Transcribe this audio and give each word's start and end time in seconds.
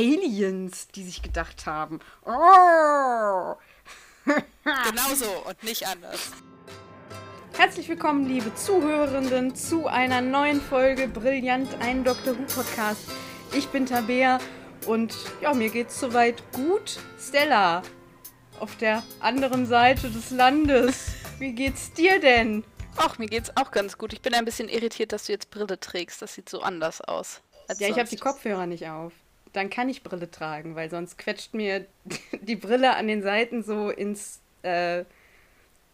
Aliens, 0.00 0.88
die 0.88 1.02
sich 1.02 1.20
gedacht 1.20 1.66
haben. 1.66 2.00
Oh. 2.24 3.54
genau 4.64 5.14
so 5.14 5.30
und 5.46 5.62
nicht 5.62 5.86
anders. 5.86 6.30
Herzlich 7.58 7.86
willkommen, 7.86 8.26
liebe 8.26 8.54
Zuhörenden, 8.54 9.54
zu 9.54 9.88
einer 9.88 10.22
neuen 10.22 10.62
Folge 10.62 11.06
Brillant, 11.06 11.68
ein 11.80 12.02
Dr. 12.02 12.38
Who 12.38 12.44
Podcast. 12.44 13.10
Ich 13.52 13.68
bin 13.68 13.84
Tabea 13.84 14.38
und 14.86 15.14
ja, 15.42 15.52
mir 15.52 15.68
geht's 15.68 16.00
soweit 16.00 16.42
gut. 16.52 16.98
Stella, 17.18 17.82
auf 18.58 18.76
der 18.76 19.02
anderen 19.20 19.66
Seite 19.66 20.08
des 20.08 20.30
Landes, 20.30 21.12
wie 21.38 21.52
geht's 21.52 21.92
dir 21.92 22.18
denn? 22.20 22.64
Ach, 22.96 23.18
mir 23.18 23.26
geht's 23.26 23.54
auch 23.54 23.70
ganz 23.70 23.98
gut. 23.98 24.14
Ich 24.14 24.22
bin 24.22 24.32
ein 24.32 24.46
bisschen 24.46 24.70
irritiert, 24.70 25.12
dass 25.12 25.26
du 25.26 25.32
jetzt 25.32 25.50
Brille 25.50 25.78
trägst. 25.78 26.22
Das 26.22 26.32
sieht 26.34 26.48
so 26.48 26.62
anders 26.62 27.02
aus. 27.02 27.42
Ja, 27.78 27.88
ich 27.88 27.98
habe 27.98 28.08
die 28.08 28.16
Kopfhörer 28.16 28.66
nicht 28.66 28.88
auf 28.88 29.12
dann 29.52 29.70
kann 29.70 29.88
ich 29.88 30.02
Brille 30.02 30.30
tragen, 30.30 30.76
weil 30.76 30.90
sonst 30.90 31.18
quetscht 31.18 31.54
mir 31.54 31.86
die 32.40 32.56
Brille 32.56 32.96
an 32.96 33.08
den 33.08 33.22
Seiten 33.22 33.62
so 33.62 33.90
ins. 33.90 34.40
Äh 34.62 35.04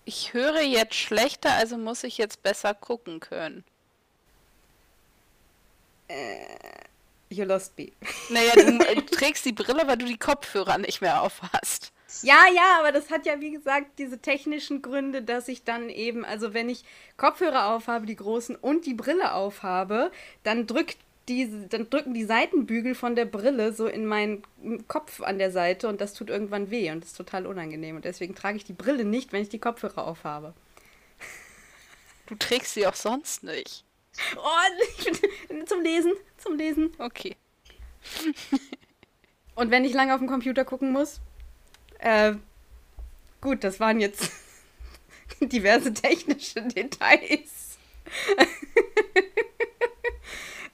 ich 0.05 0.33
höre 0.33 0.63
jetzt 0.63 0.95
schlechter, 0.95 1.53
also 1.55 1.77
muss 1.77 2.05
ich 2.05 2.17
jetzt 2.17 2.43
besser 2.43 2.75
gucken 2.75 3.19
können. 3.19 3.65
Äh, 6.09 6.47
you 7.29 7.45
lost 7.45 7.77
me. 7.77 7.91
Naja, 8.31 8.53
du, 8.55 9.05
trägst 9.07 9.45
die 9.45 9.53
Brille, 9.53 9.87
weil 9.87 9.97
du 9.97 10.07
die 10.07 10.19
Kopfhörer 10.19 10.79
nicht 10.79 11.01
mehr 11.01 11.23
auf 11.23 11.43
hast. 11.53 11.93
Ja, 12.23 12.45
ja, 12.55 12.79
aber 12.79 12.93
das 12.93 13.11
hat 13.11 13.27
ja, 13.27 13.41
wie 13.41 13.51
gesagt, 13.51 13.99
diese 13.99 14.19
technischen 14.19 14.81
Gründe, 14.81 15.23
dass 15.23 15.49
ich 15.49 15.65
dann 15.65 15.91
eben, 15.91 16.25
also 16.25 16.55
wenn 16.55 16.69
ich 16.69 16.85
Kopfhörer 17.17 17.75
aufhabe, 17.75 18.07
die 18.07 18.17
großen, 18.17 18.55
und 18.55 18.87
die 18.87 18.95
Brille 18.95 19.35
aufhabe, 19.35 20.13
dann 20.45 20.67
drückt 20.67 20.99
die, 21.29 21.69
dann 21.69 21.91
drücken 21.91 22.15
die 22.15 22.25
Seitenbügel 22.25 22.95
von 22.95 23.17
der 23.17 23.25
Brille 23.25 23.73
so 23.73 23.87
in 23.87 24.07
meinen 24.07 24.43
Kopf 24.87 25.21
an 25.21 25.39
der 25.39 25.51
Seite 25.51 25.89
und 25.89 26.01
das 26.01 26.15
tut 26.15 26.31
irgendwann 26.31 26.71
weh 26.71 26.91
und 26.91 27.05
ist 27.05 27.17
total 27.17 27.47
unangenehm. 27.47 27.97
Und 27.97 28.05
deswegen 28.05 28.35
trage 28.35 28.57
ich 28.57 28.65
die 28.65 28.73
Brille 28.73 29.05
nicht, 29.05 29.33
wenn 29.33 29.43
ich 29.43 29.49
die 29.49 29.59
Kopfhörer 29.59 30.07
aufhabe. 30.07 30.55
Du 32.27 32.35
trägst 32.37 32.75
sie 32.75 32.87
auch 32.87 32.95
sonst 32.95 33.43
nicht. 33.43 33.85
Oh, 34.37 35.65
zum 35.67 35.83
Lesen, 35.83 36.13
zum 36.39 36.57
Lesen. 36.57 36.91
Okay. 36.99 37.37
und 39.55 39.71
wenn 39.71 39.85
ich 39.85 39.93
lange 39.93 40.15
auf 40.15 40.21
dem 40.21 40.29
Computer 40.29 40.65
gucken 40.65 40.93
muss, 40.93 41.21
äh, 41.99 42.35
gut, 43.41 43.65
das 43.65 43.81
waren 43.81 44.01
jetzt 44.01 44.31
diverse 45.41 45.93
technische 45.93 46.63
Details. 46.63 47.79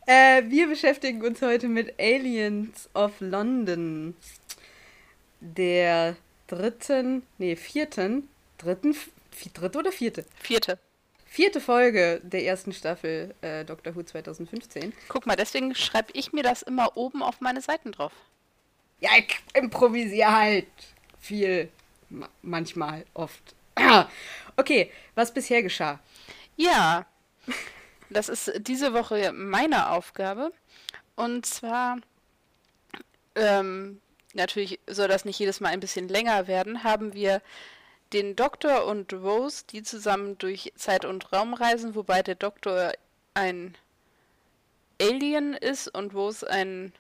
Äh, 0.06 0.42
wir 0.48 0.69
beschäftigen 0.69 1.22
uns 1.22 1.41
heute 1.42 1.69
mit 1.69 1.98
Aliens 2.00 2.89
of 2.95 3.12
London. 3.20 4.17
Der 5.41 6.17
dritten, 6.48 7.22
nee, 7.39 7.56
vierten, 7.56 8.28
dritten, 8.59 8.97
dritte 9.55 9.78
oder 9.78 9.92
vierte? 9.92 10.25
Vierte. 10.41 10.78
Vierte 11.27 11.61
Folge 11.61 12.20
der 12.22 12.44
ersten 12.44 12.72
Staffel 12.72 13.34
äh, 13.41 13.64
Doctor 13.64 13.94
Who 13.94 14.03
2015. 14.03 14.92
Guck 15.09 15.25
mal, 15.25 15.36
deswegen 15.36 15.75
schreibe 15.75 16.11
ich 16.12 16.33
mir 16.33 16.42
das 16.42 16.62
immer 16.62 16.97
oben 16.97 17.22
auf 17.22 17.41
meine 17.41 17.61
Seiten 17.61 17.92
drauf. 17.92 18.12
Ja, 19.00 19.11
ich 19.16 19.41
improvisiere 19.55 20.31
halt 20.31 20.66
viel. 21.20 21.69
Ma 22.11 22.28
manchmal, 22.42 23.06
oft. 23.14 23.55
okay, 24.56 24.91
was 25.14 25.33
bisher 25.33 25.62
geschah? 25.62 25.98
Ja, 26.56 27.06
das 28.13 28.29
ist 28.29 28.53
diese 28.59 28.93
Woche 28.93 29.33
meine 29.33 29.91
Aufgabe. 29.91 30.53
Und 31.17 31.47
zwar, 31.47 31.99
ähm, 33.35 34.01
natürlich 34.35 34.81
soll 34.87 35.09
das 35.09 35.25
nicht 35.25 35.39
jedes 35.39 35.61
Mal 35.61 35.71
ein 35.71 35.81
bisschen 35.81 36.09
länger 36.09 36.47
werden, 36.47 36.85
haben 36.85 37.15
wir 37.15 37.43
den 38.13 38.37
Doktor 38.37 38.87
und 38.87 39.13
Rose, 39.13 39.65
die 39.71 39.83
zusammen 39.83 40.37
durch 40.39 40.73
Zeit 40.77 41.05
und 41.05 41.33
Raum 41.33 41.55
reisen, 41.55 41.95
wobei 41.95 42.22
der 42.22 42.34
Doktor 42.34 42.93
ein 43.34 43.77
Alien 45.01 45.55
ist 45.55 45.89
und 45.89 46.15
Rose 46.15 46.49
ein 46.49 46.93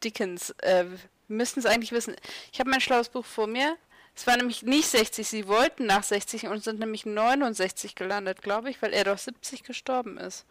Dickens, 0.05 0.51
äh, 0.63 0.85
müssten 1.29 1.61
es 1.61 1.67
eigentlich 1.67 1.93
wissen. 1.93 2.17
Ich 2.53 2.59
habe 2.61 2.71
mein 2.71 2.81
schlaues 2.81 3.09
Buch 3.09 3.25
vor 3.25 3.47
mir. 3.47 3.77
Es 4.15 4.27
war 4.27 4.37
nämlich 4.37 4.63
nicht 4.63 4.89
60, 4.89 5.27
sie 5.27 5.49
wollten 5.49 5.87
nach 5.87 6.03
60 6.03 6.49
und 6.49 6.63
sind 6.63 6.79
nämlich 6.79 7.07
69 7.07 7.95
gelandet, 7.95 8.43
glaube 8.43 8.69
ich, 8.69 8.83
weil 8.83 8.93
er 8.93 9.05
doch 9.05 9.17
70 9.17 9.63
gestorben 9.63 10.19
ist. 10.19 10.45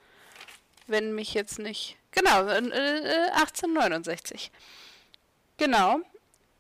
Wenn 0.88 1.14
mich 1.14 1.36
jetzt 1.36 1.60
nicht. 1.60 1.96
Genau, 2.12 2.48
äh, 2.48 3.30
1869. 3.34 4.52
Genau. 5.58 6.02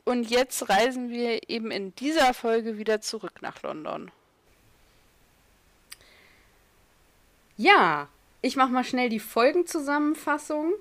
Und 0.03 0.29
jetzt 0.29 0.69
reisen 0.69 1.09
wir 1.09 1.50
eben 1.50 1.72
in 1.72 1.94
dieser 1.95 2.34
Folge 2.34 2.78
wieder 2.78 3.01
zurück 3.01 3.41
nach 3.41 3.62
London. 3.62 4.12
Ja, 7.57 8.07
ich 8.41 8.56
mache 8.56 8.72
mal 8.72 8.84
schnell 8.84 9.09
die 9.09 9.19
Folgenzusammenfassung. 9.19 10.73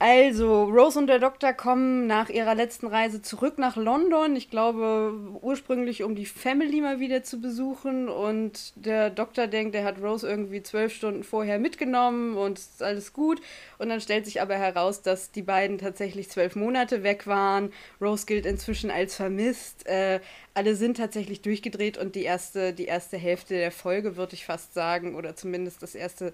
Also, 0.00 0.64
Rose 0.64 0.98
und 0.98 1.06
der 1.06 1.20
Doktor 1.20 1.52
kommen 1.52 2.06
nach 2.06 2.28
ihrer 2.28 2.54
letzten 2.54 2.88
Reise 2.88 3.22
zurück 3.22 3.58
nach 3.58 3.76
London. 3.76 4.34
Ich 4.34 4.50
glaube, 4.50 5.14
ursprünglich, 5.40 6.02
um 6.02 6.16
die 6.16 6.26
Family 6.26 6.80
mal 6.80 6.98
wieder 6.98 7.22
zu 7.22 7.40
besuchen. 7.40 8.08
Und 8.08 8.72
der 8.74 9.08
Doktor 9.08 9.46
denkt, 9.46 9.74
er 9.74 9.84
hat 9.84 10.02
Rose 10.02 10.28
irgendwie 10.28 10.62
zwölf 10.62 10.92
Stunden 10.92 11.22
vorher 11.22 11.58
mitgenommen 11.60 12.36
und 12.36 12.58
ist 12.58 12.82
alles 12.82 13.12
gut. 13.12 13.40
Und 13.78 13.88
dann 13.88 14.00
stellt 14.00 14.26
sich 14.26 14.42
aber 14.42 14.56
heraus, 14.56 15.00
dass 15.00 15.30
die 15.30 15.42
beiden 15.42 15.78
tatsächlich 15.78 16.28
zwölf 16.28 16.56
Monate 16.56 17.02
weg 17.04 17.26
waren. 17.28 17.72
Rose 18.00 18.26
gilt 18.26 18.46
inzwischen 18.46 18.90
als 18.90 19.14
vermisst. 19.14 19.86
Äh, 19.86 20.20
alle 20.54 20.76
sind 20.76 20.96
tatsächlich 20.96 21.40
durchgedreht 21.42 21.98
und 21.98 22.14
die 22.14 22.22
erste, 22.22 22.72
die 22.72 22.84
erste 22.84 23.16
Hälfte 23.16 23.54
der 23.54 23.72
Folge, 23.72 24.16
würde 24.16 24.34
ich 24.34 24.44
fast 24.44 24.74
sagen, 24.74 25.14
oder 25.16 25.34
zumindest 25.34 25.82
das 25.82 25.94
erste, 25.96 26.32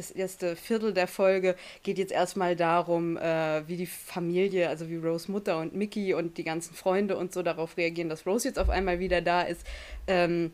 das 0.00 0.10
erste 0.10 0.56
Viertel 0.56 0.94
der 0.94 1.06
Folge 1.06 1.56
geht 1.82 1.98
jetzt 1.98 2.12
erstmal 2.12 2.56
darum, 2.56 3.16
äh, 3.18 3.62
wie 3.68 3.76
die 3.76 3.86
Familie, 3.86 4.68
also 4.68 4.88
wie 4.88 4.96
Rose 4.96 5.30
Mutter 5.30 5.58
und 5.58 5.74
Mickey 5.74 6.14
und 6.14 6.38
die 6.38 6.44
ganzen 6.44 6.74
Freunde 6.74 7.16
und 7.16 7.32
so 7.32 7.42
darauf 7.42 7.76
reagieren, 7.76 8.08
dass 8.08 8.26
Rose 8.26 8.48
jetzt 8.48 8.58
auf 8.58 8.70
einmal 8.70 8.98
wieder 8.98 9.20
da 9.20 9.42
ist. 9.42 9.66
Ähm, 10.06 10.52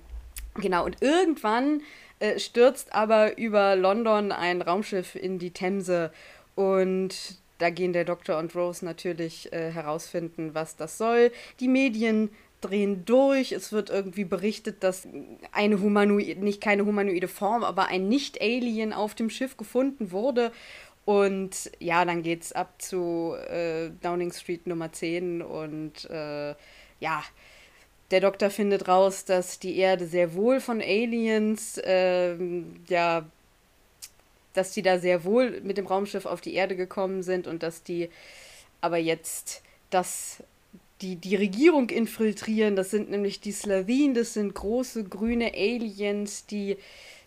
genau, 0.54 0.84
und 0.84 1.00
irgendwann 1.00 1.82
äh, 2.18 2.38
stürzt 2.38 2.92
aber 2.92 3.38
über 3.38 3.76
London 3.76 4.32
ein 4.32 4.62
Raumschiff 4.62 5.14
in 5.14 5.38
die 5.38 5.52
Themse 5.52 6.10
und 6.56 7.14
da 7.58 7.70
gehen 7.70 7.92
der 7.92 8.04
Doktor 8.04 8.38
und 8.38 8.54
Rose 8.54 8.84
natürlich 8.84 9.52
äh, 9.52 9.70
herausfinden, 9.70 10.50
was 10.54 10.76
das 10.76 10.98
soll. 10.98 11.30
Die 11.60 11.68
Medien 11.68 12.30
drehen 12.66 13.04
durch. 13.04 13.52
Es 13.52 13.72
wird 13.72 13.90
irgendwie 13.90 14.24
berichtet, 14.24 14.82
dass 14.82 15.06
eine 15.52 15.80
humanoide, 15.80 16.40
nicht 16.40 16.60
keine 16.60 16.84
humanoide 16.84 17.28
Form, 17.28 17.64
aber 17.64 17.86
ein 17.86 18.08
Nicht-Alien 18.08 18.92
auf 18.92 19.14
dem 19.14 19.30
Schiff 19.30 19.56
gefunden 19.56 20.10
wurde. 20.10 20.52
Und 21.04 21.70
ja, 21.78 22.04
dann 22.04 22.22
geht's 22.22 22.52
ab 22.52 22.74
zu 22.82 23.34
äh, 23.48 23.90
Downing 24.02 24.32
Street 24.32 24.66
Nummer 24.66 24.92
10 24.92 25.40
und 25.40 26.04
äh, 26.10 26.54
ja, 26.98 27.22
der 28.10 28.20
Doktor 28.20 28.50
findet 28.50 28.88
raus, 28.88 29.24
dass 29.24 29.58
die 29.58 29.76
Erde 29.78 30.06
sehr 30.06 30.34
wohl 30.34 30.60
von 30.60 30.80
Aliens, 30.80 31.78
äh, 31.78 32.36
ja, 32.88 33.24
dass 34.54 34.72
die 34.72 34.82
da 34.82 34.98
sehr 34.98 35.24
wohl 35.24 35.60
mit 35.60 35.78
dem 35.78 35.86
Raumschiff 35.86 36.26
auf 36.26 36.40
die 36.40 36.54
Erde 36.54 36.76
gekommen 36.76 37.22
sind 37.22 37.46
und 37.46 37.62
dass 37.62 37.82
die 37.82 38.08
aber 38.80 38.96
jetzt 38.96 39.62
das 39.90 40.42
die, 41.02 41.16
die 41.16 41.36
Regierung 41.36 41.90
infiltrieren. 41.90 42.76
Das 42.76 42.90
sind 42.90 43.10
nämlich 43.10 43.40
die 43.40 43.52
Slavin, 43.52 44.14
das 44.14 44.34
sind 44.34 44.54
große 44.54 45.04
grüne 45.04 45.52
Aliens, 45.54 46.46
die 46.46 46.76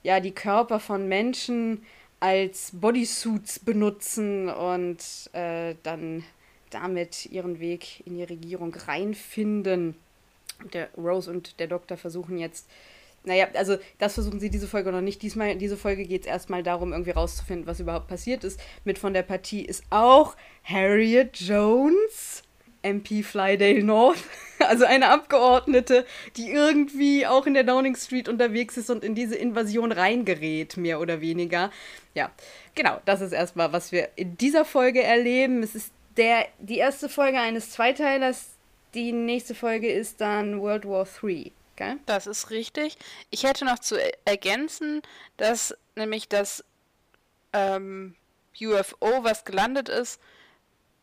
ja 0.04 0.20
die 0.20 0.32
Körper 0.32 0.80
von 0.80 1.08
Menschen 1.08 1.84
als 2.20 2.72
Bodysuits 2.74 3.60
benutzen 3.60 4.50
und 4.50 4.98
äh, 5.34 5.76
dann 5.84 6.24
damit 6.70 7.26
ihren 7.28 7.60
Weg 7.60 8.06
in 8.06 8.16
die 8.16 8.24
Regierung 8.24 8.74
reinfinden. 8.74 9.96
Der 10.74 10.90
Rose 10.98 11.32
und 11.32 11.60
der 11.60 11.68
Doktor 11.68 11.98
versuchen 11.98 12.38
jetzt, 12.38 12.68
naja, 13.24 13.48
also 13.54 13.78
das 13.98 14.14
versuchen 14.14 14.40
sie 14.40 14.50
diese 14.50 14.68
Folge 14.68 14.92
noch 14.92 15.02
nicht. 15.02 15.22
Diesmal, 15.22 15.56
diese 15.56 15.78
Folge 15.78 16.06
geht 16.06 16.22
es 16.22 16.28
erstmal 16.28 16.64
darum, 16.64 16.92
irgendwie 16.92 17.12
rauszufinden, 17.12 17.68
was 17.68 17.80
überhaupt 17.80 18.08
passiert 18.08 18.44
ist. 18.44 18.60
Mit 18.84 19.00
von 19.00 19.14
der 19.14 19.24
Partie 19.24 19.62
ist 19.62 19.84
auch 19.90 20.36
Harriet 20.64 21.40
Jones 21.40 22.39
MP 22.82 23.24
Flydale 23.24 23.84
North, 23.84 24.24
also 24.60 24.86
eine 24.86 25.10
Abgeordnete, 25.10 26.06
die 26.38 26.52
irgendwie 26.52 27.26
auch 27.26 27.46
in 27.46 27.54
der 27.54 27.64
Downing 27.64 27.96
Street 27.96 28.30
unterwegs 28.30 28.78
ist 28.78 28.90
und 28.90 29.04
in 29.04 29.16
diese 29.16 29.36
Invasion 29.36 29.92
reingerät, 29.92 30.78
mehr 30.78 31.00
oder 31.00 31.22
weniger. 31.22 31.72
Ja, 32.14 32.32
genau, 32.76 33.00
das 33.06 33.22
ist 33.22 33.32
erstmal, 33.32 33.74
was 33.74 33.92
wir 33.92 34.10
in 34.16 34.38
dieser 34.38 34.66
Folge 34.66 35.04
erleben. 35.04 35.64
Es 35.64 35.76
ist 35.76 35.94
der, 36.18 36.48
die 36.60 36.78
erste 36.78 37.10
Folge 37.10 37.40
eines 37.40 37.72
Zweiteilers. 37.72 38.56
Die 38.94 39.12
nächste 39.12 39.54
Folge 39.56 39.92
ist 39.92 40.20
dann 40.20 40.60
World 40.62 40.86
War 40.86 41.08
III. 41.22 41.52
Gell? 41.76 41.98
Das 42.06 42.28
ist 42.28 42.50
richtig. 42.50 42.98
Ich 43.30 43.44
hätte 43.44 43.64
noch 43.64 43.80
zu 43.80 43.96
ergänzen, 44.26 45.02
dass 45.38 45.78
nämlich 45.96 46.28
das 46.28 46.64
ähm, 47.54 48.16
UFO, 48.60 49.24
was 49.24 49.46
gelandet 49.46 49.88
ist, 49.88 50.20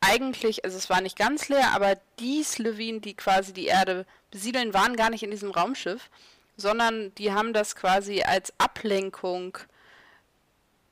eigentlich, 0.06 0.64
also 0.64 0.76
es 0.76 0.88
war 0.88 1.00
nicht 1.00 1.18
ganz 1.18 1.48
leer, 1.48 1.72
aber 1.74 1.96
die 2.20 2.42
Slevin, 2.42 3.00
die 3.00 3.14
quasi 3.14 3.52
die 3.52 3.66
Erde 3.66 4.06
besiedeln, 4.30 4.72
waren 4.72 4.96
gar 4.96 5.10
nicht 5.10 5.22
in 5.22 5.30
diesem 5.30 5.50
Raumschiff, 5.50 6.10
sondern 6.56 7.14
die 7.16 7.32
haben 7.32 7.52
das 7.52 7.76
quasi 7.76 8.22
als 8.22 8.52
Ablenkung 8.58 9.58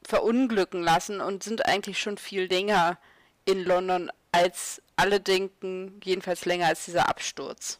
verunglücken 0.02 0.82
lassen 0.82 1.20
und 1.20 1.42
sind 1.42 1.66
eigentlich 1.66 1.98
schon 1.98 2.18
viel 2.18 2.44
länger 2.46 2.98
in 3.44 3.64
London, 3.64 4.10
als 4.32 4.82
alle 4.96 5.20
denken, 5.20 6.00
jedenfalls 6.02 6.44
länger 6.44 6.66
als 6.66 6.84
dieser 6.84 7.08
Absturz. 7.08 7.78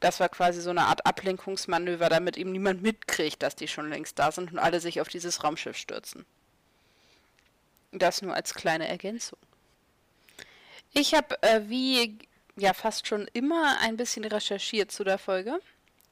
Das 0.00 0.20
war 0.20 0.28
quasi 0.28 0.60
so 0.60 0.70
eine 0.70 0.84
Art 0.84 1.04
Ablenkungsmanöver, 1.06 2.08
damit 2.08 2.36
eben 2.36 2.52
niemand 2.52 2.82
mitkriegt, 2.82 3.42
dass 3.42 3.56
die 3.56 3.68
schon 3.68 3.90
längst 3.90 4.18
da 4.18 4.30
sind 4.30 4.52
und 4.52 4.58
alle 4.58 4.80
sich 4.80 5.00
auf 5.00 5.08
dieses 5.08 5.42
Raumschiff 5.42 5.76
stürzen. 5.76 6.24
Das 7.92 8.22
nur 8.22 8.34
als 8.34 8.54
kleine 8.54 8.88
Ergänzung. 8.88 9.38
Ich 10.98 11.12
habe 11.12 11.42
äh, 11.42 11.60
wie 11.66 12.18
ja 12.56 12.72
fast 12.72 13.06
schon 13.06 13.28
immer 13.34 13.76
ein 13.80 13.98
bisschen 13.98 14.24
recherchiert 14.24 14.90
zu 14.90 15.04
der 15.04 15.18
Folge 15.18 15.60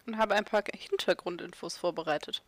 und 0.06 0.18
habe 0.18 0.34
ein 0.34 0.44
paar 0.44 0.62
Hintergrundinfos 0.76 1.78
vorbereitet. 1.78 2.42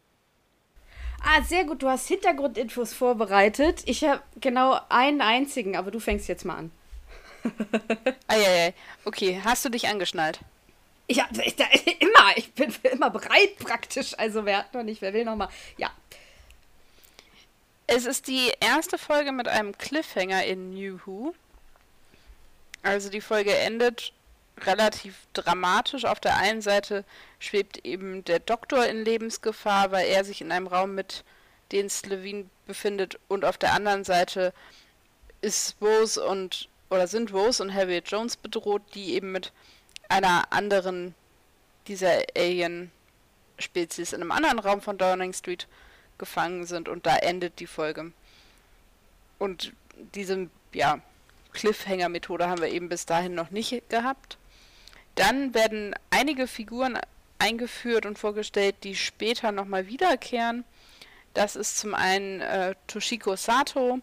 Ah, 1.24 1.42
sehr 1.42 1.64
gut, 1.64 1.82
du 1.82 1.88
hast 1.88 2.06
Hintergrundinfos 2.08 2.92
vorbereitet. 2.92 3.82
Ich 3.86 4.04
habe 4.04 4.20
genau 4.38 4.78
einen 4.90 5.22
einzigen, 5.22 5.78
aber 5.78 5.90
du 5.90 5.98
fängst 5.98 6.28
jetzt 6.28 6.44
mal 6.44 6.56
an. 6.56 6.70
Eieiei. 8.28 8.74
Okay, 9.06 9.40
hast 9.42 9.64
du 9.64 9.70
dich 9.70 9.88
angeschnallt? 9.88 10.40
Ja, 11.08 11.26
ich, 11.42 11.56
da, 11.56 11.64
immer. 12.00 12.36
Ich 12.36 12.52
bin 12.52 12.70
immer 12.92 13.08
bereit 13.08 13.56
praktisch. 13.60 14.12
Also 14.18 14.44
wer 14.44 14.58
hat 14.58 14.74
noch 14.74 14.82
nicht, 14.82 15.00
wer 15.00 15.14
will 15.14 15.24
noch 15.24 15.36
mal. 15.36 15.48
Ja. 15.78 15.90
Es 17.86 18.04
ist 18.04 18.26
die 18.26 18.52
erste 18.60 18.98
Folge 18.98 19.32
mit 19.32 19.48
einem 19.48 19.78
Cliffhanger 19.78 20.44
in 20.44 20.74
New 20.74 20.98
Who. 21.06 21.34
Also 22.82 23.08
die 23.08 23.20
Folge 23.20 23.54
endet 23.54 24.12
relativ 24.60 25.26
dramatisch. 25.32 26.04
Auf 26.04 26.20
der 26.20 26.36
einen 26.36 26.62
Seite 26.62 27.04
schwebt 27.38 27.84
eben 27.84 28.24
der 28.24 28.38
Doktor 28.38 28.86
in 28.86 29.04
Lebensgefahr, 29.04 29.90
weil 29.92 30.06
er 30.06 30.24
sich 30.24 30.40
in 30.40 30.52
einem 30.52 30.66
Raum 30.66 30.94
mit 30.94 31.24
den 31.72 31.90
Slevin 31.90 32.48
befindet 32.66 33.18
und 33.28 33.44
auf 33.44 33.58
der 33.58 33.72
anderen 33.72 34.04
Seite 34.04 34.52
ist 35.40 35.76
Rose 35.80 36.24
und 36.24 36.68
oder 36.88 37.08
sind 37.08 37.32
Rose 37.32 37.62
und 37.62 37.74
Harriet 37.74 38.08
Jones 38.08 38.36
bedroht, 38.36 38.82
die 38.94 39.14
eben 39.14 39.32
mit 39.32 39.52
einer 40.08 40.52
anderen 40.52 41.14
dieser 41.88 42.22
Alien-Spezies 42.36 44.12
in 44.12 44.20
einem 44.20 44.30
anderen 44.30 44.60
Raum 44.60 44.80
von 44.80 44.98
Downing 44.98 45.32
Street 45.32 45.66
gefangen 46.18 46.64
sind 46.64 46.88
und 46.88 47.06
da 47.06 47.16
endet 47.16 47.58
die 47.58 47.66
Folge. 47.66 48.12
Und 49.38 49.72
diese, 50.14 50.48
ja, 50.72 51.00
Cliffhanger-Methode 51.56 52.48
haben 52.48 52.60
wir 52.60 52.68
eben 52.68 52.88
bis 52.88 53.06
dahin 53.06 53.34
noch 53.34 53.50
nicht 53.50 53.88
gehabt. 53.88 54.36
Dann 55.14 55.54
werden 55.54 55.94
einige 56.10 56.46
Figuren 56.46 56.98
eingeführt 57.38 58.06
und 58.06 58.18
vorgestellt, 58.18 58.76
die 58.84 58.94
später 58.94 59.50
nochmal 59.52 59.86
wiederkehren. 59.86 60.64
Das 61.34 61.56
ist 61.56 61.78
zum 61.78 61.94
einen 61.94 62.40
äh, 62.40 62.74
Toshiko 62.86 63.36
Sato, 63.36 64.00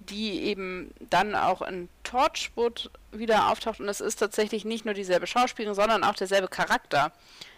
die 0.00 0.42
eben 0.42 0.92
dann 1.10 1.34
auch 1.34 1.62
in 1.62 1.88
Torchwood 2.02 2.90
wieder 3.12 3.50
auftaucht. 3.50 3.80
Und 3.80 3.88
es 3.88 4.00
ist 4.00 4.16
tatsächlich 4.16 4.64
nicht 4.64 4.84
nur 4.84 4.94
dieselbe 4.94 5.26
Schauspielerin, 5.26 5.74
sondern 5.74 6.04
auch 6.04 6.14
derselbe 6.14 6.48
Charakter. 6.48 7.12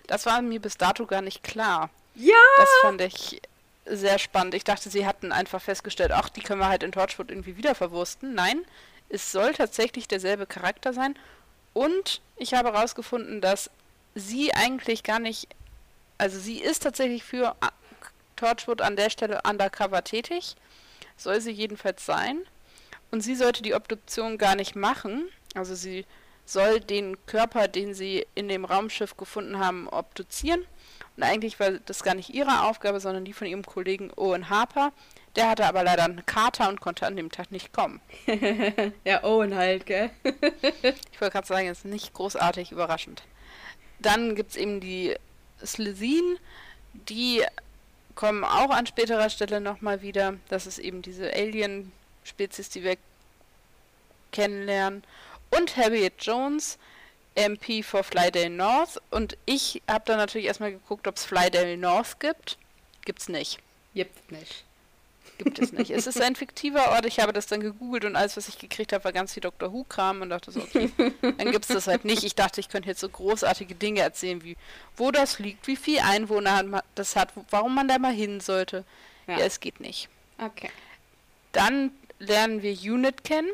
Das 0.06 0.26
war 0.26 0.42
mir 0.42 0.60
bis 0.60 0.76
dato 0.76 1.06
gar 1.06 1.22
nicht 1.22 1.42
klar. 1.42 1.90
Ja! 2.14 2.34
Das 2.58 2.68
fand 2.82 3.00
ich 3.00 3.40
sehr 3.86 4.18
spannend. 4.18 4.54
Ich 4.54 4.64
dachte, 4.64 4.90
sie 4.90 5.06
hatten 5.06 5.32
einfach 5.32 5.62
festgestellt, 5.62 6.12
ach, 6.12 6.28
die 6.28 6.40
können 6.40 6.60
wir 6.60 6.68
halt 6.68 6.82
in 6.82 6.92
Torchwood 6.92 7.30
irgendwie 7.30 7.56
wieder 7.56 7.74
verwursten. 7.74 8.34
Nein, 8.34 8.64
es 9.10 9.32
soll 9.32 9.52
tatsächlich 9.52 10.08
derselbe 10.08 10.46
Charakter 10.46 10.92
sein. 10.92 11.16
Und 11.74 12.20
ich 12.36 12.54
habe 12.54 12.72
herausgefunden, 12.72 13.40
dass 13.40 13.70
sie 14.14 14.54
eigentlich 14.54 15.02
gar 15.02 15.18
nicht, 15.18 15.48
also 16.18 16.38
sie 16.38 16.58
ist 16.58 16.82
tatsächlich 16.82 17.22
für 17.22 17.54
Torchwood 18.36 18.80
an 18.80 18.96
der 18.96 19.10
Stelle 19.10 19.40
undercover 19.46 20.02
tätig, 20.02 20.56
soll 21.16 21.40
sie 21.40 21.50
jedenfalls 21.50 22.06
sein. 22.06 22.40
Und 23.10 23.20
sie 23.20 23.34
sollte 23.34 23.62
die 23.62 23.74
Obduktion 23.74 24.38
gar 24.38 24.54
nicht 24.54 24.76
machen. 24.76 25.28
Also 25.54 25.74
sie 25.74 26.06
soll 26.46 26.80
den 26.80 27.16
Körper, 27.26 27.68
den 27.68 27.94
sie 27.94 28.26
in 28.34 28.48
dem 28.48 28.64
Raumschiff 28.64 29.16
gefunden 29.16 29.58
haben, 29.58 29.88
obduzieren. 29.88 30.64
Und 31.20 31.26
eigentlich 31.26 31.60
war 31.60 31.72
das 31.72 32.02
gar 32.02 32.14
nicht 32.14 32.30
ihre 32.30 32.62
Aufgabe, 32.62 32.98
sondern 32.98 33.26
die 33.26 33.34
von 33.34 33.46
ihrem 33.46 33.62
Kollegen 33.62 34.10
Owen 34.16 34.48
Harper. 34.48 34.90
Der 35.36 35.50
hatte 35.50 35.66
aber 35.66 35.84
leider 35.84 36.04
einen 36.04 36.24
Kater 36.24 36.70
und 36.70 36.80
konnte 36.80 37.06
an 37.06 37.14
dem 37.14 37.30
Tag 37.30 37.52
nicht 37.52 37.74
kommen. 37.74 38.00
ja, 39.04 39.22
Owen 39.22 39.54
halt, 39.54 39.84
gell? 39.84 40.10
ich 40.24 41.20
wollte 41.20 41.32
gerade 41.32 41.46
sagen, 41.46 41.68
ist 41.68 41.84
nicht 41.84 42.14
großartig 42.14 42.72
überraschend. 42.72 43.22
Dann 43.98 44.34
gibt 44.34 44.52
es 44.52 44.56
eben 44.56 44.80
die 44.80 45.14
Slezin, 45.62 46.38
die 46.94 47.44
kommen 48.14 48.42
auch 48.42 48.70
an 48.70 48.86
späterer 48.86 49.28
Stelle 49.28 49.60
nochmal 49.60 50.00
wieder. 50.00 50.36
Das 50.48 50.66
ist 50.66 50.78
eben 50.78 51.02
diese 51.02 51.30
Alien-Spezies, 51.34 52.70
die 52.70 52.82
wir 52.82 52.96
kennenlernen. 54.32 55.04
Und 55.50 55.76
Harriet 55.76 56.14
Jones, 56.20 56.78
MP 57.34 57.82
for 57.82 58.02
Flydale 58.02 58.50
North. 58.50 59.00
Und 59.10 59.36
ich 59.46 59.82
habe 59.88 60.04
dann 60.06 60.18
natürlich 60.18 60.46
erstmal 60.46 60.72
geguckt, 60.72 61.06
ob 61.06 61.16
es 61.16 61.24
Flydale 61.24 61.76
North 61.76 62.20
gibt. 62.20 62.58
Gibt's 63.04 63.28
nicht. 63.28 63.58
Gibt 63.94 64.30
nicht 64.30 64.64
gibt 65.44 65.58
es 65.58 65.72
nicht. 65.72 65.90
es 65.90 66.06
ist 66.06 66.20
ein 66.20 66.36
fiktiver 66.36 66.90
Ort. 66.90 67.06
Ich 67.06 67.20
habe 67.20 67.32
das 67.32 67.46
dann 67.46 67.60
gegoogelt 67.60 68.04
und 68.04 68.16
alles, 68.16 68.36
was 68.36 68.48
ich 68.48 68.58
gekriegt 68.58 68.92
habe, 68.92 69.04
war 69.04 69.12
ganz 69.12 69.34
viel 69.34 69.40
Dr. 69.40 69.72
Who-Kram 69.72 70.22
und 70.22 70.30
dachte 70.30 70.50
so, 70.50 70.60
okay, 70.60 70.90
dann 71.20 71.50
gibt 71.50 71.64
es 71.64 71.68
das 71.68 71.86
halt 71.86 72.04
nicht. 72.04 72.24
Ich 72.24 72.34
dachte, 72.34 72.60
ich 72.60 72.68
könnte 72.68 72.88
jetzt 72.88 73.00
so 73.00 73.08
großartige 73.08 73.74
Dinge 73.74 74.00
erzählen, 74.00 74.42
wie 74.42 74.56
wo 74.96 75.10
das 75.10 75.38
liegt, 75.38 75.66
wie 75.66 75.76
viel 75.76 76.00
Einwohner 76.00 76.82
das 76.94 77.16
hat, 77.16 77.32
warum 77.50 77.74
man 77.74 77.88
da 77.88 77.98
mal 77.98 78.12
hin 78.12 78.40
sollte. 78.40 78.84
Ja, 79.26 79.38
ja 79.38 79.46
es 79.46 79.60
geht 79.60 79.80
nicht. 79.80 80.08
Okay. 80.38 80.70
Dann 81.52 81.92
lernen 82.18 82.62
wir 82.62 82.76
UNIT 82.92 83.24
kennen. 83.24 83.50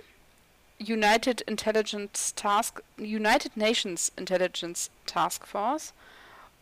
United 0.78 1.40
Intelligence 1.42 2.35
Task, 2.35 2.83
United 2.99 3.56
Nations 3.56 4.12
Intelligence 4.16 4.90
Task 5.06 5.47
Force. 5.47 5.92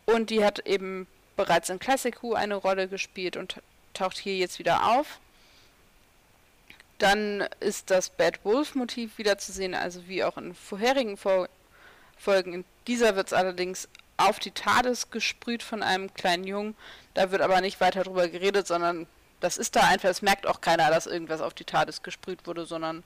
Und 0.07 0.31
die 0.31 0.45
hat 0.45 0.61
eben 0.67 1.07
bereits 1.37 1.71
in 1.71 1.79
Classic 1.79 2.23
Who 2.23 2.35
eine 2.35 2.55
Rolle 2.55 2.89
gespielt 2.89 3.37
und 3.37 3.61
taucht 3.93 4.19
hier 4.19 4.37
jetzt 4.37 4.59
wieder 4.59 4.87
auf. 4.97 5.19
Dann 6.99 7.49
ist 7.61 7.91
das 7.91 8.11
Bad 8.11 8.45
Wolf 8.45 8.75
Motiv 8.75 9.19
wieder 9.19 9.39
zu 9.39 9.53
sehen, 9.53 9.75
also 9.75 10.07
wie 10.07 10.23
auch 10.23 10.37
in 10.37 10.55
vorherigen 10.55 11.17
Fol 11.17 11.49
Folgen. 12.17 12.53
In 12.53 12.65
dieser 12.87 13.17
wird 13.17 13.27
es 13.27 13.33
allerdings 13.33 13.89
auf 14.17 14.39
die 14.39 14.53
TARDIS 14.53 15.11
gesprüht 15.11 15.63
von 15.63 15.83
einem 15.83 16.15
kleinen 16.15 16.45
Jungen. 16.45 16.77
Da 17.15 17.33
wird 17.33 17.43
aber 17.43 17.61
nicht 17.61 17.81
weiter 17.81 18.05
drüber 18.05 18.29
geredet, 18.29 18.67
sondern 18.69 19.07
das 19.41 19.57
ist 19.59 19.75
da 19.77 19.81
einfach, 19.81 20.09
es 20.09 20.23
merkt 20.23 20.47
auch 20.47 20.61
keiner, 20.61 20.91
dass 20.91 21.07
irgendwas 21.07 21.41
auf 21.41 21.55
die 21.55 21.65
TARDIS 21.65 22.03
gesprüht 22.03 22.47
wurde, 22.47 22.67
sondern 22.67 23.03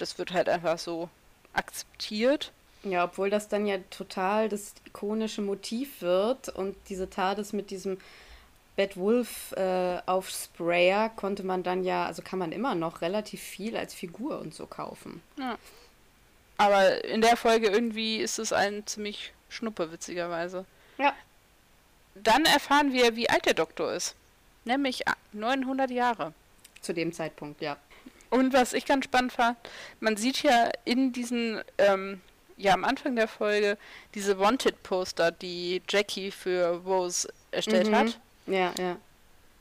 das 0.00 0.18
wird 0.18 0.32
halt 0.32 0.48
einfach 0.48 0.78
so 0.78 1.08
akzeptiert. 1.52 2.52
Ja, 2.82 3.04
obwohl 3.04 3.28
das 3.28 3.48
dann 3.48 3.66
ja 3.66 3.78
total 3.90 4.48
das 4.48 4.74
ikonische 4.86 5.42
Motiv 5.42 6.00
wird 6.00 6.48
und 6.48 6.76
diese 6.88 7.10
TARDIS 7.10 7.52
mit 7.52 7.70
diesem 7.70 7.98
Bad 8.76 8.96
Wolf 8.96 9.52
äh, 9.52 9.98
auf 10.06 10.30
Sprayer 10.30 11.10
konnte 11.10 11.42
man 11.42 11.62
dann 11.62 11.84
ja, 11.84 12.06
also 12.06 12.22
kann 12.22 12.38
man 12.38 12.52
immer 12.52 12.74
noch 12.74 13.02
relativ 13.02 13.42
viel 13.42 13.76
als 13.76 13.92
Figur 13.92 14.38
und 14.40 14.54
so 14.54 14.66
kaufen. 14.66 15.22
Ja. 15.38 15.58
Aber 16.56 17.04
in 17.04 17.20
der 17.20 17.36
Folge 17.36 17.68
irgendwie 17.68 18.18
ist 18.18 18.38
es 18.38 18.52
ein 18.52 18.86
ziemlich 18.86 19.32
Schnuppe, 19.48 19.92
witzigerweise. 19.92 20.64
Ja. 20.98 21.14
Dann 22.14 22.44
erfahren 22.44 22.92
wir, 22.92 23.16
wie 23.16 23.28
alt 23.28 23.46
der 23.46 23.54
Doktor 23.54 23.92
ist. 23.92 24.14
Nämlich 24.64 25.02
900 25.32 25.90
Jahre. 25.90 26.32
Zu 26.80 26.94
dem 26.94 27.12
Zeitpunkt, 27.12 27.60
ja. 27.60 27.76
Und 28.30 28.52
was 28.52 28.72
ich 28.72 28.86
ganz 28.86 29.04
spannend 29.04 29.32
fand, 29.32 29.58
man 29.98 30.16
sieht 30.16 30.42
ja 30.42 30.70
in 30.84 31.12
diesen, 31.12 31.60
ähm, 31.78 32.20
ja 32.56 32.72
am 32.74 32.84
Anfang 32.84 33.16
der 33.16 33.28
Folge, 33.28 33.76
diese 34.14 34.38
Wanted-Poster, 34.38 35.32
die 35.32 35.82
Jackie 35.88 36.30
für 36.30 36.82
Rose 36.84 37.28
erstellt 37.50 37.90
mhm. 37.90 37.94
hat. 37.94 38.20
Ja, 38.46 38.72
ja. 38.78 38.96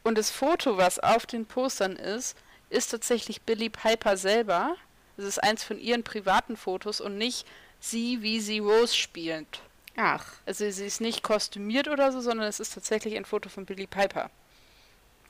Und 0.03 0.17
das 0.17 0.29
Foto, 0.29 0.77
was 0.77 0.99
auf 0.99 1.25
den 1.25 1.45
Postern 1.45 1.95
ist, 1.95 2.37
ist 2.69 2.91
tatsächlich 2.91 3.41
Billy 3.41 3.69
Piper 3.69 4.17
selber. 4.17 4.75
Das 5.17 5.25
ist 5.25 5.43
eins 5.43 5.63
von 5.63 5.79
ihren 5.79 6.03
privaten 6.03 6.55
Fotos 6.55 7.01
und 7.01 7.17
nicht 7.17 7.45
sie, 7.79 8.21
wie 8.21 8.39
sie 8.39 8.59
Rose 8.59 8.95
spielt. 8.95 9.61
Ach. 9.97 10.33
Also 10.45 10.69
sie 10.69 10.85
ist 10.85 11.01
nicht 11.01 11.23
kostümiert 11.23 11.87
oder 11.87 12.11
so, 12.11 12.21
sondern 12.21 12.47
es 12.47 12.59
ist 12.59 12.73
tatsächlich 12.73 13.17
ein 13.17 13.25
Foto 13.25 13.49
von 13.49 13.65
Billy 13.65 13.87
Piper. 13.87 14.29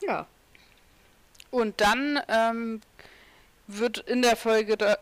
Ja. 0.00 0.26
Und 1.50 1.80
dann 1.80 2.20
ähm, 2.28 2.80
wird 3.78 3.98
in 3.98 4.22
der 4.22 4.36
Folge 4.36 4.76
da, 4.76 4.98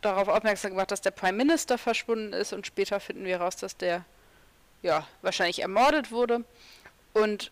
darauf 0.00 0.28
aufmerksam 0.28 0.72
gemacht, 0.72 0.90
dass 0.90 1.00
der 1.00 1.10
Prime 1.10 1.36
Minister 1.36 1.78
verschwunden 1.78 2.32
ist 2.32 2.52
und 2.52 2.66
später 2.66 3.00
finden 3.00 3.24
wir 3.24 3.40
raus, 3.40 3.56
dass 3.56 3.76
der 3.76 4.04
ja 4.82 5.06
wahrscheinlich 5.22 5.60
ermordet 5.60 6.10
wurde. 6.10 6.44
Und 7.12 7.50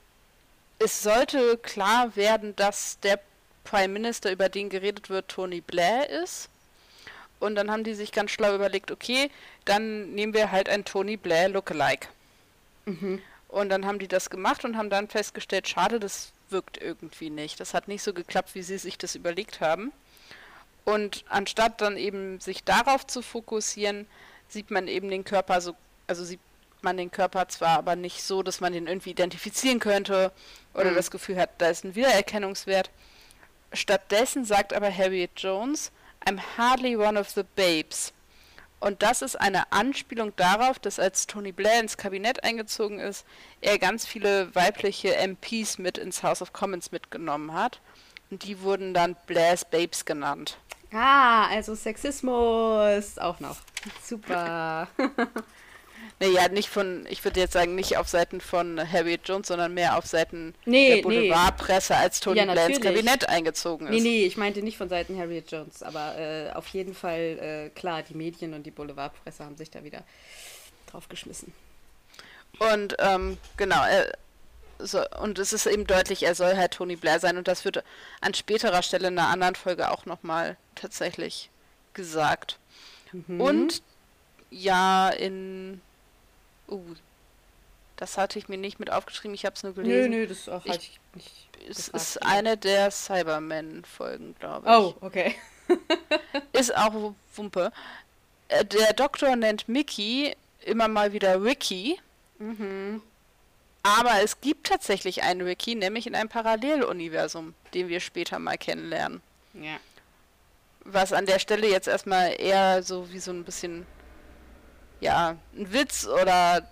es 0.78 1.02
sollte 1.02 1.58
klar 1.58 2.16
werden, 2.16 2.56
dass 2.56 2.98
der 3.00 3.20
Prime 3.64 3.88
Minister, 3.88 4.32
über 4.32 4.48
den 4.48 4.68
geredet 4.68 5.10
wird, 5.10 5.28
Tony 5.28 5.60
Blair 5.60 6.08
ist. 6.08 6.48
Und 7.38 7.54
dann 7.54 7.70
haben 7.70 7.84
die 7.84 7.94
sich 7.94 8.12
ganz 8.12 8.30
schlau 8.30 8.54
überlegt, 8.54 8.90
okay, 8.90 9.30
dann 9.64 10.14
nehmen 10.14 10.34
wir 10.34 10.50
halt 10.50 10.68
ein 10.68 10.84
Tony 10.84 11.16
Blair 11.16 11.48
Lookalike. 11.48 12.08
Mhm. 12.86 13.22
Und 13.48 13.68
dann 13.68 13.86
haben 13.86 13.98
die 13.98 14.08
das 14.08 14.30
gemacht 14.30 14.64
und 14.64 14.76
haben 14.76 14.90
dann 14.90 15.08
festgestellt, 15.08 15.68
schade, 15.68 16.00
das 16.00 16.32
wirkt 16.50 16.78
irgendwie 16.78 17.30
nicht. 17.30 17.60
Das 17.60 17.74
hat 17.74 17.88
nicht 17.88 18.02
so 18.02 18.12
geklappt, 18.12 18.54
wie 18.54 18.62
sie 18.62 18.78
sich 18.78 18.98
das 18.98 19.14
überlegt 19.14 19.60
haben. 19.60 19.92
Und 20.84 21.24
anstatt 21.28 21.80
dann 21.80 21.96
eben 21.96 22.40
sich 22.40 22.64
darauf 22.64 23.06
zu 23.06 23.22
fokussieren, 23.22 24.06
sieht 24.48 24.70
man 24.70 24.88
eben 24.88 25.08
den 25.10 25.24
Körper 25.24 25.60
so, 25.60 25.74
also 26.06 26.24
sieht 26.24 26.40
man 26.82 26.96
den 26.96 27.10
Körper 27.10 27.48
zwar 27.48 27.78
aber 27.78 27.96
nicht 27.96 28.22
so, 28.22 28.42
dass 28.42 28.60
man 28.60 28.72
den 28.72 28.86
irgendwie 28.86 29.10
identifizieren 29.10 29.80
könnte 29.80 30.32
oder 30.74 30.90
mhm. 30.90 30.96
das 30.96 31.10
Gefühl 31.10 31.38
hat, 31.38 31.50
da 31.58 31.68
ist 31.68 31.84
ein 31.84 31.94
Wiedererkennungswert. 31.94 32.90
Stattdessen 33.72 34.44
sagt 34.44 34.72
aber 34.72 34.94
Harriet 34.94 35.32
Jones, 35.36 35.92
I'm 36.24 36.40
hardly 36.56 36.96
one 36.96 37.18
of 37.18 37.30
the 37.30 37.44
babes. 37.54 38.12
Und 38.80 39.02
das 39.02 39.20
ist 39.20 39.36
eine 39.36 39.70
Anspielung 39.72 40.34
darauf, 40.36 40.78
dass 40.78 40.98
als 40.98 41.26
Tony 41.26 41.52
Blair 41.52 41.80
ins 41.80 41.98
Kabinett 41.98 42.42
eingezogen 42.42 42.98
ist, 42.98 43.26
er 43.60 43.78
ganz 43.78 44.06
viele 44.06 44.54
weibliche 44.54 45.14
MPs 45.16 45.76
mit 45.76 45.98
ins 45.98 46.22
House 46.22 46.40
of 46.40 46.54
Commons 46.54 46.90
mitgenommen 46.90 47.52
hat. 47.52 47.80
Und 48.30 48.44
die 48.44 48.60
wurden 48.62 48.94
dann 48.94 49.16
Blairs 49.26 49.64
Babes 49.64 50.04
genannt. 50.04 50.58
Ah, 50.92 51.46
also 51.48 51.74
Sexismus 51.74 53.18
auch 53.18 53.40
noch. 53.40 53.56
Super. 54.02 54.88
Naja, 56.22 56.48
nicht 56.48 56.68
von, 56.68 57.06
ich 57.08 57.24
würde 57.24 57.40
jetzt 57.40 57.54
sagen, 57.54 57.74
nicht 57.74 57.96
auf 57.96 58.06
Seiten 58.06 58.42
von 58.42 58.78
Harriet 58.78 59.22
Jones, 59.24 59.48
sondern 59.48 59.72
mehr 59.72 59.96
auf 59.96 60.04
Seiten 60.04 60.54
nee, 60.66 60.96
der 60.96 61.02
Boulevardpresse, 61.02 61.94
nee. 61.94 61.98
als 61.98 62.20
Tony 62.20 62.40
ja, 62.40 62.44
Blair 62.44 62.68
ins 62.68 62.80
Kabinett 62.80 63.26
eingezogen 63.26 63.86
ist. 63.86 63.94
Nee, 63.94 64.00
nee, 64.00 64.26
ich 64.26 64.36
meinte 64.36 64.60
nicht 64.62 64.76
von 64.76 64.90
Seiten 64.90 65.18
Harriet 65.18 65.50
Jones, 65.50 65.82
aber 65.82 66.18
äh, 66.18 66.50
auf 66.52 66.66
jeden 66.68 66.94
Fall, 66.94 67.38
äh, 67.40 67.70
klar, 67.70 68.02
die 68.02 68.14
Medien 68.14 68.52
und 68.52 68.64
die 68.64 68.70
Boulevardpresse 68.70 69.46
haben 69.46 69.56
sich 69.56 69.70
da 69.70 69.82
wieder 69.82 70.04
draufgeschmissen. 70.90 71.54
Und 72.58 72.96
ähm, 72.98 73.38
genau, 73.56 73.82
er, 73.82 74.12
so, 74.84 75.02
und 75.20 75.38
es 75.38 75.52
ist 75.52 75.66
eben 75.66 75.86
deutlich, 75.86 76.22
er 76.22 76.34
soll 76.34 76.56
halt 76.56 76.72
Tony 76.72 76.96
Blair 76.96 77.20
sein 77.20 77.36
und 77.36 77.48
das 77.48 77.64
wird 77.64 77.82
an 78.20 78.34
späterer 78.34 78.82
Stelle 78.82 79.08
in 79.08 79.18
einer 79.18 79.28
anderen 79.28 79.54
Folge 79.54 79.90
auch 79.90 80.06
nochmal 80.06 80.56
tatsächlich 80.74 81.50
gesagt. 81.94 82.58
Mhm. 83.12 83.40
Und 83.40 83.82
ja, 84.50 85.08
in 85.10 85.80
Uh, 86.70 86.94
das 87.96 88.16
hatte 88.16 88.38
ich 88.38 88.48
mir 88.48 88.56
nicht 88.56 88.80
mit 88.80 88.90
aufgeschrieben, 88.90 89.34
ich 89.34 89.44
habe 89.44 89.56
es 89.56 89.62
nur 89.62 89.74
gelesen. 89.74 90.10
Nö, 90.10 90.18
nö, 90.20 90.26
das 90.26 90.48
auch 90.48 90.64
hatte 90.64 90.78
ich 90.78 91.00
nicht. 91.14 91.48
Es 91.68 91.88
ist 91.88 92.14
ja. 92.14 92.22
eine 92.22 92.56
der 92.56 92.90
Cybermen-Folgen, 92.90 94.34
glaube 94.38 94.66
ich. 94.66 94.72
Oh, 94.72 94.94
okay. 95.02 95.34
ist 96.52 96.74
auch 96.74 97.14
Wumpe. 97.34 97.70
Äh, 98.48 98.64
der 98.64 98.94
Doktor 98.94 99.36
nennt 99.36 99.68
Mickey 99.68 100.34
immer 100.60 100.88
mal 100.88 101.12
wieder 101.12 101.42
Ricky. 101.42 102.00
Mhm. 102.38 103.02
Aber 103.82 104.22
es 104.22 104.40
gibt 104.40 104.66
tatsächlich 104.66 105.22
einen 105.22 105.40
Ricky, 105.40 105.74
nämlich 105.74 106.06
in 106.06 106.14
einem 106.14 106.28
Paralleluniversum, 106.28 107.54
den 107.72 107.88
wir 107.88 108.00
später 108.00 108.38
mal 108.38 108.58
kennenlernen. 108.58 109.22
Ja. 109.54 109.78
Was 110.84 111.12
an 111.12 111.26
der 111.26 111.38
Stelle 111.38 111.68
jetzt 111.68 111.88
erstmal 111.88 112.38
eher 112.38 112.82
so 112.82 113.10
wie 113.12 113.18
so 113.18 113.30
ein 113.30 113.44
bisschen 113.44 113.86
ja, 115.00 115.36
ein 115.56 115.72
Witz 115.72 116.06
oder 116.06 116.68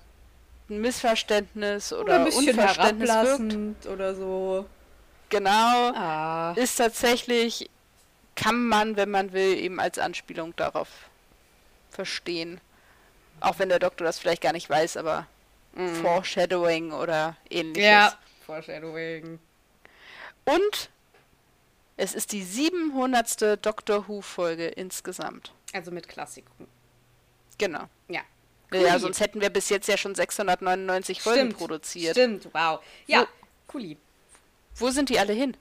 ein 0.69 0.81
Missverständnis 0.81 1.93
oder, 1.93 2.03
oder 2.03 2.17
ein 2.17 2.25
bisschen 2.27 2.51
Unverständnis 2.51 3.11
wirkt. 3.11 3.87
oder 3.87 4.15
so. 4.15 4.67
Genau. 5.31 5.93
Ah. 5.95 6.53
Ist 6.57 6.77
tatsächlich, 6.77 7.71
kann 8.35 8.67
man, 8.67 8.97
wenn 8.97 9.11
man 9.11 9.33
will, 9.33 9.57
eben 9.59 9.81
als 9.81 9.99
Anspielung 9.99 10.55
darauf 10.57 10.89
verstehen. 11.91 12.61
Auch 13.41 13.59
wenn 13.59 13.69
der 13.69 13.79
Doktor 13.79 14.05
das 14.05 14.19
vielleicht 14.19 14.43
gar 14.43 14.53
nicht 14.53 14.69
weiß, 14.69 14.97
aber 14.97 15.27
mm. 15.79 15.95
Foreshadowing 16.03 16.93
oder 16.93 17.37
ähnliches. 17.51 17.85
Ja, 17.85 18.13
Foreshadowing. 18.45 19.39
Und 20.45 20.91
es 21.97 22.15
ist 22.15 22.33
die 22.33 22.43
700. 22.43 23.65
Doctor 23.65 24.09
Who-Folge 24.09 24.69
insgesamt. 24.69 25.53
Also 25.73 25.91
mit 25.91 26.09
Klassiken. 26.09 26.67
Genau. 27.59 27.85
Ja. 28.09 28.21
Cool. 28.73 28.83
Ja, 28.83 28.99
sonst 28.99 29.21
hätten 29.21 29.41
wir 29.41 29.51
bis 29.51 29.69
jetzt 29.69 29.89
ja 29.89 29.97
schon 29.97 30.15
699 30.15 31.23
Folgen 31.23 31.41
Stimmt. 31.41 31.57
produziert. 31.59 32.13
Stimmt, 32.13 32.49
wow. 32.53 32.81
Ja, 33.07 33.27
cool. 33.73 33.97
Wo 34.77 34.91
sind 34.91 35.09
die 35.09 35.19
alle 35.19 35.33
hin? 35.33 35.57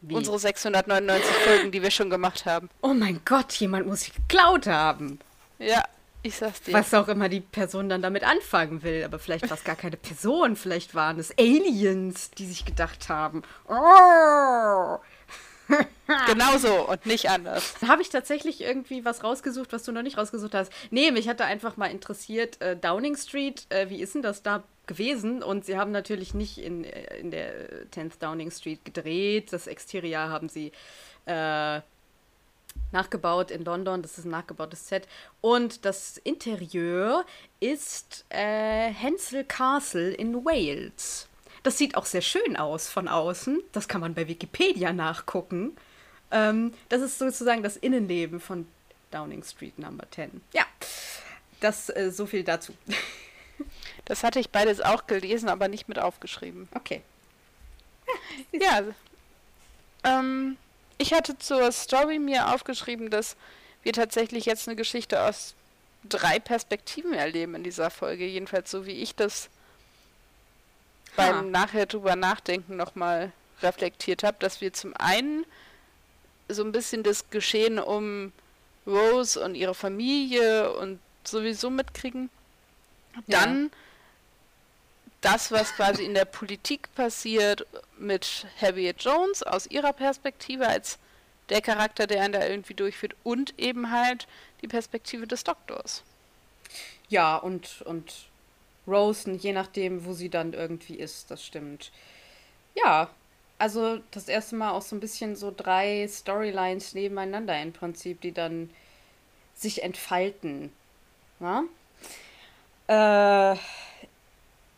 Wie? 0.00 0.14
Unsere 0.14 0.38
699 0.38 1.24
Folgen, 1.36 1.72
die 1.72 1.82
wir 1.82 1.90
schon 1.90 2.10
gemacht 2.10 2.46
haben. 2.46 2.70
Oh 2.80 2.94
mein 2.94 3.20
Gott, 3.24 3.52
jemand 3.54 3.86
muss 3.86 4.02
sie 4.02 4.12
geklaut 4.12 4.66
haben. 4.66 5.18
Ja, 5.58 5.84
ich 6.26 6.36
sag's 6.36 6.62
dir. 6.62 6.72
Was 6.74 6.92
auch 6.94 7.08
immer 7.08 7.28
die 7.28 7.40
Person 7.40 7.88
dann 7.88 8.02
damit 8.02 8.24
anfangen 8.24 8.82
will. 8.82 9.04
Aber 9.04 9.18
vielleicht 9.18 9.48
war 9.48 9.56
es 9.56 9.64
gar 9.64 9.76
keine 9.76 9.96
Person. 9.96 10.56
Vielleicht 10.56 10.94
waren 10.94 11.18
es 11.18 11.36
Aliens, 11.38 12.30
die 12.32 12.46
sich 12.46 12.64
gedacht 12.64 13.08
haben. 13.08 13.42
Oh, 13.68 14.98
genau 16.26 16.58
so 16.58 16.88
und 16.88 17.06
nicht 17.06 17.28
anders. 17.28 17.74
Habe 17.86 18.02
ich 18.02 18.08
tatsächlich 18.08 18.60
irgendwie 18.60 19.04
was 19.04 19.24
rausgesucht, 19.24 19.72
was 19.72 19.82
du 19.82 19.92
noch 19.92 20.02
nicht 20.02 20.18
rausgesucht 20.18 20.54
hast? 20.54 20.72
Nee, 20.90 21.10
mich 21.10 21.28
hatte 21.28 21.44
einfach 21.44 21.76
mal 21.76 21.86
interessiert, 21.86 22.60
äh, 22.60 22.76
Downing 22.76 23.16
Street, 23.16 23.66
äh, 23.70 23.88
wie 23.88 24.00
ist 24.00 24.14
denn 24.14 24.22
das 24.22 24.42
da 24.42 24.62
gewesen? 24.86 25.42
Und 25.42 25.64
sie 25.64 25.76
haben 25.76 25.90
natürlich 25.90 26.34
nicht 26.34 26.58
in, 26.58 26.84
äh, 26.84 27.16
in 27.18 27.30
der 27.30 27.86
10th 27.90 28.18
Downing 28.20 28.50
Street 28.50 28.84
gedreht. 28.84 29.52
Das 29.52 29.66
Exterior 29.66 30.28
haben 30.28 30.48
sie 30.48 30.72
äh, 31.26 31.80
nachgebaut 32.92 33.50
in 33.50 33.64
London. 33.64 34.02
Das 34.02 34.18
ist 34.18 34.24
ein 34.24 34.30
nachgebautes 34.30 34.88
Set. 34.88 35.06
Und 35.40 35.84
das 35.84 36.18
Interieur 36.18 37.24
ist 37.60 38.24
äh, 38.30 38.90
Hensel 38.90 39.44
Castle 39.44 40.10
in 40.10 40.44
Wales. 40.44 41.28
Das 41.62 41.78
sieht 41.78 41.96
auch 41.96 42.06
sehr 42.06 42.22
schön 42.22 42.56
aus 42.56 42.88
von 42.88 43.08
außen. 43.08 43.60
Das 43.72 43.88
kann 43.88 44.00
man 44.00 44.14
bei 44.14 44.28
Wikipedia 44.28 44.92
nachgucken. 44.92 45.76
Ähm, 46.30 46.72
das 46.88 47.02
ist 47.02 47.18
sozusagen 47.18 47.62
das 47.62 47.76
Innenleben 47.76 48.40
von 48.40 48.66
Downing 49.10 49.42
Street 49.42 49.78
Number 49.78 50.04
10. 50.10 50.42
Ja, 50.52 50.64
das 51.60 51.88
äh, 51.90 52.10
so 52.10 52.26
viel 52.26 52.44
dazu. 52.44 52.72
Das 54.04 54.22
hatte 54.22 54.38
ich 54.38 54.50
beides 54.50 54.80
auch 54.80 55.08
gelesen, 55.08 55.48
aber 55.48 55.66
nicht 55.66 55.88
mit 55.88 55.98
aufgeschrieben. 55.98 56.68
Okay. 56.74 57.02
Ja. 58.52 58.82
Ähm, 60.04 60.56
ich 60.98 61.12
hatte 61.12 61.38
zur 61.38 61.70
Story 61.72 62.18
mir 62.18 62.52
aufgeschrieben, 62.54 63.10
dass 63.10 63.36
wir 63.82 63.92
tatsächlich 63.92 64.46
jetzt 64.46 64.68
eine 64.68 64.76
Geschichte 64.76 65.22
aus 65.22 65.54
drei 66.08 66.38
Perspektiven 66.38 67.12
erleben 67.12 67.54
in 67.54 67.64
dieser 67.64 67.90
Folge. 67.90 68.26
Jedenfalls 68.26 68.70
so 68.70 68.86
wie 68.86 69.02
ich 69.02 69.14
das 69.14 69.48
beim 71.16 71.50
nachher 71.50 71.86
drüber 71.86 72.14
nachdenken 72.14 72.76
nochmal 72.76 73.32
reflektiert 73.62 74.22
habe, 74.22 74.36
dass 74.38 74.60
wir 74.60 74.72
zum 74.72 74.94
einen 74.96 75.46
so 76.48 76.62
ein 76.62 76.72
bisschen 76.72 77.02
das 77.02 77.30
Geschehen 77.30 77.78
um 77.78 78.32
Rose 78.86 79.42
und 79.42 79.54
ihre 79.54 79.74
Familie 79.74 80.72
und 80.74 81.00
sowieso 81.24 81.70
mitkriegen. 81.70 82.30
Dann 83.26 83.64
ja. 83.64 83.70
Das, 85.26 85.50
was 85.50 85.74
quasi 85.74 86.04
in 86.04 86.14
der 86.14 86.24
Politik 86.24 86.94
passiert 86.94 87.66
mit 87.98 88.46
Harriet 88.60 89.02
Jones 89.02 89.42
aus 89.42 89.66
ihrer 89.66 89.92
Perspektive 89.92 90.68
als 90.68 90.98
der 91.48 91.60
Charakter, 91.60 92.06
der 92.06 92.22
einen 92.22 92.32
da 92.32 92.46
irgendwie 92.46 92.74
durchführt 92.74 93.16
und 93.24 93.58
eben 93.58 93.90
halt 93.90 94.28
die 94.62 94.68
Perspektive 94.68 95.26
des 95.26 95.42
Doktors. 95.42 96.04
Ja, 97.08 97.36
und, 97.36 97.82
und 97.82 98.28
roasten, 98.86 99.36
je 99.36 99.52
nachdem, 99.52 100.04
wo 100.04 100.12
sie 100.12 100.28
dann 100.28 100.52
irgendwie 100.52 100.94
ist, 100.94 101.28
das 101.32 101.44
stimmt. 101.44 101.90
Ja, 102.76 103.10
also 103.58 103.98
das 104.12 104.28
erste 104.28 104.54
Mal 104.54 104.70
auch 104.70 104.82
so 104.82 104.94
ein 104.94 105.00
bisschen 105.00 105.34
so 105.34 105.52
drei 105.54 106.06
Storylines 106.08 106.94
nebeneinander 106.94 107.60
im 107.60 107.72
Prinzip, 107.72 108.20
die 108.20 108.32
dann 108.32 108.70
sich 109.56 109.82
entfalten. 109.82 110.72
Ja, 111.40 111.64
äh, 112.88 113.56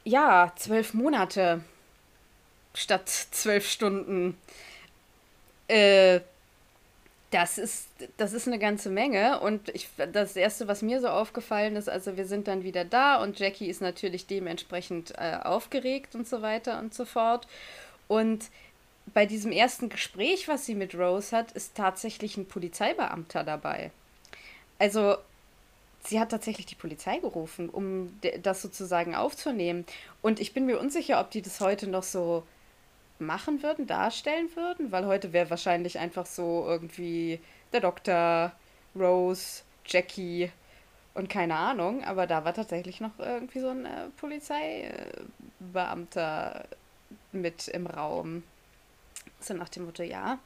ja 0.08 0.52
zwölf 0.56 0.94
Monate 0.94 1.62
statt 2.74 3.08
zwölf 3.08 3.68
Stunden. 3.68 4.36
Äh, 5.68 6.20
Das 7.30 7.58
ist, 7.58 7.88
das 8.16 8.32
ist 8.32 8.46
eine 8.46 8.58
ganze 8.58 8.88
Menge. 8.88 9.40
Und 9.40 9.68
ich, 9.74 9.88
das 10.12 10.34
Erste, 10.34 10.66
was 10.66 10.80
mir 10.80 10.98
so 11.00 11.08
aufgefallen 11.08 11.76
ist, 11.76 11.88
also 11.88 12.16
wir 12.16 12.24
sind 12.24 12.48
dann 12.48 12.62
wieder 12.64 12.86
da 12.86 13.22
und 13.22 13.38
Jackie 13.38 13.68
ist 13.68 13.82
natürlich 13.82 14.26
dementsprechend 14.26 15.12
äh, 15.18 15.36
aufgeregt 15.42 16.14
und 16.14 16.26
so 16.26 16.40
weiter 16.40 16.78
und 16.78 16.94
so 16.94 17.04
fort. 17.04 17.46
Und 18.08 18.46
bei 19.12 19.26
diesem 19.26 19.52
ersten 19.52 19.90
Gespräch, 19.90 20.48
was 20.48 20.64
sie 20.64 20.74
mit 20.74 20.94
Rose 20.94 21.36
hat, 21.36 21.52
ist 21.52 21.74
tatsächlich 21.76 22.38
ein 22.38 22.46
Polizeibeamter 22.48 23.44
dabei. 23.44 23.90
Also 24.78 25.18
sie 26.04 26.20
hat 26.20 26.30
tatsächlich 26.30 26.66
die 26.66 26.74
Polizei 26.74 27.18
gerufen, 27.18 27.68
um 27.68 28.18
das 28.42 28.62
sozusagen 28.62 29.14
aufzunehmen. 29.14 29.84
Und 30.22 30.40
ich 30.40 30.52
bin 30.52 30.66
mir 30.66 30.78
unsicher, 30.78 31.20
ob 31.20 31.30
die 31.30 31.42
das 31.42 31.60
heute 31.60 31.86
noch 31.86 32.02
so 32.02 32.44
machen 33.18 33.62
würden, 33.62 33.86
darstellen 33.86 34.48
würden, 34.54 34.92
weil 34.92 35.06
heute 35.06 35.32
wäre 35.32 35.50
wahrscheinlich 35.50 35.98
einfach 35.98 36.26
so 36.26 36.64
irgendwie 36.66 37.40
der 37.72 37.80
Doktor, 37.80 38.52
Rose, 38.94 39.62
Jackie 39.84 40.50
und 41.14 41.28
keine 41.28 41.56
Ahnung, 41.56 42.04
aber 42.04 42.26
da 42.26 42.44
war 42.44 42.54
tatsächlich 42.54 43.00
noch 43.00 43.18
irgendwie 43.18 43.60
so 43.60 43.70
ein 43.70 43.86
äh, 43.86 44.08
Polizeibeamter 44.18 46.64
mit 47.32 47.68
im 47.68 47.86
Raum. 47.86 48.42
So 49.40 49.54
nach 49.54 49.68
dem 49.68 49.86
Motto, 49.86 50.02
ja, 50.02 50.38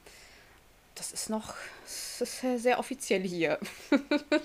das 0.94 1.12
ist 1.12 1.30
noch, 1.30 1.54
das 1.84 2.20
ist 2.20 2.40
sehr 2.62 2.78
offiziell 2.78 3.22
hier. 3.22 3.58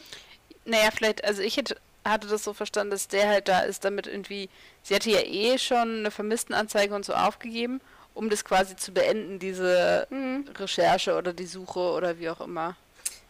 naja, 0.67 0.89
vielleicht, 0.91 1.23
also 1.23 1.41
ich 1.41 1.57
hätte, 1.57 1.77
hatte 2.05 2.27
das 2.27 2.43
so 2.43 2.53
verstanden, 2.53 2.91
dass 2.91 3.07
der 3.07 3.27
halt 3.27 3.47
da 3.47 3.61
ist, 3.61 3.83
damit 3.85 4.07
irgendwie, 4.07 4.49
sie 4.83 4.95
hatte 4.95 5.09
ja 5.09 5.21
eh 5.21 5.57
schon 5.57 5.99
eine 5.99 6.11
Vermisstenanzeige 6.11 6.93
und 6.93 7.05
so 7.05 7.13
aufgegeben 7.13 7.81
um 8.17 8.31
das 8.31 8.43
quasi 8.43 8.75
zu 8.75 8.91
beenden, 8.91 9.37
diese 9.37 10.07
mhm. 10.09 10.49
Recherche 10.57 11.15
oder 11.15 11.33
die 11.33 11.45
Suche 11.45 11.79
oder 11.79 12.17
wie 12.17 12.29
auch 12.29 12.41
immer. 12.41 12.75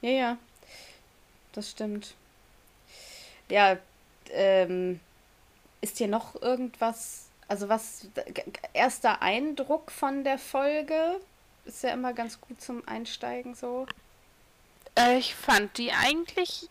Ja, 0.01 0.09
ja. 0.09 0.37
Das 1.51 1.71
stimmt. 1.71 2.13
Ja, 3.49 3.77
ähm, 4.31 5.01
ist 5.81 5.97
hier 5.97 6.07
noch 6.07 6.41
irgendwas, 6.41 7.25
also 7.49 7.67
was, 7.67 8.07
erster 8.73 9.21
Eindruck 9.21 9.91
von 9.91 10.23
der 10.23 10.37
Folge? 10.37 11.19
Ist 11.65 11.83
ja 11.83 11.89
immer 11.89 12.13
ganz 12.13 12.39
gut 12.39 12.61
zum 12.61 12.87
Einsteigen 12.87 13.55
so. 13.55 13.87
Äh, 14.95 15.17
ich 15.17 15.35
fand 15.35 15.77
die 15.77 15.91
eigentlich 15.91 16.69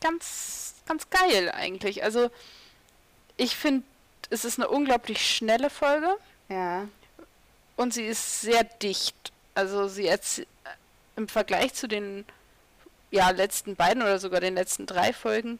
ganz, 0.00 0.74
ganz 0.86 1.08
geil 1.10 1.50
eigentlich. 1.50 2.02
Also 2.02 2.30
ich 3.36 3.56
finde, 3.56 3.84
es 4.30 4.44
ist 4.44 4.58
eine 4.58 4.68
unglaublich 4.68 5.24
schnelle 5.24 5.70
Folge. 5.70 6.16
Ja. 6.48 6.88
Und 7.76 7.94
sie 7.94 8.04
ist 8.04 8.40
sehr 8.40 8.64
dicht. 8.64 9.32
Also 9.54 9.88
sie 9.88 10.04
jetzt 10.04 10.42
im 11.16 11.28
Vergleich 11.28 11.74
zu 11.74 11.88
den 11.88 12.24
ja, 13.10 13.30
letzten 13.30 13.76
beiden 13.76 14.02
oder 14.02 14.18
sogar 14.18 14.40
den 14.40 14.54
letzten 14.54 14.86
drei 14.86 15.12
Folgen 15.12 15.58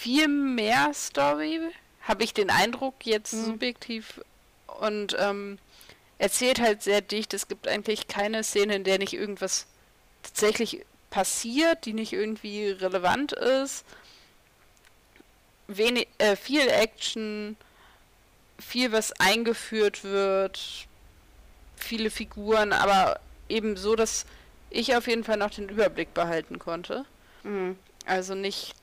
viel 0.00 0.28
mehr 0.28 0.92
Story, 0.94 1.60
habe 2.02 2.24
ich 2.24 2.32
den 2.32 2.48
Eindruck 2.48 3.04
jetzt 3.04 3.34
mhm. 3.34 3.44
subjektiv 3.44 4.20
und 4.80 5.14
ähm, 5.18 5.58
erzählt 6.16 6.58
halt 6.58 6.82
sehr 6.82 7.02
dicht. 7.02 7.34
Es 7.34 7.48
gibt 7.48 7.68
eigentlich 7.68 8.08
keine 8.08 8.42
Szene, 8.42 8.76
in 8.76 8.84
der 8.84 8.98
nicht 8.98 9.12
irgendwas 9.12 9.66
tatsächlich 10.22 10.86
passiert, 11.10 11.84
die 11.84 11.92
nicht 11.92 12.12
irgendwie 12.12 12.70
relevant 12.70 13.32
ist. 13.32 13.84
Wenig, 15.66 16.08
äh, 16.18 16.36
viel 16.36 16.68
Action, 16.68 17.56
viel, 18.58 18.92
was 18.92 19.12
eingeführt 19.20 20.04
wird, 20.04 20.86
viele 21.76 22.10
Figuren, 22.10 22.72
aber 22.72 23.20
eben 23.48 23.76
so, 23.76 23.96
dass 23.96 24.26
ich 24.70 24.94
auf 24.96 25.06
jeden 25.06 25.24
Fall 25.24 25.36
noch 25.36 25.50
den 25.50 25.68
Überblick 25.68 26.14
behalten 26.14 26.58
konnte. 26.58 27.04
Mhm. 27.42 27.78
Also 28.06 28.34
nicht 28.34 28.74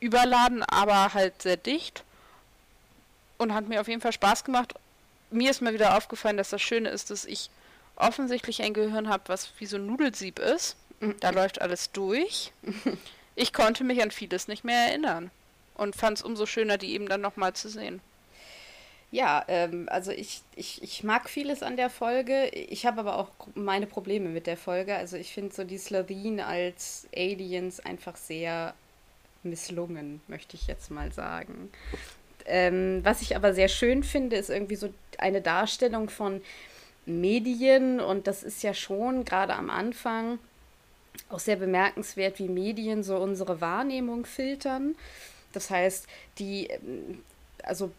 überladen, 0.00 0.62
aber 0.62 1.14
halt 1.14 1.42
sehr 1.42 1.56
dicht. 1.56 2.04
Und 3.38 3.52
hat 3.52 3.68
mir 3.68 3.80
auf 3.80 3.88
jeden 3.88 4.00
Fall 4.00 4.12
Spaß 4.12 4.44
gemacht. 4.44 4.74
Mir 5.30 5.50
ist 5.50 5.60
mal 5.60 5.74
wieder 5.74 5.96
aufgefallen, 5.96 6.36
dass 6.36 6.50
das 6.50 6.62
Schöne 6.62 6.88
ist, 6.88 7.10
dass 7.10 7.24
ich 7.24 7.50
offensichtlich 7.96 8.62
ein 8.62 8.74
Gehirn 8.74 9.08
habe, 9.08 9.24
was 9.26 9.50
wie 9.58 9.66
so 9.66 9.76
ein 9.76 9.86
Nudelsieb 9.86 10.38
ist. 10.38 10.76
Mhm. 11.00 11.16
Da 11.20 11.30
läuft 11.30 11.60
alles 11.60 11.92
durch. 11.92 12.52
Ich 13.38 13.52
konnte 13.52 13.84
mich 13.84 14.02
an 14.02 14.10
vieles 14.10 14.48
nicht 14.48 14.64
mehr 14.64 14.88
erinnern. 14.88 15.30
Und 15.74 15.94
fand 15.94 16.16
es 16.16 16.24
umso 16.24 16.46
schöner, 16.46 16.78
die 16.78 16.94
eben 16.94 17.06
dann 17.06 17.20
nochmal 17.20 17.52
zu 17.52 17.68
sehen. 17.68 18.00
Ja, 19.10 19.44
ähm, 19.46 19.88
also 19.90 20.10
ich, 20.10 20.42
ich, 20.56 20.82
ich 20.82 21.04
mag 21.04 21.28
vieles 21.28 21.62
an 21.62 21.76
der 21.76 21.90
Folge. 21.90 22.46
Ich 22.48 22.86
habe 22.86 23.00
aber 23.00 23.18
auch 23.18 23.28
meine 23.54 23.86
Probleme 23.86 24.30
mit 24.30 24.46
der 24.46 24.56
Folge. 24.56 24.96
Also 24.96 25.16
ich 25.16 25.32
finde 25.32 25.54
so 25.54 25.64
die 25.64 25.78
Slovene 25.78 26.46
als 26.46 27.06
Aliens 27.14 27.78
einfach 27.80 28.16
sehr 28.16 28.74
misslungen, 29.42 30.22
möchte 30.28 30.56
ich 30.56 30.66
jetzt 30.66 30.90
mal 30.90 31.12
sagen. 31.12 31.70
Ähm, 32.46 33.00
was 33.04 33.22
ich 33.22 33.36
aber 33.36 33.54
sehr 33.54 33.68
schön 33.68 34.02
finde, 34.02 34.36
ist 34.36 34.50
irgendwie 34.50 34.76
so 34.76 34.92
eine 35.18 35.40
Darstellung 35.40 36.08
von 36.08 36.40
Medien 37.04 38.00
und 38.00 38.26
das 38.26 38.42
ist 38.42 38.62
ja 38.62 38.74
schon 38.74 39.24
gerade 39.24 39.54
am 39.54 39.70
Anfang 39.70 40.38
auch 41.28 41.38
sehr 41.38 41.56
bemerkenswert, 41.56 42.38
wie 42.38 42.48
Medien 42.48 43.02
so 43.02 43.16
unsere 43.16 43.60
Wahrnehmung 43.60 44.26
filtern. 44.26 44.94
Das 45.52 45.70
heißt, 45.70 46.06
die, 46.38 46.66
ähm, 46.66 47.22
also 47.62 47.90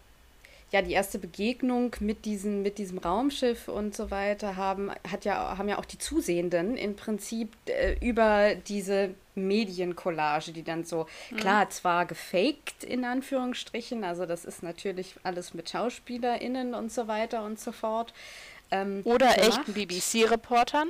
ja 0.72 0.82
die 0.82 0.92
erste 0.92 1.18
Begegnung 1.18 1.96
mit 2.00 2.26
diesem, 2.26 2.62
mit 2.62 2.78
diesem 2.78 2.98
Raumschiff 2.98 3.68
und 3.68 3.96
so 3.96 4.12
weiter 4.12 4.58
haben, 4.58 4.92
hat 5.10 5.24
ja, 5.24 5.58
haben 5.58 5.70
ja 5.70 5.78
auch 5.78 5.86
die 5.86 5.98
Zusehenden 5.98 6.76
im 6.78 6.96
Prinzip 6.96 7.54
äh, 7.68 7.96
über 8.02 8.56
diese 8.56 9.12
Mediencollage, 9.36 10.52
die 10.52 10.64
dann 10.64 10.84
so, 10.84 11.08
mhm. 11.32 11.38
klar, 11.38 11.70
zwar 11.70 12.06
gefaked 12.06 12.84
in 12.84 13.06
Anführungsstrichen, 13.06 14.04
also 14.04 14.26
das 14.26 14.44
ist 14.44 14.64
natürlich 14.64 15.16
alles 15.24 15.54
mit 15.54 15.70
SchauspielerInnen 15.70 16.74
und 16.74 16.92
so 16.92 17.08
weiter 17.08 17.44
und 17.44 17.60
so 17.60 17.72
fort. 17.72 18.14
Ähm, 18.70 19.02
Oder 19.06 19.34
gemacht. 19.34 19.60
echten 19.60 19.74
BBC-Reportern. 19.74 20.90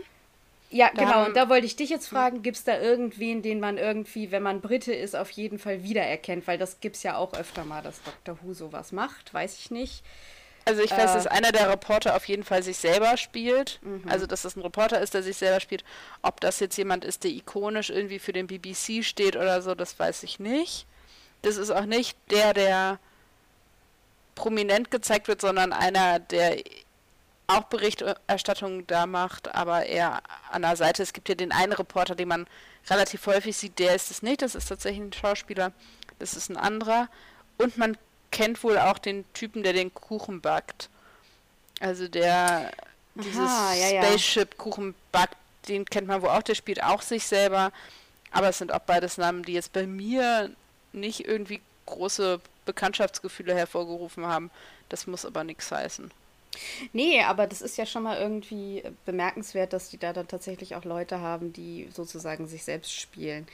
Ja, 0.70 0.92
da 0.94 1.04
genau. 1.04 1.26
Und 1.26 1.36
da 1.36 1.50
wollte 1.50 1.66
ich 1.66 1.76
dich 1.76 1.90
jetzt 1.90 2.08
fragen, 2.08 2.42
gibt 2.42 2.58
es 2.58 2.64
da 2.64 2.80
irgendwen, 2.80 3.42
den 3.42 3.60
man 3.60 3.78
irgendwie, 3.78 4.32
wenn 4.32 4.44
man 4.44 4.60
Brite 4.60 4.94
ist, 4.94 5.16
auf 5.16 5.30
jeden 5.32 5.60
Fall 5.60 5.84
wiedererkennt? 5.84 6.46
Weil 6.46 6.58
das 6.58 6.80
gibt 6.80 6.98
es 6.98 7.04
ja 7.04 7.16
auch 7.16 7.34
öfter 7.34 7.64
mal, 7.64 7.82
dass 7.82 8.02
Dr. 8.04 8.38
Who 8.42 8.54
sowas 8.54 8.92
macht, 8.92 9.34
weiß 9.34 9.58
ich 9.60 9.72
nicht. 9.72 10.04
Also 10.66 10.82
ich 10.82 10.92
weiß, 10.92 11.12
äh, 11.12 11.14
dass 11.14 11.28
einer 11.28 11.54
der 11.54 11.70
Reporter 11.70 12.16
auf 12.18 12.26
jeden 12.26 12.44
Fall 12.44 12.62
sich 12.62 12.78
selber 12.78 13.16
spielt. 13.16 13.80
Mhm. 13.82 14.04
Also 14.10 14.26
dass 14.26 14.42
das 14.42 14.58
ein 14.58 14.62
Reporter 14.62 15.00
ist, 15.00 15.14
der 15.14 15.24
sich 15.24 15.38
selber 15.38 15.62
spielt. 15.62 15.86
Ob 16.22 16.42
das 16.42 16.60
jetzt 16.60 16.78
jemand 16.78 17.06
ist, 17.06 17.24
der 17.24 17.32
ikonisch 17.32 17.90
irgendwie 17.90 18.20
für 18.20 18.34
den 18.34 18.48
BBC 18.48 19.06
steht 19.06 19.38
oder 19.38 19.62
so, 19.62 19.76
das 19.76 19.98
weiß 19.98 20.24
ich 20.24 20.40
nicht. 20.40 20.86
Das 21.44 21.56
ist 21.56 21.72
auch 21.72 21.86
nicht 21.86 22.18
der, 22.32 22.54
der 22.54 23.00
prominent 24.36 24.92
gezeigt 24.92 25.30
wird, 25.30 25.40
sondern 25.40 25.72
einer, 25.72 26.20
der 26.20 26.58
auch 27.48 27.64
Berichterstattung 27.64 28.86
da 28.88 29.06
macht, 29.06 29.54
aber 29.56 29.86
eher 29.86 30.22
an 30.52 30.64
der 30.64 30.76
Seite. 30.76 31.02
Es 31.02 31.14
gibt 31.14 31.30
ja 31.30 31.36
den 31.36 31.52
einen 31.52 31.72
Reporter, 31.72 32.16
den 32.16 32.28
man 32.28 32.48
relativ 32.90 33.26
häufig 33.26 33.56
sieht, 33.56 33.80
der 33.80 33.96
ist 33.96 34.12
es 34.12 34.22
nicht, 34.22 34.42
das 34.42 34.56
ist 34.56 34.68
tatsächlich 34.68 35.02
ein 35.02 35.14
Schauspieler, 35.14 35.72
das 36.20 36.36
ist 36.36 36.50
ein 36.50 36.58
anderer. 36.58 37.08
Und 37.58 37.78
man 37.78 37.98
kennt 38.32 38.64
wohl 38.64 38.78
auch 38.78 38.98
den 38.98 39.26
Typen, 39.34 39.64
der 39.64 39.74
den 39.74 39.94
Kuchen 39.94 40.42
backt. 40.42 40.90
Also 41.80 42.08
der 42.08 42.72
dieses 43.16 43.36
ja, 43.36 43.74
ja. 43.74 44.04
Spaceship-Kuchen 44.04 44.94
backt, 45.12 45.38
den 45.68 45.86
kennt 45.86 46.08
man 46.08 46.22
wohl 46.22 46.30
auch, 46.30 46.44
der 46.44 46.56
spielt 46.56 46.84
auch 46.84 47.02
sich 47.02 47.26
selber. 47.26 47.72
Aber 48.32 48.50
es 48.50 48.58
sind 48.58 48.74
auch 48.74 48.80
beides 48.80 49.18
Namen, 49.18 49.44
die 49.44 49.54
jetzt 49.54 49.74
bei 49.74 49.88
mir 49.88 50.52
nicht 50.92 51.26
irgendwie 51.26 51.62
große 51.86 52.42
Bekanntschaftsgefühle 52.66 53.56
hervorgerufen 53.56 54.26
haben. 54.28 54.52
Das 54.90 55.08
muss 55.08 55.26
aber 55.26 55.44
nichts 55.44 55.72
heißen. 55.72 56.12
Nee, 56.94 57.22
aber 57.24 57.48
das 57.48 57.62
ist 57.62 57.78
ja 57.78 57.86
schon 57.86 58.04
mal 58.04 58.18
irgendwie 58.20 58.84
bemerkenswert, 59.06 59.74
dass 59.74 59.90
die 59.90 59.98
da 59.98 60.14
dann 60.14 60.28
tatsächlich 60.28 60.76
auch 60.76 60.86
Leute 60.86 61.20
haben, 61.20 61.54
die 61.54 61.90
sozusagen 61.94 62.48
sich 62.48 62.64
selbst 62.64 62.94
spielen. 62.94 63.48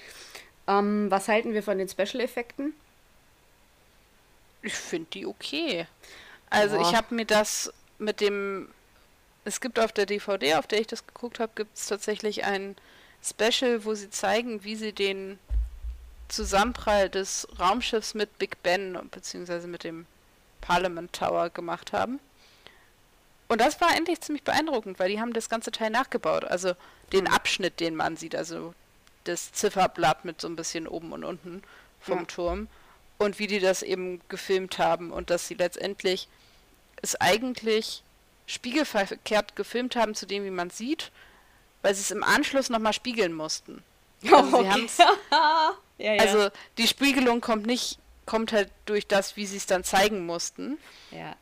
Ähm, 0.68 1.10
was 1.10 1.28
halten 1.28 1.54
wir 1.54 1.64
von 1.64 1.78
den 1.78 1.90
Special-Effekten? 1.90 2.74
Ich 4.62 4.74
finde 4.74 5.10
die 5.14 5.26
okay. 5.26 5.88
Also 6.50 6.78
Boah. 6.78 6.90
ich 6.90 6.96
habe 6.96 7.14
mir 7.16 7.26
das 7.26 7.74
mit 8.00 8.22
dem, 8.22 8.70
es 9.44 9.60
gibt 9.60 9.80
auf 9.80 9.92
der 9.92 10.06
DVD, 10.06 10.56
auf 10.56 10.68
der 10.68 10.80
ich 10.80 10.88
das 10.88 11.06
geguckt 11.06 11.40
habe, 11.40 11.52
gibt 11.56 11.78
es 11.78 11.88
tatsächlich 11.88 12.46
ein 12.46 12.76
Special, 13.22 13.86
wo 13.86 13.94
sie 13.94 14.10
zeigen, 14.10 14.64
wie 14.64 14.76
sie 14.76 14.94
den 14.94 15.40
Zusammenprall 16.28 17.10
des 17.10 17.48
Raumschiffs 17.60 18.14
mit 18.14 18.38
Big 18.38 18.62
Ben 18.64 18.98
beziehungsweise 19.12 19.68
mit 19.68 19.84
dem 19.84 20.06
Parliament 20.62 21.14
Tower 21.14 21.50
gemacht 21.50 21.94
haben. 21.94 22.20
Und 23.54 23.62
das 23.62 23.80
war 23.82 23.96
endlich 23.96 24.20
ziemlich 24.20 24.44
beeindruckend, 24.44 24.98
weil 24.98 25.10
die 25.10 25.22
haben 25.22 25.32
das 25.32 25.48
ganze 25.48 25.72
Teil 25.72 25.92
nachgebaut. 25.92 26.44
Also 26.44 26.74
den 27.12 27.28
Abschnitt, 27.28 27.80
den 27.80 27.96
man 27.96 28.18
sieht, 28.18 28.36
also 28.36 28.74
das 29.26 29.52
Zifferblatt 29.52 30.26
mit 30.26 30.42
so 30.42 30.48
ein 30.48 30.56
bisschen 30.56 30.88
oben 30.88 31.12
und 31.14 31.24
unten 31.24 31.62
vom 32.02 32.18
ja. 32.22 32.26
Turm. 32.26 32.68
Und 33.20 33.38
wie 33.38 33.46
die 33.46 33.60
das 33.60 33.84
eben 33.84 34.22
gefilmt 34.28 34.80
haben 34.80 35.12
und 35.12 35.30
dass 35.30 35.48
sie 35.48 35.54
letztendlich 35.54 36.28
es 37.04 37.16
eigentlich 37.22 38.02
spiegelverkehrt 38.48 39.56
gefilmt 39.56 39.96
haben 39.96 40.16
zu 40.16 40.26
dem, 40.26 40.46
wie 40.46 40.50
man 40.50 40.72
sieht. 40.72 41.12
weil 41.84 41.94
sie 41.94 42.02
es 42.02 42.10
im 42.10 42.24
Anschluss 42.24 42.72
nochmal 42.72 42.94
spiegeln 42.94 43.34
mussten. 43.34 43.84
Also, 44.32 44.58
Oh, 44.58 44.68
haben's, 44.68 44.98
ja, 46.00 46.14
ja. 46.16 46.22
also 46.24 46.50
die 46.80 46.88
Spiegelung 46.88 47.40
kommt 47.40 47.68
nicht, 47.68 48.00
kommt 48.26 48.52
halt 48.52 48.72
durch 48.88 49.06
das, 49.06 49.36
wie 49.38 49.46
sie 49.46 49.58
es 49.58 49.68
dann 49.68 49.84
zeigen 49.84 50.26
mussten. 50.26 50.80
ja. 51.12 51.36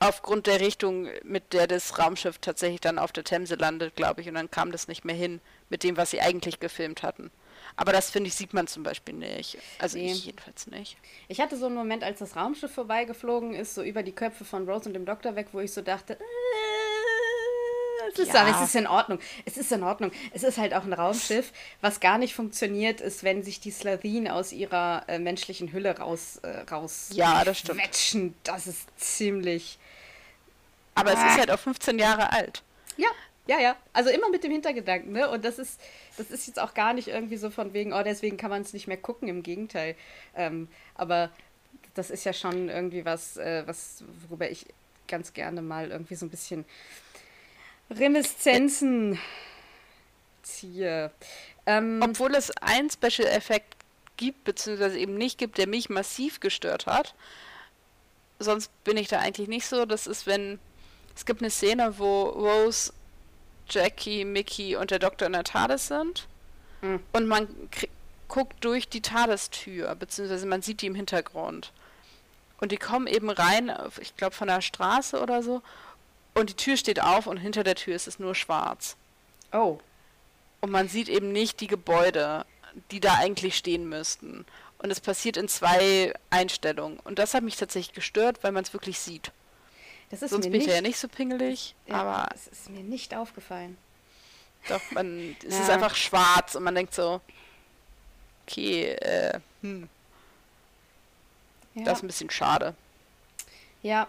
Aufgrund 0.00 0.46
der 0.46 0.60
Richtung, 0.60 1.08
mit 1.24 1.52
der 1.52 1.66
das 1.66 1.98
Raumschiff 1.98 2.38
tatsächlich 2.38 2.80
dann 2.80 2.98
auf 2.98 3.12
der 3.12 3.22
Themse 3.22 3.54
landet, 3.56 3.96
glaube 3.96 4.22
ich. 4.22 4.28
Und 4.28 4.34
dann 4.34 4.50
kam 4.50 4.72
das 4.72 4.88
nicht 4.88 5.04
mehr 5.04 5.14
hin 5.14 5.40
mit 5.68 5.84
dem, 5.84 5.96
was 5.98 6.10
sie 6.10 6.20
eigentlich 6.22 6.58
gefilmt 6.58 7.02
hatten. 7.02 7.30
Aber 7.76 7.92
das, 7.92 8.10
finde 8.10 8.28
ich, 8.28 8.34
sieht 8.34 8.54
man 8.54 8.66
zum 8.66 8.82
Beispiel 8.82 9.14
nicht. 9.14 9.58
Also 9.78 9.98
Nee. 9.98 10.10
ich 10.12 10.24
jedenfalls 10.24 10.66
nicht. 10.66 10.96
Ich 11.28 11.40
hatte 11.40 11.56
so 11.56 11.66
einen 11.66 11.74
Moment, 11.74 12.02
als 12.02 12.18
das 12.18 12.34
Raumschiff 12.34 12.72
vorbeigeflogen 12.72 13.52
ist, 13.54 13.74
so 13.74 13.82
über 13.82 14.02
die 14.02 14.12
Köpfe 14.12 14.44
von 14.46 14.68
Rose 14.68 14.88
und 14.88 14.94
dem 14.94 15.04
Doktor 15.04 15.36
weg, 15.36 15.48
wo 15.52 15.60
ich 15.60 15.72
so 15.72 15.82
dachte, 15.82 16.14
äh, 16.14 16.18
es 18.12 18.18
ist, 18.18 18.32
Ja. 18.32 18.42
aber 18.42 18.50
es 18.50 18.68
ist 18.68 18.74
in 18.76 18.86
Ordnung. 18.86 19.18
Es 19.44 19.56
ist 19.56 19.70
in 19.72 19.82
Ordnung. 19.82 20.10
Es 20.32 20.42
ist 20.42 20.58
halt 20.58 20.74
auch 20.74 20.84
ein 20.84 20.92
Raumschiff. 20.92 21.52
Was 21.80 22.00
gar 22.00 22.18
nicht 22.18 22.34
funktioniert, 22.34 23.00
ist, 23.00 23.22
wenn 23.24 23.42
sich 23.42 23.60
die 23.60 23.70
Slathin 23.70 24.28
aus 24.28 24.52
ihrer 24.52 25.04
äh, 25.08 25.18
menschlichen 25.18 25.72
Hülle 25.72 25.98
raus, 25.98 26.38
äh, 26.42 26.60
raus 26.70 27.10
Ja, 27.12 27.44
das 27.44 27.58
stimmt. 27.58 27.80
quetschen. 27.80 28.34
Das 28.44 28.66
ist 28.66 28.88
ziemlich. 28.98 29.78
Aber 30.94 31.12
es 31.12 31.18
Ah. 31.18 31.26
ist 31.32 31.38
halt 31.38 31.50
auch 31.50 31.58
15 31.58 31.98
Jahre 31.98 32.32
alt. 32.32 32.62
Ja, 32.96 33.08
ja, 33.46 33.58
ja. 33.60 33.76
Also 33.92 34.10
immer 34.10 34.28
mit 34.28 34.44
dem 34.44 34.52
Hintergedanken, 34.52 35.12
ne? 35.12 35.28
Und 35.30 35.44
das 35.44 35.58
ist, 35.58 35.80
das 36.16 36.30
ist 36.30 36.46
jetzt 36.46 36.58
auch 36.60 36.74
gar 36.74 36.92
nicht 36.92 37.08
irgendwie 37.08 37.36
so 37.36 37.50
von 37.50 37.72
wegen, 37.72 37.92
oh, 37.92 38.02
deswegen 38.02 38.36
kann 38.36 38.50
man 38.50 38.62
es 38.62 38.72
nicht 38.72 38.86
mehr 38.86 38.96
gucken, 38.96 39.28
im 39.28 39.42
Gegenteil. 39.42 39.96
Ähm, 40.36 40.68
aber 40.94 41.30
das 41.94 42.10
ist 42.10 42.24
ja 42.24 42.32
schon 42.32 42.68
irgendwie 42.68 43.04
was, 43.04 43.36
äh, 43.36 43.62
was, 43.66 44.04
worüber 44.28 44.50
ich 44.50 44.66
ganz 45.08 45.32
gerne 45.32 45.62
mal 45.62 45.90
irgendwie 45.90 46.14
so 46.14 46.26
ein 46.26 46.30
bisschen 46.30 46.64
Reminiszenzen 47.90 49.18
ziehe. 50.42 51.10
Ähm, 51.66 52.00
Obwohl 52.02 52.34
es 52.34 52.50
einen 52.58 52.90
Special-Effekt 52.90 53.76
gibt, 54.16 54.44
beziehungsweise 54.44 54.98
eben 54.98 55.14
nicht 55.14 55.38
gibt, 55.38 55.58
der 55.58 55.66
mich 55.66 55.88
massiv 55.88 56.40
gestört 56.40 56.86
hat. 56.86 57.14
Sonst 58.38 58.70
bin 58.84 58.96
ich 58.96 59.08
da 59.08 59.18
eigentlich 59.18 59.48
nicht 59.48 59.66
so. 59.66 59.84
Das 59.84 60.06
ist, 60.06 60.26
wenn. 60.26 60.58
Es 61.14 61.26
gibt 61.26 61.42
eine 61.42 61.50
Szene, 61.50 61.98
wo 61.98 62.22
Rose, 62.24 62.92
Jackie, 63.68 64.24
Mickey 64.24 64.76
und 64.76 64.90
der 64.90 64.98
Doktor 64.98 65.26
in 65.26 65.32
der 65.32 65.44
TARDIS 65.44 65.88
sind. 65.88 66.28
Mhm. 66.80 67.00
Und 67.12 67.26
man 67.26 67.48
guckt 68.28 68.64
durch 68.64 68.88
die 68.88 69.02
TARDIS-Tür, 69.02 69.94
beziehungsweise 69.96 70.46
man 70.46 70.62
sieht 70.62 70.82
die 70.82 70.86
im 70.86 70.94
Hintergrund. 70.94 71.72
Und 72.60 72.72
die 72.72 72.76
kommen 72.76 73.06
eben 73.06 73.28
rein, 73.28 73.72
ich 74.00 74.16
glaube 74.16 74.34
von 74.34 74.48
der 74.48 74.60
Straße 74.60 75.20
oder 75.20 75.42
so. 75.42 75.62
Und 76.34 76.50
die 76.50 76.54
Tür 76.54 76.76
steht 76.76 77.00
auf 77.02 77.26
und 77.26 77.36
hinter 77.38 77.64
der 77.64 77.74
Tür 77.74 77.94
ist 77.96 78.06
es 78.06 78.18
nur 78.18 78.34
schwarz. 78.34 78.96
oh, 79.52 79.78
Und 80.60 80.70
man 80.70 80.88
sieht 80.88 81.08
eben 81.08 81.32
nicht 81.32 81.60
die 81.60 81.66
Gebäude, 81.66 82.44
die 82.90 83.00
da 83.00 83.14
eigentlich 83.14 83.56
stehen 83.56 83.88
müssten. 83.88 84.46
Und 84.78 84.90
es 84.90 85.00
passiert 85.00 85.36
in 85.36 85.48
zwei 85.48 86.14
Einstellungen. 86.30 86.98
Und 87.00 87.18
das 87.18 87.34
hat 87.34 87.42
mich 87.42 87.56
tatsächlich 87.56 87.94
gestört, 87.94 88.42
weil 88.42 88.52
man 88.52 88.64
es 88.64 88.72
wirklich 88.72 88.98
sieht. 88.98 89.32
das 90.10 90.22
ist 90.22 90.30
Sonst 90.30 90.46
mir 90.46 90.52
bin 90.52 90.60
ich 90.62 90.66
nicht, 90.68 90.76
ja 90.76 90.80
nicht 90.82 90.98
so 90.98 91.08
pingelig, 91.08 91.74
ja, 91.86 91.94
aber 91.96 92.28
das 92.32 92.46
ist 92.46 92.70
mir 92.70 92.82
nicht 92.82 93.14
aufgefallen. 93.14 93.76
doch, 94.68 94.80
man, 94.92 95.36
es 95.46 95.54
Ja. 95.54 95.60
ist 95.62 95.70
einfach 95.70 95.94
schwarz 95.96 96.54
und 96.54 96.62
man 96.62 96.74
denkt 96.74 96.94
so, 96.94 97.20
okay, 98.46 98.92
äh, 98.92 99.40
hm, 99.62 99.88
Ja. 101.74 101.84
das 101.84 101.98
ist 101.98 102.04
ein 102.04 102.06
bisschen 102.08 102.30
schade. 102.30 102.74
Ja. 103.82 104.08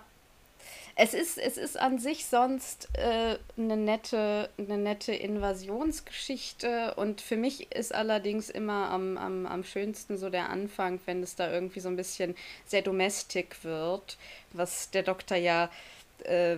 Es 0.96 1.14
ist, 1.14 1.38
es 1.38 1.58
ist 1.58 1.80
an 1.80 2.00
sich 2.00 2.26
sonst 2.26 2.90
äh, 2.94 3.38
eine 3.58 3.78
nette, 3.78 4.50
eine 4.58 4.78
nette 4.78 5.14
Invasionsgeschichte 5.14 6.96
und 6.96 7.22
für 7.22 7.38
mich 7.38 7.72
ist 7.72 7.94
allerdings 7.94 8.50
immer 8.50 8.90
am, 8.90 9.18
am, 9.18 9.46
am 9.46 9.64
schönsten 9.64 10.18
so 10.18 10.30
der 10.30 10.50
Anfang, 10.50 11.00
wenn 11.06 11.24
es 11.24 11.36
da 11.36 11.52
irgendwie 11.52 11.80
so 11.80 11.90
ein 11.90 11.96
bisschen 11.96 12.36
sehr 12.66 12.82
domestic 12.82 13.64
wird, 13.64 14.18
was 14.54 14.92
der 14.92 15.04
Doktor 15.04 15.38
ja 15.38 15.70
äh, 16.24 16.58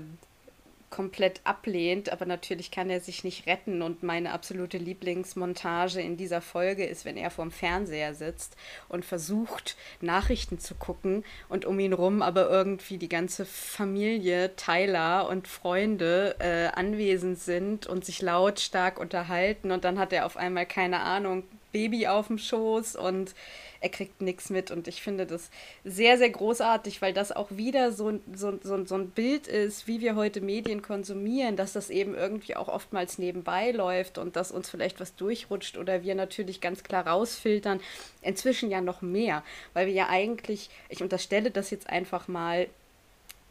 komplett 0.94 1.42
ablehnt, 1.44 2.12
aber 2.12 2.28
natürlich 2.28 2.70
kann 2.70 2.92
er 2.92 3.00
sich 3.00 3.24
nicht 3.24 3.48
retten. 3.48 3.82
Und 3.82 4.04
meine 4.04 4.32
absolute 4.32 4.78
Lieblingsmontage 4.78 6.00
in 6.00 6.18
dieser 6.18 6.40
Folge 6.40 6.86
ist, 6.86 7.04
wenn 7.04 7.18
er 7.18 7.32
vorm 7.32 7.50
Fernseher 7.50 8.14
sitzt 8.14 8.56
und 8.90 9.04
versucht, 9.04 9.76
Nachrichten 10.02 10.60
zu 10.60 10.76
gucken 10.76 11.26
und 11.50 11.66
um 11.66 11.80
ihn 11.80 11.94
rum 11.94 12.22
aber 12.22 12.48
irgendwie 12.48 13.00
die 13.00 13.10
ganze 13.10 13.44
Familie, 13.44 14.56
Tyler 14.56 15.28
und 15.30 15.48
Freunde 15.48 16.36
äh, 16.38 16.68
anwesend 16.78 17.40
sind 17.40 17.88
und 17.88 18.06
sich 18.06 18.22
lautstark 18.22 19.00
unterhalten. 19.00 19.72
Und 19.72 19.86
dann 19.86 19.98
hat 19.98 20.14
er 20.14 20.28
auf 20.28 20.38
einmal 20.38 20.68
keine 20.68 21.00
Ahnung, 21.00 21.44
Baby 21.74 22.08
auf 22.08 22.28
dem 22.28 22.38
Schoß 22.38 22.96
und 22.96 23.36
er 23.82 23.90
kriegt 23.90 24.22
nichts 24.22 24.50
mit. 24.50 24.72
Und 24.72 24.88
ich 24.88 25.02
finde 25.02 25.26
das 25.26 25.50
sehr, 25.84 26.18
sehr 26.18 26.30
großartig, 26.30 27.02
weil 27.02 27.12
das 27.12 27.34
auch 27.34 27.52
wieder 27.52 27.92
so, 27.92 28.20
so, 28.34 28.58
so, 28.64 28.86
so 28.86 28.96
ein 28.96 29.10
Bild 29.10 29.48
ist, 29.48 29.88
wie 29.88 30.00
wir 30.00 30.16
heute 30.16 30.40
Medien 30.40 30.82
konsumieren, 30.82 31.58
dass 31.58 31.74
das 31.74 31.90
eben 31.90 32.16
irgendwie 32.16 32.56
auch 32.56 32.70
oftmals 32.70 33.18
nebenbei 33.18 33.72
läuft 33.72 34.18
und 34.18 34.38
dass 34.38 34.52
uns 34.52 34.70
vielleicht 34.70 35.02
was 35.02 35.16
durchrutscht 35.16 35.78
oder 35.78 36.04
wir 36.04 36.16
natürlich 36.16 36.62
ganz 36.62 36.84
klar 36.84 37.06
rausfiltern. 37.06 37.82
Inzwischen 38.22 38.72
ja 38.72 38.80
noch 38.80 39.02
mehr, 39.02 39.44
weil 39.74 39.88
wir 39.88 39.94
ja 39.94 40.08
eigentlich, 40.08 40.70
ich 40.88 41.04
unterstelle 41.04 41.52
das 41.52 41.70
jetzt 41.70 41.90
einfach 41.90 42.30
mal, 42.30 42.68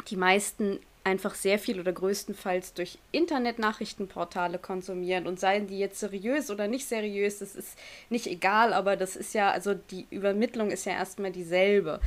die 0.08 0.16
meisten 0.16 0.80
einfach 1.04 1.34
sehr 1.34 1.58
viel 1.58 1.80
oder 1.80 1.92
größtenteils 1.92 2.74
durch 2.74 2.98
Internetnachrichtenportale 3.10 4.58
konsumieren 4.58 5.26
und 5.26 5.40
seien 5.40 5.66
die 5.66 5.78
jetzt 5.78 5.98
seriös 6.00 6.50
oder 6.50 6.68
nicht 6.68 6.86
seriös, 6.86 7.40
das 7.40 7.54
ist 7.54 7.76
nicht 8.08 8.26
egal, 8.26 8.72
aber 8.72 8.96
das 8.96 9.16
ist 9.16 9.34
ja, 9.34 9.50
also 9.50 9.74
die 9.74 10.06
Übermittlung 10.10 10.70
ist 10.70 10.86
ja 10.86 10.92
erstmal 10.92 11.32
dieselbe. 11.32 12.00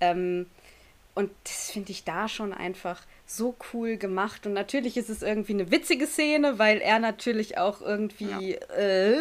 Ähm, 0.00 0.46
und 1.14 1.30
das 1.44 1.70
finde 1.70 1.92
ich 1.92 2.04
da 2.04 2.28
schon 2.28 2.52
einfach 2.52 3.02
so 3.24 3.56
cool 3.72 3.96
gemacht. 3.96 4.46
Und 4.46 4.52
natürlich 4.52 4.98
ist 4.98 5.08
es 5.08 5.22
irgendwie 5.22 5.54
eine 5.54 5.70
witzige 5.70 6.06
Szene, 6.06 6.58
weil 6.58 6.78
er 6.82 6.98
natürlich 6.98 7.56
auch 7.56 7.80
irgendwie 7.80 8.54
äh, 8.54 9.16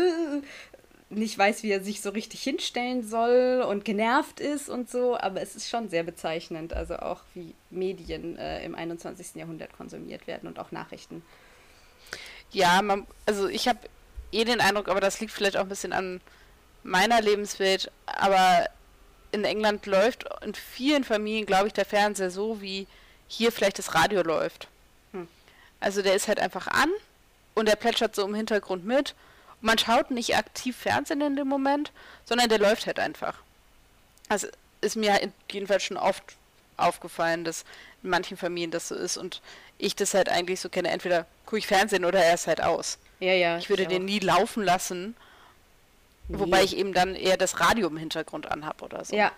nicht 1.10 1.38
weiß, 1.38 1.63
wie 1.63 1.72
er 1.72 1.84
sich 1.84 2.02
so 2.02 2.10
richtig 2.10 2.41
hinstellen 2.41 3.08
soll 3.08 3.63
und 3.68 3.86
genervt 3.86 4.39
ist 4.39 4.70
und 4.70 4.89
so. 4.89 5.18
Aber 5.18 5.41
es 5.41 5.56
ist 5.56 5.70
schon 5.70 5.89
sehr 5.89 6.04
bezeichnend, 6.04 6.74
also 6.74 6.98
auch 6.98 7.22
wie 7.34 7.54
Medien 7.70 8.38
äh, 8.38 8.63
im 8.65 8.76
21. 8.76 9.36
Jahrhundert 9.36 9.74
konsumiert 9.74 10.28
werden 10.28 10.48
und 10.48 10.60
auch 10.60 10.72
Nachrichten. 10.72 11.24
Ja, 12.52 12.82
man, 12.82 13.06
also 13.26 13.48
ich 13.48 13.68
habe 13.68 13.80
eh 14.32 14.44
den 14.46 14.62
Eindruck, 14.62 14.88
aber 14.89 15.02
das 15.02 15.20
liegt 15.20 15.32
vielleicht 15.32 15.58
auch 15.58 15.62
ein 15.62 15.70
bisschen 15.70 15.94
an 15.94 16.22
meiner 16.84 17.22
Lebenswelt, 17.22 17.91
aber 18.06 18.68
in 19.32 19.44
England 19.44 19.86
läuft 19.86 20.26
in 20.44 20.56
vielen 20.56 21.04
Familien, 21.04 21.46
glaube 21.46 21.68
ich, 21.68 21.74
der 21.74 21.86
Fernseher 21.86 22.32
so, 22.32 22.62
wie 22.62 22.88
hier 23.28 23.52
vielleicht 23.52 23.80
das 23.80 23.94
Radio 23.94 24.22
läuft. 24.22 24.68
Hm. 25.12 25.28
Also 25.80 26.02
der 26.02 26.15
ist 26.15 26.28
halt 26.28 26.39
einfach 26.39 26.68
an 26.68 26.89
und 27.54 27.68
der 27.68 27.76
plätschert 27.76 28.15
so 28.15 28.26
im 28.26 28.36
Hintergrund 28.36 28.86
mit. 28.86 29.15
Man 29.65 29.80
schaut 29.80 30.12
nicht 30.12 30.38
aktiv 30.38 30.78
Fernsehen 30.78 31.21
in 31.21 31.36
dem 31.36 31.47
Moment, 31.47 31.91
sondern 32.23 32.49
der 32.49 32.60
läuft 32.60 32.86
halt 32.86 32.99
einfach. 32.99 33.34
Also 34.30 34.47
ist 34.82 34.95
mir 34.95 35.19
jedenfalls 35.51 35.82
schon 35.82 35.97
oft 35.97 36.23
aufgefallen, 36.78 37.43
dass 37.43 37.65
in 38.04 38.12
manchen 38.12 38.38
Familien 38.38 38.69
das 38.69 38.89
so 38.89 38.95
ist 38.95 39.17
und 39.17 39.41
ich 39.80 39.95
das 39.95 40.13
halt 40.13 40.30
eigentlich 40.30 40.60
so 40.60 40.69
kenne, 40.69 40.89
entweder 40.89 41.25
gucke 41.47 41.58
ich 41.58 41.65
Fernsehen 41.65 42.06
oder 42.06 42.23
er 42.23 42.36
ist 42.36 42.45
halt 42.45 42.62
aus. 42.62 42.99
Ja, 43.19 43.34
ja. 43.34 43.58
Ich 43.58 43.69
würde 43.71 43.88
den 43.88 44.04
auch. 44.04 44.06
nie 44.06 44.19
laufen 44.19 44.63
lassen, 44.63 45.15
wobei 46.28 46.63
ich 46.63 46.78
eben 46.78 46.93
dann 46.93 47.15
eher 47.15 47.38
das 47.38 47.60
Radio 47.60 47.88
im 47.88 47.97
Hintergrund 47.97 48.45
anhab 48.45 48.84
oder 48.84 49.04
so. 49.04 49.15
Ja. 49.15 49.32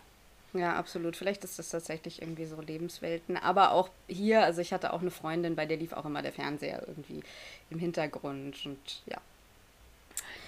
Ja, 0.54 0.76
absolut. 0.76 1.16
Vielleicht 1.16 1.44
ist 1.44 1.60
das 1.60 1.70
tatsächlich 1.70 2.22
irgendwie 2.22 2.46
so 2.46 2.60
Lebenswelten. 2.60 3.38
Aber 3.38 3.72
auch 3.72 3.90
hier, 4.08 4.44
also 4.44 4.60
ich 4.60 4.74
hatte 4.74 4.92
auch 4.92 5.02
eine 5.02 5.12
Freundin, 5.12 5.56
bei 5.56 5.66
der 5.66 5.78
lief 5.78 5.94
auch 5.94 6.06
immer 6.06 6.22
der 6.22 6.32
Fernseher 6.34 6.84
irgendwie 6.88 7.22
im 7.70 7.80
Hintergrund 7.80 8.66
und 8.66 9.02
ja. 9.06 9.18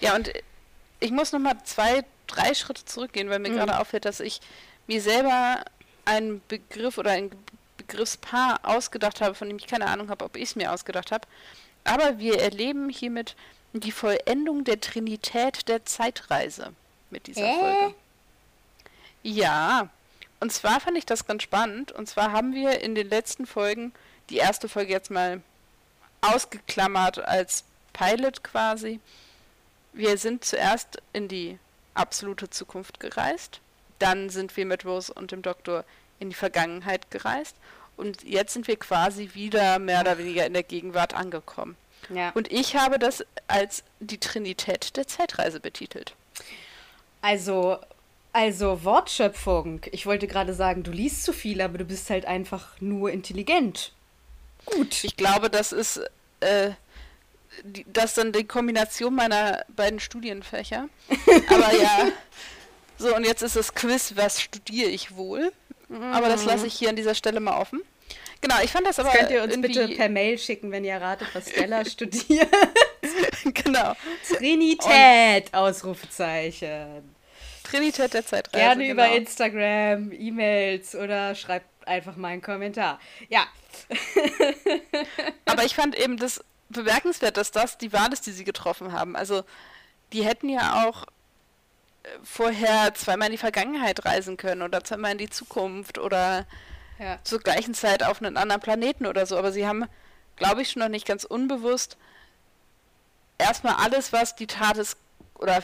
Ja, 0.01 0.15
und 0.15 0.31
ich 0.99 1.11
muss 1.11 1.31
noch 1.31 1.39
mal 1.39 1.55
zwei, 1.63 2.03
drei 2.27 2.53
Schritte 2.53 2.85
zurückgehen, 2.85 3.29
weil 3.29 3.39
mir 3.39 3.49
Mhm. 3.49 3.55
gerade 3.57 3.79
auffällt, 3.79 4.05
dass 4.05 4.19
ich 4.19 4.39
mir 4.87 5.01
selber 5.01 5.63
einen 6.05 6.41
Begriff 6.47 6.97
oder 6.97 7.11
ein 7.11 7.31
Begriffspaar 7.77 8.59
ausgedacht 8.63 9.21
habe, 9.21 9.35
von 9.35 9.47
dem 9.47 9.57
ich 9.57 9.67
keine 9.67 9.87
Ahnung 9.87 10.09
habe, 10.09 10.25
ob 10.25 10.35
ich 10.35 10.43
es 10.49 10.55
mir 10.55 10.71
ausgedacht 10.71 11.11
habe. 11.11 11.27
Aber 11.83 12.19
wir 12.19 12.39
erleben 12.39 12.89
hiermit 12.89 13.35
die 13.73 13.91
Vollendung 13.91 14.63
der 14.63 14.79
Trinität 14.81 15.67
der 15.67 15.85
Zeitreise 15.85 16.73
mit 17.09 17.27
dieser 17.27 17.45
Äh? 17.45 17.59
Folge. 17.59 17.95
Ja, 19.23 19.89
und 20.39 20.51
zwar 20.53 20.79
fand 20.79 20.97
ich 20.97 21.05
das 21.05 21.27
ganz 21.27 21.43
spannend. 21.43 21.91
Und 21.91 22.07
zwar 22.07 22.31
haben 22.31 22.53
wir 22.53 22.81
in 22.81 22.95
den 22.95 23.09
letzten 23.09 23.45
Folgen 23.45 23.93
die 24.29 24.37
erste 24.37 24.69
Folge 24.69 24.91
jetzt 24.91 25.11
mal 25.11 25.41
ausgeklammert 26.21 27.19
als 27.19 27.63
Pilot 27.93 28.43
quasi. 28.43 28.99
Wir 29.99 30.17
sind 30.17 30.45
zuerst 30.45 31.01
in 31.11 31.27
die 31.27 31.59
absolute 31.93 32.49
Zukunft 32.49 33.01
gereist. 33.01 33.59
Dann 33.99 34.29
sind 34.29 34.55
wir 34.55 34.65
mit 34.65 34.85
Rose 34.85 35.13
und 35.13 35.33
dem 35.33 35.41
Doktor 35.41 35.83
in 36.21 36.29
die 36.29 36.37
Vergangenheit 36.37 37.11
gereist. 37.11 37.57
Und 37.97 38.23
jetzt 38.23 38.53
sind 38.53 38.69
wir 38.69 38.77
quasi 38.77 39.31
wieder 39.33 39.77
mehr 39.77 39.99
oder 39.99 40.17
weniger 40.17 40.45
in 40.45 40.53
der 40.53 40.63
Gegenwart 40.63 41.13
angekommen. 41.13 41.75
Ja. 42.07 42.29
Und 42.29 42.49
ich 42.49 42.77
habe 42.77 42.97
das 42.97 43.25
als 43.49 43.83
die 43.99 44.19
Trinität 44.19 44.95
der 44.95 45.05
Zeitreise 45.05 45.59
betitelt. 45.59 46.15
Also, 47.21 47.77
also 48.31 48.85
Wortschöpfung. 48.85 49.81
Ich 49.91 50.05
wollte 50.05 50.27
gerade 50.27 50.53
sagen, 50.53 50.83
du 50.83 50.91
liest 50.91 51.25
zu 51.25 51.33
viel, 51.33 51.59
aber 51.59 51.77
du 51.77 51.83
bist 51.83 52.09
halt 52.09 52.23
einfach 52.23 52.79
nur 52.79 53.11
intelligent. 53.11 53.91
Gut. 54.65 55.03
Ich 55.03 55.17
glaube, 55.17 55.49
das 55.49 55.73
ist 55.73 55.99
äh, 56.39 56.71
die, 57.63 57.85
das 57.91 58.13
dann 58.13 58.31
die 58.31 58.45
Kombination 58.45 59.15
meiner 59.15 59.63
beiden 59.69 59.99
Studienfächer. 59.99 60.89
aber 61.49 61.75
ja. 61.75 62.07
So, 62.97 63.15
und 63.15 63.25
jetzt 63.25 63.41
ist 63.41 63.55
das 63.55 63.73
Quiz, 63.73 64.13
was 64.15 64.41
studiere 64.41 64.89
ich 64.89 65.15
wohl? 65.15 65.51
Aber 66.11 66.29
das 66.29 66.45
lasse 66.45 66.67
ich 66.67 66.73
hier 66.75 66.89
an 66.89 66.95
dieser 66.95 67.15
Stelle 67.15 67.39
mal 67.39 67.59
offen. 67.59 67.81
Genau, 68.41 68.55
ich 68.63 68.71
fand 68.71 68.87
das 68.87 68.99
aber. 68.99 69.09
Das 69.09 69.19
könnt 69.19 69.31
ihr 69.31 69.43
uns 69.43 69.61
bitte 69.61 69.87
per 69.89 70.09
Mail 70.09 70.37
schicken, 70.37 70.71
wenn 70.71 70.85
ihr 70.85 70.95
ratet, 70.95 71.27
was 71.33 71.49
Stella 71.49 71.83
studiert. 71.85 72.47
genau. 73.53 73.93
Trinität, 74.27 75.47
und 75.47 75.53
Ausrufezeichen. 75.53 77.15
Trinität 77.63 78.13
der 78.13 78.25
Zeitreise. 78.25 78.63
Gerne 78.63 78.87
genau. 78.87 78.93
über 78.93 79.15
Instagram, 79.15 80.11
E-Mails 80.11 80.95
oder 80.95 81.35
schreibt 81.35 81.65
einfach 81.87 82.15
mal 82.15 82.29
einen 82.29 82.41
Kommentar. 82.41 82.99
Ja. 83.27 83.45
aber 85.45 85.65
ich 85.65 85.75
fand 85.75 85.97
eben 85.97 86.17
das 86.17 86.43
bemerkenswert, 86.69 87.37
dass 87.37 87.51
das 87.51 87.77
die 87.77 87.93
Wahl 87.93 88.11
ist, 88.13 88.25
die 88.25 88.31
sie 88.31 88.43
getroffen 88.43 88.93
haben. 88.93 89.15
Also, 89.15 89.43
die 90.13 90.23
hätten 90.23 90.49
ja 90.49 90.87
auch 90.87 91.05
äh, 92.03 92.09
vorher 92.23 92.93
zweimal 92.95 93.27
in 93.27 93.33
die 93.33 93.37
Vergangenheit 93.37 94.05
reisen 94.05 94.37
können 94.37 94.61
oder 94.61 94.83
zweimal 94.83 95.13
in 95.13 95.17
die 95.17 95.29
Zukunft 95.29 95.97
oder 95.97 96.45
ja. 96.99 97.19
zur 97.23 97.39
gleichen 97.39 97.73
Zeit 97.73 98.03
auf 98.03 98.21
einen 98.21 98.37
anderen 98.37 98.61
Planeten 98.61 99.05
oder 99.05 99.25
so. 99.25 99.37
Aber 99.37 99.51
sie 99.51 99.67
haben, 99.67 99.85
glaube 100.35 100.61
ich, 100.61 100.71
schon 100.71 100.81
noch 100.81 100.89
nicht 100.89 101.07
ganz 101.07 101.23
unbewusst 101.23 101.97
erstmal 103.39 103.75
alles, 103.75 104.13
was 104.13 104.35
die 104.35 104.45
TARDIS 104.45 104.95
oder 105.35 105.63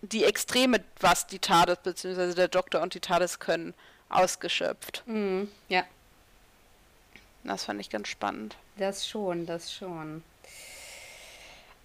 die 0.00 0.24
Extreme, 0.24 0.80
was 1.00 1.26
die 1.26 1.40
TARDIS 1.40 1.78
bzw. 1.82 2.34
der 2.34 2.48
Doktor 2.48 2.80
und 2.80 2.94
die 2.94 3.00
TARDIS 3.00 3.40
können, 3.40 3.74
ausgeschöpft. 4.08 5.02
Mhm. 5.04 5.50
Ja. 5.68 5.84
Das 7.44 7.64
fand 7.64 7.80
ich 7.80 7.90
ganz 7.90 8.08
spannend. 8.08 8.56
Das 8.78 9.06
schon, 9.06 9.44
das 9.44 9.72
schon. 9.72 10.22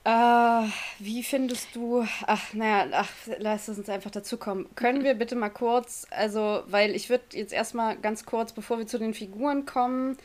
Äh, 0.05 0.67
wie 0.99 1.23
findest 1.23 1.75
du, 1.75 2.05
ach, 2.27 2.53
naja, 2.53 2.87
ach, 2.91 3.09
lass 3.39 3.69
uns 3.69 3.87
einfach 3.87 4.11
dazu 4.11 4.37
kommen. 4.37 4.67
Können 4.75 5.03
wir 5.03 5.13
bitte 5.13 5.35
mal 5.35 5.49
kurz, 5.49 6.05
also, 6.11 6.63
weil 6.67 6.93
ich 6.93 7.09
würde 7.09 7.23
jetzt 7.31 7.53
erstmal 7.53 7.95
ganz 7.97 8.25
kurz, 8.25 8.51
bevor 8.51 8.79
wir 8.79 8.87
zu 8.87 8.99
den 8.99 9.13
Figuren 9.13 9.65
kommen, 9.65 10.17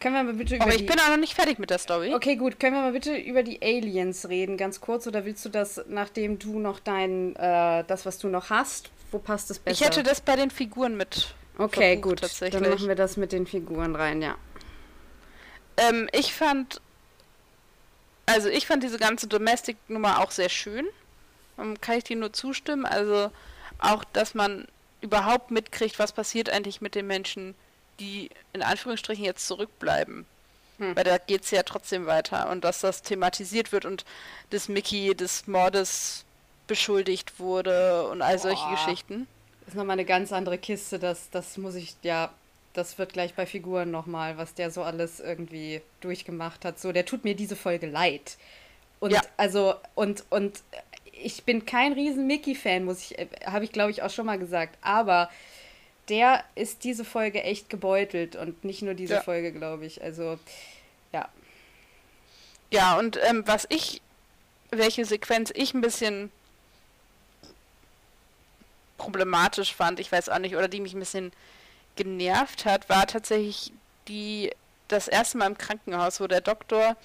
können 0.00 0.14
wir 0.14 0.24
mal 0.24 0.34
bitte 0.34 0.56
über 0.56 0.64
Aber 0.64 0.72
ich 0.72 0.80
die... 0.80 0.84
bin 0.84 0.98
auch 1.00 1.08
noch 1.08 1.16
nicht 1.16 1.34
fertig 1.34 1.58
mit 1.58 1.70
der 1.70 1.78
Story. 1.78 2.14
Okay, 2.14 2.36
gut. 2.36 2.60
Können 2.60 2.74
wir 2.74 2.82
mal 2.82 2.92
bitte 2.92 3.16
über 3.16 3.42
die 3.42 3.62
Aliens 3.62 4.28
reden, 4.28 4.56
ganz 4.56 4.80
kurz? 4.80 5.06
Oder 5.06 5.24
willst 5.24 5.44
du 5.44 5.48
das, 5.48 5.82
nachdem 5.88 6.38
du 6.38 6.58
noch 6.58 6.80
dein, 6.80 7.34
äh, 7.36 7.84
das, 7.86 8.04
was 8.04 8.18
du 8.18 8.28
noch 8.28 8.50
hast, 8.50 8.90
wo 9.10 9.18
passt 9.18 9.50
es 9.50 9.58
besser? 9.58 9.80
Ich 9.80 9.86
hätte 9.86 10.02
das 10.02 10.20
bei 10.20 10.36
den 10.36 10.50
Figuren 10.50 10.96
mit. 10.96 11.34
Okay, 11.58 11.96
gut. 11.96 12.20
Dann 12.40 12.68
machen 12.68 12.88
wir 12.88 12.94
das 12.94 13.16
mit 13.16 13.32
den 13.32 13.46
Figuren 13.46 13.96
rein, 13.96 14.20
ja. 14.20 14.36
Ähm, 15.76 16.08
ich 16.12 16.32
fand 16.32 16.80
also 18.26 18.48
ich 18.48 18.66
fand 18.66 18.82
diese 18.82 18.98
ganze 18.98 19.28
Domestic-Nummer 19.28 20.20
auch 20.20 20.32
sehr 20.32 20.48
schön. 20.48 20.86
Ähm, 21.58 21.80
kann 21.80 21.98
ich 21.98 22.04
dir 22.04 22.16
nur 22.16 22.32
zustimmen. 22.32 22.84
Also 22.84 23.30
auch, 23.78 24.04
dass 24.12 24.34
man 24.34 24.66
überhaupt 25.00 25.52
mitkriegt, 25.52 25.98
was 25.98 26.12
passiert 26.12 26.50
eigentlich 26.50 26.80
mit 26.80 26.94
den 26.96 27.06
Menschen, 27.06 27.54
die 28.00 28.30
in 28.52 28.62
Anführungsstrichen 28.62 29.24
jetzt 29.24 29.46
zurückbleiben. 29.46 30.26
Hm. 30.78 30.96
Weil 30.96 31.04
da 31.04 31.18
geht 31.18 31.44
es 31.44 31.52
ja 31.52 31.62
trotzdem 31.62 32.06
weiter. 32.06 32.50
Und 32.50 32.64
dass 32.64 32.80
das 32.80 33.02
thematisiert 33.02 33.72
wird 33.72 33.84
und 33.84 34.04
dass 34.50 34.68
Mickey 34.68 35.14
des 35.14 35.46
Mordes 35.46 36.24
beschuldigt 36.66 37.38
wurde 37.38 38.08
und 38.08 38.22
all 38.22 38.34
Boah. 38.34 38.42
solche 38.42 38.68
Geschichten. 38.70 39.28
Das 39.60 39.68
ist 39.70 39.76
nochmal 39.76 39.94
eine 39.94 40.04
ganz 40.04 40.32
andere 40.32 40.58
Kiste. 40.58 40.98
Das, 40.98 41.30
das 41.30 41.56
muss 41.56 41.76
ich, 41.76 41.94
ja, 42.02 42.32
das 42.76 42.98
wird 42.98 43.12
gleich 43.12 43.34
bei 43.34 43.46
Figuren 43.46 43.90
nochmal, 43.90 44.36
was 44.36 44.54
der 44.54 44.70
so 44.70 44.82
alles 44.82 45.20
irgendwie 45.20 45.80
durchgemacht 46.00 46.64
hat. 46.64 46.78
So, 46.78 46.92
der 46.92 47.04
tut 47.04 47.24
mir 47.24 47.34
diese 47.34 47.56
Folge 47.56 47.86
leid. 47.86 48.36
Und 49.00 49.12
ja. 49.12 49.20
also, 49.36 49.74
und, 49.94 50.24
und 50.30 50.62
ich 51.12 51.44
bin 51.44 51.64
kein 51.64 51.92
riesen 51.92 52.26
Mickey-Fan, 52.26 52.84
muss 52.84 53.10
ich, 53.10 53.18
äh, 53.18 53.26
habe 53.46 53.64
ich 53.64 53.72
glaube 53.72 53.90
ich 53.90 54.02
auch 54.02 54.10
schon 54.10 54.26
mal 54.26 54.38
gesagt, 54.38 54.76
aber 54.82 55.30
der 56.08 56.44
ist 56.54 56.84
diese 56.84 57.04
Folge 57.04 57.42
echt 57.42 57.68
gebeutelt 57.68 58.36
und 58.36 58.64
nicht 58.64 58.82
nur 58.82 58.94
diese 58.94 59.14
ja. 59.14 59.22
Folge, 59.22 59.52
glaube 59.52 59.86
ich. 59.86 60.02
Also, 60.02 60.38
ja. 61.12 61.28
Ja, 62.70 62.98
und 62.98 63.18
ähm, 63.28 63.42
was 63.46 63.66
ich, 63.70 64.02
welche 64.70 65.04
Sequenz 65.04 65.52
ich 65.54 65.74
ein 65.74 65.80
bisschen 65.80 66.30
problematisch 68.98 69.74
fand, 69.74 70.00
ich 70.00 70.10
weiß 70.10 70.28
auch 70.28 70.38
nicht, 70.38 70.56
oder 70.56 70.68
die 70.68 70.80
mich 70.80 70.94
ein 70.94 71.00
bisschen 71.00 71.32
genervt 71.96 72.64
hat, 72.64 72.88
war 72.88 73.06
tatsächlich 73.06 73.72
die 74.08 74.52
das 74.88 75.08
erste 75.08 75.38
Mal 75.38 75.46
im 75.46 75.58
Krankenhaus, 75.58 76.20
wo 76.20 76.26
der 76.26 76.40
Doktor 76.40 76.96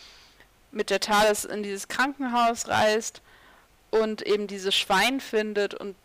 mit 0.71 0.89
der 0.89 0.99
TARDIS 0.99 1.45
in 1.45 1.63
dieses 1.63 1.88
Krankenhaus 1.88 2.67
reist 2.67 3.21
und 3.89 4.21
eben 4.21 4.47
dieses 4.47 4.75
Schwein 4.75 5.19
findet 5.19 5.73
und 5.73 5.95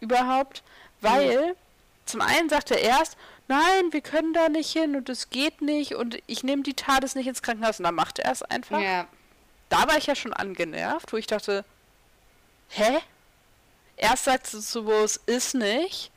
überhaupt, 0.00 0.62
weil 1.00 1.32
ja. 1.32 1.52
zum 2.06 2.20
einen 2.20 2.48
sagt 2.48 2.70
er 2.70 2.80
erst, 2.80 3.16
nein, 3.48 3.92
wir 3.92 4.00
können 4.00 4.32
da 4.32 4.48
nicht 4.48 4.72
hin 4.72 4.94
und 4.94 5.08
es 5.08 5.30
geht 5.30 5.62
nicht 5.62 5.94
und 5.94 6.18
ich 6.26 6.44
nehme 6.44 6.62
die 6.62 6.74
TARDIS 6.74 7.14
nicht 7.14 7.26
ins 7.26 7.42
Krankenhaus 7.42 7.78
und 7.80 7.84
dann 7.84 7.94
macht 7.94 8.18
er 8.18 8.30
es 8.30 8.42
einfach. 8.42 8.80
Ja. 8.80 9.06
Da 9.70 9.88
war 9.88 9.96
ich 9.96 10.06
ja 10.06 10.14
schon 10.14 10.32
angenervt, 10.32 11.12
wo 11.12 11.16
ich 11.16 11.26
dachte, 11.26 11.64
hä? 12.68 12.98
Erst 13.96 14.24
sagst 14.24 14.54
du 14.54 14.60
so, 14.60 14.86
wo 14.86 14.92
es 15.02 15.16
ist 15.16 15.54
nicht 15.54 16.10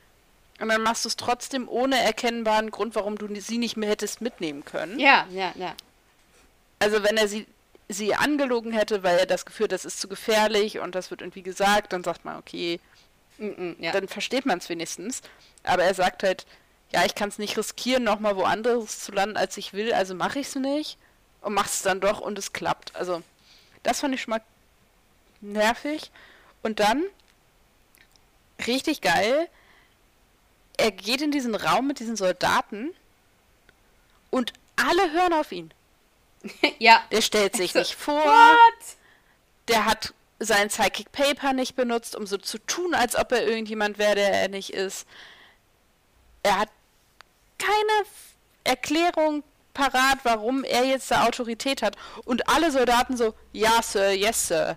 und 0.60 0.68
dann 0.68 0.82
machst 0.82 1.04
du 1.04 1.08
es 1.08 1.16
trotzdem 1.16 1.68
ohne 1.68 1.98
erkennbaren 1.98 2.70
Grund, 2.70 2.94
warum 2.94 3.16
du 3.18 3.28
sie 3.40 3.58
nicht 3.58 3.76
mehr 3.76 3.88
hättest 3.88 4.20
mitnehmen 4.20 4.64
können. 4.64 4.98
Ja, 4.98 5.26
ja, 5.30 5.52
ja. 5.56 5.74
Also 6.78 7.02
wenn 7.02 7.16
er 7.16 7.28
sie, 7.28 7.46
sie 7.88 8.14
angelogen 8.14 8.72
hätte, 8.72 9.02
weil 9.02 9.18
er 9.18 9.26
das 9.26 9.46
Gefühl, 9.46 9.68
das 9.68 9.84
ist 9.84 10.00
zu 10.00 10.08
gefährlich 10.08 10.78
und 10.78 10.94
das 10.94 11.10
wird 11.10 11.22
irgendwie 11.22 11.42
gesagt, 11.42 11.92
dann 11.92 12.04
sagt 12.04 12.24
man, 12.24 12.38
okay, 12.38 12.78
mm 13.38 13.46
-mm, 13.46 13.76
ja. 13.80 13.92
dann 13.92 14.06
versteht 14.06 14.46
man 14.46 14.58
es 14.58 14.68
wenigstens. 14.68 15.22
Aber 15.64 15.82
er 15.82 15.94
sagt 15.94 16.22
halt, 16.22 16.46
ja, 16.92 17.04
ich 17.04 17.16
kann 17.16 17.28
es 17.28 17.38
nicht 17.38 17.58
riskieren, 17.58 18.04
nochmal 18.04 18.36
woanders 18.36 19.00
zu 19.00 19.12
landen, 19.12 19.36
als 19.36 19.56
ich 19.56 19.72
will, 19.72 19.92
also 19.92 20.14
mache 20.14 20.38
ich 20.38 20.46
es 20.48 20.54
nicht 20.54 20.98
und 21.40 21.54
mach 21.54 21.66
es 21.66 21.82
dann 21.82 22.00
doch 22.00 22.20
und 22.20 22.38
es 22.38 22.52
klappt. 22.52 22.94
Also 22.94 23.22
das 23.82 24.00
fand 24.00 24.14
ich 24.14 24.22
schon 24.22 24.30
mal 24.30 24.42
nervig. 25.40 26.12
Und 26.62 26.80
dann, 26.80 27.02
richtig 28.66 29.00
geil, 29.00 29.48
er 30.76 30.90
geht 30.90 31.22
in 31.22 31.30
diesen 31.30 31.54
Raum 31.54 31.86
mit 31.86 32.00
diesen 32.00 32.16
Soldaten 32.16 32.94
und 34.30 34.52
alle 34.76 35.12
hören 35.12 35.32
auf 35.32 35.52
ihn. 35.52 35.72
ja. 36.78 37.02
Der 37.10 37.22
stellt 37.22 37.56
sich 37.56 37.74
nicht 37.74 37.94
vor. 37.94 38.24
What? 38.24 38.96
Der 39.68 39.86
hat 39.86 40.12
sein 40.38 40.68
Psychic 40.68 41.10
Paper 41.12 41.52
nicht 41.52 41.76
benutzt, 41.76 42.16
um 42.16 42.26
so 42.26 42.36
zu 42.36 42.58
tun, 42.58 42.94
als 42.94 43.16
ob 43.16 43.32
er 43.32 43.46
irgendjemand 43.46 43.98
wäre, 43.98 44.16
der 44.16 44.32
er 44.32 44.48
nicht 44.48 44.70
ist. 44.70 45.06
Er 46.42 46.58
hat 46.58 46.68
keine 47.58 48.08
Erklärung 48.64 49.42
parat, 49.72 50.18
warum 50.24 50.64
er 50.64 50.84
jetzt 50.84 51.10
da 51.10 51.24
Autorität 51.24 51.82
hat. 51.82 51.96
Und 52.24 52.48
alle 52.48 52.70
Soldaten 52.70 53.16
so, 53.16 53.34
ja, 53.52 53.82
Sir, 53.82 54.12
yes, 54.12 54.48
Sir. 54.48 54.76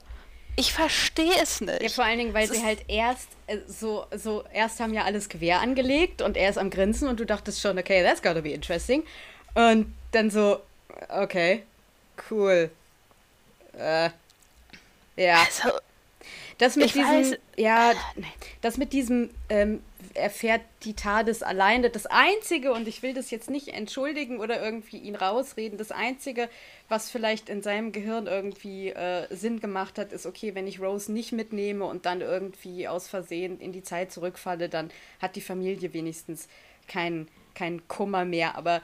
Ich 0.60 0.74
verstehe 0.74 1.36
es 1.42 1.62
nicht. 1.62 1.84
Ja, 1.84 1.90
vor 1.90 2.04
allen 2.04 2.18
Dingen, 2.18 2.34
weil 2.34 2.48
das 2.48 2.58
sie 2.58 2.64
halt 2.64 2.80
erst 2.88 3.28
äh, 3.46 3.60
so, 3.68 4.08
so, 4.12 4.44
erst 4.52 4.80
haben 4.80 4.92
ja 4.92 5.04
alles 5.04 5.30
Gewehr 5.30 5.62
angelegt 5.62 6.24
und 6.24 6.36
er 6.36 6.50
ist 6.50 6.58
am 6.58 6.72
Grinsen 6.72 7.08
und 7.08 7.20
du 7.20 7.26
dachtest 7.26 7.62
schon, 7.62 7.78
okay, 7.78 8.04
that's 8.04 8.24
gotta 8.24 8.42
be 8.42 8.50
interesting. 8.50 9.04
Und 9.54 9.94
dann 10.12 10.32
so, 10.32 10.60
okay, 11.10 11.64
cool. 12.32 12.72
Äh, 13.78 14.10
ja. 15.16 15.44
Also, 15.46 15.78
das 16.58 16.76
mit 16.76 16.96
diesem, 16.96 17.04
weiß, 17.04 17.38
ja, 17.56 17.92
das 18.62 18.78
mit 18.78 18.94
diesem, 18.94 19.30
ähm, 19.50 19.84
erfährt 20.18 20.62
die 20.84 20.94
TARDIS 20.94 21.44
alleine. 21.44 21.90
Das 21.90 22.06
Einzige, 22.06 22.74
und 22.74 22.88
ich 22.88 23.04
will 23.04 23.14
das 23.14 23.32
jetzt 23.32 23.50
nicht 23.50 23.70
entschuldigen 23.70 24.40
oder 24.40 24.62
irgendwie 24.62 24.98
ihn 24.98 25.16
rausreden, 25.16 25.78
das 25.78 25.92
Einzige, 25.92 26.50
was 26.90 27.10
vielleicht 27.10 27.50
in 27.50 27.62
seinem 27.62 27.92
Gehirn 27.92 28.28
irgendwie 28.28 28.90
äh, 28.90 29.28
Sinn 29.34 29.60
gemacht 29.60 29.98
hat, 29.98 30.12
ist, 30.12 30.26
okay, 30.26 30.56
wenn 30.56 30.68
ich 30.68 30.82
Rose 30.82 31.12
nicht 31.12 31.32
mitnehme 31.32 31.86
und 31.86 32.06
dann 32.06 32.22
irgendwie 32.22 32.88
aus 32.88 33.08
Versehen 33.08 33.60
in 33.60 33.72
die 33.72 33.84
Zeit 33.84 34.12
zurückfalle, 34.12 34.70
dann 34.70 34.90
hat 35.22 35.36
die 35.36 35.42
Familie 35.42 35.94
wenigstens 35.94 36.48
keinen 36.88 37.28
kein 37.54 37.88
Kummer 37.88 38.24
mehr. 38.24 38.56
Aber 38.56 38.82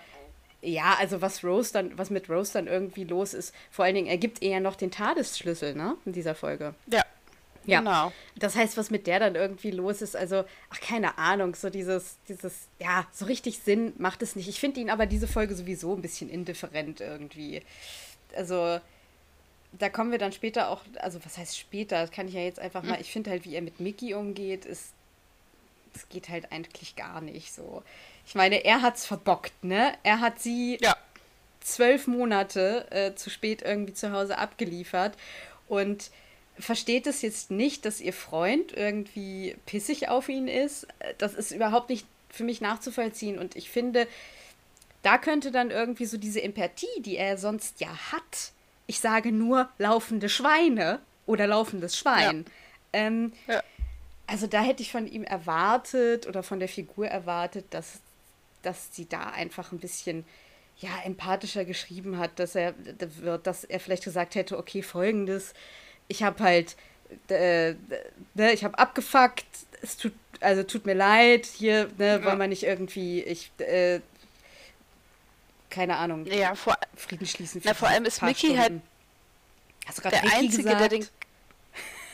ja, 0.61 0.95
also 0.99 1.21
was 1.21 1.43
Rose 1.43 1.71
dann, 1.73 1.97
was 1.97 2.09
mit 2.09 2.29
Rose 2.29 2.53
dann 2.53 2.67
irgendwie 2.67 3.03
los 3.03 3.33
ist, 3.33 3.53
vor 3.69 3.85
allen 3.85 3.95
Dingen, 3.95 4.07
er 4.07 4.17
gibt 4.17 4.41
eher 4.41 4.59
noch 4.59 4.75
den 4.75 4.91
TARDIS-Schlüssel, 4.91 5.75
ne, 5.75 5.95
in 6.05 6.13
dieser 6.13 6.35
Folge. 6.35 6.73
Ja. 6.87 7.03
Ja. 7.65 7.79
Genau. 7.79 8.11
Das 8.35 8.55
heißt, 8.55 8.77
was 8.77 8.91
mit 8.91 9.07
der 9.07 9.19
dann 9.19 9.35
irgendwie 9.35 9.71
los 9.71 10.01
ist, 10.01 10.15
also, 10.15 10.43
ach, 10.69 10.79
keine 10.81 11.17
Ahnung, 11.17 11.55
so 11.55 11.69
dieses, 11.69 12.17
dieses, 12.27 12.67
ja, 12.79 13.05
so 13.11 13.25
richtig 13.25 13.59
Sinn 13.59 13.93
macht 13.97 14.21
es 14.21 14.35
nicht. 14.35 14.47
Ich 14.47 14.59
finde 14.59 14.79
ihn 14.79 14.89
aber 14.89 15.05
diese 15.05 15.27
Folge 15.27 15.55
sowieso 15.55 15.95
ein 15.95 16.01
bisschen 16.01 16.29
indifferent 16.29 17.01
irgendwie. 17.01 17.61
also 18.35 18.79
da 19.79 19.89
kommen 19.89 20.11
wir 20.11 20.19
dann 20.19 20.31
später 20.31 20.69
auch, 20.69 20.81
also 20.99 21.23
was 21.25 21.37
heißt 21.37 21.57
später, 21.57 22.01
das 22.01 22.11
kann 22.11 22.27
ich 22.27 22.35
ja 22.35 22.41
jetzt 22.41 22.59
einfach 22.59 22.83
mal, 22.83 22.95
hm. 22.95 23.01
ich 23.01 23.11
finde 23.11 23.31
halt, 23.31 23.45
wie 23.45 23.55
er 23.55 23.61
mit 23.61 23.79
Mickey 23.79 24.13
umgeht, 24.13 24.65
ist, 24.65 24.93
es 25.95 26.07
geht 26.09 26.29
halt 26.29 26.51
eigentlich 26.51 26.95
gar 26.95 27.21
nicht 27.21 27.53
so. 27.53 27.83
Ich 28.25 28.35
meine, 28.35 28.63
er 28.65 28.81
hat's 28.81 29.05
verbockt, 29.05 29.63
ne? 29.63 29.93
Er 30.03 30.21
hat 30.21 30.39
sie 30.39 30.77
ja. 30.81 30.95
zwölf 31.59 32.07
Monate 32.07 32.87
äh, 32.91 33.15
zu 33.15 33.29
spät 33.29 33.61
irgendwie 33.61 33.93
zu 33.93 34.11
Hause 34.11 34.37
abgeliefert 34.37 35.17
und 35.67 36.09
versteht 36.59 37.07
es 37.07 37.21
jetzt 37.21 37.51
nicht, 37.51 37.85
dass 37.85 38.01
ihr 38.01 38.13
Freund 38.13 38.73
irgendwie 38.73 39.55
pissig 39.65 40.09
auf 40.09 40.29
ihn 40.29 40.47
ist. 40.47 40.87
Das 41.17 41.33
ist 41.33 41.51
überhaupt 41.51 41.89
nicht 41.89 42.05
für 42.29 42.43
mich 42.43 42.61
nachzuvollziehen 42.61 43.37
und 43.37 43.55
ich 43.55 43.69
finde, 43.69 44.07
da 45.03 45.17
könnte 45.17 45.51
dann 45.51 45.69
irgendwie 45.69 46.05
so 46.05 46.17
diese 46.17 46.41
Empathie, 46.41 47.01
die 47.01 47.17
er 47.17 47.37
sonst 47.37 47.79
ja 47.79 47.89
hat, 48.11 48.51
ich 48.87 48.99
sage 48.99 49.31
nur 49.31 49.69
laufende 49.77 50.29
Schweine 50.29 50.99
oder 51.25 51.47
laufendes 51.47 51.97
Schwein. 51.97 52.45
Ja. 52.93 52.99
Ähm, 53.01 53.33
ja. 53.47 53.61
Also 54.27 54.47
da 54.47 54.61
hätte 54.61 54.81
ich 54.81 54.91
von 54.91 55.07
ihm 55.07 55.23
erwartet 55.23 56.27
oder 56.27 56.43
von 56.43 56.59
der 56.59 56.69
Figur 56.69 57.07
erwartet, 57.07 57.65
dass, 57.71 57.99
dass 58.61 58.95
sie 58.95 59.07
da 59.07 59.25
einfach 59.29 59.71
ein 59.71 59.79
bisschen 59.79 60.25
ja, 60.77 60.89
empathischer 61.03 61.65
geschrieben 61.65 62.17
hat, 62.17 62.39
dass 62.39 62.55
er, 62.55 62.73
dass 62.73 63.63
er 63.63 63.79
vielleicht 63.79 64.03
gesagt 64.03 64.35
hätte, 64.35 64.57
okay, 64.57 64.81
folgendes, 64.81 65.53
ich 66.07 66.23
habe 66.23 66.43
halt, 66.43 66.75
äh, 67.29 67.73
ne, 68.33 68.53
ich 68.53 68.63
habe 68.63 68.77
abgefuckt, 68.77 69.45
es 69.81 69.97
tut, 69.97 70.13
also 70.39 70.63
tut 70.63 70.85
mir 70.85 70.93
leid, 70.93 71.45
hier 71.45 71.89
ne, 71.97 72.19
ja. 72.19 72.23
wollen 72.25 72.39
wir 72.39 72.47
nicht 72.47 72.63
irgendwie, 72.63 73.21
ich, 73.21 73.51
äh, 73.59 74.01
keine 75.69 75.97
Ahnung, 75.97 76.25
ja, 76.25 76.55
vor, 76.55 76.77
Frieden 76.95 77.25
schließen. 77.25 77.61
Na, 77.63 77.73
vor 77.73 77.87
allem 77.87 78.05
ist 78.05 78.21
Mickey 78.21 78.55
halt 78.55 78.73
Hast 79.85 79.97
du 79.97 80.01
gerade 80.01 80.15
der 80.15 80.23
Ricky 80.23 80.35
Einzige, 80.35 80.63
gesagt? 80.63 80.81
der 80.81 80.89
den. 80.89 81.07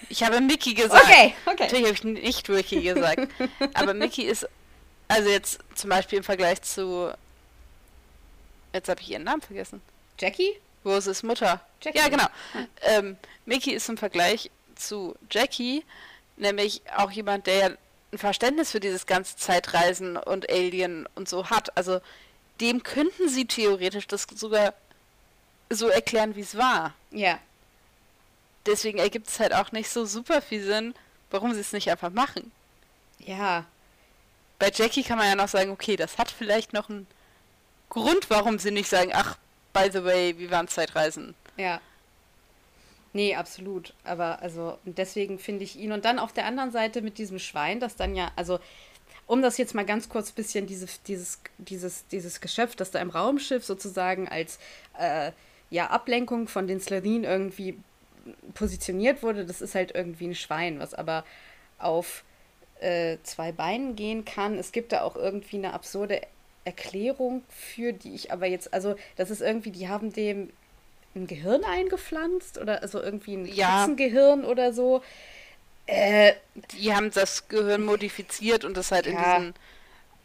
Ich 0.10 0.24
habe 0.24 0.42
Mickey 0.42 0.74
gesagt. 0.76 1.04
Okay, 1.04 1.34
okay. 1.46 1.64
Natürlich 1.64 1.86
habe 1.86 1.94
ich 1.94 2.04
nicht 2.04 2.50
Ricky 2.50 2.82
gesagt. 2.82 3.28
Aber 3.74 3.94
Mickey 3.94 4.24
ist, 4.24 4.48
also 5.08 5.30
jetzt 5.30 5.60
zum 5.76 5.90
Beispiel 5.90 6.20
im 6.20 6.24
Vergleich 6.24 6.62
zu. 6.62 7.14
Jetzt 8.74 8.90
habe 8.90 9.02
ich 9.02 9.10
ihren 9.12 9.24
Namen 9.24 9.42
vergessen. 9.42 9.82
Jackie? 10.20 10.60
Es 10.98 11.24
Mutter? 11.24 11.62
Jackie. 11.82 11.98
Ja, 11.98 12.08
genau. 12.10 12.28
Hm. 12.54 12.68
Ähm, 12.82 13.18
Mickey 13.46 13.72
ist 13.72 13.90
im 13.90 13.98
Vergleich 13.98 14.52
zu 14.76 15.16
Jackie 15.30 15.84
nämlich 16.40 16.82
auch 16.96 17.12
jemand, 17.12 17.48
der 17.48 17.56
ja 17.56 17.70
ein 18.12 18.18
Verständnis 18.18 18.72
für 18.72 18.80
dieses 18.80 19.06
ganze 19.06 19.36
Zeitreisen 19.38 20.18
und 20.18 20.50
Alien 20.50 21.08
und 21.16 21.30
so 21.30 21.50
hat. 21.50 21.76
Also 21.78 22.02
dem 22.60 22.84
könnten 22.84 23.30
sie 23.30 23.46
theoretisch 23.46 24.08
das 24.08 24.26
sogar 24.36 24.74
so 25.70 25.88
erklären, 25.88 26.36
wie 26.36 26.42
es 26.42 26.58
war. 26.58 26.94
Ja. 27.12 27.38
Deswegen 28.66 28.98
ergibt 28.98 29.28
es 29.28 29.40
halt 29.40 29.54
auch 29.54 29.72
nicht 29.72 29.90
so 29.90 30.06
super 30.06 30.42
viel 30.42 30.64
Sinn, 30.64 30.96
warum 31.30 31.54
sie 31.54 31.60
es 31.60 31.72
nicht 31.72 31.92
einfach 31.92 32.12
machen. 32.12 32.52
Ja. 33.20 33.66
Bei 34.58 34.72
Jackie 34.74 35.04
kann 35.04 35.18
man 35.18 35.28
ja 35.28 35.36
noch 35.36 35.48
sagen, 35.48 35.72
okay, 35.72 35.96
das 35.96 36.18
hat 36.18 36.32
vielleicht 36.32 36.74
noch 36.74 36.90
einen 36.90 37.08
Grund, 37.90 38.30
warum 38.30 38.60
sie 38.60 38.72
nicht 38.72 38.90
sagen, 38.90 39.12
ach, 39.14 39.38
by 39.80 39.90
the 39.92 40.04
way, 40.04 40.38
wir 40.38 40.52
waren 40.52 40.68
Zeitreisen. 40.68 41.36
Ja. 41.58 41.82
Nee, 43.14 43.36
absolut. 43.36 43.94
Aber 44.04 44.42
also, 44.42 44.78
deswegen 44.86 45.40
finde 45.40 45.64
ich 45.64 45.76
ihn. 45.78 45.92
Und 45.92 46.06
dann 46.06 46.20
auf 46.20 46.34
der 46.34 46.46
anderen 46.46 46.72
Seite 46.72 47.02
mit 47.02 47.18
diesem 47.18 47.40
Schwein, 47.40 47.80
das 47.80 47.96
dann 47.96 48.16
ja, 48.16 48.32
also 48.36 48.60
um 49.26 49.42
das 49.42 49.58
jetzt 49.58 49.76
mal 49.76 49.86
ganz 49.86 50.10
kurz 50.10 50.32
ein 50.32 50.36
bisschen, 50.36 50.68
diese, 50.68 50.88
dieses, 51.08 51.40
dieses, 51.58 52.08
dieses 52.08 52.42
Geschöpf, 52.42 52.76
das 52.76 52.92
da 52.92 53.00
im 53.00 53.10
Raumschiff 53.10 53.66
sozusagen 53.66 54.28
als 54.28 54.60
äh, 54.98 55.32
ja, 55.70 55.88
Ablenkung 55.88 56.48
von 56.48 56.68
den 56.68 56.80
Slytherin 56.80 57.24
irgendwie 57.24 57.78
positioniert 58.54 59.24
wurde, 59.24 59.46
das 59.46 59.62
ist 59.62 59.76
halt 59.76 59.94
irgendwie 59.94 60.28
ein 60.28 60.36
Schwein, 60.36 60.80
was 60.80 60.94
aber 60.94 61.26
auf 61.78 62.24
äh, 62.80 63.18
zwei 63.24 63.52
Beinen 63.52 63.96
gehen 63.96 64.26
kann. 64.26 64.58
Es 64.58 64.72
gibt 64.72 64.92
da 64.92 65.02
auch 65.02 65.16
irgendwie 65.16 65.58
eine 65.58 65.74
absurde 65.74 66.22
Erklärung 66.66 67.44
für, 67.50 67.94
die 67.94 68.14
ich 68.14 68.32
aber 68.32 68.46
jetzt, 68.46 68.74
also 68.74 68.96
das 69.16 69.30
ist 69.30 69.42
irgendwie, 69.42 69.72
die 69.72 69.88
haben 69.88 70.14
dem 70.14 70.52
ein 71.16 71.28
Gehirn 71.28 71.64
eingepflanzt 71.64 72.58
oder 72.58 72.82
also 72.82 73.02
irgendwie 73.02 73.36
ein 73.36 73.46
ja. 73.46 73.80
Katzengehirn 73.80 74.46
oder 74.46 74.74
so. 74.74 75.02
Äh, 75.88 76.34
die 76.72 76.94
haben 76.94 77.12
das 77.12 77.48
Gehirn 77.48 77.84
modifiziert 77.84 78.64
und 78.64 78.78
das 78.78 78.92
halt 78.92 79.08
ja. 79.08 79.12
in 79.12 79.18
diesen 79.18 79.54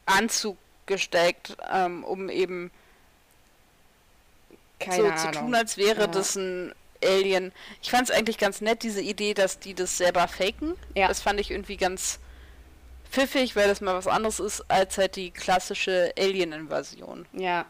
Anzug 0.06 0.58
gesteckt, 0.86 1.56
ähm, 1.72 2.04
um 2.04 2.28
eben 2.28 2.70
Keine 4.78 4.96
so 4.96 5.04
Ahnung. 5.04 5.18
zu 5.18 5.38
tun, 5.40 5.54
als 5.54 5.76
wäre 5.78 6.02
ja. 6.02 6.06
das 6.06 6.36
ein 6.36 6.74
Alien. 7.02 7.52
Ich 7.82 7.90
fand 7.90 8.10
es 8.10 8.14
eigentlich 8.14 8.38
ganz 8.38 8.60
nett, 8.60 8.82
diese 8.82 9.00
Idee, 9.00 9.34
dass 9.34 9.58
die 9.58 9.74
das 9.74 9.96
selber 9.96 10.28
faken. 10.28 10.74
Ja. 10.94 11.08
Das 11.08 11.22
fand 11.22 11.40
ich 11.40 11.50
irgendwie 11.50 11.76
ganz 11.76 12.18
pfiffig, 13.14 13.54
weil 13.54 13.68
das 13.68 13.80
mal 13.80 13.94
was 13.94 14.08
anderes 14.08 14.40
ist 14.40 14.64
als 14.68 14.98
halt 14.98 15.14
die 15.16 15.30
klassische 15.30 16.12
Alien-Invasion. 16.18 17.26
Ja. 17.32 17.66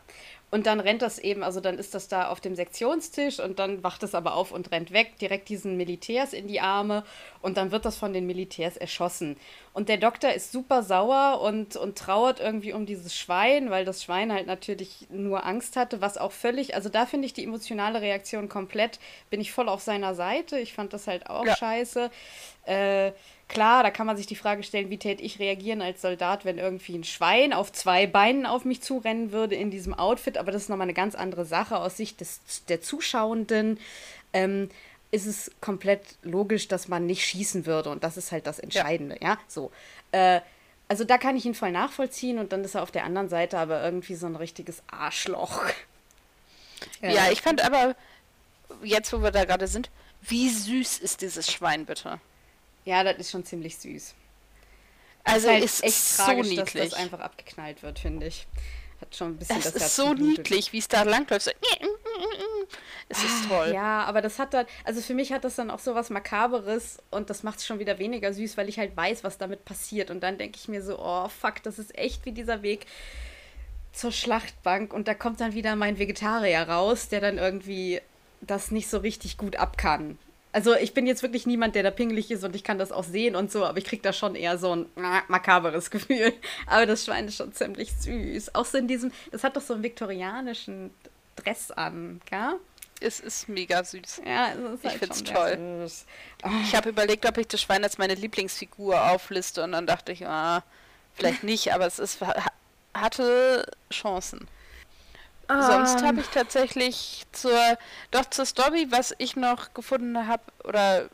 Und 0.50 0.66
dann 0.66 0.78
rennt 0.78 1.02
das 1.02 1.18
eben, 1.18 1.42
also 1.42 1.59
dann 1.59 1.78
ist 1.78 1.96
das 1.96 2.07
da 2.07 2.28
auf 2.28 2.40
dem 2.40 2.54
Sektionstisch 2.54 3.40
und 3.40 3.59
dann 3.59 3.83
wacht 3.83 4.04
es 4.04 4.14
aber 4.14 4.37
auf 4.37 4.52
und 4.52 4.70
rennt 4.70 4.92
weg, 4.92 5.18
direkt 5.18 5.48
diesen 5.48 5.76
Militärs 5.76 6.33
in 6.33 6.46
die 6.46 6.61
Arme 6.61 7.02
und 7.42 7.57
dann 7.57 7.72
wird 7.72 7.85
das 7.85 7.96
von 7.96 8.12
den 8.12 8.24
Militärs 8.24 8.76
erschossen. 8.76 9.37
Und 9.72 9.88
der 9.88 9.96
Doktor 9.96 10.30
ist 10.30 10.52
super 10.52 10.85
sauer 10.85 11.40
und, 11.40 11.74
und 11.74 11.98
trauert 11.98 12.38
irgendwie 12.38 12.72
um 12.72 12.87
dieses 12.87 13.16
Schwein, 13.16 13.70
weil 13.70 13.85
das 13.85 14.04
Schwein 14.04 14.33
halt 14.33 14.46
natürlich 14.46 15.09
nur 15.11 15.44
Angst 15.44 15.74
hatte, 15.74 16.00
was 16.00 16.18
auch 16.18 16.30
völlig, 16.30 16.76
also 16.76 16.88
da 16.88 17.04
finde 17.04 17.26
ich 17.26 17.33
die 17.33 17.42
emotionale 17.42 18.00
Reaktion 18.00 18.48
komplett, 18.48 19.00
bin 19.30 19.40
ich 19.40 19.50
voll 19.50 19.68
auf 19.68 19.83
seiner 19.83 20.14
Seite. 20.14 20.61
Ich 20.61 20.72
fand 20.72 20.92
das 20.92 21.09
halt 21.09 21.28
auch 21.28 21.46
ja. 21.46 21.57
scheiße. 21.57 22.12
Äh, 22.66 23.11
Klar, 23.48 23.83
da 23.83 23.90
kann 23.90 24.07
man 24.07 24.16
sich 24.16 24.26
die 24.26 24.37
Frage 24.37 24.62
stellen, 24.62 24.90
wie 24.90 24.98
täte 24.98 25.22
ich 25.22 25.38
reagieren 25.38 25.83
als 25.83 26.00
Soldat, 26.00 26.44
wenn 26.44 26.59
irgendwie 26.59 26.96
ein 26.96 27.04
Schwein 27.04 27.52
auf 27.52 27.72
zwei 27.72 28.07
Beinen 28.07 28.46
auf 28.46 28.64
mich 28.64 28.80
zurennen 28.80 29.33
würde 29.33 29.54
in 29.54 29.70
diesem 29.70 29.92
Outfit, 29.94 30.38
aber 30.38 30.50
das 30.50 30.62
ist 30.62 30.68
nochmal 30.70 30.87
eine 30.87 30.94
ganz 30.94 31.14
andere 31.14 31.44
Sache 31.44 31.78
aus 31.78 31.96
Sicht 31.96 32.20
des, 32.20 32.40
der 32.68 32.80
Zuschauenden. 32.80 33.78
Ähm, 34.33 34.70
ist 35.11 35.26
es 35.26 35.52
komplett 35.61 36.02
logisch, 36.22 36.66
dass 36.66 36.88
man 36.88 37.07
nicht 37.07 37.24
schießen 37.24 37.66
würde 37.66 37.90
und 37.90 38.02
das 38.02 38.16
ist 38.16 38.33
halt 38.33 38.48
das 38.48 38.59
Entscheidende, 38.59 39.16
ja, 39.20 39.28
ja? 39.28 39.38
so. 39.46 39.70
Äh, 40.11 40.40
also 40.88 41.04
da 41.04 41.18
kann 41.18 41.37
ich 41.37 41.46
ihn 41.46 41.54
voll 41.54 41.70
nachvollziehen 41.70 42.38
und 42.38 42.52
dann 42.52 42.64
ist 42.64 42.74
er 42.74 42.83
auf 42.83 42.90
der 42.90 43.04
anderen 43.04 43.28
Seite 43.28 43.59
aber 43.59 43.83
irgendwie 43.83 44.16
so 44.16 44.26
ein 44.26 44.37
richtiges 44.37 44.83
Arschloch. 44.88 45.62
Ja, 47.00 47.11
ja 47.11 47.30
ich 47.30 47.42
fand 47.42 47.62
aber, 47.62 47.94
jetzt 48.83 49.12
wo 49.12 49.22
wir 49.22 49.30
da 49.30 49.44
gerade 49.44 49.68
sind, 49.68 49.90
wie 50.20 50.48
süß 50.48 50.98
ist 50.98 51.20
dieses 51.20 51.50
Schwein 51.50 51.87
bitte? 51.87 52.18
Ja, 52.84 53.02
das 53.04 53.16
ist 53.18 53.30
schon 53.30 53.44
ziemlich 53.44 53.76
süß. 53.78 54.14
Also 55.24 55.48
ist, 55.48 55.52
halt 55.52 55.64
ist 55.64 55.84
echt 55.84 55.94
so 55.94 56.24
tragisch, 56.24 56.48
niedlich. 56.48 56.72
dass 56.72 56.90
das 56.90 56.94
einfach 56.94 57.20
abgeknallt 57.20 57.82
wird, 57.82 57.98
finde 57.98 58.26
ich. 58.26 58.46
Hat 59.00 59.16
schon 59.16 59.32
ein 59.32 59.36
bisschen 59.36 59.56
das, 59.56 59.72
das 59.72 59.82
ist 59.86 59.96
so 59.96 60.14
niedlich, 60.14 60.72
wie 60.72 60.78
es 60.78 60.88
da 60.88 61.02
langläuft. 61.02 61.46
So, 61.46 61.50
es 63.08 63.18
ist 63.18 63.44
ah, 63.44 63.48
toll. 63.48 63.72
Ja, 63.74 64.04
aber 64.04 64.22
das 64.22 64.38
hat 64.38 64.54
dann, 64.54 64.66
also 64.84 65.00
für 65.00 65.14
mich 65.14 65.32
hat 65.32 65.44
das 65.44 65.56
dann 65.56 65.70
auch 65.70 65.80
so 65.80 65.94
was 65.94 66.10
Makaberes 66.10 66.98
und 67.10 67.30
das 67.30 67.42
macht 67.42 67.58
es 67.58 67.66
schon 67.66 67.78
wieder 67.78 67.98
weniger 67.98 68.32
süß, 68.32 68.56
weil 68.56 68.68
ich 68.68 68.78
halt 68.78 68.96
weiß, 68.96 69.24
was 69.24 69.38
damit 69.38 69.64
passiert. 69.64 70.10
Und 70.10 70.20
dann 70.20 70.38
denke 70.38 70.58
ich 70.60 70.68
mir 70.68 70.82
so, 70.82 70.98
oh 70.98 71.28
fuck, 71.28 71.62
das 71.62 71.78
ist 71.78 71.96
echt 71.98 72.24
wie 72.24 72.32
dieser 72.32 72.62
Weg 72.62 72.86
zur 73.92 74.12
Schlachtbank 74.12 74.92
und 74.92 75.08
da 75.08 75.14
kommt 75.14 75.40
dann 75.40 75.54
wieder 75.54 75.76
mein 75.76 75.98
Vegetarier 75.98 76.68
raus, 76.68 77.08
der 77.08 77.20
dann 77.20 77.38
irgendwie 77.38 78.00
das 78.40 78.70
nicht 78.70 78.88
so 78.88 78.98
richtig 78.98 79.38
gut 79.38 79.56
abkann. 79.56 80.18
Also 80.54 80.76
ich 80.76 80.94
bin 80.94 81.04
jetzt 81.04 81.24
wirklich 81.24 81.46
niemand, 81.46 81.74
der 81.74 81.82
da 81.82 81.90
pingelig 81.90 82.30
ist 82.30 82.44
und 82.44 82.54
ich 82.54 82.62
kann 82.62 82.78
das 82.78 82.92
auch 82.92 83.02
sehen 83.02 83.34
und 83.34 83.50
so, 83.50 83.64
aber 83.64 83.76
ich 83.78 83.84
kriege 83.84 84.02
da 84.02 84.12
schon 84.12 84.36
eher 84.36 84.56
so 84.56 84.76
ein 84.76 84.86
makaberes 85.26 85.90
Gefühl. 85.90 86.32
Aber 86.68 86.86
das 86.86 87.04
Schwein 87.04 87.26
ist 87.26 87.38
schon 87.38 87.52
ziemlich 87.52 87.92
süß. 87.92 88.54
Auch 88.54 88.64
so 88.64 88.78
in 88.78 88.86
diesem, 88.86 89.10
das 89.32 89.42
hat 89.42 89.56
doch 89.56 89.62
so 89.62 89.74
einen 89.74 89.82
viktorianischen 89.82 90.92
Dress 91.34 91.72
an, 91.72 92.20
gell? 92.30 92.54
Es 93.00 93.18
ist 93.18 93.48
mega 93.48 93.82
süß. 93.82 94.22
Ja, 94.24 94.52
es 94.52 94.74
ist 94.74 94.84
halt 94.84 94.94
ich 94.94 94.98
find's 95.00 95.24
toll. 95.24 95.88
Oh. 96.44 96.48
Ich 96.62 96.76
habe 96.76 96.90
überlegt, 96.90 97.26
ob 97.26 97.36
ich 97.36 97.48
das 97.48 97.60
Schwein 97.60 97.82
als 97.82 97.98
meine 97.98 98.14
Lieblingsfigur 98.14 99.10
aufliste 99.10 99.64
und 99.64 99.72
dann 99.72 99.88
dachte 99.88 100.12
ich, 100.12 100.24
ah, 100.24 100.62
vielleicht 101.14 101.42
nicht, 101.42 101.72
aber 101.72 101.86
es 101.86 101.98
ist, 101.98 102.20
hatte 102.94 103.66
Chancen. 103.92 104.46
Um. 105.48 105.62
Sonst 105.62 106.02
habe 106.02 106.20
ich 106.20 106.28
tatsächlich 106.28 107.24
zur, 107.32 107.78
doch 108.10 108.24
zur 108.30 108.46
Story, 108.46 108.86
was 108.90 109.14
ich 109.18 109.36
noch 109.36 109.74
gefunden 109.74 110.26
habe 110.26 110.42
oder 110.64 111.08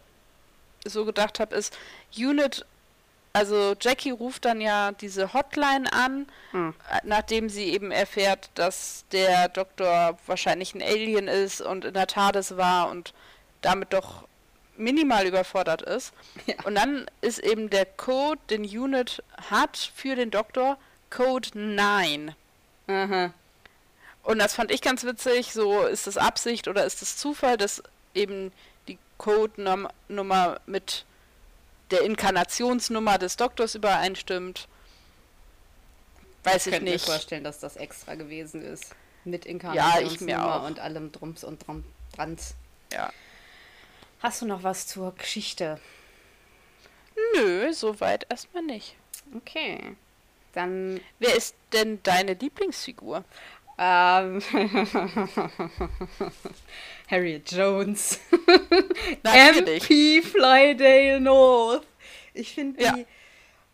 so 0.85 1.05
gedacht 1.05 1.41
habe, 1.41 1.55
ist 1.57 1.77
Unit, 2.17 2.65
also 3.33 3.75
Jackie 3.81 4.11
ruft 4.11 4.45
dann 4.45 4.61
ja 4.61 4.93
diese 4.93 5.33
Hotline 5.33 5.93
an, 5.93 6.27
hm. 6.51 6.75
nachdem 7.05 7.49
sie 7.49 7.65
eben 7.65 7.91
erfährt, 7.91 8.51
dass 8.55 9.05
der 9.13 9.49
Doktor 9.49 10.19
wahrscheinlich 10.27 10.75
ein 10.75 10.83
Alien 10.83 11.29
ist 11.29 11.61
und 11.61 11.85
in 11.85 11.95
der 11.95 12.07
TARDIS 12.07 12.57
war 12.57 12.91
und 12.91 13.15
damit 13.61 13.93
doch 13.93 14.25
minimal 14.77 15.27
überfordert 15.27 15.83
ist. 15.83 16.13
Ja. 16.47 16.55
Und 16.65 16.75
dann 16.75 17.07
ist 17.21 17.39
eben 17.39 17.71
der 17.71 17.85
Code, 17.85 18.41
den 18.49 18.63
Unit 18.63 19.23
hat 19.51 19.77
für 19.95 20.17
den 20.17 20.31
Doktor, 20.31 20.79
Code 21.11 21.51
9. 21.55 22.35
Aha. 22.89 23.33
Und 24.31 24.39
das 24.39 24.55
fand 24.55 24.71
ich 24.71 24.81
ganz 24.81 25.03
witzig. 25.03 25.53
So, 25.53 25.83
ist 25.83 26.07
das 26.07 26.17
Absicht 26.17 26.69
oder 26.69 26.85
ist 26.85 27.03
das 27.03 27.17
Zufall, 27.17 27.57
dass 27.57 27.83
eben 28.15 28.53
die 28.87 28.97
Codenummer 29.19 30.61
mit 30.67 31.05
der 31.91 32.03
Inkarnationsnummer 32.03 33.19
des 33.19 33.37
Doktors 33.37 33.75
übereinstimmt? 33.75 34.69
Weiß 36.45 36.69
ich, 36.69 36.75
ich 36.75 36.81
nicht. 36.81 36.95
Ich 36.95 37.07
mir 37.09 37.13
vorstellen, 37.13 37.43
dass 37.43 37.59
das 37.59 37.75
extra 37.75 38.15
gewesen 38.15 38.63
ist. 38.63 38.95
Mit 39.25 39.47
Inkarnationsnummer 39.47 40.31
ja, 40.31 40.57
und 40.59 40.79
allem 40.79 41.11
Drums 41.11 41.43
und 41.43 41.65
Drans. 42.15 42.55
Ja. 42.93 43.13
Hast 44.21 44.43
du 44.43 44.47
noch 44.47 44.63
was 44.63 44.87
zur 44.87 45.13
Geschichte? 45.17 45.81
Nö, 47.35 47.73
soweit 47.73 48.27
erstmal 48.31 48.63
nicht. 48.63 48.95
Okay. 49.37 49.97
Dann. 50.53 51.01
Wer 51.19 51.35
ist 51.35 51.57
denn 51.73 52.01
deine 52.05 52.35
Lieblingsfigur? 52.35 53.25
Ähm. 53.83 54.43
Harriet 57.11 57.51
Jones. 57.51 58.21
MP 59.25 60.23
Flydale 60.23 61.19
North. 61.19 61.87
Ich 62.35 62.55
finde 62.55 62.83
ja. 62.83 62.93
die 62.93 63.07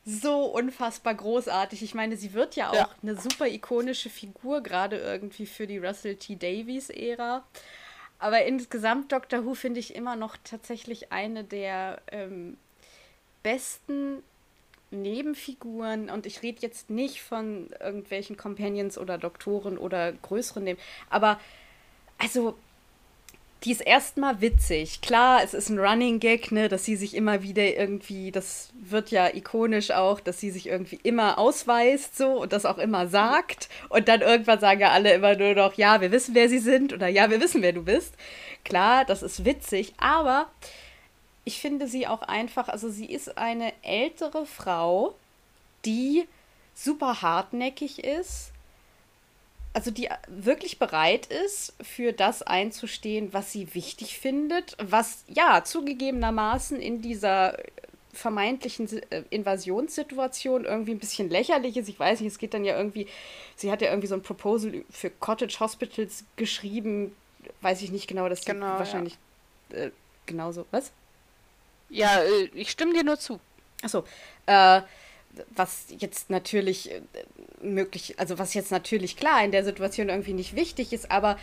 so 0.05 0.45
unfassbar 0.45 1.15
großartig. 1.15 1.83
Ich 1.83 1.95
meine, 1.95 2.17
sie 2.17 2.33
wird 2.33 2.55
ja 2.55 2.71
auch 2.71 2.75
ja. 2.75 2.89
eine 3.03 3.17
super 3.17 3.49
ikonische 3.49 4.09
Figur, 4.09 4.63
gerade 4.63 4.97
irgendwie 4.99 5.47
für 5.47 5.67
die 5.67 5.79
Russell 5.79 6.15
T. 6.15 6.37
Davies-Ära. 6.37 7.45
Aber 8.21 8.45
insgesamt 8.45 9.11
Doctor 9.11 9.45
Who 9.45 9.55
finde 9.55 9.81
ich 9.81 9.95
immer 9.97 10.15
noch 10.15 10.37
tatsächlich 10.45 11.13
eine 11.13 11.43
der 11.43 12.01
ähm, 12.13 12.57
besten 13.43 14.23
Nebenfiguren. 15.03 16.11
Und 16.11 16.27
ich 16.27 16.43
rede 16.43 16.59
jetzt 16.61 16.91
nicht 16.91 17.23
von 17.23 17.69
irgendwelchen 17.81 18.37
Companions 18.37 18.99
oder 18.99 19.19
Doktoren 19.19 19.79
oder 19.79 20.13
größeren 20.13 20.65
Nebenfiguren. 20.65 21.11
Aber 21.11 21.41
also 22.19 22.57
die 23.65 23.73
ist 23.73 23.81
erstmal 23.81 24.41
witzig. 24.41 25.01
Klar, 25.01 25.43
es 25.43 25.55
ist 25.55 25.71
ein 25.71 25.79
Running 25.79 26.21
Gag, 26.21 26.53
ne, 26.53 26.69
dass 26.69 26.85
sie 26.85 26.95
sich 26.95 27.17
immer 27.17 27.43
wieder 27.43 27.65
irgendwie, 27.77 28.31
das 28.31 28.71
wird 28.81 29.11
ja 29.11 29.35
ikonisch 29.35 29.91
auch, 29.91 30.21
dass 30.21 30.39
sie 30.39 30.51
sich 30.51 30.69
irgendwie 30.69 31.01
immer 31.03 31.39
ausweist 31.39 32.17
so 32.17 32.43
und 32.43 32.53
das 32.53 32.67
auch 32.67 32.79
immer 32.79 33.09
sagt. 33.09 33.69
Und 33.89 34.09
dann 34.09 34.21
irgendwann 34.21 34.61
sagen 34.61 34.81
ja 34.81 34.91
alle 34.91 35.15
immer 35.15 35.37
nur 35.37 35.55
noch, 35.55 35.75
ja, 35.75 36.01
wir 36.01 36.13
wissen, 36.13 36.35
wer 36.35 36.49
sie 36.49 36.59
sind 36.59 36.93
oder 36.93 37.09
ja, 37.09 37.31
wir 37.31 37.41
wissen, 37.41 37.63
wer 37.63 37.73
du 37.73 37.83
bist. 37.83 38.15
Klar, 38.65 39.05
das 39.05 39.23
ist 39.23 39.45
witzig, 39.45 39.95
aber 39.97 40.49
ich 41.47 41.61
finde 41.61 41.89
sie 41.89 42.07
auch 42.07 42.21
einfach, 42.21 42.69
also 42.69 42.91
sie 42.91 43.07
ist 43.07 43.39
eine 43.39 43.73
ältere 43.83 44.45
Frau, 44.45 45.15
die 45.87 46.29
super 46.75 47.23
hartnäckig 47.23 48.05
ist 48.05 48.53
also 49.77 49.91
die 49.91 50.09
wirklich 50.27 50.79
bereit 50.79 51.27
ist, 51.27 51.75
für 51.83 52.15
das 52.15 52.43
einzustehen, 52.43 53.35
was 53.35 53.53
sie 53.53 53.75
wichtig 53.75 54.19
findet, 54.19 54.75
was 54.83 55.23
ja 55.29 55.65
zugegebenermaßen 55.65 56.81
in 56.81 57.03
dieser 57.03 57.59
vermeintlichen 58.15 58.89
äh, 59.11 59.25
Invasionssituation 59.29 60.65
irgendwie 60.65 60.93
ein 60.93 60.99
bisschen 60.99 61.29
lächerlich 61.29 61.77
ist. 61.77 61.91
Ich 61.91 62.01
weiß 62.01 62.21
nicht, 62.21 62.33
es 62.33 62.39
geht 62.39 62.55
dann 62.55 62.65
ja 62.65 62.75
irgendwie, 62.75 63.07
sie 63.55 63.71
hat 63.71 63.83
ja 63.83 63.91
irgendwie 63.91 64.07
so 64.07 64.15
ein 64.15 64.23
Proposal 64.23 64.83
für 64.89 65.11
Cottage 65.11 65.61
Hospitals 65.61 66.25
geschrieben, 66.37 67.15
weiß 67.61 67.83
ich 67.83 67.93
nicht 67.93 68.09
genau, 68.09 68.31
das 68.31 68.47
genau, 68.47 68.79
wahrscheinlich 68.79 69.19
ja. 69.73 69.77
äh, 69.77 69.91
genauso. 70.25 70.65
Was? 70.71 70.91
Ja, 71.89 72.21
äh, 72.23 72.51
ich 72.55 72.71
stimme 72.71 72.93
dir 72.93 73.05
nur 73.05 73.19
zu. 73.19 73.41
Achso, 73.83 74.05
äh, 74.47 74.83
was 75.55 75.87
jetzt 75.99 76.31
natürlich 76.31 76.91
äh, 76.91 77.03
möglich, 77.61 78.19
also 78.19 78.39
was 78.39 78.55
jetzt 78.55 78.71
natürlich 78.71 79.17
klar 79.17 79.45
in 79.45 79.53
der 79.53 79.65
Situation 79.65 80.09
irgendwie 80.09 80.33
nicht 80.33 80.57
wichtig 80.57 80.93
ist, 80.93 81.11
aber 81.11 81.39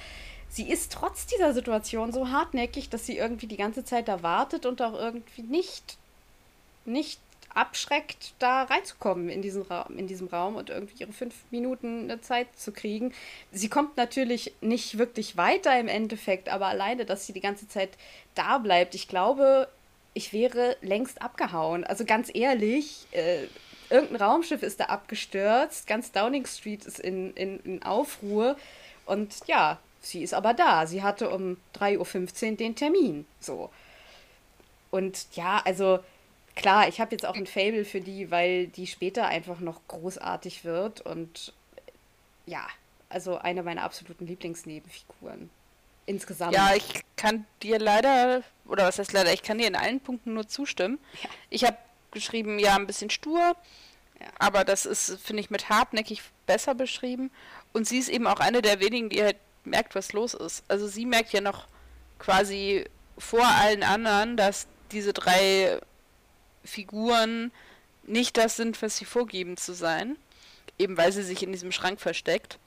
sie 0.50 0.70
ist 0.70 0.92
trotz 0.94 1.26
dieser 1.26 1.54
Situation 1.54 2.12
so 2.12 2.30
hartnäckig, 2.30 2.90
dass 2.90 3.06
sie 3.06 3.18
irgendwie 3.18 3.48
die 3.48 3.58
ganze 3.58 3.86
Zeit 3.86 4.08
da 4.08 4.24
wartet 4.24 4.66
und 4.66 4.82
auch 4.82 4.94
irgendwie 4.94 5.44
nicht, 5.44 5.98
nicht 6.86 7.20
abschreckt, 7.54 8.34
da 8.40 8.64
reinzukommen 8.64 9.30
in 9.30 9.42
diesen 9.42 9.62
Raum, 9.62 9.98
in 9.98 10.08
diesem 10.08 10.28
Raum 10.28 10.56
und 10.56 10.70
irgendwie 10.70 11.02
ihre 11.02 11.14
fünf 11.14 11.36
Minuten 11.52 12.04
eine 12.04 12.22
Zeit 12.22 12.48
zu 12.58 12.72
kriegen. 12.72 13.14
Sie 13.52 13.70
kommt 13.70 13.96
natürlich 13.96 14.54
nicht 14.62 14.98
wirklich 14.98 15.38
weiter 15.38 15.80
im 15.80 15.88
Endeffekt, 15.88 16.50
aber 16.50 16.68
alleine, 16.68 17.06
dass 17.06 17.28
sie 17.28 17.34
die 17.34 17.42
ganze 17.42 17.68
Zeit 17.68 17.92
da 18.34 18.58
bleibt, 18.58 18.96
ich 18.96 19.08
glaube, 19.08 19.68
ich 20.14 20.34
wäre 20.34 20.78
längst 20.82 21.22
abgehauen. 21.22 21.84
Also 21.84 22.06
ganz 22.06 22.30
ehrlich, 22.34 23.08
äh, 23.12 23.48
irgendein 23.90 24.22
Raumschiff 24.22 24.64
ist 24.64 24.80
da 24.80 24.86
abgestürzt, 24.86 25.88
ganz 25.88 26.12
Downing 26.12 26.46
Street 26.46 26.86
ist 26.86 27.00
in, 27.00 27.34
in, 27.34 27.60
in 27.60 27.84
Aufruhr 27.84 28.58
und 29.06 29.34
ja, 29.48 29.80
sie 30.02 30.24
ist 30.24 30.34
aber 30.34 30.54
da. 30.54 30.88
Sie 30.88 31.04
hatte 31.04 31.30
um 31.30 31.58
3.15 31.76 32.52
Uhr 32.52 32.58
den 32.58 32.76
Termin. 32.76 33.26
So. 33.40 33.70
Und 34.92 35.28
ja, 35.34 35.62
also 35.66 36.00
klar, 36.56 36.88
ich 36.88 37.00
habe 37.02 37.12
jetzt 37.12 37.26
auch 37.26 37.36
ein 37.36 37.48
Fable 37.48 37.86
für 37.86 38.02
die, 38.02 38.32
weil 38.32 38.68
die 38.68 38.88
später 38.88 39.28
einfach 39.28 39.60
noch 39.60 39.82
großartig 39.88 40.66
wird 40.66 41.02
und 41.02 41.54
ja, 42.46 42.68
also 43.10 43.38
eine 43.38 43.64
meiner 43.64 43.84
absoluten 43.84 44.28
Lieblingsnebenfiguren. 44.28 45.50
Insgesamt. 46.06 46.54
Ja, 46.54 46.74
ich 46.76 47.02
kann 47.16 47.46
dir 47.62 47.80
leider, 47.80 48.44
oder 48.66 48.86
was 48.86 49.00
heißt 49.00 49.14
leider, 49.14 49.34
ich 49.34 49.44
kann 49.44 49.58
dir 49.58 49.68
in 49.68 49.76
allen 49.76 50.00
Punkten 50.00 50.34
nur 50.34 50.48
zustimmen. 50.48 51.00
Ja. 51.22 51.30
Ich 51.50 51.64
habe 51.64 51.78
geschrieben, 52.12 52.60
ja, 52.60 52.76
ein 52.76 52.88
bisschen 52.88 53.10
stur, 53.10 53.40
ja. 54.20 54.28
aber 54.40 54.66
das 54.66 54.86
ist, 54.86 55.20
finde 55.22 55.42
ich, 55.42 55.50
mit 55.50 55.70
hartnäckig 55.70 56.22
besser 56.46 56.76
beschrieben. 56.76 57.32
Und 57.72 57.88
sie 57.88 57.98
ist 57.98 58.10
eben 58.10 58.28
auch 58.28 58.40
eine 58.40 58.62
der 58.62 58.80
wenigen, 58.80 59.10
die 59.10 59.24
halt 59.24 59.38
merkt, 59.64 59.96
was 59.96 60.14
los 60.14 60.34
ist. 60.34 60.64
Also 60.68 60.88
sie 60.88 61.06
merkt 61.06 61.32
ja 61.34 61.42
noch 61.42 61.68
quasi 62.20 62.86
vor 63.18 63.46
allen 63.46 63.84
anderen, 63.84 64.38
dass 64.38 64.68
diese 64.92 65.14
drei 65.14 65.80
Figuren 66.64 67.52
nicht 68.04 68.38
das 68.38 68.56
sind, 68.56 68.82
was 68.82 68.98
sie 68.98 69.06
vorgeben 69.06 69.58
zu 69.58 69.74
sein. 69.74 70.18
Eben 70.78 70.98
weil 70.98 71.12
sie 71.12 71.24
sich 71.24 71.44
in 71.44 71.52
diesem 71.52 71.72
Schrank 71.72 72.02
versteckt. 72.02 72.60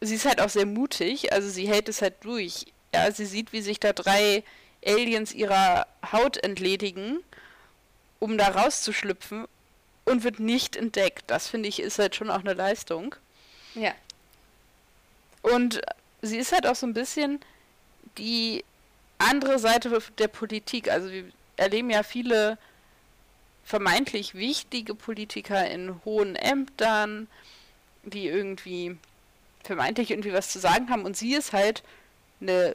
Sie 0.00 0.14
ist 0.14 0.26
halt 0.26 0.40
auch 0.40 0.48
sehr 0.48 0.66
mutig, 0.66 1.32
also 1.32 1.48
sie 1.48 1.68
hält 1.68 1.88
es 1.88 2.02
halt 2.02 2.14
durch. 2.22 2.66
Ja, 2.94 3.10
sie 3.10 3.26
sieht, 3.26 3.52
wie 3.52 3.62
sich 3.62 3.80
da 3.80 3.92
drei 3.92 4.44
Aliens 4.84 5.32
ihrer 5.32 5.86
Haut 6.12 6.36
entledigen 6.38 7.20
um 8.20 8.38
da 8.38 8.48
rauszuschlüpfen 8.48 9.46
und 10.04 10.24
wird 10.24 10.40
nicht 10.40 10.76
entdeckt. 10.76 11.24
Das 11.28 11.48
finde 11.48 11.68
ich 11.68 11.80
ist 11.80 11.98
halt 11.98 12.16
schon 12.16 12.30
auch 12.30 12.40
eine 12.40 12.54
Leistung. 12.54 13.14
Ja. 13.74 13.94
Und 15.42 15.80
sie 16.22 16.38
ist 16.38 16.52
halt 16.52 16.66
auch 16.66 16.74
so 16.74 16.86
ein 16.86 16.94
bisschen 16.94 17.40
die 18.16 18.64
andere 19.18 19.58
Seite 19.58 20.02
der 20.18 20.28
Politik. 20.28 20.90
Also 20.90 21.10
wir 21.10 21.24
erleben 21.56 21.90
ja 21.90 22.02
viele 22.02 22.58
vermeintlich 23.64 24.34
wichtige 24.34 24.94
Politiker 24.94 25.68
in 25.70 26.00
hohen 26.04 26.36
Ämtern, 26.36 27.28
die 28.02 28.26
irgendwie 28.26 28.96
vermeintlich 29.68 30.10
irgendwie 30.10 30.32
was 30.32 30.48
zu 30.48 30.58
sagen 30.58 30.88
haben. 30.88 31.04
Und 31.04 31.16
sie 31.16 31.34
ist 31.34 31.52
halt 31.52 31.82
eine 32.40 32.74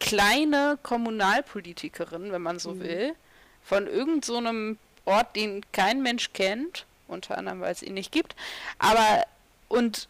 kleine 0.00 0.78
Kommunalpolitikerin, 0.82 2.32
wenn 2.32 2.42
man 2.42 2.58
so 2.58 2.72
mhm. 2.72 2.80
will 2.80 3.14
von 3.62 3.86
irgendeinem 3.86 4.78
so 5.04 5.12
Ort, 5.12 5.36
den 5.36 5.64
kein 5.72 6.02
Mensch 6.02 6.32
kennt, 6.32 6.86
unter 7.08 7.38
anderem, 7.38 7.60
weil 7.60 7.72
es 7.72 7.82
ihn 7.82 7.94
nicht 7.94 8.10
gibt. 8.10 8.34
Aber, 8.78 9.24
und 9.68 10.08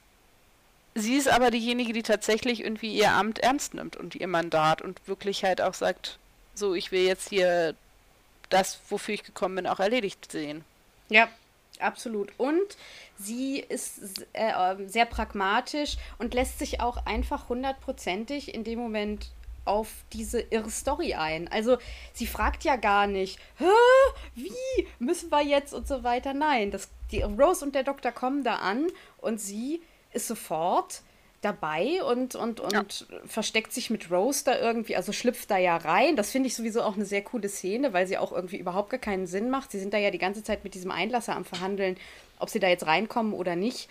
sie 0.95 1.17
ist 1.17 1.29
aber 1.29 1.51
diejenige, 1.51 1.93
die 1.93 2.03
tatsächlich 2.03 2.65
irgendwie 2.65 2.95
ihr 2.95 3.13
Amt 3.13 3.39
ernst 3.39 3.75
nimmt 3.75 3.97
und 3.97 4.15
ihr 4.15 4.27
Mandat 4.29 4.81
und 4.83 5.07
wirklich 5.07 5.45
halt 5.45 5.61
auch 5.61 5.75
sagt, 5.75 6.19
so, 6.55 6.75
ich 6.75 6.91
will 6.91 7.03
jetzt 7.03 7.29
hier 7.29 7.75
das, 8.49 8.81
wofür 8.89 9.15
ich 9.15 9.25
gekommen 9.25 9.57
bin, 9.57 9.67
auch 9.67 9.81
erledigt 9.81 10.33
sehen. 10.33 10.65
Ja, 11.09 11.29
absolut. 11.83 12.33
Und 12.39 12.77
sie 13.19 13.61
ist 13.61 14.27
äh, 14.33 14.53
ähm, 14.57 14.89
sehr 14.89 15.07
pragmatisch 15.07 15.97
und 16.19 16.35
lässt 16.35 16.59
sich 16.59 16.81
auch 16.81 17.07
einfach 17.07 17.49
hundertprozentig 17.49 18.55
in 18.55 18.65
dem 18.65 18.79
Moment 18.79 19.31
auf 19.65 19.89
diese 20.13 20.41
irre 20.41 20.71
Story 20.71 21.15
ein. 21.15 21.49
Also 21.49 21.79
sie 22.13 22.27
fragt 22.27 22.65
ja 22.65 22.77
gar 22.77 23.07
nicht, 23.07 23.39
wie 24.35 24.89
müssen 24.99 25.31
wir 25.31 25.43
jetzt 25.43 25.75
und 25.75 25.87
so 25.87 26.03
weiter. 26.03 26.35
Nein, 26.35 26.71
das, 26.71 26.89
die 27.13 27.23
Rose 27.23 27.65
und 27.65 27.75
der 27.75 27.85
Doktor 27.85 28.11
kommen 28.11 28.43
da 28.43 28.57
an 28.57 28.89
und 29.19 29.41
sie 29.41 29.83
ist 30.13 30.27
sofort 30.27 31.03
dabei 31.43 32.03
und, 32.05 32.35
und, 32.35 32.61
und 32.61 32.73
ja. 32.73 32.85
versteckt 33.25 33.73
sich 33.73 33.89
mit 33.89 34.11
Rose 34.11 34.45
da 34.45 34.59
irgendwie, 34.59 34.97
also 34.97 35.13
schlüpft 35.13 35.51
da 35.51 35.57
ja 35.57 35.77
rein. 35.77 36.17
Das 36.17 36.31
finde 36.31 36.49
ich 36.49 36.55
sowieso 36.55 36.83
auch 36.83 36.97
eine 36.97 37.07
sehr 37.07 37.23
coole 37.23 37.49
Szene, 37.49 37.93
weil 37.93 38.07
sie 38.07 38.19
auch 38.19 38.33
irgendwie 38.33 38.59
überhaupt 38.59 38.91
gar 38.91 39.01
keinen 39.01 39.27
Sinn 39.27 39.49
macht. 39.49 39.71
Sie 39.71 39.81
sind 39.81 39.95
da 39.95 39.99
ja 39.99 40.11
die 40.11 40.19
ganze 40.19 40.43
Zeit 40.43 40.65
mit 40.65 40.75
diesem 40.75 40.91
Einlasser 40.91 41.35
am 41.35 41.45
Verhandeln, 41.45 41.97
ob 42.39 42.51
sie 42.51 42.61
da 42.61 42.69
jetzt 42.69 42.87
reinkommen 42.87 43.33
oder 43.33 43.57
nicht. 43.57 43.89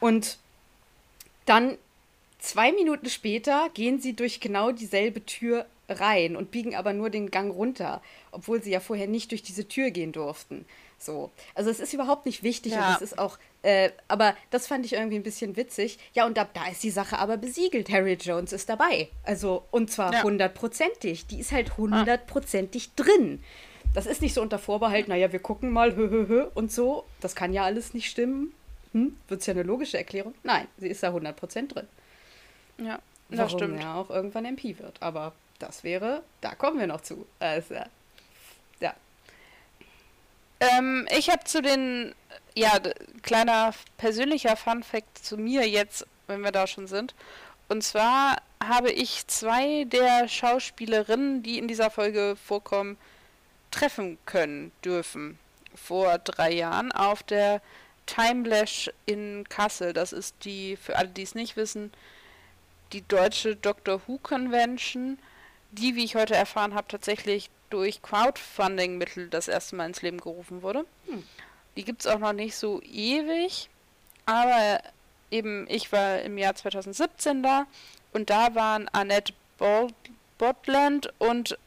Und 0.00 0.38
dann 1.44 1.78
Zwei 2.38 2.70
Minuten 2.70 3.08
später 3.08 3.68
gehen 3.74 4.00
sie 4.00 4.14
durch 4.14 4.40
genau 4.40 4.70
dieselbe 4.70 5.24
Tür 5.24 5.66
rein 5.88 6.36
und 6.36 6.50
biegen 6.50 6.76
aber 6.76 6.92
nur 6.92 7.10
den 7.10 7.30
Gang 7.30 7.52
runter, 7.52 8.02
obwohl 8.30 8.62
sie 8.62 8.70
ja 8.70 8.80
vorher 8.80 9.08
nicht 9.08 9.30
durch 9.30 9.42
diese 9.42 9.66
Tür 9.66 9.90
gehen 9.90 10.12
durften. 10.12 10.64
So. 10.98 11.30
Also 11.54 11.70
es 11.70 11.80
ist 11.80 11.92
überhaupt 11.92 12.26
nicht 12.26 12.42
wichtig 12.42 12.72
ja. 12.72 12.88
und 12.88 12.96
es 12.96 13.02
ist 13.02 13.18
auch 13.18 13.38
Äh, 13.66 13.90
aber 14.06 14.36
das 14.50 14.68
fand 14.68 14.86
ich 14.86 14.92
irgendwie 14.92 15.16
ein 15.16 15.24
bisschen 15.24 15.56
witzig. 15.56 15.98
Ja, 16.14 16.24
und 16.24 16.36
da, 16.36 16.44
da 16.44 16.68
ist 16.68 16.84
die 16.84 16.90
Sache 16.90 17.18
aber 17.18 17.36
besiegelt. 17.36 17.90
Harry 17.90 18.12
Jones 18.12 18.52
ist 18.52 18.68
dabei. 18.68 19.08
Also, 19.24 19.64
und 19.72 19.90
zwar 19.90 20.22
hundertprozentig. 20.22 21.26
Die 21.26 21.40
ist 21.40 21.50
halt 21.50 21.76
hundertprozentig 21.76 22.90
ah. 22.90 23.02
drin. 23.02 23.42
Das 23.92 24.06
ist 24.06 24.22
nicht 24.22 24.34
so 24.34 24.42
unter 24.42 24.60
Vorbehalt, 24.60 25.08
naja, 25.08 25.32
wir 25.32 25.40
gucken 25.40 25.70
mal, 25.70 25.96
hö, 25.96 26.08
hö, 26.08 26.28
hö, 26.28 26.44
und 26.54 26.70
so. 26.70 27.06
Das 27.20 27.34
kann 27.34 27.52
ja 27.52 27.64
alles 27.64 27.92
nicht 27.92 28.08
stimmen. 28.08 28.54
Hm? 28.92 29.16
Wird 29.26 29.40
es 29.40 29.46
ja 29.48 29.54
eine 29.54 29.64
logische 29.64 29.98
Erklärung? 29.98 30.34
Nein, 30.44 30.68
sie 30.78 30.86
ist 30.86 31.02
da 31.02 31.10
100% 31.10 31.66
drin. 31.66 31.88
Ja, 32.78 33.00
das 33.30 33.38
Warum 33.38 33.58
stimmt. 33.58 33.82
ja 33.82 33.96
auch 33.96 34.10
irgendwann 34.10 34.44
MP 34.44 34.78
wird. 34.78 35.02
Aber 35.02 35.32
das 35.58 35.82
wäre, 35.82 36.22
da 36.40 36.54
kommen 36.54 36.78
wir 36.78 36.86
noch 36.86 37.00
zu. 37.00 37.26
Also, 37.40 37.74
ja. 38.78 38.94
Ähm, 40.60 41.08
ich 41.10 41.30
habe 41.30 41.42
zu 41.42 41.62
den, 41.62 42.14
ja, 42.56 42.80
kleiner 43.22 43.74
persönlicher 43.98 44.56
Fun-Fact 44.56 45.24
zu 45.24 45.36
mir 45.36 45.68
jetzt, 45.68 46.06
wenn 46.26 46.40
wir 46.40 46.52
da 46.52 46.66
schon 46.66 46.86
sind. 46.86 47.14
Und 47.68 47.82
zwar 47.82 48.38
habe 48.62 48.90
ich 48.90 49.26
zwei 49.26 49.84
der 49.84 50.28
Schauspielerinnen, 50.28 51.42
die 51.42 51.58
in 51.58 51.68
dieser 51.68 51.90
Folge 51.90 52.36
vorkommen, 52.36 52.96
treffen 53.70 54.18
können 54.24 54.72
dürfen. 54.84 55.38
Vor 55.74 56.18
drei 56.18 56.52
Jahren 56.52 56.90
auf 56.92 57.22
der 57.22 57.60
Timelash 58.06 58.90
in 59.04 59.44
Kassel. 59.48 59.92
Das 59.92 60.12
ist 60.12 60.36
die, 60.44 60.76
für 60.76 60.96
alle, 60.96 61.08
die 61.08 61.22
es 61.22 61.34
nicht 61.34 61.56
wissen, 61.56 61.92
die 62.92 63.06
deutsche 63.06 63.56
Doctor 63.56 64.00
Who 64.06 64.18
Convention, 64.22 65.18
die, 65.72 65.94
wie 65.96 66.04
ich 66.04 66.14
heute 66.14 66.34
erfahren 66.34 66.74
habe, 66.74 66.88
tatsächlich 66.88 67.50
durch 67.68 68.00
Crowdfunding-Mittel 68.00 69.28
das 69.28 69.48
erste 69.48 69.76
Mal 69.76 69.86
ins 69.86 70.00
Leben 70.00 70.20
gerufen 70.20 70.62
wurde. 70.62 70.86
Hm. 71.06 71.24
Die 71.76 71.84
gibt 71.84 72.00
es 72.00 72.06
auch 72.06 72.18
noch 72.18 72.32
nicht 72.32 72.56
so 72.56 72.80
ewig, 72.82 73.68
aber 74.24 74.80
eben 75.30 75.66
ich 75.68 75.92
war 75.92 76.20
im 76.22 76.38
Jahr 76.38 76.54
2017 76.54 77.42
da 77.42 77.66
und 78.12 78.30
da 78.30 78.54
waren 78.54 78.88
Annette 78.88 79.34
Botland 80.38 81.12
und 81.18 81.58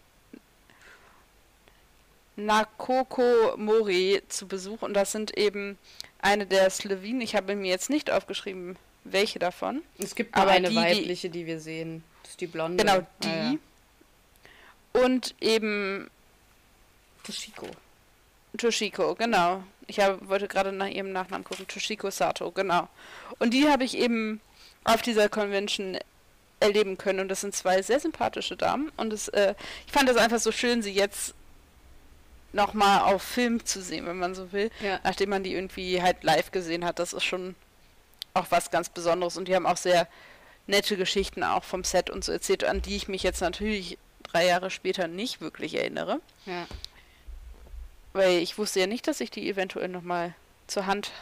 Nakoko 2.35 3.57
Mori 3.57 4.21
zu 4.29 4.47
Besuch 4.47 4.81
und 4.81 4.93
das 4.93 5.11
sind 5.11 5.37
eben 5.37 5.77
eine 6.21 6.45
der 6.45 6.69
Slewinen. 6.69 7.21
Ich 7.21 7.35
habe 7.35 7.55
mir 7.55 7.69
jetzt 7.69 7.89
nicht 7.89 8.09
aufgeschrieben, 8.11 8.77
welche 9.03 9.39
davon. 9.39 9.81
Es 9.97 10.15
gibt 10.15 10.35
nur 10.35 10.47
eine 10.47 10.69
die, 10.69 10.75
weibliche, 10.75 11.29
die 11.29 11.45
wir 11.45 11.59
sehen. 11.59 12.03
Das 12.23 12.31
ist 12.31 12.41
die 12.41 12.47
blonde. 12.47 12.83
Genau, 12.83 13.05
die. 13.23 13.27
Ah, 13.27 13.51
ja. 14.93 15.05
Und 15.05 15.35
eben 15.39 16.09
Toshiko. 17.23 17.67
Toshiko, 18.57 19.15
genau. 19.15 19.63
Ich 19.89 19.99
hab, 19.99 20.27
wollte 20.29 20.47
gerade 20.47 20.71
nach 20.71 20.87
ihrem 20.87 21.11
Nachnamen 21.11 21.43
gucken. 21.43 21.67
Toshiko 21.67 22.11
Sato, 22.11 22.51
genau. 22.51 22.87
Und 23.39 23.53
die 23.53 23.67
habe 23.67 23.83
ich 23.83 23.97
eben 23.97 24.39
auf 24.83 25.01
dieser 25.01 25.29
Convention 25.29 25.97
erleben 26.59 26.97
können. 26.97 27.19
Und 27.19 27.29
das 27.29 27.41
sind 27.41 27.55
zwei 27.55 27.81
sehr 27.81 27.99
sympathische 27.99 28.55
Damen. 28.55 28.91
Und 28.97 29.11
es, 29.11 29.29
äh, 29.29 29.55
ich 29.87 29.91
fand 29.91 30.07
es 30.09 30.17
einfach 30.17 30.39
so 30.39 30.51
schön, 30.51 30.81
sie 30.81 30.93
jetzt 30.93 31.33
nochmal 32.53 33.01
auf 33.13 33.21
Film 33.21 33.65
zu 33.65 33.81
sehen, 33.81 34.05
wenn 34.05 34.17
man 34.17 34.35
so 34.35 34.51
will. 34.51 34.69
Ja. 34.81 34.99
Nachdem 35.03 35.29
man 35.29 35.43
die 35.43 35.53
irgendwie 35.53 36.01
halt 36.01 36.23
live 36.23 36.51
gesehen 36.51 36.85
hat. 36.85 36.99
Das 36.99 37.13
ist 37.13 37.23
schon 37.23 37.55
auch 38.33 38.45
was 38.49 38.71
ganz 38.71 38.89
Besonderes. 38.89 39.37
Und 39.37 39.47
die 39.47 39.55
haben 39.55 39.65
auch 39.65 39.77
sehr 39.77 40.07
nette 40.67 40.97
Geschichten 40.97 41.43
auch 41.43 41.63
vom 41.63 41.83
Set 41.83 42.11
und 42.11 42.23
so 42.23 42.31
erzählt, 42.31 42.63
an 42.63 42.83
die 42.83 42.95
ich 42.95 43.07
mich 43.07 43.23
jetzt 43.23 43.41
natürlich 43.41 43.97
drei 44.21 44.45
Jahre 44.45 44.69
später 44.69 45.07
nicht 45.07 45.41
wirklich 45.41 45.75
erinnere. 45.75 46.21
Ja. 46.45 46.67
Weil 48.19 48.39
ich 48.39 48.57
wusste 48.57 48.81
ja 48.81 48.87
nicht, 48.87 49.07
dass 49.07 49.21
ich 49.21 49.31
die 49.31 49.47
eventuell 49.49 49.87
nochmal 49.87 50.35
zur 50.67 50.87
Hand 50.87 51.13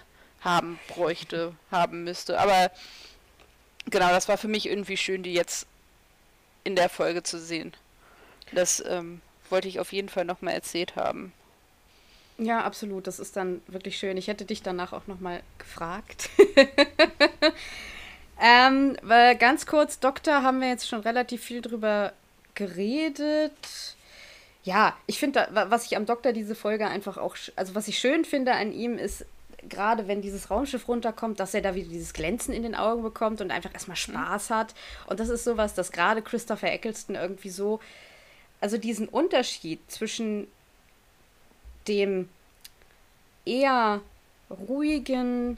haben 0.41 0.79
bräuchte, 0.87 1.53
haben 1.71 2.03
müsste. 2.03 2.39
Aber 2.39 2.71
genau, 3.85 4.09
das 4.09 4.27
war 4.27 4.39
für 4.39 4.47
mich 4.47 4.67
irgendwie 4.67 4.97
schön, 4.97 5.21
die 5.21 5.35
jetzt 5.35 5.67
in 6.63 6.75
der 6.75 6.89
Folge 6.89 7.21
zu 7.21 7.39
sehen. 7.39 7.75
Das 8.51 8.83
ähm, 8.87 9.21
wollte 9.51 9.67
ich 9.67 9.79
auf 9.79 9.93
jeden 9.93 10.09
Fall 10.09 10.25
nochmal 10.25 10.55
erzählt 10.55 10.95
haben. 10.95 11.33
Ja, 12.39 12.63
absolut. 12.63 13.05
Das 13.05 13.19
ist 13.19 13.35
dann 13.35 13.61
wirklich 13.67 13.99
schön. 13.99 14.17
Ich 14.17 14.27
hätte 14.27 14.45
dich 14.45 14.63
danach 14.63 14.91
auch 14.91 15.05
nochmal 15.05 15.43
gefragt. 15.59 16.31
ähm, 18.41 18.97
weil 19.03 19.35
ganz 19.35 19.67
kurz, 19.67 19.99
Doktor 19.99 20.41
haben 20.41 20.61
wir 20.61 20.69
jetzt 20.69 20.87
schon 20.87 21.01
relativ 21.01 21.43
viel 21.43 21.61
drüber 21.61 22.13
geredet. 22.55 23.96
Ja, 24.67 24.97
ich 25.05 25.17
finde, 25.17 25.47
was 25.49 25.85
ich 25.85 25.95
am 25.95 26.05
Doktor 26.05 26.33
diese 26.33 26.53
Folge 26.53 26.87
einfach 26.87 27.15
auch, 27.15 27.37
also 27.55 27.73
was 27.73 27.87
ich 27.87 27.99
schön 27.99 28.25
finde 28.25 28.51
an 28.51 28.73
ihm 28.73 28.97
ist, 28.97 29.25
gerade 29.69 30.09
wenn 30.09 30.21
dieses 30.21 30.51
Raumschiff 30.51 30.89
runterkommt, 30.89 31.39
dass 31.39 31.53
er 31.53 31.61
da 31.61 31.73
wieder 31.73 31.87
dieses 31.87 32.11
Glänzen 32.11 32.53
in 32.53 32.63
den 32.63 32.75
Augen 32.75 33.01
bekommt 33.01 33.39
und 33.39 33.49
einfach 33.49 33.73
erstmal 33.73 33.95
mhm. 33.95 34.11
Spaß 34.11 34.49
hat. 34.49 34.75
Und 35.05 35.21
das 35.21 35.29
ist 35.29 35.45
sowas, 35.45 35.73
dass 35.73 35.93
gerade 35.93 36.21
Christopher 36.21 36.69
Eccleston 36.69 37.15
irgendwie 37.15 37.49
so 37.49 37.79
also 38.59 38.77
diesen 38.77 39.07
Unterschied 39.07 39.79
zwischen 39.89 40.47
dem 41.87 42.27
eher 43.45 44.01
ruhigen, 44.49 45.57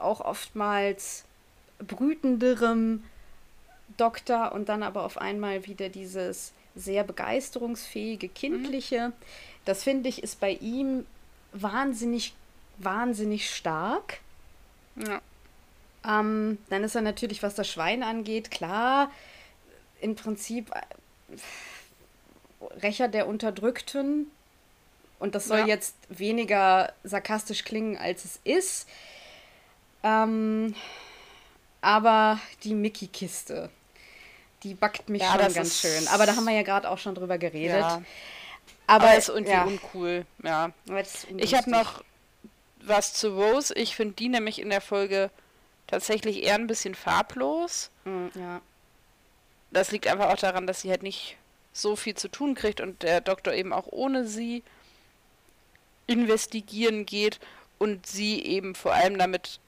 auch 0.00 0.20
oftmals 0.20 1.24
brütenderem 1.80 3.02
Doktor 3.96 4.52
und 4.52 4.68
dann 4.68 4.84
aber 4.84 5.02
auf 5.02 5.18
einmal 5.18 5.66
wieder 5.66 5.88
dieses 5.88 6.52
sehr 6.74 7.04
begeisterungsfähige, 7.04 8.28
kindliche. 8.28 9.08
Mhm. 9.08 9.12
Das 9.64 9.82
finde 9.82 10.08
ich 10.08 10.22
ist 10.22 10.40
bei 10.40 10.52
ihm 10.52 11.06
wahnsinnig, 11.52 12.34
wahnsinnig 12.78 13.50
stark. 13.50 14.18
Ja. 14.96 15.20
Ähm, 16.06 16.58
dann 16.68 16.84
ist 16.84 16.94
er 16.94 17.02
natürlich, 17.02 17.42
was 17.42 17.54
das 17.54 17.68
Schwein 17.68 18.02
angeht, 18.02 18.50
klar, 18.50 19.10
im 20.00 20.16
Prinzip 20.16 20.70
äh, 20.70 20.80
Rächer 22.82 23.08
der 23.08 23.26
Unterdrückten. 23.26 24.30
Und 25.18 25.34
das 25.34 25.46
soll 25.46 25.60
ja. 25.60 25.66
jetzt 25.66 25.96
weniger 26.10 26.92
sarkastisch 27.04 27.64
klingen, 27.64 27.96
als 27.96 28.24
es 28.24 28.40
ist. 28.44 28.88
Ähm, 30.02 30.74
aber 31.80 32.38
die 32.62 32.74
Mickey-Kiste, 32.74 33.70
die 34.64 34.74
backt 34.74 35.08
mich 35.08 35.22
ja, 35.22 35.38
schon 35.38 35.54
ganz 35.54 35.80
schön. 35.80 36.08
Aber 36.08 36.26
da 36.26 36.34
haben 36.34 36.44
wir 36.44 36.54
ja 36.54 36.62
gerade 36.62 36.90
auch 36.90 36.98
schon 36.98 37.14
drüber 37.14 37.38
geredet. 37.38 37.80
Ja. 37.80 38.02
Aber, 38.86 39.04
aber 39.04 39.16
ist 39.16 39.28
irgendwie 39.28 39.52
ja. 39.52 39.64
uncool, 39.64 40.26
ja. 40.42 40.72
Ich 41.36 41.54
habe 41.54 41.70
noch 41.70 42.02
was 42.80 43.14
zu 43.14 43.28
Rose. 43.28 43.72
Ich 43.74 43.94
finde 43.94 44.14
die 44.14 44.28
nämlich 44.28 44.58
in 44.58 44.70
der 44.70 44.80
Folge 44.80 45.30
tatsächlich 45.86 46.42
eher 46.42 46.54
ein 46.54 46.66
bisschen 46.66 46.94
farblos. 46.94 47.90
Mm, 48.04 48.26
ja. 48.34 48.60
Das 49.70 49.90
liegt 49.90 50.06
einfach 50.06 50.30
auch 50.30 50.38
daran, 50.38 50.66
dass 50.66 50.80
sie 50.80 50.90
halt 50.90 51.02
nicht 51.02 51.36
so 51.72 51.96
viel 51.96 52.14
zu 52.14 52.28
tun 52.28 52.54
kriegt 52.54 52.80
und 52.80 53.02
der 53.02 53.20
Doktor 53.20 53.52
eben 53.52 53.72
auch 53.72 53.86
ohne 53.90 54.26
sie 54.26 54.62
investigieren 56.06 57.06
geht 57.06 57.40
und 57.78 58.06
sie 58.06 58.40
eben 58.44 58.74
vor 58.74 58.92
allem 58.92 59.18
damit 59.18 59.58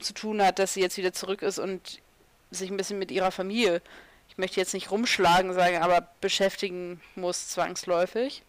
zu 0.00 0.14
tun 0.14 0.42
hat, 0.42 0.58
dass 0.58 0.74
sie 0.74 0.80
jetzt 0.80 0.96
wieder 0.96 1.12
zurück 1.12 1.42
ist 1.42 1.58
und 1.58 2.00
sich 2.54 2.70
ein 2.70 2.76
bisschen 2.76 2.98
mit 2.98 3.10
ihrer 3.10 3.30
Familie, 3.30 3.82
ich 4.28 4.38
möchte 4.38 4.60
jetzt 4.60 4.72
nicht 4.72 4.90
rumschlagen 4.90 5.52
sagen, 5.52 5.78
aber 5.78 6.08
beschäftigen 6.20 7.00
muss 7.16 7.48
zwangsläufig. 7.48 8.42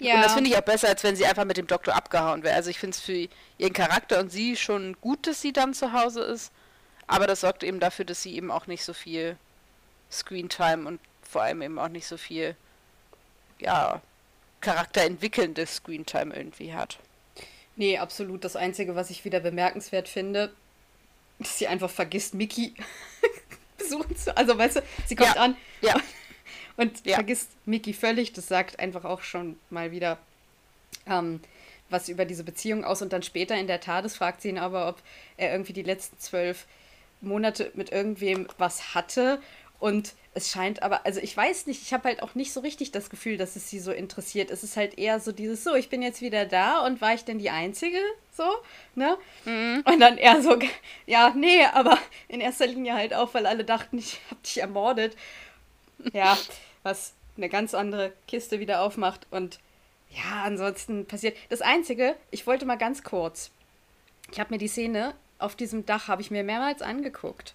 Ja. 0.00 0.14
Und 0.14 0.22
das 0.22 0.32
finde 0.32 0.48
ich 0.48 0.56
auch 0.56 0.62
besser, 0.62 0.88
als 0.88 1.04
wenn 1.04 1.14
sie 1.14 1.26
einfach 1.26 1.44
mit 1.44 1.58
dem 1.58 1.66
Doktor 1.66 1.94
abgehauen 1.94 2.42
wäre. 2.42 2.54
Also 2.54 2.70
ich 2.70 2.78
finde 2.78 2.96
es 2.96 3.02
für 3.02 3.28
ihren 3.58 3.72
Charakter 3.74 4.18
und 4.18 4.30
sie 4.30 4.56
schon 4.56 4.96
gut, 5.02 5.26
dass 5.26 5.42
sie 5.42 5.52
dann 5.52 5.74
zu 5.74 5.92
Hause 5.92 6.22
ist, 6.22 6.52
aber 7.06 7.26
das 7.26 7.40
sorgt 7.40 7.62
eben 7.62 7.80
dafür, 7.80 8.06
dass 8.06 8.22
sie 8.22 8.34
eben 8.34 8.50
auch 8.50 8.66
nicht 8.66 8.82
so 8.82 8.94
viel 8.94 9.36
Screentime 10.10 10.88
und 10.88 11.00
vor 11.22 11.42
allem 11.42 11.60
eben 11.60 11.78
auch 11.78 11.88
nicht 11.88 12.06
so 12.06 12.16
viel, 12.16 12.56
ja, 13.58 14.00
charakterentwickelnde 14.62 15.66
Screentime 15.66 16.34
irgendwie 16.34 16.72
hat. 16.72 16.98
Nee, 17.76 17.98
absolut. 17.98 18.44
Das 18.44 18.56
Einzige, 18.56 18.94
was 18.94 19.10
ich 19.10 19.24
wieder 19.24 19.40
bemerkenswert 19.40 20.08
finde, 20.08 20.52
dass 21.40 21.58
sie 21.58 21.66
einfach 21.66 21.90
vergisst, 21.90 22.34
Mickey 22.34 22.74
besuchen 23.78 24.16
zu. 24.16 24.36
Also, 24.36 24.56
weißt 24.56 24.76
du, 24.76 24.82
sie 25.06 25.16
kommt 25.16 25.34
ja. 25.34 25.42
an 25.42 25.56
ja. 25.80 25.94
und 26.76 27.04
ja. 27.04 27.14
vergisst 27.14 27.50
Mickey 27.64 27.92
völlig. 27.92 28.32
Das 28.32 28.46
sagt 28.46 28.78
einfach 28.78 29.04
auch 29.04 29.22
schon 29.22 29.58
mal 29.70 29.90
wieder 29.90 30.18
ähm, 31.06 31.40
was 31.88 32.08
über 32.08 32.24
diese 32.24 32.44
Beziehung 32.44 32.84
aus. 32.84 33.02
Und 33.02 33.12
dann 33.12 33.22
später 33.22 33.56
in 33.56 33.66
der 33.66 33.80
Tat 33.80 34.10
fragt 34.12 34.42
sie 34.42 34.50
ihn 34.50 34.58
aber, 34.58 34.88
ob 34.88 35.02
er 35.36 35.52
irgendwie 35.52 35.72
die 35.72 35.82
letzten 35.82 36.18
zwölf 36.18 36.66
Monate 37.20 37.70
mit 37.74 37.90
irgendwem 37.90 38.48
was 38.58 38.94
hatte. 38.94 39.40
Und 39.80 40.14
es 40.34 40.50
scheint 40.50 40.82
aber, 40.82 41.04
also 41.06 41.20
ich 41.20 41.36
weiß 41.36 41.66
nicht, 41.66 41.82
ich 41.82 41.92
habe 41.92 42.04
halt 42.04 42.22
auch 42.22 42.34
nicht 42.34 42.52
so 42.52 42.60
richtig 42.60 42.92
das 42.92 43.10
Gefühl, 43.10 43.36
dass 43.36 43.56
es 43.56 43.68
sie 43.68 43.80
so 43.80 43.90
interessiert. 43.90 44.50
Es 44.50 44.62
ist 44.62 44.76
halt 44.76 44.98
eher 44.98 45.18
so 45.18 45.32
dieses, 45.32 45.64
so, 45.64 45.74
ich 45.74 45.88
bin 45.88 46.02
jetzt 46.02 46.20
wieder 46.20 46.44
da 46.44 46.84
und 46.86 47.00
war 47.00 47.14
ich 47.14 47.24
denn 47.24 47.38
die 47.38 47.50
Einzige? 47.50 47.98
So, 48.32 48.44
ne? 48.94 49.16
Mhm. 49.44 49.82
Und 49.86 49.98
dann 49.98 50.18
eher 50.18 50.40
so, 50.42 50.56
ja, 51.06 51.32
nee, 51.34 51.64
aber 51.64 51.98
in 52.28 52.40
erster 52.40 52.66
Linie 52.66 52.94
halt 52.94 53.14
auch, 53.14 53.34
weil 53.34 53.46
alle 53.46 53.64
dachten, 53.64 53.98
ich 53.98 54.20
hab 54.30 54.42
dich 54.42 54.58
ermordet. 54.58 55.16
Ja, 56.12 56.38
was 56.82 57.14
eine 57.36 57.48
ganz 57.48 57.74
andere 57.74 58.12
Kiste 58.28 58.60
wieder 58.60 58.82
aufmacht 58.82 59.26
und 59.30 59.58
ja, 60.10 60.42
ansonsten 60.44 61.06
passiert. 61.06 61.36
Das 61.48 61.62
Einzige, 61.62 62.16
ich 62.30 62.46
wollte 62.46 62.66
mal 62.66 62.76
ganz 62.76 63.02
kurz. 63.02 63.50
Ich 64.30 64.40
habe 64.40 64.52
mir 64.52 64.58
die 64.58 64.68
Szene 64.68 65.14
auf 65.38 65.56
diesem 65.56 65.86
Dach, 65.86 66.08
habe 66.08 66.22
ich 66.22 66.30
mir 66.30 66.44
mehrmals 66.44 66.82
angeguckt. 66.82 67.54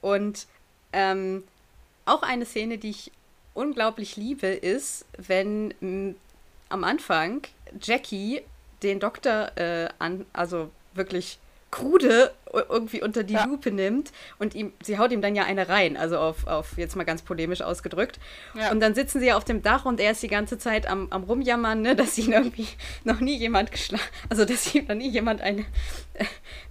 Und 0.00 0.46
ähm, 0.92 1.44
auch 2.08 2.22
eine 2.22 2.46
Szene, 2.46 2.78
die 2.78 2.90
ich 2.90 3.12
unglaublich 3.54 4.16
liebe, 4.16 4.46
ist, 4.46 5.04
wenn 5.16 5.74
m, 5.80 6.16
am 6.68 6.84
Anfang 6.84 7.42
Jackie 7.80 8.42
den 8.82 9.00
Doktor 9.00 9.52
äh, 9.56 9.88
an, 9.98 10.26
also 10.32 10.70
wirklich 10.94 11.38
krude 11.70 12.32
irgendwie 12.52 13.02
unter 13.02 13.22
die 13.22 13.34
ja. 13.34 13.44
Lupe 13.44 13.70
nimmt 13.70 14.12
und 14.38 14.54
ihm, 14.54 14.72
sie 14.82 14.98
haut 14.98 15.12
ihm 15.12 15.20
dann 15.20 15.34
ja 15.34 15.44
eine 15.44 15.68
rein, 15.68 15.96
also 15.96 16.18
auf, 16.18 16.46
auf 16.46 16.78
jetzt 16.78 16.96
mal 16.96 17.04
ganz 17.04 17.22
polemisch 17.22 17.60
ausgedrückt. 17.60 18.18
Ja. 18.54 18.70
Und 18.70 18.80
dann 18.80 18.94
sitzen 18.94 19.20
sie 19.20 19.26
ja 19.26 19.36
auf 19.36 19.44
dem 19.44 19.62
Dach 19.62 19.84
und 19.84 20.00
er 20.00 20.12
ist 20.12 20.22
die 20.22 20.28
ganze 20.28 20.58
Zeit 20.58 20.86
am, 20.86 21.08
am 21.10 21.24
Rumjammern, 21.24 21.82
ne, 21.82 21.94
dass 21.94 22.16
ihn 22.16 22.32
irgendwie 22.32 22.68
noch 23.04 23.20
nie 23.20 23.36
jemand 23.36 23.70
geschlagen, 23.70 24.02
also 24.28 24.44
dass 24.44 24.74
ihm 24.74 24.86
noch 24.86 24.94
nie 24.94 25.08
jemand 25.08 25.40
eine, 25.40 25.66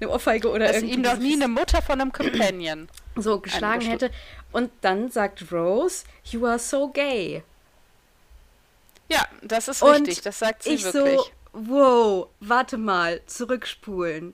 eine 0.02 0.10
Ohrfeige 0.10 0.50
oder. 0.50 0.68
Dass 0.68 0.82
ihm 0.82 1.02
noch 1.02 1.18
nie 1.18 1.34
eine 1.34 1.48
Mutter 1.48 1.82
von 1.82 2.02
einem 2.02 2.12
Companion 2.12 2.88
so 3.16 3.40
geschlagen 3.40 3.82
hätte. 3.82 4.12
Und 4.52 4.72
dann 4.82 5.12
sagt 5.12 5.52
Rose, 5.52 6.06
you 6.24 6.46
are 6.46 6.60
so 6.60 6.88
gay. 6.90 7.44
Ja, 9.10 9.26
das 9.42 9.68
ist 9.68 9.82
und 9.82 9.92
richtig, 9.92 10.22
das 10.22 10.40
sagt 10.40 10.64
sie 10.64 10.72
ich 10.72 10.84
wirklich. 10.84 11.18
So, 11.18 11.30
wow, 11.54 12.28
warte 12.40 12.78
mal, 12.78 13.22
zurückspulen. 13.26 14.34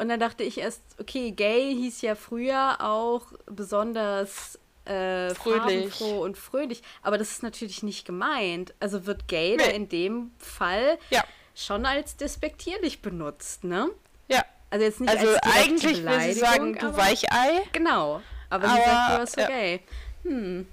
Und 0.00 0.08
dann 0.08 0.18
dachte 0.18 0.42
ich 0.44 0.56
erst, 0.56 0.80
okay, 0.98 1.30
gay 1.30 1.74
hieß 1.74 2.00
ja 2.00 2.14
früher 2.14 2.80
auch 2.80 3.20
besonders 3.44 4.58
äh, 4.86 5.34
fröhlich 5.34 6.00
und 6.00 6.38
fröhlich. 6.38 6.80
Aber 7.02 7.18
das 7.18 7.32
ist 7.32 7.42
natürlich 7.42 7.82
nicht 7.82 8.06
gemeint. 8.06 8.72
Also 8.80 9.04
wird 9.04 9.28
gay 9.28 9.58
nee. 9.58 9.76
in 9.76 9.90
dem 9.90 10.30
Fall 10.38 10.98
ja. 11.10 11.22
schon 11.54 11.84
als 11.84 12.16
despektierlich 12.16 13.02
benutzt, 13.02 13.62
ne? 13.62 13.90
Ja. 14.28 14.42
Also 14.70 14.86
jetzt 14.86 15.00
nicht 15.00 15.10
also 15.10 15.34
als 15.34 15.42
eigentlich 15.42 16.02
will 16.02 16.20
sie 16.22 16.32
sagen, 16.32 16.78
du 16.78 16.96
Weichei. 16.96 17.60
Genau. 17.72 18.22
Aber, 18.48 18.68
aber 18.68 18.74
sie 18.74 18.82
sagt, 18.82 19.12
du 19.12 19.20
bist 19.20 19.34
so 19.34 19.40
ja. 19.42 19.46
gay. 19.48 19.80
Hm. 20.22 20.66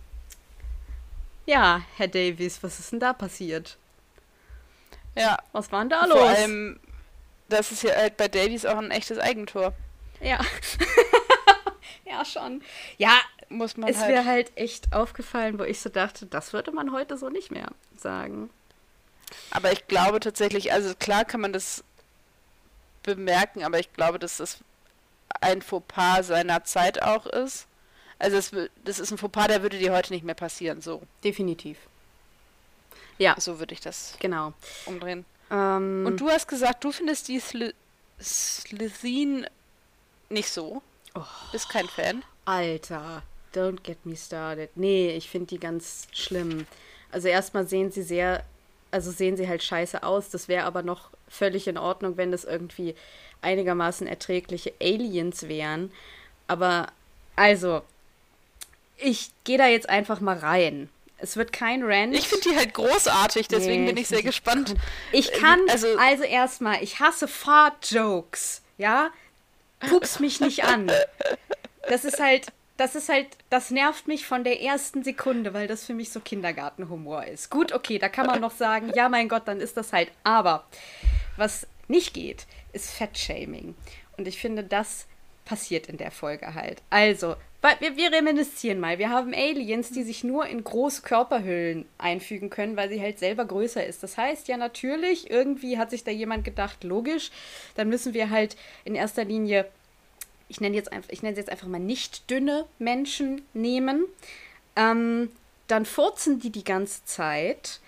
Ja, 1.45 1.82
Herr 1.97 2.07
Davies, 2.07 2.63
was 2.63 2.80
ist 2.80 2.93
denn 2.93 3.01
da 3.01 3.11
passiert? 3.11 3.75
Ja. 5.15 5.38
Was 5.51 5.69
war 5.73 5.82
denn 5.82 5.89
da 5.89 6.05
los? 6.05 6.17
Vor 6.17 6.30
allem, 6.30 6.80
das 7.49 7.71
ist 7.71 7.83
ja 7.83 7.95
halt 7.95 8.17
bei 8.17 8.27
Davies 8.27 8.65
auch 8.65 8.77
ein 8.77 8.91
echtes 8.91 9.19
Eigentor. 9.19 9.73
Ja. 10.21 10.39
ja, 12.05 12.25
schon. 12.25 12.61
Ja, 12.97 13.19
muss 13.49 13.77
man. 13.77 13.89
Es 13.89 13.99
halt 13.99 14.09
wäre 14.09 14.25
halt 14.25 14.51
echt 14.55 14.93
aufgefallen, 14.93 15.59
wo 15.59 15.63
ich 15.63 15.79
so 15.79 15.89
dachte, 15.89 16.25
das 16.25 16.53
würde 16.53 16.71
man 16.71 16.91
heute 16.91 17.17
so 17.17 17.29
nicht 17.29 17.51
mehr 17.51 17.69
sagen. 17.95 18.49
Aber 19.51 19.71
ich 19.71 19.87
glaube 19.87 20.19
tatsächlich, 20.19 20.71
also 20.71 20.95
klar 20.95 21.25
kann 21.25 21.41
man 21.41 21.53
das 21.53 21.83
bemerken, 23.03 23.63
aber 23.63 23.79
ich 23.79 23.91
glaube, 23.93 24.19
dass 24.19 24.37
das 24.37 24.59
ein 25.41 25.61
Fauxpas 25.61 26.27
seiner 26.27 26.63
Zeit 26.63 27.01
auch 27.01 27.25
ist. 27.25 27.67
Also 28.19 28.37
das, 28.37 28.69
das 28.83 28.99
ist 28.99 29.11
ein 29.11 29.17
Fauxpas, 29.17 29.47
der 29.47 29.61
würde 29.61 29.77
dir 29.77 29.93
heute 29.93 30.13
nicht 30.13 30.25
mehr 30.25 30.35
passieren, 30.35 30.81
so. 30.81 31.01
Definitiv. 31.23 31.77
Ja. 33.17 33.35
So 33.39 33.59
würde 33.59 33.73
ich 33.73 33.81
das 33.81 34.15
genau. 34.19 34.53
umdrehen. 34.85 35.25
Ähm, 35.51 36.05
Und 36.05 36.19
du 36.19 36.29
hast 36.29 36.47
gesagt, 36.47 36.83
du 36.83 36.91
findest 36.91 37.27
die 37.27 37.41
Slitheen 38.21 39.47
nicht 40.29 40.49
so. 40.49 40.81
Oh, 41.15 41.23
Bist 41.51 41.69
kein 41.69 41.87
Fan. 41.87 42.23
Alter, 42.45 43.23
don't 43.53 43.81
get 43.83 44.05
me 44.05 44.15
started. 44.15 44.69
Nee, 44.75 45.11
ich 45.15 45.29
finde 45.29 45.47
die 45.47 45.59
ganz 45.59 46.07
schlimm. 46.11 46.65
Also 47.11 47.27
erstmal 47.27 47.67
sehen 47.67 47.91
sie 47.91 48.03
sehr, 48.03 48.43
also 48.91 49.11
sehen 49.11 49.37
sie 49.37 49.47
halt 49.47 49.63
scheiße 49.63 50.03
aus. 50.03 50.29
Das 50.29 50.47
wäre 50.47 50.65
aber 50.65 50.83
noch 50.83 51.09
völlig 51.29 51.67
in 51.67 51.77
Ordnung, 51.77 52.17
wenn 52.17 52.31
das 52.31 52.43
irgendwie 52.43 52.95
einigermaßen 53.41 54.07
erträgliche 54.07 54.73
Aliens 54.81 55.47
wären. 55.47 55.91
Aber 56.47 56.87
also, 57.35 57.81
ich 58.97 59.31
gehe 59.43 59.57
da 59.57 59.67
jetzt 59.67 59.89
einfach 59.89 60.19
mal 60.21 60.37
rein. 60.37 60.89
Es 61.20 61.36
wird 61.36 61.51
kein 61.51 61.84
Rant. 61.84 62.15
Ich 62.15 62.28
finde 62.28 62.49
die 62.49 62.55
halt 62.55 62.74
großartig, 62.74 63.47
deswegen 63.47 63.86
nee, 63.86 63.91
bin 63.91 63.97
ich 63.97 64.07
sehr 64.07 64.22
gespannt. 64.22 64.76
Ich 65.11 65.32
kann, 65.32 65.59
also, 65.70 65.88
also 65.97 66.24
erstmal, 66.24 66.84
ich 66.84 66.99
hasse 66.99 67.28
Fart-Jokes, 67.28 68.61
ja? 68.78 69.09
Pups 69.80 70.20
mich 70.20 70.39
nicht 70.39 70.63
an. 70.63 70.91
Das 71.89 72.05
ist 72.05 72.20
halt, 72.20 72.51
das 72.78 72.95
ist 72.95 73.09
halt, 73.09 73.28
das 73.49 73.72
nervt 73.72 74.07
mich 74.07 74.26
von 74.26 74.43
der 74.43 74.61
ersten 74.61 75.03
Sekunde, 75.03 75.53
weil 75.53 75.68
das 75.68 75.86
für 75.86 75.93
mich 75.93 76.11
so 76.11 76.20
Kindergartenhumor 76.20 77.26
ist. 77.26 77.49
Gut, 77.49 77.72
okay, 77.72 77.97
da 77.97 78.09
kann 78.09 78.28
man 78.28 78.39
noch 78.39 78.51
sagen, 78.51 78.91
ja, 78.95 79.09
mein 79.09 79.28
Gott, 79.28 79.47
dann 79.47 79.59
ist 79.59 79.78
das 79.78 79.93
halt. 79.93 80.11
Aber 80.24 80.65
was 81.36 81.65
nicht 81.88 82.13
geht, 82.13 82.45
ist 82.74 82.91
Fettshaming. 82.91 83.76
Und 84.18 84.28
ich 84.28 84.39
finde, 84.39 84.63
das 84.63 85.07
passiert 85.45 85.88
in 85.88 85.97
der 85.97 86.11
Folge 86.11 86.53
halt. 86.53 86.82
Also, 86.89 87.36
wir, 87.80 87.97
wir 87.97 88.12
reminiszieren 88.12 88.80
mal. 88.80 88.99
Wir 88.99 89.10
haben 89.10 89.34
Aliens, 89.34 89.89
die 89.89 90.03
sich 90.03 90.24
nur 90.24 90.45
in 90.45 90.64
große 90.64 91.01
Körperhüllen 91.01 91.86
einfügen 91.97 92.49
können, 92.49 92.78
weil 92.78 92.89
sie 92.89 93.01
halt 93.01 93.20
selber 93.20 93.45
größer 93.45 93.86
ist. 93.86 94.03
Das 94.03 94.18
heißt 94.18 94.47
ja 94.47 94.58
natürlich, 94.58 95.30
irgendwie 95.30 95.78
hat 95.78 95.89
sich 95.89 96.03
da 96.03 96.12
jemand 96.12 96.43
gedacht, 96.43 96.84
logisch, 96.84 97.32
dann 97.76 97.89
müssen 97.89 98.14
wir 98.14 98.30
halt 98.30 98.55
in 98.86 98.95
erster 98.95 99.26
Linie, 99.26 99.68
ich 100.47 100.62
nenne 100.62 100.76
jetzt 100.76 100.91
ich 101.10 101.24
nenne 101.24 101.36
jetzt 101.36 101.49
einfach 101.49 101.68
mal 101.68 101.80
nicht 101.80 102.30
dünne 102.30 102.66
Menschen 102.80 103.41
nehmen. 103.53 104.05
Ähm, 104.76 105.30
dann 105.68 105.86
furzen 105.86 106.39
die 106.39 106.51
die 106.51 106.64
ganze 106.64 107.03
Zeit. 107.05 107.80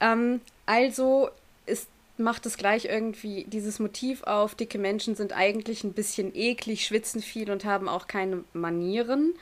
Ähm, 0.00 0.40
also 0.66 1.30
ist 1.66 1.88
macht 2.16 2.46
es 2.46 2.56
gleich 2.56 2.84
irgendwie 2.84 3.44
dieses 3.44 3.78
Motiv 3.78 4.22
auf, 4.22 4.54
dicke 4.54 4.78
Menschen 4.78 5.16
sind 5.16 5.32
eigentlich 5.32 5.82
ein 5.84 5.92
bisschen 5.92 6.34
eklig, 6.34 6.86
schwitzen 6.86 7.20
viel 7.20 7.50
und 7.50 7.64
haben 7.64 7.88
auch 7.88 8.06
keine 8.06 8.44
Manieren. 8.52 9.34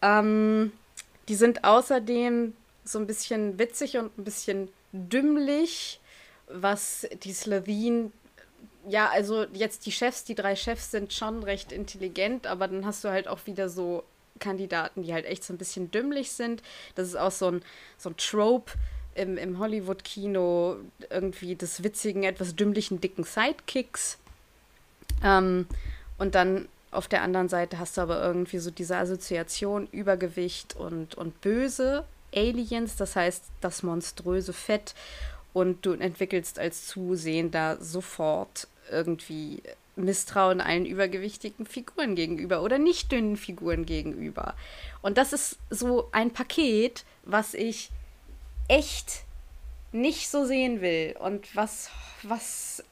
Ähm, 0.00 0.72
die 1.28 1.36
sind 1.36 1.64
außerdem 1.64 2.54
so 2.84 2.98
ein 2.98 3.06
bisschen 3.06 3.58
witzig 3.58 3.96
und 3.98 4.18
ein 4.18 4.24
bisschen 4.24 4.68
dümmlich, 4.92 6.00
was 6.48 7.06
die 7.22 7.32
Slawien, 7.32 8.12
ja, 8.88 9.08
also 9.10 9.44
jetzt 9.52 9.86
die 9.86 9.92
Chefs, 9.92 10.24
die 10.24 10.34
drei 10.34 10.56
Chefs 10.56 10.90
sind 10.90 11.12
schon 11.12 11.44
recht 11.44 11.70
intelligent, 11.70 12.48
aber 12.48 12.66
dann 12.66 12.84
hast 12.84 13.04
du 13.04 13.10
halt 13.10 13.28
auch 13.28 13.46
wieder 13.46 13.68
so 13.68 14.02
Kandidaten, 14.40 15.04
die 15.04 15.14
halt 15.14 15.24
echt 15.24 15.44
so 15.44 15.54
ein 15.54 15.58
bisschen 15.58 15.90
dümmlich 15.92 16.32
sind. 16.32 16.62
Das 16.96 17.06
ist 17.06 17.16
auch 17.16 17.30
so 17.30 17.48
ein, 17.48 17.62
so 17.96 18.10
ein 18.10 18.16
Trope, 18.16 18.72
im, 19.14 19.36
im 19.36 19.58
Hollywood-Kino 19.58 20.76
irgendwie 21.10 21.54
des 21.54 21.82
witzigen, 21.82 22.24
etwas 22.24 22.56
dümmlichen, 22.56 23.00
dicken 23.00 23.24
Sidekicks. 23.24 24.18
Ähm, 25.22 25.66
und 26.18 26.34
dann 26.34 26.68
auf 26.90 27.08
der 27.08 27.22
anderen 27.22 27.48
Seite 27.48 27.78
hast 27.78 27.96
du 27.96 28.02
aber 28.02 28.22
irgendwie 28.22 28.58
so 28.58 28.70
diese 28.70 28.96
Assoziation 28.96 29.88
Übergewicht 29.92 30.76
und, 30.76 31.14
und 31.14 31.40
böse 31.40 32.04
Aliens, 32.34 32.96
das 32.96 33.16
heißt 33.16 33.44
das 33.60 33.82
monströse 33.82 34.52
Fett. 34.52 34.94
Und 35.52 35.84
du 35.84 35.92
entwickelst 35.92 36.58
als 36.58 36.86
Zusehender 36.86 37.76
sofort 37.80 38.68
irgendwie 38.90 39.62
Misstrauen 39.96 40.60
allen 40.60 40.86
übergewichtigen 40.86 41.66
Figuren 41.66 42.14
gegenüber 42.14 42.62
oder 42.62 42.78
nicht 42.78 43.12
dünnen 43.12 43.36
Figuren 43.36 43.84
gegenüber. 43.84 44.54
Und 45.02 45.18
das 45.18 45.32
ist 45.32 45.58
so 45.68 46.08
ein 46.12 46.30
Paket, 46.30 47.04
was 47.24 47.52
ich 47.52 47.90
echt 48.72 49.22
nicht 49.92 50.28
so 50.28 50.44
sehen 50.44 50.80
will 50.80 51.14
und 51.18 51.54
was, 51.54 51.90
was, 52.22 52.82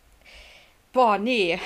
boah, 0.92 1.18
nee. 1.18 1.58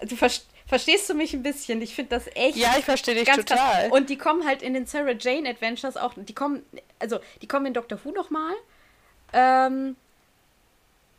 Du 0.00 0.16
verstehst. 0.16 0.50
Verstehst 0.66 1.10
du 1.10 1.14
mich 1.14 1.34
ein 1.34 1.42
bisschen? 1.42 1.82
Ich 1.82 1.94
finde 1.94 2.16
das 2.16 2.26
echt. 2.34 2.56
Ja, 2.56 2.74
ich 2.78 2.86
verstehe 2.86 3.14
dich 3.14 3.28
total. 3.28 3.44
Krass. 3.44 3.92
Und 3.92 4.08
die 4.08 4.16
kommen 4.16 4.46
halt 4.46 4.62
in 4.62 4.72
den 4.72 4.86
Sarah 4.86 5.12
Jane 5.12 5.48
Adventures 5.48 5.98
auch. 5.98 6.14
Die 6.16 6.34
kommen, 6.34 6.64
also 6.98 7.20
die 7.42 7.46
kommen 7.46 7.66
in 7.66 7.74
Doctor 7.74 8.02
Who 8.02 8.12
nochmal. 8.12 8.54
Ähm, 9.34 9.94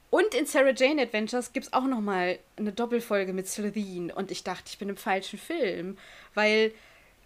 und 0.09 0.33
in 0.33 0.47
Sarah 0.47 0.73
Jane 0.75 1.03
Adventures 1.03 1.53
gibt 1.53 1.67
es 1.67 1.73
auch 1.73 1.85
nochmal 1.85 2.39
eine 2.57 2.71
Doppelfolge 2.71 3.33
mit 3.33 3.47
Slitheen. 3.47 4.11
Und 4.11 4.31
ich 4.31 4.43
dachte, 4.43 4.63
ich 4.67 4.79
bin 4.79 4.89
im 4.89 4.97
falschen 4.97 5.37
Film. 5.37 5.97
Weil 6.33 6.73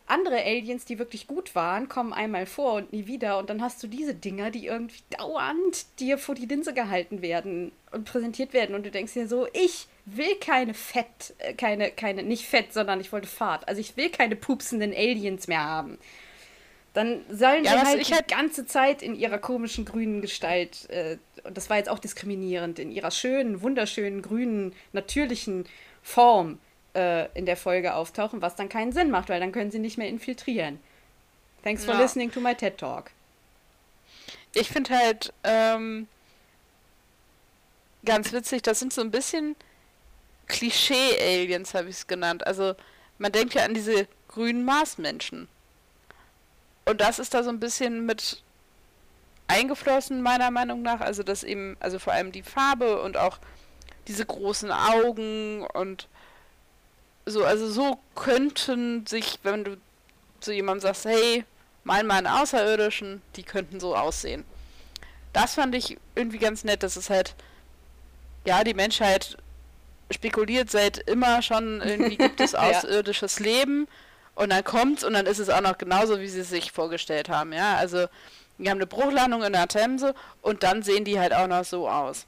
andere 0.10 0.44
Aliens, 0.44 0.86
die 0.86 1.00
wirklich 1.00 1.28
gut 1.28 1.56
waren, 1.56 1.88
kommen 1.88 2.14
einmal 2.14 2.46
vor 2.46 2.74
und 2.74 2.92
nie 2.92 3.08
wieder. 3.08 3.38
Und 3.38 3.50
dann 3.50 3.62
hast 3.62 3.82
du 3.84 3.88
diese 3.88 4.14
Dinger, 4.14 4.52
die 4.52 4.66
irgendwie 4.66 5.02
dauernd 5.18 5.86
dir 6.00 6.18
vor 6.18 6.36
die 6.36 6.46
Linse 6.46 6.74
gehalten 6.74 7.22
werden 7.22 7.72
und 7.92 8.06
präsentiert 8.06 8.54
werden. 8.54 8.76
Und 8.76 8.86
du 8.86 8.92
denkst 8.92 9.14
dir 9.14 9.28
so, 9.28 9.48
ich 9.54 9.88
will 10.06 10.36
keine 10.42 10.74
Fett, 10.74 11.36
äh, 11.38 11.54
keine, 11.54 11.92
keine, 11.92 12.24
nicht 12.24 12.46
Fett, 12.46 12.74
sondern 12.74 13.00
ich 13.00 13.12
wollte 13.12 13.28
Fahrt. 13.28 13.68
Also 13.68 13.82
ich 13.82 13.98
will 13.98 14.10
keine 14.10 14.36
pupsenden 14.36 14.94
Aliens 14.94 15.48
mehr 15.48 15.64
haben. 15.64 15.98
Dann 16.94 17.24
sollen 17.30 17.64
ja, 17.64 17.72
sie 17.72 17.78
halt 17.86 18.08
die 18.10 18.14
halt 18.14 18.28
ganze 18.28 18.66
Zeit 18.66 19.04
in 19.04 19.16
ihrer 19.16 19.38
komischen 19.38 19.86
grünen 19.86 20.22
Gestalt, 20.22 20.90
äh, 20.90 21.18
und 21.44 21.56
das 21.56 21.70
war 21.70 21.78
jetzt 21.78 21.90
auch 21.90 22.00
diskriminierend, 22.00 22.80
in 22.80 22.92
ihrer 22.92 23.12
schönen, 23.12 23.62
wunderschönen, 23.62 24.22
grünen, 24.22 24.74
natürlichen 24.92 25.66
Form 26.02 26.60
äh, 27.00 27.30
in 27.34 27.46
der 27.46 27.58
Folge 27.58 27.94
auftauchen, 27.96 28.42
was 28.42 28.56
dann 28.56 28.70
keinen 28.70 28.92
Sinn 28.92 29.10
macht, 29.10 29.30
weil 29.30 29.40
dann 29.40 29.52
können 29.52 29.72
sie 29.72 29.80
nicht 29.80 29.98
mehr 29.98 30.08
infiltrieren. 30.08 30.80
Thanks 31.64 31.86
for 31.86 31.94
ja. 31.94 32.02
listening 32.02 32.32
to 32.32 32.40
my 32.40 32.56
TED 32.56 32.78
Talk. 32.78 33.12
Ich 34.54 34.70
finde 34.70 34.98
halt, 34.98 35.34
ähm, 35.44 36.08
ganz 38.06 38.32
witzig, 38.32 38.62
das 38.62 38.80
sind 38.80 38.94
so 38.94 39.02
ein 39.02 39.12
bisschen 39.12 39.56
Klischee-Aliens, 40.48 41.74
habe 41.74 41.90
ich 41.90 41.98
es 41.98 42.08
genannt. 42.08 42.46
Also 42.46 42.76
man 43.18 43.32
denkt 43.32 43.54
ja 43.54 43.64
an 43.64 43.74
diese 43.74 44.08
grünen 44.28 44.66
Marsmenschen. 44.66 45.48
Und 46.86 47.02
das 47.02 47.20
ist 47.20 47.34
da 47.34 47.44
so 47.44 47.50
ein 47.50 47.60
bisschen 47.60 48.06
mit 48.06 48.42
eingeflossen, 49.48 50.22
meiner 50.22 50.52
Meinung 50.52 50.82
nach. 50.82 51.02
Also 51.02 51.24
dass 51.24 51.44
eben, 51.44 51.78
also 51.80 52.00
vor 52.00 52.14
allem 52.14 52.32
die 52.32 52.44
Farbe 52.44 53.02
und 53.02 53.18
auch 53.18 53.38
diese 54.08 54.26
großen 54.26 54.72
Augen 54.72 55.66
und 55.74 56.08
so, 57.30 57.46
also 57.46 57.70
so 57.70 58.00
könnten 58.16 59.06
sich, 59.06 59.40
wenn 59.44 59.64
du 59.64 59.78
zu 60.40 60.54
jemandem 60.54 60.82
sagst, 60.82 61.06
hey, 61.06 61.46
mal 61.84 62.04
mal 62.04 62.18
einen 62.18 62.28
Außerirdischen, 62.28 63.22
die 63.36 63.44
könnten 63.44 63.80
so 63.80 63.96
aussehen. 63.96 64.46
Das 65.34 65.56
fand 65.56 65.76
ich 65.76 65.98
irgendwie 66.16 66.40
ganz 66.40 66.64
nett, 66.64 66.84
dass 66.84 66.96
es 66.96 67.10
halt, 67.10 67.36
ja, 68.46 68.64
die 68.64 68.74
Menschheit 68.74 69.38
spekuliert 70.12 70.72
seit 70.72 70.98
immer 70.98 71.42
schon, 71.42 71.82
irgendwie 71.82 72.18
gibt 72.18 72.42
es 72.42 72.56
außerirdisches 72.56 73.40
ja. 73.40 73.46
Leben 73.46 73.88
und 74.36 74.52
dann 74.52 74.64
kommt's 74.64 75.04
und 75.04 75.14
dann 75.14 75.26
ist 75.26 75.40
es 75.40 75.50
auch 75.50 75.62
noch 75.62 75.78
genauso, 75.78 76.20
wie 76.20 76.28
sie 76.28 76.42
es 76.42 76.50
sich 76.50 76.72
vorgestellt 76.72 77.30
haben, 77.30 77.54
ja. 77.54 77.76
Also, 77.76 78.08
wir 78.58 78.72
haben 78.72 78.78
eine 78.78 78.88
Bruchlandung 78.88 79.44
in 79.44 79.54
der 79.54 79.68
Themse 79.68 80.14
und 80.42 80.64
dann 80.64 80.84
sehen 80.84 81.06
die 81.06 81.20
halt 81.20 81.34
auch 81.34 81.48
noch 81.48 81.64
so 81.64 81.88
aus. 81.90 82.26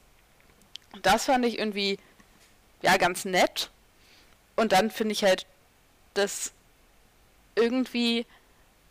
Das 1.02 1.26
fand 1.26 1.45
ich 1.45 1.60
irgendwie, 1.60 1.97
ja, 2.82 2.97
ganz 2.97 3.26
nett. 3.26 3.70
Und 4.62 4.74
dann 4.74 4.91
finde 4.91 5.14
ich 5.14 5.24
halt, 5.24 5.47
dass 6.14 6.51
irgendwie 7.55 8.28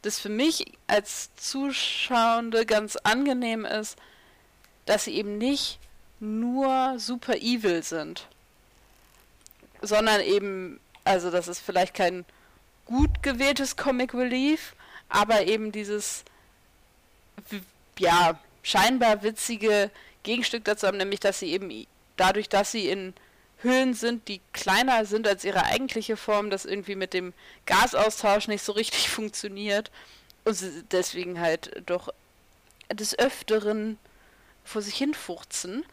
das 0.03 0.19
für 0.19 0.29
mich 0.29 0.65
als 0.89 1.31
Zuschauende 1.37 2.67
ganz 2.67 2.97
angenehm 2.97 3.65
ist, 3.65 3.97
dass 4.87 5.05
sie 5.05 5.15
eben 5.15 5.39
nicht 5.39 5.79
nur 6.19 6.99
super 6.99 7.37
evil 7.37 7.85
sind, 7.85 8.27
sondern 9.81 10.21
eben, 10.23 10.81
also 11.05 11.31
das 11.31 11.47
ist 11.47 11.61
vielleicht 11.61 11.95
kein 11.95 12.25
gut 12.85 13.23
gewähltes 13.23 13.77
Comic 13.77 14.13
Relief, 14.13 14.75
aber 15.09 15.47
eben 15.47 15.71
dieses, 15.71 16.25
ja, 17.97 18.41
scheinbar 18.65 19.23
witzige 19.23 19.93
Gegenstück 20.25 20.65
dazu 20.65 20.89
haben, 20.89 20.99
nämlich 20.99 21.21
dass 21.21 21.39
sie 21.39 21.53
eben 21.53 21.87
dadurch, 22.17 22.49
dass 22.49 22.73
sie 22.73 22.89
in 22.89 23.15
Höhlen 23.63 23.95
sind, 23.95 24.29
die 24.29 24.41
kleiner 24.53 25.05
sind 25.05 25.27
als 25.27 25.45
ihre 25.45 25.65
eigentliche 25.65 26.17
Form, 26.17 26.51
das 26.51 26.65
irgendwie 26.65 26.97
mit 26.97 27.13
dem 27.13 27.33
Gasaustausch 27.67 28.49
nicht 28.49 28.65
so 28.65 28.73
richtig 28.73 29.11
funktioniert 29.11 29.91
und 30.45 30.55
sie 30.55 30.85
deswegen 30.91 31.41
halt 31.41 31.83
doch 31.87 32.09
des 32.93 33.19
Öfteren 33.19 33.99
vor 34.65 34.83
sich 34.83 34.97
hinfurzen, 34.97 35.85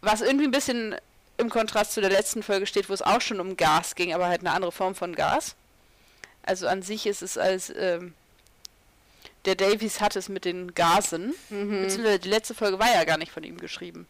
was 0.00 0.20
irgendwie 0.20 0.46
ein 0.46 0.52
bisschen 0.52 0.96
im 1.38 1.50
Kontrast 1.50 1.92
zu 1.92 2.00
der 2.00 2.10
letzten 2.10 2.42
Folge 2.42 2.66
steht, 2.66 2.88
wo 2.88 2.94
es 2.94 3.02
auch 3.02 3.20
schon 3.20 3.40
um 3.40 3.56
Gas 3.56 3.94
ging, 3.94 4.14
aber 4.14 4.26
halt 4.26 4.40
eine 4.40 4.52
andere 4.52 4.72
Form 4.72 4.94
von 4.94 5.14
Gas. 5.14 5.54
Also 6.42 6.66
an 6.66 6.82
sich 6.82 7.06
ist 7.06 7.22
es 7.22 7.36
als 7.36 7.72
ähm, 7.76 8.14
der 9.44 9.54
Davies 9.54 10.00
hat 10.00 10.16
es 10.16 10.28
mit 10.28 10.44
den 10.44 10.74
Gasen, 10.74 11.34
mhm. 11.50 11.82
beziehungsweise 11.82 12.18
die 12.18 12.28
letzte 12.28 12.54
Folge 12.54 12.78
war 12.78 12.92
ja 12.92 13.04
gar 13.04 13.18
nicht 13.18 13.32
von 13.32 13.44
ihm 13.44 13.58
geschrieben. 13.58 14.06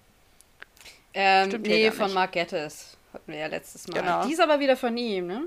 Ähm, 1.19 1.49
Stimmt 1.49 1.67
nee, 1.67 1.91
von 1.91 2.13
Mark 2.13 2.33
Gettis. 2.33 2.99
Hatten 3.15 3.33
wir 3.33 3.39
ja 3.39 3.47
letztes 3.47 3.89
Mal. 3.89 4.01
Genau. 4.01 4.27
Die 4.27 4.35
ist 4.35 4.41
aber 4.41 4.61
wieder 4.61 4.77
von 4.77 4.95
ihm, 4.99 5.27
ne? 5.27 5.45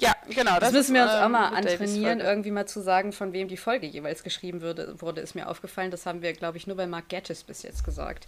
Ja, 0.00 0.16
genau. 0.30 0.54
Das, 0.54 0.70
das 0.70 0.72
müssen 0.72 0.94
wir 0.94 1.02
uns 1.02 1.12
ähm, 1.12 1.24
auch 1.24 1.28
mal 1.28 1.48
antrainieren, 1.48 2.20
irgendwie 2.20 2.50
mal 2.50 2.66
zu 2.66 2.80
sagen, 2.80 3.12
von 3.12 3.34
wem 3.34 3.48
die 3.48 3.58
Folge 3.58 3.86
jeweils 3.86 4.22
geschrieben 4.22 4.62
würde, 4.62 4.98
wurde, 5.02 5.20
ist 5.20 5.34
mir 5.34 5.48
aufgefallen. 5.48 5.90
Das 5.90 6.06
haben 6.06 6.22
wir, 6.22 6.32
glaube 6.32 6.56
ich, 6.56 6.66
nur 6.66 6.76
bei 6.76 6.86
Mark 6.86 7.10
Gettis 7.10 7.42
bis 7.42 7.62
jetzt 7.62 7.84
gesagt. 7.84 8.26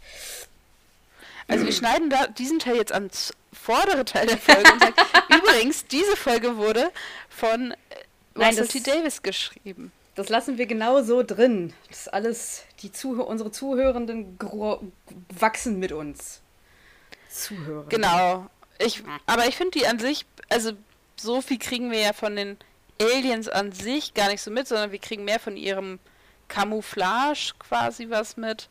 Also 1.48 1.64
wir 1.64 1.72
schneiden 1.72 2.10
da 2.10 2.26
diesen 2.26 2.58
Teil 2.58 2.76
jetzt 2.76 2.92
ans 2.92 3.32
vordere 3.54 4.04
Teil 4.04 4.26
der 4.26 4.36
Folge 4.36 4.70
und 4.70 4.80
sagen, 4.80 4.94
übrigens, 5.38 5.86
diese 5.86 6.14
Folge 6.16 6.58
wurde 6.58 6.90
von 7.30 7.74
Nein, 8.34 8.48
Russell 8.58 8.68
T. 8.68 8.80
Davis 8.80 9.22
geschrieben. 9.22 9.92
Das 10.14 10.28
lassen 10.28 10.58
wir 10.58 10.66
genau 10.66 11.02
so 11.02 11.22
drin. 11.22 11.72
Das 11.88 12.06
alles, 12.06 12.64
die 12.82 12.92
Zuh 12.92 13.22
unsere 13.22 13.50
Zuhörenden 13.50 14.38
wachsen 15.38 15.78
mit 15.78 15.92
uns. 15.92 16.40
Zuhörer. 17.30 17.88
Genau. 17.88 18.46
Ich, 18.78 19.02
aber 19.26 19.46
ich 19.46 19.56
finde 19.56 19.78
die 19.78 19.86
an 19.86 19.98
sich, 19.98 20.26
also 20.48 20.72
so 21.16 21.40
viel 21.40 21.58
kriegen 21.58 21.90
wir 21.90 22.00
ja 22.00 22.12
von 22.12 22.36
den 22.36 22.56
Aliens 23.00 23.48
an 23.48 23.72
sich 23.72 24.14
gar 24.14 24.28
nicht 24.28 24.42
so 24.42 24.50
mit, 24.50 24.68
sondern 24.68 24.92
wir 24.92 24.98
kriegen 24.98 25.24
mehr 25.24 25.40
von 25.40 25.56
ihrem 25.56 25.98
Camouflage 26.48 27.52
quasi 27.58 28.10
was 28.10 28.36
mit. 28.36 28.68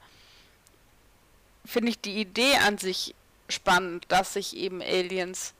Finde 1.65 1.89
ich 1.89 1.99
die 1.99 2.19
Idee 2.19 2.57
an 2.57 2.77
sich 2.77 3.15
spannend, 3.47 4.05
dass 4.09 4.33
sich 4.33 4.55
eben 4.55 4.81
Aliens 4.81 5.53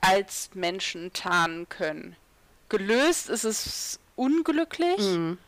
als 0.00 0.50
Menschen 0.54 1.12
tarnen 1.12 1.68
können. 1.68 2.16
Gelöst 2.68 3.28
ist 3.28 3.44
es 3.44 3.98
unglücklich, 4.14 4.98
mhm. 4.98 5.38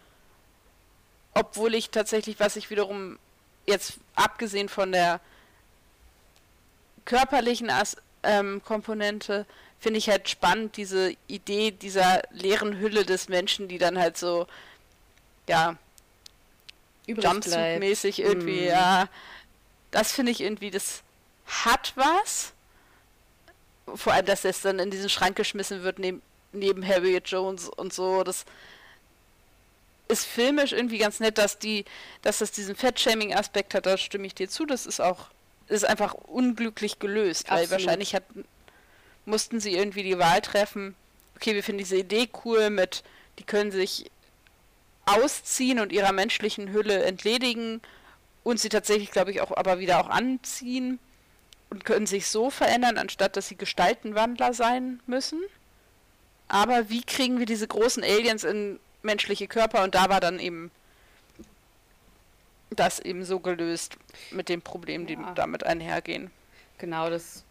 obwohl 1.34 1.74
ich 1.74 1.90
tatsächlich, 1.90 2.40
was 2.40 2.56
ich 2.56 2.70
wiederum 2.70 3.18
jetzt 3.66 3.98
abgesehen 4.14 4.68
von 4.68 4.90
der 4.90 5.20
körperlichen 7.10 7.70
As 7.70 7.96
ähm, 8.22 8.62
Komponente 8.64 9.44
finde 9.80 9.98
ich 9.98 10.08
halt 10.08 10.28
spannend, 10.28 10.76
diese 10.76 11.16
Idee 11.26 11.72
dieser 11.72 12.22
leeren 12.30 12.78
Hülle 12.78 13.04
des 13.04 13.28
Menschen, 13.28 13.66
die 13.66 13.78
dann 13.78 13.98
halt 13.98 14.16
so, 14.16 14.46
ja, 15.48 15.76
Jumpsuit-mäßig 17.08 18.20
irgendwie, 18.20 18.60
mm. 18.60 18.68
ja. 18.68 19.08
Das 19.90 20.12
finde 20.12 20.30
ich 20.30 20.40
irgendwie, 20.40 20.70
das 20.70 21.02
hat 21.46 21.92
was. 21.96 22.52
Vor 23.92 24.12
allem, 24.12 24.26
dass 24.26 24.44
es 24.44 24.60
dann 24.60 24.78
in 24.78 24.92
diesen 24.92 25.08
Schrank 25.08 25.34
geschmissen 25.34 25.82
wird, 25.82 25.98
neben, 25.98 26.22
neben 26.52 26.86
Harriet 26.86 27.26
Jones 27.26 27.68
und 27.68 27.92
so. 27.92 28.22
Das 28.22 28.44
ist 30.06 30.26
filmisch 30.26 30.70
irgendwie 30.70 30.98
ganz 30.98 31.18
nett, 31.18 31.38
dass 31.38 31.58
die, 31.58 31.84
dass 32.22 32.38
das 32.38 32.52
diesen 32.52 32.76
Fettshaming-Aspekt 32.76 33.74
hat, 33.74 33.86
da 33.86 33.98
stimme 33.98 34.28
ich 34.28 34.34
dir 34.36 34.48
zu. 34.48 34.64
Das 34.64 34.86
ist 34.86 35.00
auch 35.00 35.26
ist 35.70 35.84
einfach 35.84 36.14
unglücklich 36.14 36.98
gelöst, 36.98 37.50
Absolut. 37.50 37.70
weil 37.70 37.78
wahrscheinlich 37.78 38.14
hatten, 38.14 38.44
mussten 39.24 39.60
sie 39.60 39.72
irgendwie 39.72 40.02
die 40.02 40.18
Wahl 40.18 40.40
treffen, 40.40 40.94
okay, 41.36 41.54
wir 41.54 41.62
finden 41.62 41.78
diese 41.78 41.96
Idee 41.96 42.28
cool 42.44 42.70
mit, 42.70 43.02
die 43.38 43.44
können 43.44 43.70
sich 43.70 44.10
ausziehen 45.06 45.80
und 45.80 45.92
ihrer 45.92 46.12
menschlichen 46.12 46.72
Hülle 46.72 47.02
entledigen 47.04 47.80
und 48.44 48.60
sie 48.60 48.68
tatsächlich, 48.68 49.10
glaube 49.10 49.30
ich, 49.30 49.40
auch 49.40 49.56
aber 49.56 49.78
wieder 49.78 50.00
auch 50.00 50.08
anziehen 50.08 50.98
und 51.70 51.84
können 51.84 52.06
sich 52.06 52.26
so 52.26 52.50
verändern, 52.50 52.98
anstatt 52.98 53.36
dass 53.36 53.48
sie 53.48 53.56
Gestaltenwandler 53.56 54.52
sein 54.52 55.00
müssen. 55.06 55.40
Aber 56.48 56.90
wie 56.90 57.02
kriegen 57.02 57.38
wir 57.38 57.46
diese 57.46 57.68
großen 57.68 58.02
Aliens 58.02 58.44
in 58.44 58.80
menschliche 59.02 59.46
Körper? 59.46 59.84
Und 59.84 59.94
da 59.94 60.08
war 60.08 60.20
dann 60.20 60.40
eben 60.40 60.70
das 62.70 63.00
eben 63.00 63.24
so 63.24 63.40
gelöst 63.40 63.96
mit 64.30 64.48
den 64.48 64.62
Problemen, 64.62 65.06
die 65.06 65.14
ja. 65.14 65.32
damit 65.34 65.64
einhergehen. 65.64 66.30
Genau, 66.78 67.10
das 67.10 67.44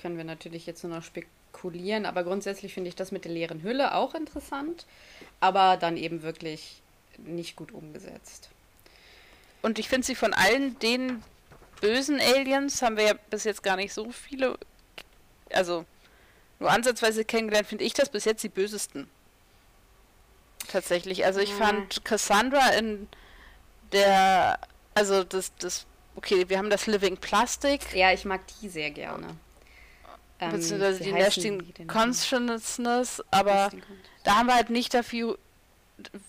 können 0.00 0.16
wir 0.16 0.24
natürlich 0.24 0.66
jetzt 0.66 0.84
nur 0.84 0.96
noch 0.96 1.02
spekulieren, 1.02 2.06
aber 2.06 2.24
grundsätzlich 2.24 2.74
finde 2.74 2.88
ich 2.88 2.96
das 2.96 3.12
mit 3.12 3.24
der 3.24 3.32
leeren 3.32 3.62
Hülle 3.62 3.94
auch 3.94 4.14
interessant, 4.14 4.86
aber 5.40 5.76
dann 5.76 5.96
eben 5.96 6.22
wirklich 6.22 6.80
nicht 7.18 7.56
gut 7.56 7.72
umgesetzt. 7.72 8.50
Und 9.62 9.78
ich 9.78 9.88
finde 9.88 10.06
sie 10.06 10.14
von 10.14 10.34
allen 10.34 10.78
den 10.78 11.22
bösen 11.80 12.20
Aliens 12.20 12.82
haben 12.82 12.96
wir 12.96 13.04
ja 13.04 13.14
bis 13.30 13.44
jetzt 13.44 13.62
gar 13.62 13.76
nicht 13.76 13.92
so 13.92 14.10
viele, 14.10 14.58
also 15.52 15.84
nur 16.60 16.70
ansatzweise 16.70 17.24
kennengelernt, 17.24 17.66
finde 17.66 17.84
ich 17.84 17.94
das 17.94 18.08
bis 18.08 18.24
jetzt 18.24 18.42
die 18.42 18.48
bösesten. 18.48 19.08
Tatsächlich. 20.68 21.24
Also 21.24 21.40
ich 21.40 21.50
ja. 21.50 21.56
fand 21.56 22.04
Cassandra 22.04 22.70
in 22.70 23.08
der, 23.94 24.58
also 24.94 25.24
das, 25.24 25.52
das, 25.58 25.86
okay, 26.16 26.48
wir 26.48 26.58
haben 26.58 26.70
das 26.70 26.86
Living 26.86 27.16
Plastic. 27.16 27.94
Ja, 27.94 28.12
ich 28.12 28.24
mag 28.24 28.42
die 28.60 28.68
sehr 28.68 28.90
gerne. 28.90 29.28
Ähm, 30.40 30.52
Beziehungsweise 30.52 31.02
die 31.02 31.12
Nesting 31.12 31.86
Consciousness, 31.86 33.22
aber 33.30 33.70
da 34.24 34.36
haben 34.36 34.46
wir 34.46 34.54
halt 34.54 34.70
nicht 34.70 34.92
dafür 34.92 35.38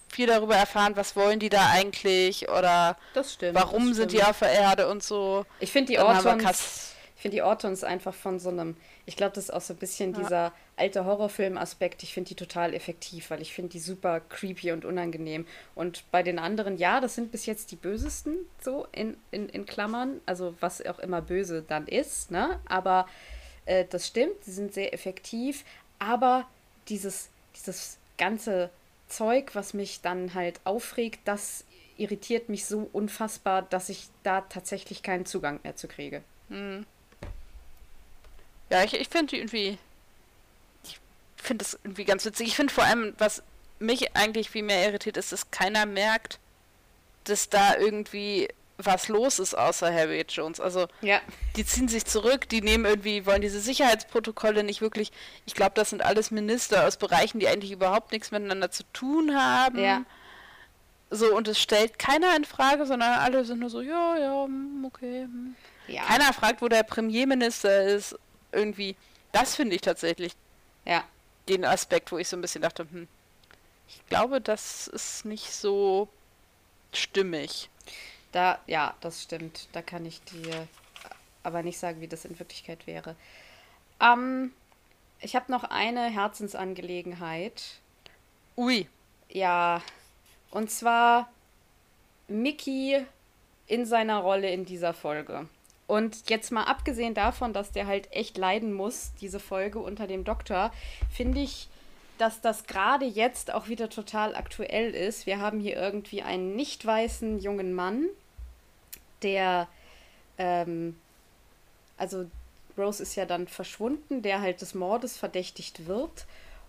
viel 0.10 0.28
darüber 0.28 0.56
erfahren, 0.56 0.96
was 0.96 1.16
wollen 1.16 1.40
die 1.40 1.50
da 1.50 1.70
eigentlich 1.72 2.48
oder 2.50 2.98
stimmt, 3.28 3.56
warum 3.56 3.94
sind 3.94 4.12
die 4.12 4.24
auf 4.24 4.40
der 4.40 4.52
Erde 4.52 4.88
und 4.88 5.04
so. 5.04 5.46
Ich 5.60 5.72
finde 5.72 5.94
die 5.94 6.00
Ortons, 6.00 6.95
ich 7.16 7.22
finde 7.22 7.38
die 7.38 7.42
Ortons 7.42 7.84
einfach 7.84 8.14
von 8.14 8.40
so 8.40 8.50
einem 8.50 8.76
ich 9.06 9.16
glaube, 9.16 9.36
das 9.36 9.46
ist 9.46 9.50
auch 9.52 9.62
so 9.62 9.74
ein 9.74 9.78
bisschen 9.78 10.14
ja. 10.14 10.20
dieser 10.20 10.54
alte 10.78 11.06
Horrorfilm-Aspekt. 11.06 12.02
Ich 12.04 12.14
finde 12.14 12.30
die 12.30 12.36
total 12.36 12.74
effektiv, 12.74 13.30
weil 13.30 13.42
ich 13.42 13.54
finde 13.54 13.72
die 13.72 13.80
super 13.80 14.20
creepy 14.20 14.72
und 14.72 14.84
unangenehm. 14.84 15.46
Und 15.76 16.04
bei 16.12 16.24
den 16.24 16.40
anderen, 16.40 16.78
ja, 16.78 17.00
das 17.00 17.16
sind 17.16 17.32
bis 17.32 17.46
jetzt 17.46 17.72
die 17.72 17.76
bösesten, 17.76 18.36
so 18.62 18.88
in, 18.92 19.16
in, 19.32 19.48
in 19.50 19.66
Klammern. 19.66 20.22
Also 20.26 20.56
was 20.60 20.84
auch 20.86 21.00
immer 21.00 21.22
böse 21.22 21.64
dann 21.68 21.88
ist, 21.88 22.32
ne? 22.32 22.60
Aber 22.66 23.08
äh, 23.66 23.86
das 23.90 24.08
stimmt, 24.08 24.44
sie 24.44 24.52
sind 24.52 24.74
sehr 24.74 24.94
effektiv. 24.94 25.64
Aber 26.00 26.48
dieses, 26.90 27.30
dieses 27.56 27.98
ganze 28.18 28.72
Zeug, 29.08 29.54
was 29.54 29.76
mich 29.76 30.02
dann 30.02 30.34
halt 30.34 30.60
aufregt, 30.64 31.20
das 31.26 31.64
irritiert 31.98 32.50
mich 32.50 32.66
so 32.66 32.90
unfassbar, 32.92 33.62
dass 33.62 33.90
ich 33.90 34.08
da 34.24 34.42
tatsächlich 34.42 35.04
keinen 35.04 35.28
Zugang 35.28 35.60
mehr 35.64 35.76
zu 35.76 35.88
kriege. 35.88 36.24
Hm. 36.50 36.86
Ja, 38.70 38.84
ich, 38.84 38.94
ich 38.94 39.08
finde 39.08 39.36
irgendwie. 39.36 39.78
Ich 40.84 41.00
finde 41.38 41.64
das 41.64 41.80
irgendwie 41.84 42.06
ganz 42.06 42.26
witzig. 42.26 42.48
Ich 42.48 42.56
finde 42.56 42.74
vor 42.74 42.84
allem, 42.84 43.14
was 43.18 43.44
mich 43.80 44.16
eigentlich 44.16 44.50
viel 44.50 44.64
mehr 44.64 44.86
irritiert, 44.88 45.18
ist, 45.18 45.32
dass 45.32 45.52
keiner 45.52 45.86
merkt, 45.86 46.40
dass 47.26 47.50
da 47.50 47.76
irgendwie 47.78 48.48
was 48.78 49.08
los 49.08 49.40
ist 49.40 49.54
außer 49.54 49.94
Harriet 49.94 50.32
Jones. 50.32 50.60
Also 50.60 50.88
ja. 51.02 51.22
die 51.56 51.66
ziehen 51.66 51.88
sich 51.88 52.06
zurück, 52.06 52.50
die 52.50 52.62
nehmen 52.62 52.86
irgendwie, 52.86 53.26
wollen 53.26 53.42
diese 53.42 53.60
Sicherheitsprotokolle 53.60 54.64
nicht 54.64 54.82
wirklich. 54.82 55.12
Ich 55.46 55.54
glaube, 55.54 55.72
das 55.76 55.92
sind 55.92 56.04
alles 56.04 56.32
Minister 56.32 56.86
aus 56.86 56.98
Bereichen, 56.98 57.40
die 57.40 57.48
eigentlich 57.48 57.72
überhaupt 57.72 58.12
nichts 58.12 58.32
miteinander 58.32 58.72
zu 58.72 58.84
tun 58.92 59.36
haben. 59.36 59.80
Ja. 59.80 60.04
So, 61.10 61.34
und 61.36 61.48
es 61.48 61.60
stellt 61.60 62.00
keiner 62.00 62.36
in 62.36 62.44
Frage, 62.44 62.86
sondern 62.86 63.14
alle 63.14 63.46
sind 63.46 63.60
nur 63.60 63.70
so, 63.70 63.82
ja, 63.82 64.18
ja, 64.18 64.44
hm, 64.44 64.84
okay. 64.86 65.24
Hm. 65.24 65.56
Ja. 65.88 66.04
Keiner 66.04 66.34
fragt, 66.34 66.62
wo 66.62 66.68
der 66.68 66.84
Premierminister 66.84 67.84
ist. 67.84 68.18
Irgendwie. 68.56 68.96
Das 69.32 69.56
finde 69.56 69.76
ich 69.76 69.82
tatsächlich 69.82 70.34
Ja. 70.86 71.04
den 71.50 71.66
Aspekt, 71.66 72.12
wo 72.12 72.18
ich 72.18 72.28
so 72.28 72.38
ein 72.38 72.42
bisschen 72.42 72.62
dachte, 72.62 72.88
hm, 72.90 73.08
ich 73.88 74.06
glaube, 74.08 74.42
das 74.42 74.88
ist 74.88 75.26
nicht 75.26 75.52
so 75.52 76.08
stimmig. 76.94 77.70
Da, 78.32 78.60
ja, 78.66 78.96
das 79.02 79.22
stimmt. 79.22 79.68
Da 79.74 79.82
kann 79.82 80.06
ich 80.06 80.22
dir 80.24 80.68
aber 81.44 81.62
nicht 81.62 81.78
sagen, 81.78 82.02
wie 82.02 82.08
das 82.08 82.26
in 82.26 82.40
Wirklichkeit 82.40 82.88
wäre. 82.88 83.16
Ähm, 84.00 84.54
ich 85.20 85.36
habe 85.36 85.52
noch 85.52 85.64
eine 85.66 86.10
Herzensangelegenheit. 86.10 87.62
Ui. 88.58 88.88
Ja, 89.30 89.82
und 90.52 90.72
zwar 90.72 91.30
Mickey 92.28 93.06
in 93.68 93.86
seiner 93.86 94.20
Rolle 94.20 94.50
in 94.50 94.66
dieser 94.66 94.94
Folge. 94.94 95.48
Und 95.88 96.30
jetzt 96.30 96.52
mal 96.52 96.64
abgesehen 96.64 97.14
davon, 97.14 97.54
dass 97.54 97.72
der 97.72 97.86
halt 97.86 98.12
echt 98.12 98.38
leiden 98.38 98.74
muss, 98.74 99.12
diese 99.22 99.40
Folge 99.40 99.80
unter 99.80 100.08
dem 100.08 100.24
Doktor, 100.24 100.72
finde 101.12 101.42
ich, 101.42 101.68
dass 102.18 102.42
das 102.42 102.66
gerade 102.66 103.06
jetzt 103.06 103.54
auch 103.54 103.68
wieder 103.68 103.90
total 103.90 104.36
aktuell 104.36 104.96
ist. 104.96 105.26
Wir 105.26 105.40
haben 105.40 105.60
hier 105.60 105.76
irgendwie 105.76 106.22
einen 106.22 106.56
nicht 106.56 106.86
weißen 106.86 107.40
jungen 107.40 107.74
Mann, 107.74 108.08
der, 109.22 109.68
ähm, 110.38 110.96
also 111.98 112.26
Rose 112.78 113.04
ist 113.04 113.16
ja 113.16 113.26
dann 113.26 113.48
verschwunden, 113.48 114.22
der 114.22 114.42
halt 114.42 114.62
des 114.62 114.76
Mordes 114.76 115.18
verdächtigt 115.18 115.88
wird. 115.88 116.26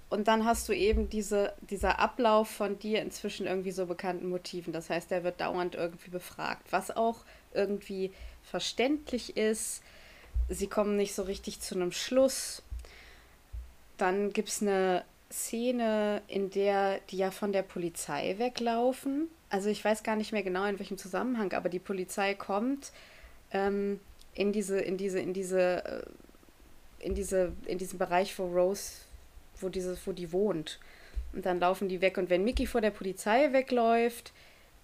Und 0.08 0.28
dann 0.28 0.44
hast 0.44 0.68
du 0.68 0.72
eben 0.72 1.10
diese, 1.10 1.52
dieser 1.62 1.98
Ablauf 1.98 2.48
von 2.48 2.78
dir 2.78 3.02
inzwischen 3.02 3.46
irgendwie 3.46 3.72
so 3.72 3.86
bekannten 3.86 4.28
Motiven. 4.28 4.72
Das 4.72 4.88
heißt, 4.88 5.10
er 5.10 5.24
wird 5.24 5.40
dauernd 5.40 5.74
irgendwie 5.74 6.10
befragt, 6.10 6.70
was 6.70 6.96
auch 6.96 7.24
irgendwie 7.52 8.12
verständlich 8.50 9.36
ist. 9.36 9.82
Sie 10.48 10.68
kommen 10.68 10.96
nicht 10.96 11.14
so 11.14 11.22
richtig 11.22 11.60
zu 11.60 11.74
einem 11.74 11.92
Schluss. 11.92 12.62
Dann 13.98 14.32
gibt 14.32 14.48
es 14.48 14.62
eine 14.62 15.04
Szene, 15.30 16.22
in 16.28 16.50
der 16.50 17.00
die 17.10 17.16
ja 17.16 17.30
von 17.30 17.52
der 17.52 17.62
Polizei 17.62 18.36
weglaufen. 18.38 19.28
Also 19.50 19.68
ich 19.68 19.84
weiß 19.84 20.02
gar 20.02 20.16
nicht 20.16 20.32
mehr 20.32 20.42
genau 20.42 20.64
in 20.64 20.78
welchem 20.78 20.98
Zusammenhang, 20.98 21.52
aber 21.52 21.68
die 21.68 21.78
Polizei 21.78 22.34
kommt 22.34 22.92
ähm, 23.52 24.00
in 24.34 24.52
diese, 24.52 24.78
in 24.78 24.96
diese, 24.96 25.18
in 25.18 25.32
diese, 25.32 25.84
äh, 25.84 26.02
in 27.00 27.14
diese, 27.14 27.52
in 27.66 27.78
diesen 27.78 27.98
Bereich, 27.98 28.38
wo 28.38 28.46
Rose, 28.46 28.92
wo 29.60 29.68
diese, 29.68 29.96
wo 30.04 30.12
die 30.12 30.32
wohnt. 30.32 30.78
Und 31.32 31.46
dann 31.46 31.60
laufen 31.60 31.88
die 31.88 32.00
weg. 32.00 32.18
Und 32.18 32.30
wenn 32.30 32.44
Mickey 32.44 32.66
vor 32.66 32.80
der 32.80 32.90
Polizei 32.90 33.52
wegläuft, 33.52 34.32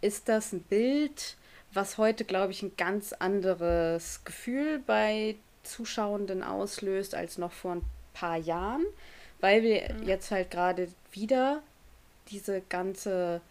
ist 0.01 0.29
das 0.29 0.53
ein 0.53 0.63
Bild, 0.63 1.37
was 1.75 1.99
heute, 1.99 2.25
glaube 2.25 2.53
ich, 2.53 2.63
ein 2.63 2.77
ganz 2.77 3.13
anderes 3.13 4.25
Gefühl 4.25 4.79
bei 4.79 5.37
Zuschauenden 5.63 6.43
auslöst 6.43 7.15
als 7.15 7.39
noch 7.39 7.53
vor 7.53 7.77
ein 7.77 7.83
paar 8.13 8.37
Jahren 8.37 8.85
weil 9.43 9.63
wir 9.63 9.93
mhm. 9.93 10.05
jetzt 10.05 10.31
halt 10.31 10.51
gerade 10.51 10.89
wieder 11.11 11.63
diese 12.31 12.63
ganze 12.63 13.43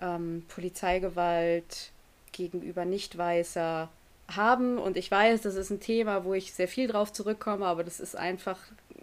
ähm, 0.00 0.44
Polizeigewalt 0.48 1.90
gegenüber 2.32 2.86
Nicht-Weißer 2.86 3.90
haben. 4.28 4.78
Und 4.78 4.96
ich 4.96 5.10
weiß, 5.10 5.42
das 5.42 5.56
ist 5.56 5.70
ein 5.70 5.80
Thema, 5.80 6.24
wo 6.24 6.32
ich 6.32 6.54
sehr 6.54 6.68
viel 6.68 6.86
drauf 6.88 7.12
zurückkomme, 7.12 7.66
aber 7.66 7.84
das 7.84 8.00
ist 8.00 8.16
einfach 8.16 8.58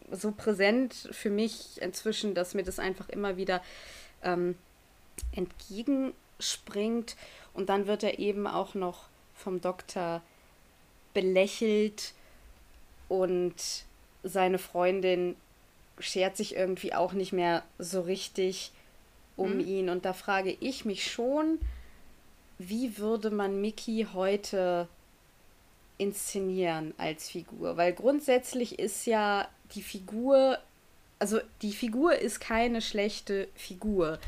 so 0.10 0.32
präsent 0.32 1.10
für 1.12 1.30
mich 1.30 1.82
inzwischen, 1.82 2.34
dass 2.34 2.54
mir 2.54 2.64
das 2.64 2.80
einfach 2.80 3.10
immer 3.10 3.38
wieder 3.38 3.62
ähm, 4.24 4.56
entgegenspringt. 5.34 7.16
Und 7.54 7.70
dann 7.70 7.88
wird 7.88 8.04
er 8.04 8.20
eben 8.20 8.48
auch 8.48 8.76
noch 8.76 9.06
vom 9.36 9.62
Doktor 9.62 10.22
belächelt 11.14 12.14
und 13.10 13.56
seine 14.24 14.58
Freundin 14.58 15.36
schert 16.00 16.38
sich 16.38 16.56
irgendwie 16.56 16.94
auch 16.94 17.14
nicht 17.14 17.34
mehr 17.34 17.64
so 17.78 18.02
richtig 18.02 18.72
um 19.36 19.56
mhm. 19.56 19.60
ihn. 19.60 19.90
Und 19.90 20.06
da 20.06 20.14
frage 20.14 20.56
ich 20.60 20.86
mich 20.86 21.12
schon, 21.12 21.60
wie 22.58 22.98
würde 22.98 23.32
man 23.32 23.60
Mickey 23.60 24.08
heute 24.14 24.88
inszenieren 25.98 26.94
als 26.98 27.30
Figur? 27.30 27.78
Weil 27.78 27.94
grundsätzlich 27.94 28.80
ist 28.80 29.06
ja 29.06 29.48
die 29.76 29.82
Figur, 29.82 30.58
also 31.20 31.40
die 31.62 31.74
Figur 31.74 32.16
ist 32.16 32.40
keine 32.40 32.82
schlechte 32.82 33.48
Figur. 33.56 34.20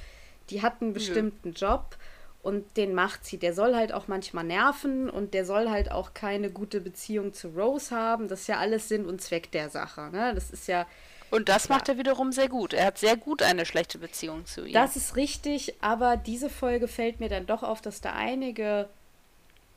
Die 0.49 0.61
hat 0.61 0.81
einen 0.81 0.93
bestimmten 0.93 1.53
ja. 1.53 1.73
Job 1.73 1.97
und 2.43 2.77
den 2.77 2.93
macht 2.93 3.25
sie. 3.25 3.37
Der 3.37 3.53
soll 3.53 3.73
halt 3.73 3.93
auch 3.93 4.07
manchmal 4.07 4.43
nerven 4.43 5.09
und 5.09 5.33
der 5.33 5.45
soll 5.45 5.69
halt 5.69 5.91
auch 5.91 6.13
keine 6.13 6.51
gute 6.51 6.81
Beziehung 6.81 7.33
zu 7.33 7.47
Rose 7.47 7.95
haben. 7.95 8.27
Das 8.27 8.41
ist 8.41 8.47
ja 8.47 8.59
alles 8.59 8.89
Sinn 8.89 9.05
und 9.05 9.21
Zweck 9.21 9.49
der 9.51 9.69
Sache. 9.69 10.09
Ne? 10.11 10.33
Das 10.35 10.51
ist 10.51 10.67
ja 10.67 10.85
und 11.31 11.49
das 11.49 11.67
macht 11.67 11.89
er 11.89 11.97
wiederum 11.97 12.31
sehr 12.31 12.47
gut. 12.47 12.73
Er 12.73 12.85
hat 12.85 12.99
sehr 12.99 13.17
gut 13.17 13.41
eine 13.41 13.65
schlechte 13.65 13.97
Beziehung 13.97 14.45
zu 14.45 14.65
ihr. 14.65 14.73
Das 14.73 14.95
ist 14.95 15.15
richtig, 15.15 15.73
aber 15.81 16.15
diese 16.15 16.47
Folge 16.47 16.87
fällt 16.87 17.19
mir 17.19 17.27
dann 17.27 17.47
doch 17.47 17.63
auf, 17.63 17.81
dass 17.81 18.01
da 18.01 18.13
einige, 18.13 18.87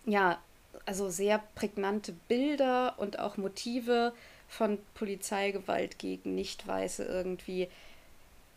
ja, 0.05 0.39
also 0.85 1.09
sehr 1.09 1.43
prägnante 1.55 2.13
Bilder 2.29 2.97
und 2.99 3.21
auch 3.21 3.39
Motive 3.39 4.13
von 4.49 4.79
Polizeigewalt 4.93 5.99
gegen 5.99 6.35
Nicht-Weiße 6.35 7.05
irgendwie 7.05 7.69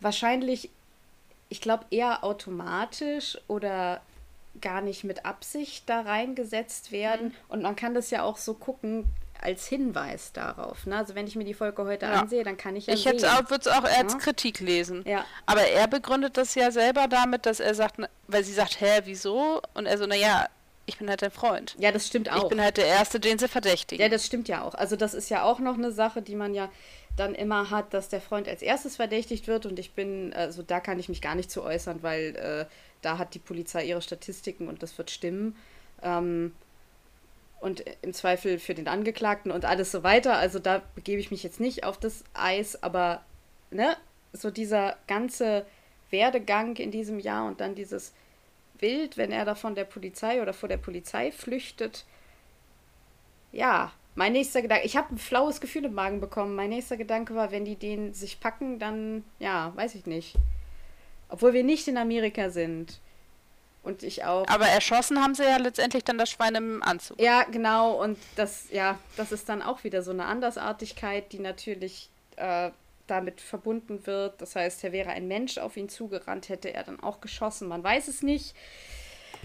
wahrscheinlich, 0.02 0.70
ich 1.50 1.62
glaube, 1.62 1.86
eher 1.90 2.24
automatisch 2.24 3.38
oder 3.48 4.02
gar 4.62 4.82
nicht 4.82 5.04
mit 5.04 5.26
Absicht 5.26 5.90
da 5.90 6.02
reingesetzt 6.02 6.92
werden. 6.92 7.28
Mhm. 7.28 7.34
Und 7.50 7.62
man 7.62 7.76
kann 7.76 7.94
das 7.94 8.12
ja 8.12 8.24
auch 8.24 8.38
so 8.38 8.54
gucken, 8.54 9.06
als 9.42 9.68
Hinweis 9.68 10.34
darauf. 10.34 10.86
Ne? 10.86 10.98
Also 10.98 11.16
wenn 11.16 11.26
ich 11.26 11.36
mir 11.36 11.46
die 11.46 11.54
Folge 11.54 11.86
heute 11.86 12.06
ja. 12.06 12.22
ansehe, 12.22 12.44
dann 12.44 12.58
kann 12.58 12.76
ich 12.76 12.88
ja 12.88 12.94
Ich 12.94 13.06
würde 13.06 13.18
es 13.18 13.68
auch 13.68 13.84
als 13.84 14.14
ja? 14.14 14.20
Kritik 14.20 14.60
lesen. 14.60 15.04
Ja. 15.08 15.26
Aber 15.46 15.62
er 15.62 15.88
begründet 15.88 16.38
das 16.38 16.56
ja 16.56 16.72
selber 16.72 17.08
damit, 17.08 17.46
dass 17.46 17.60
er 17.60 17.74
sagt, 17.74 17.96
weil 18.28 18.44
sie 18.44 18.54
sagt, 18.54 18.82
hä, 18.82 19.02
wieso? 19.06 19.62
Und 19.74 19.86
er 19.86 19.98
so, 19.98 20.06
naja, 20.06 20.48
ich 20.86 20.98
bin 20.98 21.10
halt 21.10 21.22
dein 21.22 21.32
Freund. 21.32 21.76
Ja, 21.80 21.92
das 21.92 22.08
stimmt 22.08 22.32
auch. 22.32 22.44
Ich 22.44 22.50
bin 22.50 22.62
halt 22.62 22.78
der 22.78 22.88
Erste, 22.88 23.20
den 23.20 23.40
sie 23.40 23.48
verdächtigen. 23.48 24.02
Ja, 24.02 24.10
das 24.10 24.26
stimmt 24.26 24.48
ja 24.50 24.64
auch. 24.64 24.74
Also 24.74 24.96
das 24.96 25.14
ist 25.14 25.30
ja 25.30 25.44
auch 25.44 25.60
noch 25.60 25.76
eine 25.76 25.92
Sache, 25.92 26.22
die 26.22 26.36
man 26.36 26.54
ja 26.54 26.70
dann 27.16 27.36
immer 27.36 27.70
hat, 27.70 27.94
dass 27.94 28.10
der 28.10 28.22
Freund 28.22 28.48
als 28.48 28.62
erstes 28.62 28.96
verdächtigt 28.96 29.48
wird 29.48 29.66
und 29.66 29.78
ich 29.80 29.92
bin, 29.92 30.34
also 30.34 30.64
da 30.64 30.80
kann 30.80 31.00
ich 31.00 31.10
mich 31.10 31.22
gar 31.22 31.36
nicht 31.36 31.52
zu 31.52 31.64
äußern, 31.64 32.02
weil 32.02 32.36
äh, 32.36 32.66
da 33.02 33.18
hat 33.18 33.34
die 33.34 33.40
Polizei 33.40 33.86
ihre 33.86 34.02
Statistiken 34.02 34.68
und 34.68 34.84
das 34.84 34.98
wird 34.98 35.12
stimmen. 35.12 35.56
Ähm, 36.02 36.54
und 37.60 37.84
im 38.02 38.14
Zweifel 38.14 38.58
für 38.58 38.74
den 38.74 38.88
Angeklagten 38.88 39.52
und 39.52 39.66
alles 39.66 39.92
so 39.92 40.04
weiter. 40.04 40.38
Also 40.38 40.60
da 40.60 40.82
begebe 40.96 41.20
ich 41.20 41.30
mich 41.30 41.44
jetzt 41.44 41.60
nicht 41.60 41.84
auf 41.84 41.98
das 41.98 42.24
Eis, 42.34 42.82
aber 42.82 43.22
ne, 43.70 43.98
so 44.32 44.50
dieser 44.50 44.96
ganze 45.08 45.66
Werdegang 46.10 46.78
in 46.78 46.92
diesem 46.92 47.20
Jahr 47.20 47.48
und 47.48 47.60
dann 47.60 47.76
dieses 47.76 48.14
Bild, 48.78 49.18
wenn 49.18 49.32
er 49.32 49.46
da 49.46 49.56
von 49.56 49.76
der 49.76 49.84
Polizei 49.84 50.42
oder 50.42 50.54
vor 50.54 50.70
der 50.70 50.78
Polizei 50.78 51.32
flüchtet. 51.32 52.06
Ja, 53.52 53.92
mein 54.20 54.34
nächster 54.34 54.62
Gedanke, 54.62 54.86
ich 54.86 54.98
habe 54.98 55.16
ein 55.16 55.18
flaues 55.18 55.62
Gefühl 55.62 55.86
im 55.86 55.94
Magen 55.94 56.20
bekommen. 56.20 56.54
Mein 56.54 56.72
nächster 56.72 56.98
Gedanke 56.98 57.36
war, 57.36 57.52
wenn 57.52 57.64
die 57.64 57.78
den 57.78 58.14
sich 58.14 58.42
packen, 58.42 58.78
dann, 58.78 59.24
ja, 59.40 59.72
weiß 59.78 59.96
ich 59.96 60.08
nicht. 60.08 60.36
Obwohl 61.30 61.54
wir 61.54 61.64
nicht 61.64 61.88
in 61.88 61.98
Amerika 61.98 62.50
sind. 62.50 63.00
Und 63.82 64.04
ich 64.04 64.26
auch. 64.26 64.46
Aber 64.50 64.68
erschossen 64.68 65.24
haben 65.24 65.36
sie 65.36 65.44
ja 65.44 65.56
letztendlich 65.56 66.04
dann 66.04 66.18
das 66.18 66.30
Schwein 66.30 66.54
im 66.56 66.84
Anzug. 66.84 67.18
Ja, 67.18 67.44
genau. 67.44 67.94
Und 67.94 68.18
das, 68.36 68.66
ja, 68.72 69.00
das 69.16 69.32
ist 69.32 69.48
dann 69.48 69.62
auch 69.62 69.86
wieder 69.86 70.04
so 70.04 70.12
eine 70.12 70.26
Andersartigkeit, 70.26 71.32
die 71.32 71.40
natürlich 71.40 72.10
äh, 72.36 72.72
damit 73.08 73.40
verbunden 73.40 74.06
wird. 74.06 74.42
Das 74.42 74.54
heißt, 74.54 74.84
er 74.84 74.92
wäre 74.92 75.12
ein 75.12 75.30
Mensch 75.30 75.58
auf 75.58 75.78
ihn 75.78 75.88
zugerannt, 75.88 76.50
hätte 76.50 76.74
er 76.74 76.84
dann 76.84 77.00
auch 77.00 77.22
geschossen. 77.22 77.70
Man 77.70 77.86
weiß 77.86 78.10
es 78.10 78.22
nicht. 78.22 78.54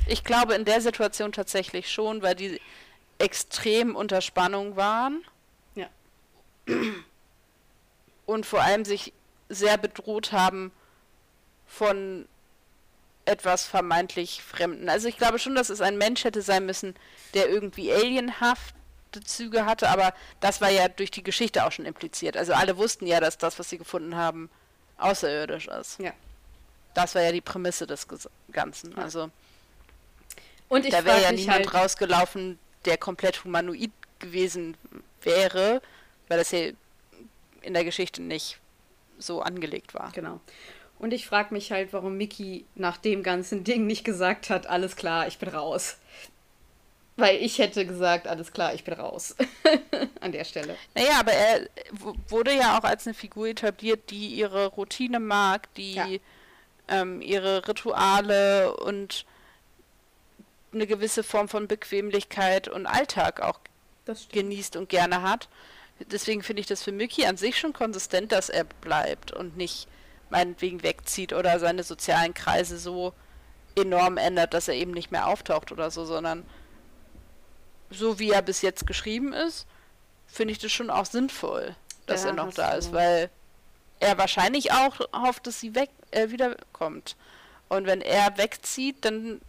Ich 0.09 0.25
glaube 0.25 0.55
in 0.55 0.65
der 0.65 0.81
Situation 0.81 1.31
tatsächlich 1.31 1.89
schon, 1.93 2.23
weil 2.23 2.35
die 2.35 2.61
extrem 3.19 3.97
unter 3.97 4.21
Spannung 4.21 4.77
waren. 4.77 5.25
Ja. 5.75 5.89
Und 8.27 8.47
vor 8.47 8.63
allem 8.63 8.85
sich 8.85 9.13
sehr 9.49 9.77
bedroht 9.77 10.33
haben 10.33 10.73
von 11.67 12.27
etwas 13.25 13.65
vermeintlich 13.65 14.43
Fremden. 14.43 14.89
Also 14.89 15.09
ich 15.09 15.17
glaube 15.17 15.39
schon, 15.39 15.55
dass 15.55 15.71
es 15.71 15.81
ein 15.81 15.97
Mensch 15.97 16.25
hätte 16.25 16.43
sein 16.43 16.67
müssen, 16.67 16.95
der 17.33 17.49
irgendwie 17.49 17.93
alienhafte 17.93 18.75
Züge 19.25 19.65
hatte, 19.65 19.89
aber 19.89 20.13
das 20.41 20.61
war 20.61 20.71
ja 20.71 20.89
durch 20.89 21.11
die 21.11 21.23
Geschichte 21.23 21.65
auch 21.65 21.73
schon 21.73 21.87
impliziert. 21.87 22.37
Also 22.37 22.53
alle 22.53 22.77
wussten 22.77 23.07
ja, 23.07 23.21
dass 23.21 23.39
das, 23.39 23.59
was 23.59 23.71
sie 23.71 23.79
gefunden 23.79 24.17
haben, 24.17 24.51
außerirdisch 24.99 25.69
ist. 25.69 25.99
Ja. 26.01 26.13
Das 26.95 27.15
war 27.15 27.23
ja 27.23 27.33
die 27.33 27.41
Prämisse 27.41 27.87
des 27.87 28.07
Ganzen. 28.53 28.93
Ja. 28.93 28.99
Also 28.99 29.31
und 30.69 30.85
ich 30.85 30.93
da 30.93 31.05
wäre 31.05 31.23
ja 31.23 31.33
niemand 31.33 31.67
halt 31.67 31.75
rausgelaufen, 31.75 32.59
der 32.85 32.99
komplett 32.99 33.45
humanoid 33.45 33.91
gewesen 34.19 34.77
wäre, 35.23 35.83
weil 36.29 36.39
das 36.39 36.51
ja 36.51 36.71
in 37.63 37.75
der 37.75 37.85
Geschichte 37.85 38.23
nicht 38.23 38.59
so 39.19 39.41
angelegt 39.43 39.95
war. 39.95 40.13
Genau. 40.13 40.41
Und 40.99 41.13
ich 41.13 41.27
frage 41.27 41.53
mich 41.53 41.73
halt, 41.73 41.93
warum 41.93 42.17
Mickey 42.17 42.65
nach 42.75 42.97
dem 42.97 43.23
ganzen 43.23 43.65
Ding 43.65 43.87
nicht 43.87 44.05
gesagt 44.05 44.51
hat, 44.51 44.67
alles 44.67 44.97
klar, 44.97 45.27
ich 45.27 45.39
bin 45.39 45.49
raus. 45.49 45.99
Weil 47.17 47.37
ich 47.37 47.59
hätte 47.59 47.87
gesagt, 47.87 48.27
alles 48.27 48.53
klar, 48.53 48.75
ich 48.75 48.85
bin 48.85 48.95
raus. 48.95 49.37
An 50.21 50.33
der 50.33 50.45
Stelle. 50.45 50.77
Naja, 50.95 51.21
aber 51.21 51.33
er 51.33 51.69
wurde 52.29 52.55
ja 52.55 52.79
auch 52.79 52.85
als 52.85 53.07
eine 53.07 53.15
Figur 53.15 53.49
etabliert, 53.49 54.11
die 54.11 54.29
ihre 54.29 54.67
Routine 54.67 55.21
mag, 55.21 55.73
die 55.75 55.95
ja. 55.95 56.09
ähm, 56.89 57.21
ihre 57.21 57.69
Rituale 57.69 58.75
und 58.77 59.27
eine 60.75 60.87
gewisse 60.87 61.23
Form 61.23 61.49
von 61.49 61.69
Bequemlichkeit 61.69 62.69
und 62.69 62.87
Alltag 62.87 63.41
auch 63.41 63.61
genießt 64.33 64.77
und 64.77 64.89
gerne 64.89 65.23
hat. 65.23 65.49
Deswegen 66.11 66.43
finde 66.43 66.61
ich 66.61 66.67
das 66.67 66.83
für 66.83 66.93
Mickey 66.93 67.27
an 67.27 67.37
sich 67.37 67.59
schon 67.59 67.73
konsistent, 67.73 68.33
dass 68.33 68.49
er 68.49 68.65
bleibt 68.65 69.33
und 69.33 69.57
nicht 69.57 69.89
meinetwegen 70.31 70.83
wegzieht 70.83 71.33
oder 71.33 71.59
seine 71.59 71.85
sozialen 71.85 72.35
Kreise 72.35 72.79
so 72.79 73.13
enorm 73.77 74.17
ändert, 74.17 74.55
dass 74.55 74.69
er 74.69 74.75
eben 74.75 74.91
nicht 74.91 75.13
mehr 75.13 75.29
auftaucht 75.29 75.73
oder 75.73 75.91
so, 75.91 76.05
sondern 76.05 76.45
so 77.91 78.19
wie 78.19 78.31
er 78.31 78.43
bis 78.43 78.63
jetzt 78.63 78.87
geschrieben 78.87 79.33
ist, 79.33 79.67
finde 80.27 80.53
ich 80.53 80.59
das 80.59 80.73
schon 80.73 80.91
auch 80.91 81.07
sinnvoll, 81.07 81.77
dass 82.07 82.23
ja, 82.23 82.31
er 82.31 82.35
noch 82.35 82.53
da 82.53 82.73
ist, 82.73 82.93
weil 82.93 83.31
er 84.01 84.19
wahrscheinlich 84.19 84.73
auch 84.73 85.01
hofft, 85.13 85.47
dass 85.47 85.61
sie 85.61 85.75
weg 85.75 85.91
äh, 86.11 86.31
wiederkommt. 86.31 87.17
Und 87.69 87.87
wenn 87.87 88.01
er 88.01 88.37
wegzieht, 88.37 89.05
dann 89.05 89.41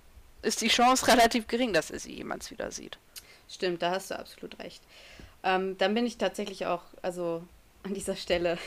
ist 0.46 0.62
die 0.62 0.68
Chance 0.68 1.08
relativ 1.08 1.48
gering, 1.48 1.74
dass 1.74 1.92
er 1.92 2.00
sie 2.00 2.14
jemals 2.14 2.52
wieder 2.52 2.72
sieht. 2.72 2.98
Stimmt, 3.50 3.82
da 3.82 3.92
hast 3.92 4.12
du 4.12 4.20
absolut 4.20 4.58
recht. 4.60 4.82
Ähm, 5.44 5.78
dann 5.78 5.94
bin 5.94 6.06
ich 6.06 6.18
tatsächlich 6.18 6.66
auch, 6.66 6.82
also 7.02 7.44
an 7.84 7.94
dieser 7.94 8.16
Stelle 8.16 8.58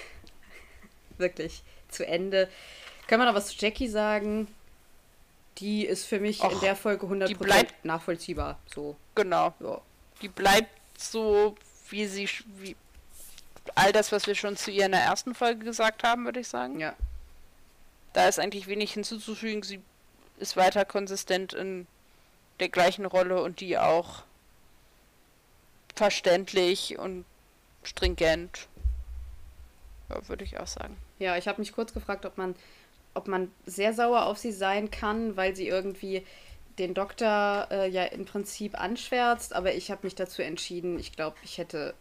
wirklich 1.18 1.62
zu 1.88 2.06
Ende. 2.06 2.48
Kann 3.06 3.18
man 3.18 3.26
noch 3.28 3.34
was 3.34 3.48
zu 3.48 3.56
Jackie 3.58 3.88
sagen? 3.88 4.48
Die 5.58 5.84
ist 5.84 6.04
für 6.04 6.20
mich 6.20 6.42
Och, 6.42 6.52
in 6.52 6.60
der 6.60 6.76
Folge 6.76 7.06
100% 7.06 7.36
bleibt, 7.38 7.84
nachvollziehbar. 7.84 8.60
So. 8.72 8.96
Genau. 9.16 9.54
Ja. 9.58 9.80
Die 10.22 10.28
bleibt 10.28 10.70
so, 10.96 11.56
wie 11.90 12.06
sie, 12.06 12.28
wie 12.58 12.76
all 13.74 13.92
das, 13.92 14.12
was 14.12 14.26
wir 14.26 14.34
schon 14.34 14.56
zu 14.56 14.70
ihr 14.70 14.86
in 14.86 14.92
der 14.92 15.02
ersten 15.02 15.34
Folge 15.34 15.64
gesagt 15.64 16.04
haben, 16.04 16.24
würde 16.24 16.40
ich 16.40 16.48
sagen. 16.48 16.78
Ja. 16.78 16.94
Da 18.12 18.28
ist 18.28 18.38
eigentlich 18.38 18.68
wenig 18.68 18.92
hinzuzufügen. 18.92 19.62
Sie 19.62 19.80
ist 20.38 20.56
weiter 20.56 20.84
konsistent 20.84 21.52
in 21.52 21.86
der 22.60 22.68
gleichen 22.68 23.04
Rolle 23.04 23.42
und 23.42 23.60
die 23.60 23.78
auch 23.78 24.22
verständlich 25.94 26.98
und 26.98 27.24
stringent. 27.82 28.68
Ja, 30.08 30.26
würde 30.28 30.44
ich 30.44 30.58
auch 30.58 30.66
sagen. 30.66 30.96
Ja, 31.18 31.36
ich 31.36 31.48
habe 31.48 31.60
mich 31.60 31.72
kurz 31.72 31.92
gefragt, 31.92 32.24
ob 32.24 32.38
man, 32.38 32.54
ob 33.14 33.28
man 33.28 33.50
sehr 33.66 33.92
sauer 33.92 34.26
auf 34.26 34.38
sie 34.38 34.52
sein 34.52 34.90
kann, 34.90 35.36
weil 35.36 35.54
sie 35.54 35.68
irgendwie 35.68 36.24
den 36.78 36.94
Doktor 36.94 37.68
äh, 37.70 37.88
ja 37.88 38.04
im 38.04 38.24
Prinzip 38.24 38.80
anschwärzt, 38.80 39.52
aber 39.52 39.74
ich 39.74 39.90
habe 39.90 40.00
mich 40.04 40.14
dazu 40.14 40.42
entschieden, 40.42 40.98
ich 40.98 41.12
glaube, 41.12 41.36
ich 41.42 41.58
hätte, 41.58 41.94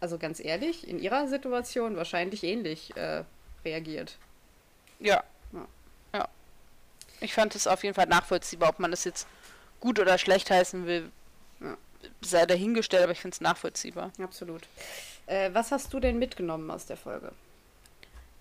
also 0.00 0.18
ganz 0.18 0.40
ehrlich, 0.40 0.88
in 0.88 0.98
ihrer 0.98 1.28
Situation 1.28 1.96
wahrscheinlich 1.96 2.42
ähnlich 2.42 2.96
äh, 2.96 3.24
reagiert. 3.64 4.16
Ja. 4.98 5.22
Ich 7.22 7.34
fand 7.34 7.54
es 7.54 7.68
auf 7.68 7.84
jeden 7.84 7.94
Fall 7.94 8.06
nachvollziehbar, 8.06 8.70
ob 8.70 8.80
man 8.80 8.92
es 8.92 9.04
jetzt 9.04 9.28
gut 9.78 10.00
oder 10.00 10.18
schlecht 10.18 10.50
heißen 10.50 10.86
will, 10.86 11.10
sei 12.20 12.46
dahingestellt, 12.46 13.04
aber 13.04 13.12
ich 13.12 13.20
finde 13.20 13.34
es 13.34 13.40
nachvollziehbar. 13.40 14.10
Absolut. 14.20 14.62
Äh, 15.26 15.50
was 15.52 15.70
hast 15.70 15.92
du 15.92 16.00
denn 16.00 16.18
mitgenommen 16.18 16.68
aus 16.70 16.86
der 16.86 16.96
Folge? 16.96 17.30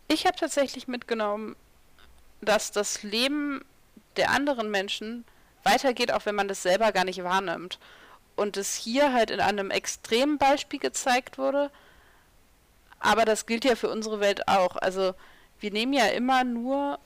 Ich 0.07 0.25
habe 0.25 0.35
tatsächlich 0.35 0.87
mitgenommen, 0.87 1.55
dass 2.41 2.71
das 2.71 3.03
Leben 3.03 3.63
der 4.17 4.31
anderen 4.31 4.71
Menschen 4.71 5.25
weitergeht, 5.63 6.11
auch 6.11 6.25
wenn 6.25 6.35
man 6.35 6.47
das 6.47 6.63
selber 6.63 6.91
gar 6.91 7.05
nicht 7.05 7.23
wahrnimmt. 7.23 7.77
Und 8.35 8.57
es 8.57 8.75
hier 8.75 9.13
halt 9.13 9.29
in 9.29 9.41
einem 9.41 9.69
extremen 9.69 10.39
Beispiel 10.39 10.79
gezeigt 10.79 11.37
wurde. 11.37 11.69
Aber 12.99 13.25
das 13.25 13.45
gilt 13.45 13.63
ja 13.63 13.75
für 13.75 13.89
unsere 13.89 14.19
Welt 14.19 14.47
auch. 14.47 14.75
Also 14.75 15.13
wir 15.59 15.71
nehmen 15.71 15.93
ja 15.93 16.07
immer 16.07 16.43
nur 16.43 16.99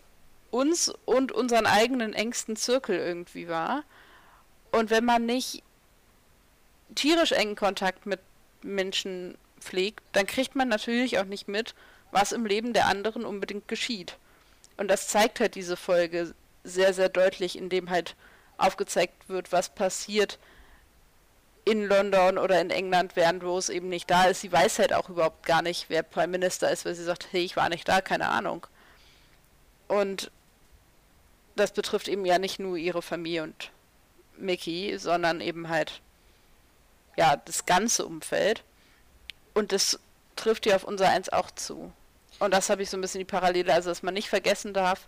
uns 0.56 0.90
und 1.04 1.34
unseren 1.34 1.66
eigenen 1.66 2.14
engsten 2.14 2.56
Zirkel 2.56 2.98
irgendwie 2.98 3.50
wahr. 3.50 3.84
Und 4.72 4.90
wenn 4.90 5.04
man 5.04 5.26
nicht 5.26 5.64
tierisch 6.96 7.34
engen 7.34 7.56
Kontakt 7.56 8.06
mit 8.06 8.20
Menschen 8.62 9.38
pflegt, 9.60 10.02
dann 10.14 10.26
kriegt 10.26 10.56
man 10.56 10.70
natürlich 10.70 11.20
auch 11.20 11.26
nicht 11.26 11.48
mit, 11.48 11.76
was 12.12 12.32
im 12.32 12.46
Leben 12.46 12.72
der 12.72 12.88
anderen 12.88 13.26
unbedingt 13.26 13.68
geschieht. 13.68 14.18
Und 14.78 14.88
das 14.88 15.10
zeigt 15.10 15.40
halt 15.40 15.56
diese 15.56 15.76
Folge 15.76 16.34
sehr, 16.64 16.94
sehr 16.94 17.10
deutlich, 17.10 17.58
indem 17.58 17.90
halt 17.90 18.16
aufgezeigt 18.58 19.28
wird, 19.28 19.52
was 19.52 19.70
passiert 19.70 20.40
in 21.66 21.86
London 21.86 22.38
oder 22.38 22.62
in 22.62 22.70
England, 22.70 23.16
während 23.16 23.44
Rose 23.44 23.74
eben 23.74 23.90
nicht 23.90 24.10
da 24.10 24.26
ist. 24.26 24.42
Sie 24.42 24.52
weiß 24.52 24.80
halt 24.80 24.94
auch 24.94 25.10
überhaupt 25.10 25.46
gar 25.46 25.62
nicht, 25.62 25.90
wer 25.90 26.04
Prime 26.04 26.28
Minister 26.28 26.72
ist, 26.72 26.86
weil 26.86 26.96
sie 26.96 27.04
sagt, 27.04 27.28
hey, 27.32 27.44
ich 27.44 27.58
war 27.58 27.70
nicht 27.70 27.88
da, 27.90 28.02
keine 28.02 28.30
Ahnung. 28.30 28.68
Und 29.88 30.32
das 31.56 31.72
betrifft 31.72 32.08
eben 32.08 32.26
ja 32.26 32.40
nicht 32.40 32.60
nur 32.60 32.78
ihre 32.78 33.02
Familie 33.02 33.44
und 33.44 33.72
Mickey, 34.38 34.98
sondern 34.98 35.42
eben 35.42 35.70
halt 35.70 36.02
ja 37.18 37.38
das 37.38 37.66
ganze 37.66 38.06
Umfeld. 38.06 38.64
Und 39.54 39.72
das 39.72 40.00
trifft 40.36 40.66
ja 40.66 40.76
auf 40.76 40.84
unser 40.84 41.10
Eins 41.10 41.30
auch 41.30 41.50
zu. 41.52 41.92
Und 42.40 42.54
das 42.54 42.70
habe 42.70 42.84
ich 42.84 42.90
so 42.90 42.98
ein 42.98 43.02
bisschen 43.02 43.20
die 43.20 43.26
Parallele, 43.26 43.74
also 43.74 43.90
dass 43.90 44.04
man 44.04 44.14
nicht 44.14 44.30
vergessen 44.30 44.74
darf, 44.74 45.08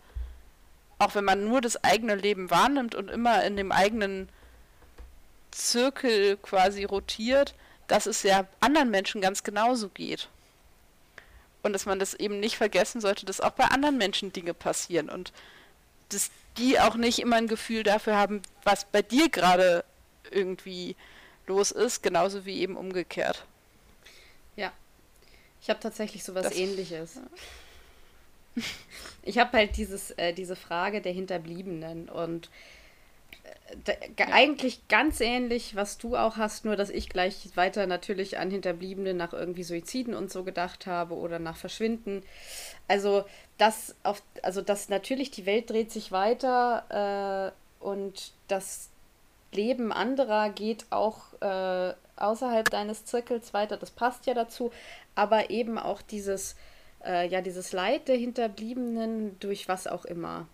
auch 1.00 1.16
wenn 1.16 1.26
man 1.26 1.44
nur 1.44 1.60
das 1.60 1.84
eigene 1.84 2.16
Leben 2.16 2.50
wahrnimmt 2.50 2.96
und 2.96 3.12
immer 3.12 3.44
in 3.44 3.58
dem 3.58 3.72
eigenen 3.72 4.30
Zirkel 5.52 6.38
quasi 6.38 6.86
rotiert, 6.86 7.54
dass 7.88 8.06
es 8.06 8.24
ja 8.24 8.48
anderen 8.60 8.90
Menschen 8.90 9.22
ganz 9.22 9.44
genauso 9.44 9.90
geht. 9.90 10.30
Und 11.64 11.74
dass 11.74 11.86
man 11.86 12.00
das 12.00 12.14
eben 12.14 12.40
nicht 12.40 12.56
vergessen 12.56 13.02
sollte, 13.02 13.26
dass 13.26 13.42
auch 13.42 13.52
bei 13.52 13.66
anderen 13.66 13.98
Menschen 13.98 14.32
Dinge 14.32 14.54
passieren 14.54 15.10
und 15.10 15.34
dass 16.10 16.32
die 16.58 16.80
auch 16.80 16.96
nicht 16.96 17.20
immer 17.20 17.36
ein 17.36 17.48
Gefühl 17.48 17.84
dafür 17.84 18.16
haben, 18.16 18.42
was 18.64 18.86
bei 18.86 19.02
dir 19.02 19.30
gerade 19.30 19.84
irgendwie 20.32 20.96
los 21.46 21.72
ist, 21.72 22.04
genauso 22.04 22.46
wie 22.46 22.60
eben 22.60 22.76
umgekehrt. 22.76 23.46
Ja, 24.56 24.72
ich 25.62 25.70
habe 25.70 25.80
tatsächlich 25.80 26.24
sowas 26.24 26.44
das, 26.44 26.56
ähnliches. 26.56 27.16
Ja. 27.16 28.64
Ich 29.22 29.38
habe 29.40 29.58
halt 29.58 29.76
dieses, 29.76 30.12
äh, 30.12 30.32
diese 30.32 30.56
Frage 30.56 31.02
der 31.02 31.12
Hinterbliebenen 31.12 32.08
und 32.08 32.50
ja. 34.18 34.28
eigentlich 34.32 34.88
ganz 34.88 35.20
ähnlich, 35.20 35.76
was 35.76 35.98
du 35.98 36.16
auch 36.16 36.38
hast, 36.38 36.66
nur 36.66 36.76
dass 36.76 36.90
ich 36.90 37.10
gleich 37.10 37.50
weiter 37.56 37.88
natürlich 37.88 38.38
an 38.38 38.50
Hinterbliebene 38.50 39.14
nach 39.14 39.34
irgendwie 39.34 39.64
Suiziden 39.64 40.14
und 40.14 40.32
so 40.32 40.44
gedacht 40.44 40.88
habe 40.88 41.16
oder 41.16 41.40
nach 41.40 41.58
Verschwinden. 41.58 42.24
Also 42.88 43.26
dass 43.58 43.96
auf, 44.04 44.22
also 44.44 44.62
dass 44.62 44.90
natürlich 44.90 45.32
die 45.32 45.46
Welt 45.46 45.70
dreht 45.70 45.92
sich 45.92 46.12
weiter 46.12 47.54
äh, 47.82 47.84
und 47.84 48.34
das 48.48 48.90
Leben 49.52 49.92
anderer 49.92 50.50
geht 50.50 50.86
auch 50.90 51.34
äh, 51.42 51.94
außerhalb 52.16 52.70
deines 52.70 53.06
Zirkels 53.06 53.54
weiter, 53.54 53.78
das 53.78 53.92
passt 53.92 54.26
ja 54.26 54.34
dazu, 54.34 54.72
aber 55.16 55.50
eben 55.50 55.78
auch 55.78 56.02
dieses, 56.02 56.56
äh, 57.04 57.28
ja, 57.28 57.42
dieses 57.42 57.72
Leid 57.72 58.08
der 58.08 58.18
Hinterbliebenen 58.18 59.40
durch 59.40 59.68
was 59.68 59.88
auch 59.88 60.06
immer. 60.06 60.48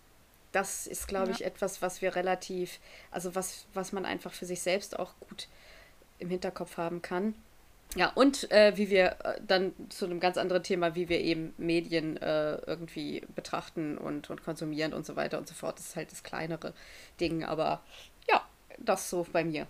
Das 0.54 0.86
ist, 0.86 1.08
glaube 1.08 1.30
ja. 1.30 1.34
ich, 1.34 1.44
etwas, 1.44 1.82
was 1.82 2.00
wir 2.00 2.14
relativ, 2.14 2.78
also 3.10 3.34
was, 3.34 3.66
was 3.74 3.90
man 3.90 4.04
einfach 4.04 4.32
für 4.32 4.46
sich 4.46 4.62
selbst 4.62 4.96
auch 4.96 5.14
gut 5.18 5.48
im 6.20 6.30
Hinterkopf 6.30 6.76
haben 6.76 7.02
kann. 7.02 7.34
Ja, 7.96 8.12
und 8.14 8.48
äh, 8.52 8.76
wie 8.76 8.88
wir 8.88 9.16
äh, 9.24 9.40
dann 9.44 9.72
zu 9.88 10.04
einem 10.04 10.20
ganz 10.20 10.36
anderen 10.36 10.62
Thema, 10.62 10.94
wie 10.94 11.08
wir 11.08 11.18
eben 11.18 11.54
Medien 11.58 12.16
äh, 12.18 12.54
irgendwie 12.66 13.24
betrachten 13.34 13.98
und, 13.98 14.30
und 14.30 14.44
konsumieren 14.44 14.94
und 14.94 15.04
so 15.04 15.16
weiter 15.16 15.38
und 15.38 15.48
so 15.48 15.54
fort. 15.54 15.76
Das 15.80 15.86
ist 15.86 15.96
halt 15.96 16.12
das 16.12 16.22
kleinere 16.22 16.72
Ding, 17.18 17.42
aber 17.42 17.82
ja, 18.28 18.46
das 18.78 19.10
so 19.10 19.26
bei 19.32 19.42
mir. 19.42 19.66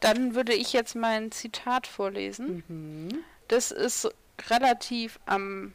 Dann 0.00 0.34
würde 0.34 0.52
ich 0.52 0.74
jetzt 0.74 0.96
mein 0.96 1.32
Zitat 1.32 1.86
vorlesen. 1.86 2.62
Mhm. 2.68 3.24
Das 3.48 3.70
ist 3.70 4.10
relativ 4.50 5.18
am 5.24 5.72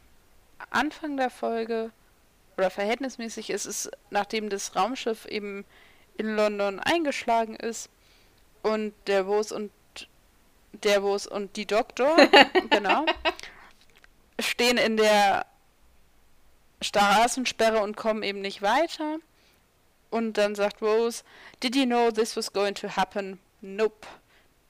Anfang 0.69 1.17
der 1.17 1.31
Folge 1.31 1.89
oder 2.57 2.69
verhältnismäßig 2.69 3.49
ist 3.49 3.65
es, 3.65 3.89
nachdem 4.09 4.49
das 4.49 4.75
Raumschiff 4.75 5.25
eben 5.25 5.65
in 6.17 6.35
London 6.35 6.79
eingeschlagen 6.79 7.55
ist 7.55 7.89
und 8.61 8.93
der 9.07 9.23
Rose 9.23 9.53
und 9.55 9.71
der 10.83 10.99
Rose 10.99 11.29
und 11.29 11.55
die 11.55 11.65
Doktor, 11.65 12.15
genau, 12.69 13.05
stehen 14.39 14.77
in 14.77 14.97
der 14.97 15.45
Straßensperre 16.81 17.81
und 17.81 17.95
kommen 17.95 18.23
eben 18.23 18.41
nicht 18.41 18.61
weiter. 18.61 19.17
Und 20.09 20.33
dann 20.33 20.55
sagt 20.55 20.81
Rose, 20.81 21.23
Did 21.61 21.75
you 21.75 21.85
know 21.85 22.11
this 22.11 22.35
was 22.35 22.51
going 22.51 22.75
to 22.75 22.87
happen? 22.95 23.39
Nope. 23.61 24.05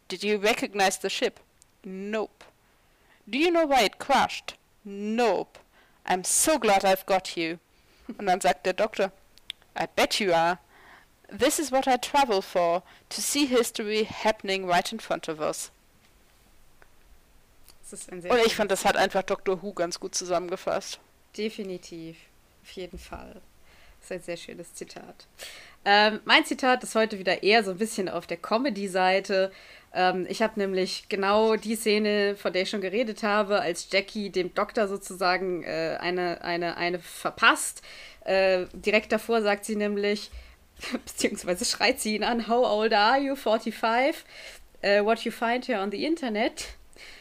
Did 0.07 0.23
you 0.23 0.37
recognize 0.37 0.99
the 1.01 1.09
ship? 1.09 1.39
Nope. 1.83 2.45
Do 3.25 3.37
you 3.37 3.49
know 3.49 3.67
why 3.67 3.85
it 3.85 3.99
crashed? 3.99 4.55
Nope. 4.85 5.59
I'm 6.05 6.23
so 6.23 6.59
glad 6.59 6.85
I've 6.85 7.05
got 7.05 7.35
you. 7.35 7.59
Und 8.07 8.25
dann 8.25 8.41
sagt 8.41 8.65
der 8.65 8.73
Doktor, 8.73 9.11
I 9.79 9.85
bet 9.95 10.19
you 10.19 10.33
are. 10.33 10.59
This 11.37 11.57
is 11.57 11.71
what 11.71 11.87
I 11.87 11.97
travel 11.97 12.41
for, 12.41 12.83
to 13.09 13.21
see 13.21 13.45
history 13.45 14.05
happening 14.05 14.69
right 14.69 14.91
in 14.91 14.99
front 14.99 15.29
of 15.29 15.39
us. 15.39 15.71
Und 18.09 18.25
ich 18.45 18.55
fand, 18.55 18.71
das 18.71 18.85
hat 18.85 18.97
einfach 18.97 19.23
Dr. 19.23 19.61
Who 19.61 19.73
ganz 19.73 19.99
gut 19.99 20.15
zusammengefasst. 20.15 20.99
Definitiv. 21.37 22.17
Auf 22.63 22.71
jeden 22.71 22.97
Fall. 22.97 23.41
Das 23.99 24.05
ist 24.05 24.11
ein 24.11 24.21
sehr 24.21 24.37
schönes 24.37 24.73
Zitat. 24.73 25.27
Ähm, 25.85 26.19
mein 26.25 26.45
Zitat 26.45 26.83
ist 26.83 26.95
heute 26.95 27.19
wieder 27.19 27.43
eher 27.43 27.63
so 27.63 27.71
ein 27.71 27.77
bisschen 27.77 28.09
auf 28.09 28.25
der 28.25 28.37
Comedy-Seite. 28.37 29.51
Ähm, 29.93 30.25
ich 30.29 30.41
habe 30.41 30.59
nämlich 30.59 31.07
genau 31.09 31.55
die 31.55 31.75
Szene, 31.75 32.35
von 32.35 32.51
der 32.51 32.63
ich 32.63 32.69
schon 32.69 32.81
geredet 32.81 33.23
habe, 33.23 33.61
als 33.61 33.87
Jackie 33.91 34.29
dem 34.29 34.53
Doktor 34.53 34.87
sozusagen 34.87 35.63
äh, 35.63 35.97
eine, 35.99 36.43
eine, 36.43 36.77
eine 36.77 36.99
verpasst. 36.99 37.83
Äh, 38.25 38.65
direkt 38.73 39.11
davor 39.11 39.41
sagt 39.41 39.65
sie 39.65 39.75
nämlich, 39.75 40.31
beziehungsweise 40.91 41.65
schreit 41.65 41.99
sie 41.99 42.15
ihn 42.15 42.23
an, 42.23 42.47
How 42.47 42.65
old 42.65 42.93
are 42.93 43.19
you? 43.19 43.35
45. 43.35 44.15
Uh, 44.85 45.05
what 45.05 45.23
you 45.23 45.31
find 45.31 45.65
here 45.65 45.79
on 45.79 45.91
the 45.91 46.05
internet. 46.05 46.75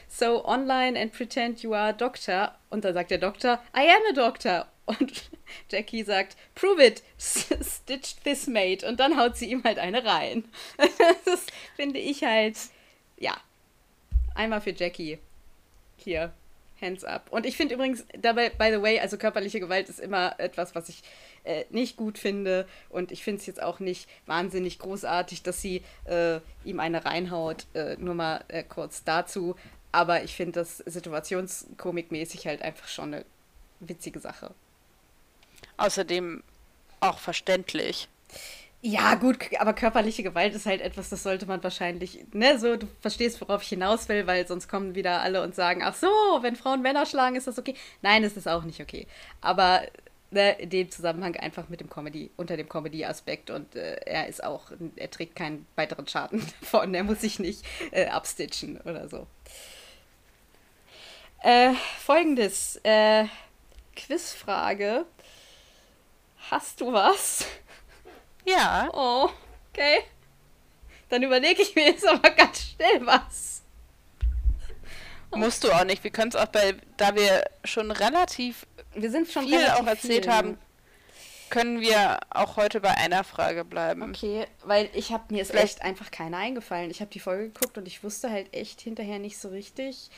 So 0.08 0.44
online 0.44 0.96
and 0.96 1.12
pretend 1.12 1.62
you 1.62 1.74
are 1.74 1.90
a 1.90 1.92
doctor. 1.92 2.56
Und 2.70 2.84
dann 2.84 2.92
sagt 2.92 3.12
der 3.12 3.18
Doktor, 3.18 3.62
I 3.74 3.88
am 3.88 4.02
a 4.10 4.12
doctor. 4.12 4.66
Und 4.86 5.30
Jackie 5.70 6.02
sagt, 6.02 6.36
prove 6.54 6.84
it, 6.84 7.02
stitch 7.18 8.16
this 8.24 8.46
mate. 8.46 8.86
Und 8.86 9.00
dann 9.00 9.18
haut 9.18 9.36
sie 9.36 9.50
ihm 9.50 9.64
halt 9.64 9.78
eine 9.78 10.04
rein. 10.04 10.44
das 11.24 11.46
finde 11.76 11.98
ich 11.98 12.22
halt, 12.24 12.56
ja, 13.18 13.36
einmal 14.34 14.60
für 14.60 14.72
Jackie. 14.72 15.18
Hier, 15.96 16.32
hands 16.80 17.04
up. 17.04 17.28
Und 17.30 17.46
ich 17.46 17.56
finde 17.56 17.74
übrigens 17.74 18.04
dabei, 18.18 18.50
by 18.50 18.70
the 18.72 18.82
way, 18.82 18.98
also 18.98 19.16
körperliche 19.16 19.60
Gewalt 19.60 19.88
ist 19.88 20.00
immer 20.00 20.38
etwas, 20.38 20.74
was 20.74 20.88
ich 20.88 21.02
äh, 21.44 21.64
nicht 21.70 21.96
gut 21.96 22.18
finde. 22.18 22.66
Und 22.90 23.12
ich 23.12 23.22
finde 23.22 23.40
es 23.40 23.46
jetzt 23.46 23.62
auch 23.62 23.80
nicht 23.80 24.08
wahnsinnig 24.26 24.78
großartig, 24.78 25.42
dass 25.42 25.62
sie 25.62 25.82
äh, 26.04 26.40
ihm 26.64 26.80
eine 26.80 27.04
reinhaut. 27.04 27.66
Äh, 27.74 27.96
nur 27.98 28.14
mal 28.14 28.44
äh, 28.48 28.64
kurz 28.64 29.04
dazu. 29.04 29.54
Aber 29.92 30.24
ich 30.24 30.34
finde 30.34 30.60
das 30.60 30.78
situationskomikmäßig 30.78 32.46
halt 32.46 32.62
einfach 32.62 32.88
schon 32.88 33.14
eine 33.14 33.24
witzige 33.80 34.20
Sache. 34.20 34.54
Außerdem 35.76 36.42
auch 37.00 37.18
verständlich. 37.18 38.08
Ja, 38.84 39.14
gut, 39.14 39.38
aber 39.60 39.74
körperliche 39.74 40.24
Gewalt 40.24 40.56
ist 40.56 40.66
halt 40.66 40.80
etwas, 40.80 41.08
das 41.08 41.22
sollte 41.22 41.46
man 41.46 41.62
wahrscheinlich, 41.62 42.18
ne, 42.32 42.58
so, 42.58 42.76
du 42.76 42.88
verstehst, 43.00 43.40
worauf 43.40 43.62
ich 43.62 43.68
hinaus 43.68 44.08
will, 44.08 44.26
weil 44.26 44.44
sonst 44.48 44.66
kommen 44.68 44.96
wieder 44.96 45.20
alle 45.20 45.42
und 45.42 45.54
sagen, 45.54 45.82
ach 45.84 45.94
so, 45.94 46.08
wenn 46.40 46.56
Frauen 46.56 46.82
Männer 46.82 47.06
schlagen, 47.06 47.36
ist 47.36 47.46
das 47.46 47.60
okay. 47.60 47.76
Nein, 48.02 48.24
es 48.24 48.36
ist 48.36 48.48
auch 48.48 48.64
nicht 48.64 48.80
okay. 48.80 49.06
Aber 49.40 49.82
ne, 50.32 50.52
in 50.58 50.70
dem 50.70 50.90
Zusammenhang 50.90 51.36
einfach 51.36 51.68
mit 51.68 51.80
dem 51.80 51.88
Comedy, 51.88 52.30
unter 52.36 52.56
dem 52.56 52.68
Comedy-Aspekt 52.68 53.50
und 53.50 53.76
äh, 53.76 54.00
er 54.04 54.26
ist 54.26 54.42
auch, 54.42 54.72
er 54.96 55.10
trägt 55.10 55.36
keinen 55.36 55.64
weiteren 55.76 56.08
Schaden 56.08 56.44
davon, 56.60 56.92
er 56.92 57.04
muss 57.04 57.20
sich 57.20 57.38
nicht 57.38 57.64
äh, 57.92 58.06
abstitchen 58.06 58.80
oder 58.80 59.08
so. 59.08 59.28
Äh, 61.42 61.72
folgendes, 61.98 62.80
äh, 62.82 63.26
Quizfrage. 63.94 65.06
Hast 66.50 66.80
du 66.80 66.92
was? 66.92 67.46
Ja. 68.44 68.88
Oh, 68.92 69.30
okay. 69.70 70.04
Dann 71.08 71.22
überlege 71.22 71.62
ich 71.62 71.74
mir 71.74 71.86
jetzt 71.86 72.06
aber 72.06 72.30
ganz 72.30 72.60
schnell 72.60 73.06
was. 73.06 73.62
Musst 75.34 75.64
du 75.64 75.72
auch 75.72 75.84
nicht. 75.84 76.04
Wir 76.04 76.10
können 76.10 76.28
es 76.28 76.36
auch 76.36 76.46
bei, 76.46 76.74
da 76.96 77.14
wir 77.14 77.44
schon 77.64 77.90
relativ 77.90 78.66
wir 78.94 79.10
sind 79.10 79.28
schon 79.28 79.46
viel 79.46 79.66
auch 79.68 79.86
erzählt 79.86 80.24
viel. 80.24 80.32
haben, 80.32 80.58
können 81.50 81.80
wir 81.80 82.18
auch 82.30 82.56
heute 82.56 82.80
bei 82.80 82.90
einer 82.90 83.24
Frage 83.24 83.64
bleiben. 83.64 84.02
Okay, 84.02 84.46
weil 84.64 84.88
ich 84.94 85.12
habe 85.12 85.24
mir 85.30 85.42
ist 85.42 85.50
Vielleicht 85.50 85.78
echt 85.78 85.84
einfach 85.84 86.10
keine 86.10 86.36
eingefallen. 86.36 86.90
Ich 86.90 87.00
habe 87.00 87.10
die 87.10 87.20
Folge 87.20 87.50
geguckt 87.50 87.78
und 87.78 87.86
ich 87.86 88.02
wusste 88.02 88.30
halt 88.30 88.52
echt 88.54 88.80
hinterher 88.80 89.18
nicht 89.18 89.38
so 89.38 89.48
richtig, 89.48 90.10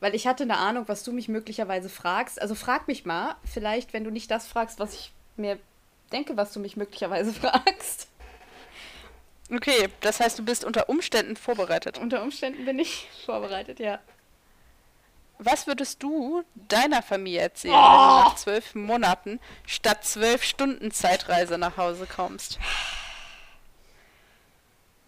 weil 0.00 0.14
ich 0.14 0.26
hatte 0.26 0.44
eine 0.44 0.56
Ahnung, 0.56 0.84
was 0.88 1.02
du 1.04 1.12
mich 1.12 1.28
möglicherweise 1.28 1.88
fragst. 1.88 2.40
Also 2.40 2.54
frag 2.54 2.88
mich 2.88 3.04
mal, 3.04 3.36
vielleicht, 3.44 3.92
wenn 3.92 4.04
du 4.04 4.10
nicht 4.10 4.30
das 4.30 4.46
fragst, 4.46 4.78
was 4.78 4.94
ich 4.94 5.12
mir 5.36 5.58
denke, 6.12 6.36
was 6.36 6.52
du 6.52 6.60
mich 6.60 6.76
möglicherweise 6.76 7.32
fragst. 7.40 8.08
Okay, 9.50 9.88
das 10.00 10.20
heißt, 10.20 10.38
du 10.38 10.44
bist 10.44 10.64
unter 10.64 10.88
Umständen 10.88 11.36
vorbereitet. 11.36 11.98
Unter 11.98 12.22
Umständen 12.22 12.64
bin 12.66 12.78
ich 12.78 13.08
vorbereitet, 13.24 13.80
ja. 13.80 13.98
Was 15.38 15.66
würdest 15.66 16.02
du 16.02 16.42
deiner 16.54 17.00
Familie 17.00 17.40
erzählen, 17.40 17.74
oh! 17.74 17.78
wenn 17.78 17.92
du 17.92 18.28
nach 18.28 18.36
zwölf 18.36 18.74
Monaten 18.74 19.40
statt 19.66 20.04
zwölf 20.04 20.42
Stunden 20.42 20.90
Zeitreise 20.90 21.56
nach 21.58 21.76
Hause 21.76 22.06
kommst? 22.06 22.58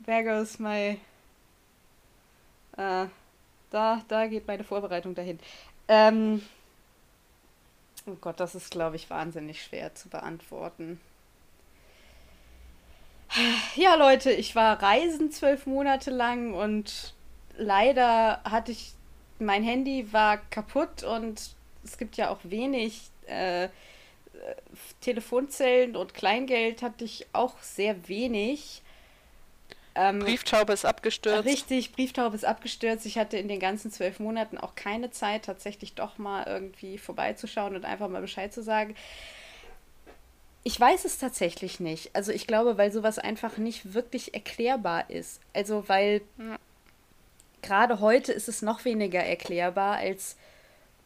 There 0.06 0.24
goes 0.24 0.58
my. 0.58 0.98
Uh, 2.76 3.08
da, 3.70 4.02
da 4.08 4.26
geht 4.26 4.46
meine 4.46 4.64
Vorbereitung 4.64 5.14
dahin. 5.14 5.38
Ähm, 5.88 6.42
oh 8.06 8.16
Gott, 8.20 8.40
das 8.40 8.54
ist, 8.54 8.70
glaube 8.70 8.96
ich, 8.96 9.10
wahnsinnig 9.10 9.62
schwer 9.62 9.94
zu 9.94 10.08
beantworten. 10.08 11.00
Ja, 13.76 13.94
Leute, 13.94 14.32
ich 14.32 14.56
war 14.56 14.82
reisen 14.82 15.30
zwölf 15.30 15.66
Monate 15.66 16.10
lang 16.10 16.52
und 16.52 17.14
leider 17.56 18.42
hatte 18.42 18.72
ich, 18.72 18.94
mein 19.38 19.62
Handy 19.62 20.12
war 20.12 20.38
kaputt 20.50 21.04
und 21.04 21.54
es 21.84 21.96
gibt 21.96 22.16
ja 22.16 22.30
auch 22.30 22.38
wenig 22.42 23.10
äh, 23.26 23.68
Telefonzellen 25.00 25.96
und 25.96 26.14
Kleingeld 26.14 26.82
hatte 26.82 27.04
ich 27.04 27.26
auch 27.32 27.54
sehr 27.62 28.08
wenig. 28.08 28.82
Ähm, 29.94 30.20
Brieftaube 30.20 30.72
ist 30.72 30.84
abgestürzt. 30.84 31.44
Richtig, 31.44 31.92
Brieftaube 31.92 32.36
ist 32.36 32.44
abgestürzt. 32.44 33.06
Ich 33.06 33.18
hatte 33.18 33.36
in 33.36 33.48
den 33.48 33.60
ganzen 33.60 33.90
zwölf 33.90 34.20
Monaten 34.20 34.58
auch 34.58 34.74
keine 34.74 35.10
Zeit, 35.10 35.44
tatsächlich 35.44 35.94
doch 35.94 36.18
mal 36.18 36.46
irgendwie 36.46 36.98
vorbeizuschauen 36.98 37.74
und 37.74 37.84
einfach 37.84 38.08
mal 38.08 38.20
Bescheid 38.20 38.52
zu 38.52 38.62
sagen. 38.62 38.94
Ich 40.62 40.78
weiß 40.78 41.04
es 41.04 41.18
tatsächlich 41.18 41.80
nicht. 41.80 42.14
Also 42.14 42.32
ich 42.32 42.46
glaube, 42.46 42.78
weil 42.78 42.92
sowas 42.92 43.18
einfach 43.18 43.56
nicht 43.56 43.94
wirklich 43.94 44.34
erklärbar 44.34 45.10
ist. 45.10 45.40
Also 45.54 45.88
weil 45.88 46.20
ja. 46.38 46.56
gerade 47.62 48.00
heute 48.00 48.32
ist 48.32 48.48
es 48.48 48.62
noch 48.62 48.84
weniger 48.84 49.20
erklärbar 49.20 49.96
als 49.96 50.36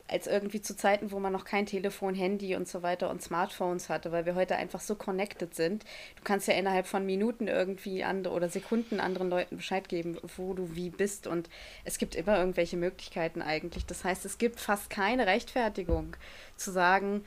als 0.07 0.27
irgendwie 0.27 0.61
zu 0.61 0.77
Zeiten, 0.77 1.13
wo 1.13 1.19
man 1.19 1.33
noch 1.33 1.45
kein 1.45 1.65
Telefon, 1.65 2.15
Handy 2.15 2.57
und 2.57 2.69
so 2.69 2.83
weiter 2.83 3.09
und 3.09 3.23
Smartphones 3.23 3.89
hatte, 3.89 4.13
weil 4.13 4.27
wir 4.27 4.35
heute 4.35 4.57
einfach 4.57 4.81
so 4.81 4.95
connected 4.95 5.55
sind. 5.55 5.85
Du 6.17 6.23
kannst 6.25 6.47
ja 6.47 6.55
innerhalb 6.55 6.87
von 6.87 7.07
Minuten 7.07 7.49
irgendwie 7.49 8.05
andere 8.05 8.35
oder 8.35 8.51
Sekunden 8.51 9.01
anderen 9.01 9.31
Leuten 9.31 9.57
Bescheid 9.57 9.89
geben, 9.89 10.19
wo 10.37 10.53
du 10.53 10.77
wie 10.77 10.91
bist 10.91 11.27
und 11.27 11.49
es 11.85 11.97
gibt 11.97 12.15
immer 12.15 12.39
irgendwelche 12.39 12.77
Möglichkeiten 12.77 13.41
eigentlich. 13.41 13.87
Das 13.87 14.05
heißt, 14.05 14.27
es 14.27 14.37
gibt 14.37 14.61
fast 14.61 14.91
keine 14.91 15.27
Rechtfertigung 15.27 16.17
zu 16.57 16.71
sagen, 16.71 17.25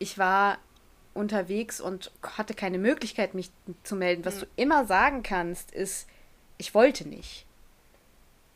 ich 0.00 0.18
war 0.18 0.58
unterwegs 1.14 1.80
und 1.80 2.10
hatte 2.22 2.54
keine 2.54 2.78
Möglichkeit, 2.78 3.34
mich 3.34 3.50
zu 3.84 3.94
melden. 3.94 4.24
Was 4.24 4.36
mhm. 4.36 4.40
du 4.40 4.46
immer 4.56 4.86
sagen 4.86 5.22
kannst, 5.22 5.70
ist, 5.70 6.08
ich 6.58 6.74
wollte 6.74 7.06
nicht. 7.06 7.46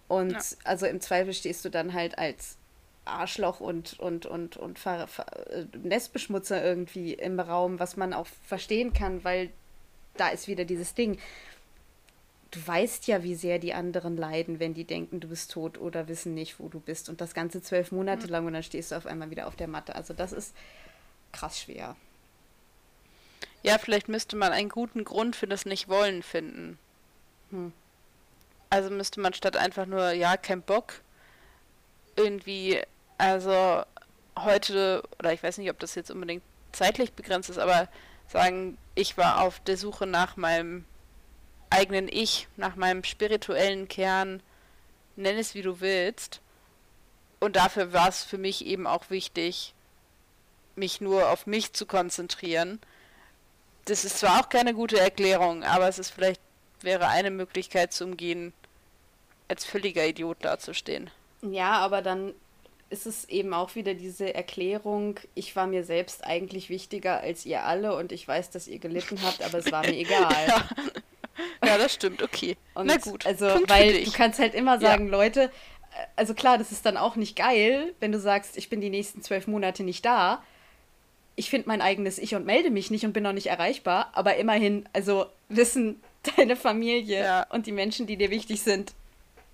Und 0.09 0.33
ja. 0.33 0.41
also 0.65 0.87
im 0.87 1.01
Zweifel 1.01 1.33
stehst 1.33 1.65
du 1.65 1.71
dann 1.71 1.93
halt 1.93 2.19
als 2.19 2.59
Arschloch 3.05 3.61
und, 3.61 3.99
und, 3.99 4.27
und, 4.27 4.57
und 4.57 4.79
Ver, 4.79 5.07
Ver, 5.09 5.27
äh, 5.51 5.67
Nestbeschmutzer 5.83 6.65
irgendwie 6.65 7.15
im 7.15 7.41
Raum, 7.41 7.79
was 7.79 7.97
man 7.97 8.13
auch 8.13 8.27
verstehen 8.47 8.93
kann, 8.93 9.25
weil 9.25 9.51
da 10.17 10.29
ist 10.29 10.47
wieder 10.47 10.65
dieses 10.65 10.95
Ding. 10.95 11.19
Du 12.51 12.65
weißt 12.65 13.07
ja, 13.07 13.23
wie 13.23 13.35
sehr 13.35 13.59
die 13.59 13.73
anderen 13.73 14.17
leiden, 14.17 14.61
wenn 14.61 14.75
die 14.75 14.85
denken, 14.85 15.21
du 15.21 15.29
bist 15.29 15.51
tot 15.51 15.79
oder 15.79 16.07
wissen 16.09 16.35
nicht, 16.35 16.61
wo 16.61 16.69
du 16.69 16.81
bist. 16.81 17.09
Und 17.09 17.21
das 17.21 17.33
Ganze 17.33 17.63
zwölf 17.63 17.93
Monate 17.93 18.27
lang 18.27 18.47
und 18.47 18.53
dann 18.53 18.63
stehst 18.63 18.93
du 18.93 18.97
auf 18.97 19.07
einmal 19.07 19.31
wieder 19.31 19.47
auf 19.47 19.57
der 19.57 19.69
Matte. 19.69 19.97
Also 19.97 20.13
das 20.13 20.33
ist 20.33 20.55
krass 21.33 21.61
schwer. 21.61 21.97
Ja, 23.63 23.79
vielleicht 23.79 24.09
müsste 24.09 24.37
man 24.37 24.53
einen 24.53 24.69
guten 24.69 25.05
Grund 25.05 25.35
für 25.35 25.47
das 25.47 25.65
Nicht-Wollen 25.65 26.23
finden. 26.23 26.79
Hm. 27.51 27.73
Also 28.69 28.91
müsste 28.91 29.21
man 29.21 29.35
statt 29.35 29.57
einfach 29.57 29.87
nur, 29.87 30.13
ja, 30.13 30.37
kein 30.37 30.63
Bock, 30.63 31.01
irgendwie 32.17 32.81
also 33.23 33.85
heute, 34.37 35.05
oder 35.21 35.33
ich 35.33 35.45
weiß 35.45 35.59
nicht, 35.59 35.71
ob 35.71 35.79
das 35.79 35.95
jetzt 35.95 36.11
unbedingt 36.11 36.43
zeitlich 36.73 37.13
begrenzt 37.13 37.51
ist, 37.51 37.59
aber 37.59 37.89
sagen, 38.27 38.77
ich 38.97 39.17
war 39.17 39.43
auf 39.43 39.61
der 39.61 39.77
Suche 39.77 40.09
nach 40.09 40.37
meinem 40.37 40.85
eigenen 41.71 42.09
Ich, 42.09 42.49
nach 42.57 42.75
meinem 42.75 43.05
spirituellen 43.05 43.87
Kern, 43.87 44.43
nenn 45.15 45.39
es 45.39 45.55
wie 45.55 45.63
du 45.63 45.81
willst. 45.81 46.41
Und 47.39 47.55
dafür 47.55 47.93
war 47.93 48.09
es 48.09 48.25
für 48.25 48.39
mich 48.39 48.67
eben 48.67 48.89
auch 48.89 49.09
wichtig, 49.09 49.73
mich 50.75 51.01
nur 51.01 51.31
auf 51.31 51.47
mich 51.47 51.75
zu 51.75 51.87
konzentrieren. 51.87 52.81
Das 53.85 54.05
ist 54.05 54.19
zwar 54.19 54.41
auch 54.41 54.49
keine 54.49 54.75
gute 54.75 54.99
Erklärung, 54.99 55.63
aber 55.63 55.87
es 55.89 56.01
ist 56.01 56.11
vielleicht 56.11 56.41
wäre 56.81 57.07
eine 57.07 57.31
Möglichkeit 57.31 57.93
zu 57.93 58.05
umgehen, 58.05 58.53
als 59.47 59.65
völliger 59.65 60.05
Idiot 60.05 60.39
dazustehen. 60.41 61.09
Ja, 61.43 61.75
aber 61.75 62.03
dann 62.03 62.35
ist 62.93 63.07
es 63.07 63.29
eben 63.29 63.55
auch 63.55 63.75
wieder 63.75 63.95
diese 63.95 64.35
Erklärung, 64.35 65.19
ich 65.35 65.57
war 65.57 65.67
mir 65.67 65.83
selbst 65.83 66.25
eigentlich 66.25 66.69
wichtiger 66.69 67.21
als 67.21 67.47
ihr 67.47 67.65
alle 67.65 67.97
und 67.97 68.13
ich 68.13 68.29
weiß, 68.29 68.51
dass 68.51 68.69
ihr 68.69 68.79
gelitten 68.79 69.19
habt, 69.23 69.43
aber 69.43 69.59
es 69.59 69.73
war 69.73 69.81
mir 69.81 69.97
egal. 69.99 70.31
ja. 70.47 70.69
ja. 71.65 71.79
das 71.79 71.95
stimmt, 71.95 72.23
okay. 72.23 72.57
Und 72.75 72.87
Na 72.87 72.99
gut. 72.99 73.27
Also, 73.27 73.49
Punkt 73.49 73.71
weil 73.71 74.05
du 74.05 74.13
kannst 74.13 74.39
halt 74.39 74.55
immer 74.55 74.79
sagen, 74.79 75.07
ja. 75.07 75.11
Leute, 75.11 75.51
also 76.17 76.35
klar, 76.35 76.59
das 76.59 76.71
ist 76.71 76.85
dann 76.87 76.97
auch 76.97 77.17
nicht 77.17 77.35
geil, 77.35 77.95
wenn 78.01 78.13
du 78.13 78.21
sagst, 78.21 78.57
ich 78.57 78.69
bin 78.69 78.81
die 78.81 78.91
nächsten 78.91 79.23
zwölf 79.23 79.47
Monate 79.47 79.83
nicht 79.83 80.05
da. 80.05 80.43
Ich 81.35 81.49
finde 81.49 81.69
mein 81.69 81.81
eigenes 81.81 82.19
Ich 82.19 82.35
und 82.35 82.45
melde 82.45 82.71
mich 82.71 82.91
nicht 82.91 83.07
und 83.07 83.15
bin 83.15 83.23
noch 83.23 83.33
nicht 83.33 83.47
erreichbar, 83.47 84.11
aber 84.13 84.37
immerhin, 84.37 84.87
also 84.93 85.27
wissen 85.49 86.01
deine 86.37 86.57
Familie 86.57 87.25
ja. 87.25 87.47
und 87.49 87.67
die 87.67 87.73
Menschen, 87.73 88.07
die 88.07 88.17
dir 88.17 88.31
wichtig 88.31 88.63
sind, 88.63 88.93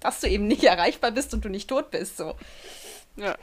dass 0.01 0.21
du 0.21 0.29
eben 0.29 0.47
nicht 0.47 0.65
erreichbar 0.65 1.13
bist 1.13 1.35
und 1.35 1.45
du 1.45 1.49
nicht 1.49 1.69
tot 1.69 1.91
bist. 1.91 2.17
So. 2.17 2.35
Ja. 3.19 3.37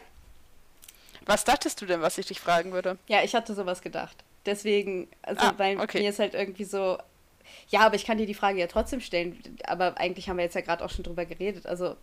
Was 1.25 1.43
dachtest 1.43 1.81
du 1.81 1.85
denn, 1.85 2.01
was 2.01 2.17
ich 2.17 2.27
dich 2.27 2.39
fragen 2.39 2.71
würde? 2.71 2.97
Ja, 3.07 3.23
ich 3.23 3.33
hatte 3.33 3.55
sowas 3.55 3.81
gedacht. 3.81 4.23
Deswegen, 4.45 5.07
also 5.23 5.41
ah, 5.41 5.53
weil 5.57 5.79
okay. 5.79 5.99
mir 5.99 6.09
ist 6.09 6.19
halt 6.19 6.35
irgendwie 6.35 6.65
so, 6.65 6.99
ja, 7.69 7.81
aber 7.81 7.95
ich 7.95 8.05
kann 8.05 8.17
dir 8.17 8.27
die 8.27 8.35
Frage 8.35 8.59
ja 8.59 8.67
trotzdem 8.67 9.01
stellen. 9.01 9.41
Aber 9.63 9.97
eigentlich 9.97 10.29
haben 10.29 10.37
wir 10.37 10.43
jetzt 10.43 10.55
ja 10.55 10.61
gerade 10.61 10.85
auch 10.85 10.91
schon 10.91 11.03
drüber 11.03 11.25
geredet. 11.25 11.65
Also 11.65 11.95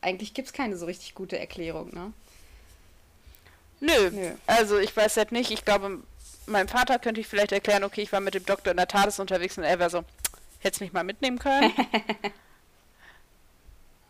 eigentlich 0.00 0.34
gibt 0.34 0.48
es 0.48 0.52
keine 0.52 0.76
so 0.76 0.86
richtig 0.86 1.14
gute 1.14 1.38
Erklärung, 1.38 1.94
ne? 1.94 2.12
Nö. 3.80 4.10
Nö. 4.10 4.32
Also 4.46 4.78
ich 4.78 4.96
weiß 4.96 5.16
halt 5.16 5.32
nicht. 5.32 5.52
Ich 5.52 5.64
glaube, 5.64 6.02
meinem 6.46 6.68
Vater 6.68 6.98
könnte 6.98 7.20
ich 7.20 7.28
vielleicht 7.28 7.52
erklären, 7.52 7.84
okay, 7.84 8.02
ich 8.02 8.12
war 8.12 8.20
mit 8.20 8.34
dem 8.34 8.44
Doktor 8.44 8.72
in 8.72 8.76
der 8.76 8.88
TARDIS 8.88 9.20
unterwegs 9.20 9.56
und 9.56 9.64
er 9.64 9.78
wäre 9.78 9.90
so, 9.90 10.04
hättest 10.58 10.80
mich 10.80 10.92
mal 10.92 11.04
mitnehmen 11.04 11.38
können. 11.38 11.72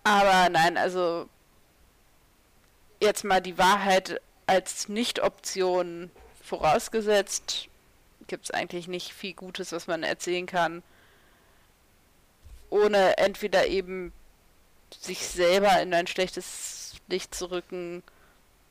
Aber 0.04 0.48
nein, 0.48 0.78
also 0.78 1.28
jetzt 3.00 3.24
mal 3.24 3.40
die 3.40 3.58
Wahrheit 3.58 4.20
als 4.46 4.88
Nicht-Option 4.88 6.10
vorausgesetzt, 6.42 7.68
gibt 8.26 8.44
es 8.44 8.50
eigentlich 8.50 8.88
nicht 8.88 9.12
viel 9.12 9.34
Gutes, 9.34 9.72
was 9.72 9.86
man 9.86 10.02
erzählen 10.02 10.46
kann, 10.46 10.82
ohne 12.68 13.18
entweder 13.18 13.66
eben 13.66 14.12
sich 14.98 15.26
selber 15.26 15.80
in 15.80 15.94
ein 15.94 16.06
schlechtes 16.06 16.96
Licht 17.08 17.34
zu 17.34 17.50
rücken 17.50 18.02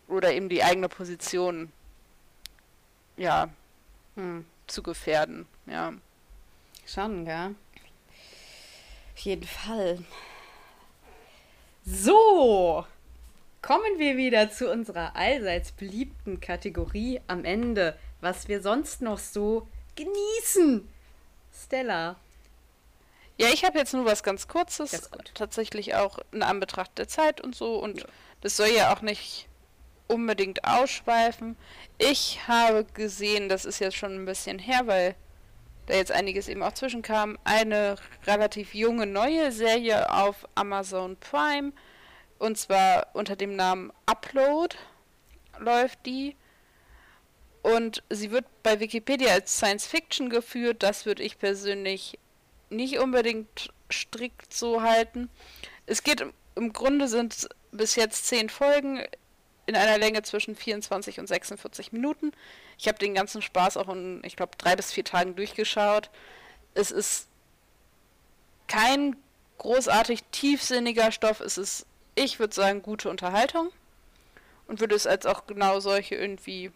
oder 0.07 0.31
eben 0.33 0.49
die 0.49 0.63
eigene 0.63 0.89
Position 0.89 1.71
ja 3.17 3.49
hm, 4.15 4.45
zu 4.67 4.83
gefährden, 4.83 5.47
ja. 5.65 5.93
Schon, 6.85 7.25
ja. 7.25 7.51
Auf 9.13 9.19
jeden 9.19 9.45
Fall. 9.45 9.99
So, 11.85 12.85
kommen 13.61 13.97
wir 13.97 14.17
wieder 14.17 14.51
zu 14.51 14.71
unserer 14.71 15.15
allseits 15.15 15.71
beliebten 15.71 16.39
Kategorie 16.39 17.21
am 17.27 17.45
Ende, 17.45 17.97
was 18.21 18.47
wir 18.47 18.61
sonst 18.61 19.01
noch 19.01 19.19
so 19.19 19.67
genießen. 19.95 20.87
Stella. 21.53 22.15
Ja, 23.37 23.47
ich 23.53 23.63
habe 23.63 23.77
jetzt 23.77 23.93
nur 23.93 24.05
was 24.05 24.23
ganz 24.23 24.47
Kurzes, 24.47 25.09
tatsächlich 25.33 25.95
auch 25.95 26.19
in 26.31 26.43
Anbetracht 26.43 26.97
der 26.97 27.07
Zeit 27.07 27.39
und 27.39 27.55
so 27.55 27.79
und 27.81 27.99
ja. 27.99 28.05
das 28.41 28.57
soll 28.57 28.67
ja 28.67 28.93
auch 28.93 29.01
nicht 29.01 29.47
unbedingt 30.07 30.65
ausschweifen. 30.65 31.55
Ich 31.97 32.47
habe 32.47 32.85
gesehen, 32.93 33.47
das 33.47 33.63
ist 33.63 33.79
jetzt 33.79 33.95
schon 33.95 34.13
ein 34.15 34.25
bisschen 34.25 34.59
her, 34.59 34.87
weil 34.87 35.15
da 35.85 35.93
jetzt 35.95 36.11
einiges 36.11 36.47
eben 36.49 36.63
auch 36.63 36.73
zwischenkam, 36.73 37.37
eine 37.43 37.95
relativ 38.27 38.73
junge 38.75 39.05
neue 39.05 39.51
Serie 39.51 40.11
auf 40.11 40.47
Amazon 40.55 41.15
Prime. 41.17 41.71
Und 42.39 42.57
zwar 42.57 43.07
unter 43.13 43.35
dem 43.35 43.55
Namen 43.55 43.91
Upload 44.05 44.75
läuft 45.59 46.05
die. 46.05 46.35
Und 47.61 48.01
sie 48.09 48.31
wird 48.31 48.45
bei 48.63 48.79
Wikipedia 48.79 49.33
als 49.33 49.57
Science 49.57 49.85
Fiction 49.85 50.29
geführt. 50.29 50.81
Das 50.81 51.05
würde 51.05 51.21
ich 51.23 51.37
persönlich 51.37 52.17
nicht 52.69 52.97
unbedingt 52.99 53.71
strikt 53.91 54.53
so 54.53 54.81
halten. 54.81 55.29
Es 55.85 56.03
geht 56.03 56.23
im 56.55 56.73
Grunde 56.73 57.07
sind 57.07 57.49
bis 57.71 57.95
jetzt 57.95 58.27
zehn 58.27 58.49
Folgen 58.49 59.03
in 59.65 59.75
einer 59.75 59.97
Länge 59.97 60.23
zwischen 60.23 60.55
24 60.55 61.19
und 61.19 61.27
46 61.27 61.91
Minuten. 61.91 62.31
Ich 62.77 62.87
habe 62.87 62.97
den 62.97 63.13
ganzen 63.13 63.41
Spaß 63.41 63.77
auch 63.77 63.89
in, 63.89 64.21
ich 64.25 64.35
glaube, 64.35 64.53
drei 64.57 64.75
bis 64.75 64.91
vier 64.91 65.03
Tagen 65.03 65.35
durchgeschaut. 65.35 66.09
Es 66.73 66.91
ist 66.91 67.27
kein 68.67 69.15
großartig 69.57 70.23
tiefsinniger 70.31 71.11
Stoff. 71.11 71.39
Es 71.39 71.57
ist, 71.57 71.85
ich 72.19 72.39
würde 72.39 72.53
sagen, 72.53 72.81
gute 72.81 73.09
Unterhaltung. 73.09 73.71
Und 74.67 74.81
würde 74.81 74.95
es 74.95 75.07
als 75.07 75.25
auch 75.25 75.47
genau 75.47 75.79
solche 75.79 76.15
irgendwie 76.15 76.71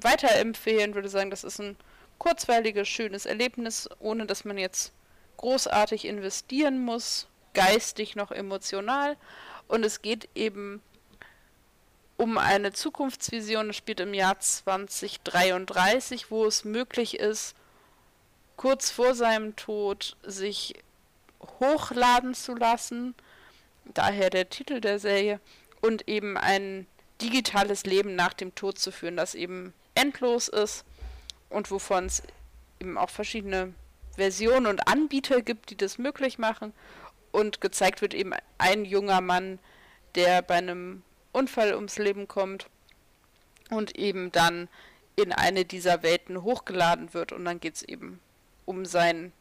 weiterempfehlen. 0.00 0.94
Würde 0.94 1.08
sagen, 1.08 1.30
das 1.30 1.44
ist 1.44 1.58
ein 1.58 1.76
kurzweiliges, 2.18 2.86
schönes 2.86 3.26
Erlebnis, 3.26 3.88
ohne 3.98 4.26
dass 4.26 4.44
man 4.44 4.58
jetzt 4.58 4.92
großartig 5.38 6.04
investieren 6.04 6.84
muss, 6.84 7.26
geistig 7.54 8.16
noch 8.16 8.30
emotional. 8.30 9.16
Und 9.66 9.84
es 9.84 10.02
geht 10.02 10.28
eben 10.34 10.82
um 12.16 12.38
eine 12.38 12.72
Zukunftsvision, 12.72 13.68
das 13.68 13.76
spielt 13.76 14.00
im 14.00 14.14
Jahr 14.14 14.38
2033, 14.38 16.30
wo 16.30 16.46
es 16.46 16.64
möglich 16.64 17.18
ist, 17.18 17.54
kurz 18.56 18.90
vor 18.90 19.14
seinem 19.14 19.56
Tod 19.56 20.16
sich 20.22 20.74
hochladen 21.60 22.34
zu 22.34 22.54
lassen, 22.54 23.14
daher 23.94 24.30
der 24.30 24.48
Titel 24.48 24.80
der 24.80 24.98
Serie, 24.98 25.40
und 25.80 26.08
eben 26.08 26.36
ein 26.36 26.86
digitales 27.20 27.84
Leben 27.84 28.14
nach 28.14 28.32
dem 28.34 28.54
Tod 28.54 28.78
zu 28.78 28.90
führen, 28.90 29.16
das 29.16 29.34
eben 29.34 29.72
endlos 29.94 30.48
ist 30.48 30.84
und 31.48 31.70
wovon 31.70 32.06
es 32.06 32.22
eben 32.80 32.98
auch 32.98 33.10
verschiedene 33.10 33.72
Versionen 34.16 34.66
und 34.66 34.88
Anbieter 34.88 35.42
gibt, 35.42 35.70
die 35.70 35.76
das 35.76 35.98
möglich 35.98 36.38
machen. 36.38 36.72
Und 37.32 37.60
gezeigt 37.60 38.00
wird 38.00 38.14
eben 38.14 38.32
ein 38.58 38.84
junger 38.84 39.20
Mann, 39.20 39.58
der 40.14 40.42
bei 40.42 40.54
einem 40.54 41.02
Unfall 41.32 41.74
ums 41.74 41.98
Leben 41.98 42.28
kommt 42.28 42.66
und 43.70 43.96
eben 43.96 44.32
dann 44.32 44.68
in 45.16 45.32
eine 45.32 45.64
dieser 45.64 46.02
Welten 46.02 46.42
hochgeladen 46.42 47.12
wird 47.12 47.32
und 47.32 47.44
dann 47.44 47.60
geht 47.60 47.76
es 47.76 47.82
eben 47.82 48.20
um 48.64 48.86
sein 48.86 49.32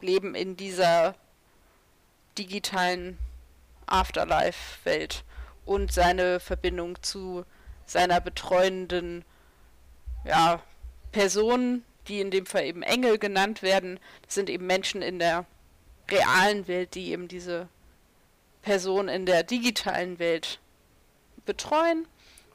Leben 0.00 0.34
in 0.34 0.56
dieser 0.56 1.14
digitalen 2.38 3.18
Afterlife-Welt 3.86 5.24
und 5.64 5.92
seine 5.92 6.40
Verbindung 6.40 7.02
zu 7.02 7.44
seiner 7.86 8.20
betreuenden 8.20 9.24
ja, 10.24 10.62
Person, 11.12 11.84
die 12.08 12.20
in 12.20 12.30
dem 12.30 12.46
Fall 12.46 12.64
eben 12.64 12.82
Engel 12.82 13.18
genannt 13.18 13.62
werden. 13.62 14.00
Das 14.22 14.34
sind 14.34 14.50
eben 14.50 14.66
Menschen 14.66 15.02
in 15.02 15.18
der 15.18 15.46
realen 16.10 16.68
Welt, 16.68 16.94
die 16.94 17.10
eben 17.10 17.28
diese 17.28 17.68
Person 18.62 19.08
in 19.08 19.26
der 19.26 19.42
digitalen 19.42 20.18
Welt 20.18 20.58
betreuen. 21.46 22.06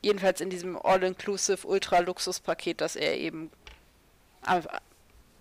Jedenfalls 0.01 0.41
in 0.41 0.49
diesem 0.49 0.77
All-Inclusive 0.77 1.67
Ultra-Luxus-Paket, 1.67 2.81
das 2.81 2.95
er 2.95 3.17
eben, 3.17 3.51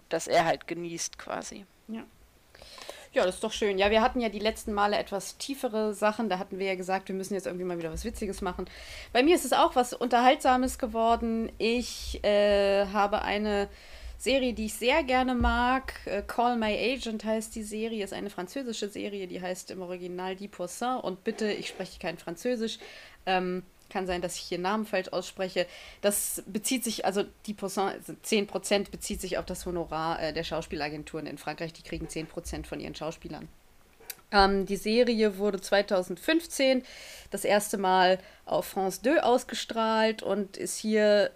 das 0.08 0.26
er 0.26 0.44
halt 0.44 0.66
genießt 0.66 1.18
quasi. 1.18 1.64
Ja. 1.86 2.04
Ja, 3.12 3.24
das 3.24 3.36
ist 3.36 3.44
doch 3.44 3.52
schön. 3.52 3.78
Ja, 3.78 3.90
wir 3.90 4.02
hatten 4.02 4.20
ja 4.20 4.28
die 4.28 4.38
letzten 4.38 4.72
Male 4.72 4.98
etwas 4.98 5.38
tiefere 5.38 5.94
Sachen. 5.94 6.28
Da 6.28 6.38
hatten 6.38 6.58
wir 6.58 6.66
ja 6.66 6.74
gesagt, 6.74 7.08
wir 7.08 7.14
müssen 7.14 7.34
jetzt 7.34 7.46
irgendwie 7.46 7.64
mal 7.64 7.78
wieder 7.78 7.92
was 7.92 8.04
Witziges 8.04 8.42
machen. 8.42 8.66
Bei 9.12 9.22
mir 9.22 9.34
ist 9.34 9.44
es 9.44 9.52
auch 9.52 9.76
was 9.76 9.94
Unterhaltsames 9.94 10.78
geworden. 10.78 11.50
Ich 11.58 12.22
äh, 12.22 12.86
habe 12.86 13.22
eine 13.22 13.68
Serie, 14.18 14.52
die 14.52 14.66
ich 14.66 14.74
sehr 14.74 15.04
gerne 15.04 15.34
mag. 15.34 15.94
Äh, 16.04 16.22
Call 16.26 16.56
My 16.56 16.76
Agent 16.76 17.24
heißt 17.24 17.54
die 17.54 17.62
Serie, 17.62 18.04
ist 18.04 18.12
eine 18.12 18.30
französische 18.30 18.88
Serie, 18.88 19.26
die 19.28 19.40
heißt 19.40 19.70
im 19.70 19.80
Original 19.80 20.36
Die 20.36 20.48
Poisson. 20.48 21.00
Und 21.00 21.24
bitte, 21.24 21.50
ich 21.50 21.68
spreche 21.68 21.98
kein 22.00 22.18
Französisch, 22.18 22.78
ähm, 23.26 23.62
kann 23.90 24.06
sein, 24.06 24.22
dass 24.22 24.36
ich 24.36 24.42
hier 24.42 24.58
Namen 24.58 24.86
falsch 24.86 25.08
ausspreche. 25.08 25.66
Das 26.00 26.42
bezieht 26.46 26.84
sich, 26.84 27.04
also 27.04 27.24
die 27.46 27.54
10% 27.54 28.52
also 28.52 28.90
bezieht 28.90 29.20
sich 29.20 29.38
auf 29.38 29.46
das 29.46 29.66
Honorar 29.66 30.22
äh, 30.22 30.32
der 30.32 30.44
Schauspielagenturen 30.44 31.26
in 31.26 31.38
Frankreich. 31.38 31.72
Die 31.72 31.82
kriegen 31.82 32.06
10% 32.06 32.66
von 32.66 32.80
ihren 32.80 32.94
Schauspielern. 32.94 33.48
Ähm, 34.30 34.66
die 34.66 34.76
Serie 34.76 35.38
wurde 35.38 35.60
2015 35.60 36.84
das 37.30 37.44
erste 37.44 37.78
Mal 37.78 38.18
auf 38.44 38.66
France 38.66 39.00
2 39.02 39.22
ausgestrahlt 39.22 40.22
und 40.22 40.56
ist 40.56 40.78
hier 40.78 41.30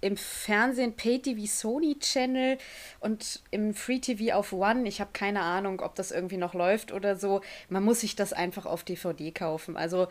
im 0.00 0.16
Fernsehen 0.16 0.94
Pay 0.94 1.20
TV 1.20 1.46
Sony 1.46 1.98
Channel 1.98 2.58
und 3.00 3.42
im 3.50 3.74
Free 3.74 3.98
TV 3.98 4.36
auf 4.36 4.52
One. 4.52 4.86
Ich 4.86 5.00
habe 5.00 5.10
keine 5.12 5.40
Ahnung, 5.40 5.80
ob 5.80 5.94
das 5.94 6.12
irgendwie 6.12 6.36
noch 6.36 6.54
läuft 6.54 6.92
oder 6.92 7.16
so. 7.16 7.40
Man 7.68 7.82
muss 7.82 8.00
sich 8.00 8.14
das 8.14 8.32
einfach 8.32 8.66
auf 8.66 8.84
DVD 8.84 9.32
kaufen. 9.32 9.76
Also 9.76 10.06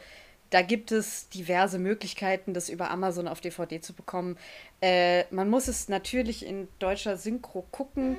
da 0.56 0.62
gibt 0.62 0.94
es 0.94 1.28
diverse 1.28 1.80
Möglichkeiten, 1.80 2.54
das 2.54 2.70
über 2.70 2.90
Amazon 2.90 3.28
auf 3.28 3.42
DVD 3.42 3.82
zu 3.82 3.92
bekommen. 3.92 4.38
Äh, 4.80 5.26
man 5.30 5.50
muss 5.50 5.68
es 5.68 5.90
natürlich 5.90 6.46
in 6.46 6.70
deutscher 6.80 7.18
Synchro 7.18 7.66
gucken 7.72 8.16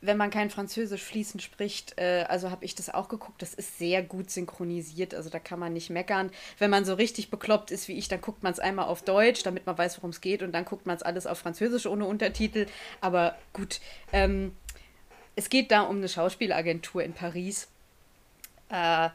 wenn 0.00 0.16
man 0.16 0.30
kein 0.30 0.50
Französisch 0.50 1.02
fließend 1.02 1.42
spricht, 1.42 1.98
äh, 1.98 2.24
also 2.28 2.50
habe 2.50 2.64
ich 2.64 2.76
das 2.76 2.88
auch 2.88 3.08
geguckt, 3.08 3.42
das 3.42 3.52
ist 3.52 3.78
sehr 3.78 4.02
gut 4.02 4.30
synchronisiert, 4.30 5.12
also 5.12 5.28
da 5.28 5.40
kann 5.40 5.58
man 5.58 5.72
nicht 5.72 5.90
meckern. 5.90 6.30
Wenn 6.58 6.70
man 6.70 6.84
so 6.84 6.94
richtig 6.94 7.30
bekloppt 7.30 7.72
ist 7.72 7.88
wie 7.88 7.98
ich, 7.98 8.06
dann 8.06 8.20
guckt 8.20 8.44
man 8.44 8.52
es 8.52 8.60
einmal 8.60 8.86
auf 8.86 9.02
Deutsch, 9.02 9.42
damit 9.42 9.66
man 9.66 9.76
weiß, 9.76 9.98
worum 9.98 10.10
es 10.10 10.20
geht, 10.20 10.44
und 10.44 10.52
dann 10.52 10.64
guckt 10.64 10.86
man 10.86 10.94
es 10.94 11.02
alles 11.02 11.26
auf 11.26 11.38
Französisch 11.38 11.86
ohne 11.86 12.04
Untertitel. 12.04 12.66
Aber 13.00 13.36
gut, 13.52 13.80
ähm, 14.12 14.54
es 15.34 15.48
geht 15.48 15.72
da 15.72 15.82
um 15.82 15.96
eine 15.96 16.08
Schauspielagentur 16.08 17.02
in 17.02 17.12
Paris. 17.12 17.66
Äh, 18.68 19.08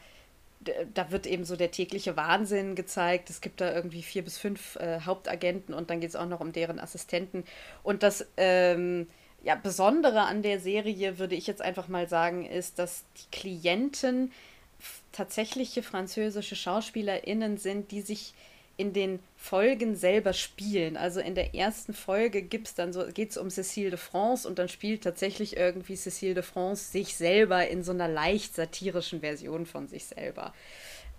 da 0.93 1.11
wird 1.11 1.25
eben 1.25 1.45
so 1.45 1.55
der 1.55 1.71
tägliche 1.71 2.15
Wahnsinn 2.17 2.75
gezeigt. 2.75 3.29
Es 3.29 3.41
gibt 3.41 3.61
da 3.61 3.73
irgendwie 3.73 4.03
vier 4.03 4.23
bis 4.23 4.37
fünf 4.37 4.75
äh, 4.77 5.01
Hauptagenten 5.01 5.73
und 5.73 5.89
dann 5.89 5.99
geht 5.99 6.09
es 6.09 6.15
auch 6.15 6.27
noch 6.27 6.39
um 6.39 6.51
deren 6.51 6.79
Assistenten. 6.79 7.43
Und 7.83 8.03
das 8.03 8.25
ähm, 8.37 9.07
ja, 9.43 9.55
Besondere 9.55 10.21
an 10.21 10.41
der 10.41 10.59
Serie, 10.59 11.19
würde 11.19 11.35
ich 11.35 11.47
jetzt 11.47 11.61
einfach 11.61 11.87
mal 11.87 12.07
sagen, 12.07 12.45
ist, 12.45 12.79
dass 12.79 13.03
die 13.17 13.37
Klienten 13.37 14.31
tatsächliche 15.11 15.83
französische 15.83 16.55
SchauspielerInnen 16.55 17.57
sind, 17.57 17.91
die 17.91 18.01
sich 18.01 18.33
in 18.75 18.93
den 18.93 19.19
Folgen 19.35 19.95
selber 19.95 20.33
spielen. 20.33 20.97
Also 20.97 21.19
in 21.19 21.35
der 21.35 21.53
ersten 21.53 21.93
Folge 21.93 22.47
so, 22.91 23.05
geht 23.13 23.31
es 23.31 23.37
um 23.37 23.47
Cécile 23.47 23.91
de 23.91 23.97
France 23.97 24.47
und 24.47 24.57
dann 24.57 24.67
spielt 24.67 25.03
tatsächlich 25.03 25.57
irgendwie 25.57 25.93
Cécile 25.93 26.33
de 26.33 26.43
France 26.43 26.91
sich 26.91 27.15
selber 27.15 27.67
in 27.67 27.83
so 27.83 27.91
einer 27.91 28.07
leicht 28.07 28.55
satirischen 28.55 29.19
Version 29.19 29.65
von 29.65 29.87
sich 29.87 30.05
selber. 30.05 30.53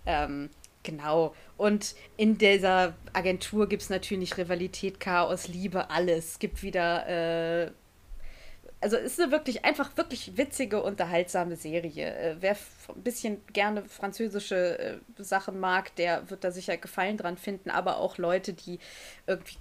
Ähm, 0.05 0.49
genau. 0.83 1.33
Und 1.57 1.95
in 2.17 2.37
dieser 2.37 2.93
Agentur 3.13 3.69
gibt 3.69 3.83
es 3.83 3.89
natürlich 3.89 4.37
Rivalität, 4.37 4.99
Chaos, 4.99 5.47
Liebe, 5.47 5.89
alles. 5.89 6.31
Es 6.31 6.39
gibt 6.39 6.61
wieder 6.61 7.67
äh, 7.67 7.71
also 8.85 8.97
es 8.97 9.13
ist 9.13 9.19
eine 9.19 9.31
wirklich 9.31 9.65
einfach 9.65 9.97
wirklich 9.97 10.37
witzige, 10.37 10.83
unterhaltsame 10.83 11.55
Serie. 11.55 12.15
Äh, 12.15 12.35
wer 12.39 12.55
ein 12.89 13.01
bisschen 13.01 13.41
gerne 13.51 13.83
französische 13.85 14.77
äh, 14.77 14.97
Sachen 15.17 15.59
mag, 15.59 15.95
der 15.95 16.29
wird 16.29 16.43
da 16.43 16.51
sicher 16.51 16.77
Gefallen 16.77 17.17
dran 17.17 17.35
finden, 17.35 17.71
aber 17.71 17.97
auch 17.97 18.19
Leute, 18.19 18.53
die 18.53 18.77
irgendwie 19.25 19.57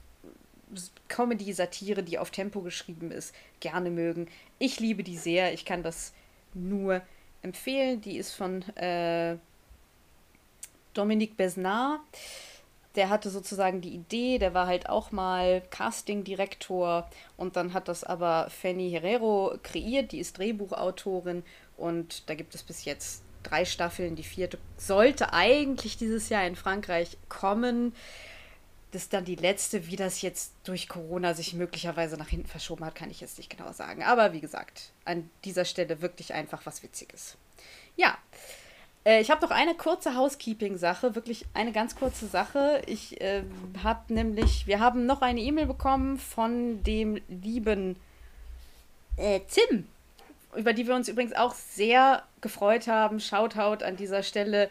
Comedy, 1.09 1.55
Satire, 1.55 2.03
die 2.03 2.19
auf 2.19 2.33
Tempo 2.33 2.61
geschrieben 2.61 3.11
ist, 3.11 3.35
gerne 3.61 3.89
mögen. 3.89 4.29
Ich 4.59 4.79
liebe 4.79 5.03
die 5.03 5.17
sehr. 5.17 5.55
Ich 5.55 5.65
kann 5.65 5.83
das 5.83 6.13
nur 6.53 7.01
empfehlen. 7.41 8.03
Die 8.03 8.19
ist 8.19 8.35
von 8.35 8.61
äh, 8.77 9.39
Dominique 10.93 11.39
Besnard 11.39 12.03
der 12.97 13.09
hatte 13.09 13.31
sozusagen 13.31 13.81
die 13.81 13.95
Idee, 13.95 14.39
der 14.39 14.55
war 14.55 14.67
halt 14.67 14.89
auch 14.89 15.11
mal 15.11 15.63
Casting-Direktor 15.71 17.09
und 17.37 17.57
dann 17.57 17.73
hat 17.73 17.89
das 17.89 18.05
aber 18.05 18.49
Fanny 18.51 18.91
Herrero 18.91 19.57
kreiert, 19.63 20.13
die 20.13 20.21
ist 20.21 20.39
Drehbuchautorin 20.39 21.43
und 21.77 22.29
da 22.29 22.35
gibt 22.35 22.55
es 22.55 22.63
bis 22.63 22.85
jetzt 22.85 23.25
drei 23.43 23.65
Staffeln. 23.65 24.17
Die 24.17 24.25
vierte 24.25 24.59
sollte 24.77 25.33
eigentlich 25.33 25.97
dieses 25.97 26.29
Jahr 26.29 26.47
in 26.47 26.57
Frankreich 26.57 27.17
kommen. 27.29 27.95
Das 28.91 29.03
ist 29.03 29.13
dann 29.13 29.25
die 29.25 29.35
letzte, 29.35 29.89
wie 29.89 29.97
das 29.97 30.23
jetzt 30.23 30.53
durch 30.63 30.89
Corona 30.89 31.35
sich 31.35 31.53
möglicherweise 31.55 32.17
nach 32.17 32.29
hinten 32.29 32.47
verschoben 32.47 32.85
hat, 32.85 32.95
kann 32.95 33.11
ich 33.11 33.21
jetzt 33.21 33.39
nicht 33.39 33.51
genau 33.51 33.73
sagen. 33.73 34.05
Aber 34.05 34.33
wie 34.33 34.41
gesagt, 34.41 34.93
an 35.05 35.29
dieser 35.45 35.65
Stelle 35.65 36.01
wirklich 36.01 36.33
einfach 36.33 36.65
was 36.65 36.83
Witziges. 36.83 37.37
Ja, 37.97 38.17
äh, 39.05 39.21
ich 39.21 39.31
habe 39.31 39.45
noch 39.45 39.51
eine 39.51 39.75
kurze 39.75 40.15
Housekeeping-Sache, 40.15 41.15
wirklich 41.15 41.47
eine 41.55 41.73
ganz 41.73 41.97
kurze 41.97 42.27
Sache. 42.27 42.83
Ich 42.87 43.21
äh, 43.21 43.43
habe 43.83 44.13
nämlich, 44.13 44.67
wir 44.67 44.81
haben 44.81 45.07
noch 45.07 45.23
eine 45.23 45.41
E-Mail 45.41 45.67
bekommen 45.67 46.19
von 46.19 46.83
dem 46.83 47.21
lieben 47.29 47.97
äh, 49.17 49.41
Tim, 49.49 49.87
über 50.57 50.73
die 50.73 50.87
wir 50.87 50.95
uns 50.95 51.09
übrigens 51.09 51.35
auch 51.35 51.55
sehr 51.55 52.23
gefreut 52.41 52.87
haben. 52.87 53.21
Shoutout 53.21 53.85
an 53.85 53.97
dieser 53.97 54.23
Stelle. 54.23 54.71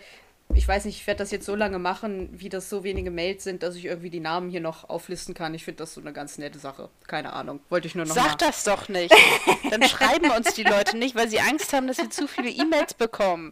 Ich 0.55 0.67
weiß 0.67 0.85
nicht, 0.85 0.97
ich 0.97 1.07
werde 1.07 1.19
das 1.19 1.31
jetzt 1.31 1.45
so 1.45 1.55
lange 1.55 1.79
machen, 1.79 2.29
wie 2.31 2.49
das 2.49 2.69
so 2.69 2.83
wenige 2.83 3.09
Mails 3.09 3.43
sind, 3.43 3.63
dass 3.63 3.75
ich 3.75 3.85
irgendwie 3.85 4.09
die 4.09 4.19
Namen 4.19 4.49
hier 4.49 4.61
noch 4.61 4.87
auflisten 4.87 5.33
kann. 5.33 5.53
Ich 5.53 5.63
finde 5.63 5.79
das 5.79 5.93
so 5.95 6.01
eine 6.01 6.13
ganz 6.13 6.37
nette 6.37 6.59
Sache. 6.59 6.89
Keine 7.07 7.33
Ahnung. 7.33 7.59
Wollte 7.69 7.87
ich 7.87 7.95
nur 7.95 8.05
noch 8.05 8.13
Sag 8.13 8.31
mal. 8.31 8.35
das 8.37 8.63
doch 8.63 8.87
nicht. 8.87 9.13
Dann 9.71 9.81
schreiben 9.83 10.29
uns 10.31 10.53
die 10.53 10.63
Leute 10.63 10.97
nicht, 10.97 11.15
weil 11.15 11.27
sie 11.27 11.39
Angst 11.39 11.73
haben, 11.73 11.87
dass 11.87 11.97
sie 11.97 12.09
zu 12.09 12.27
viele 12.27 12.49
E-Mails 12.49 12.93
bekommen. 12.93 13.51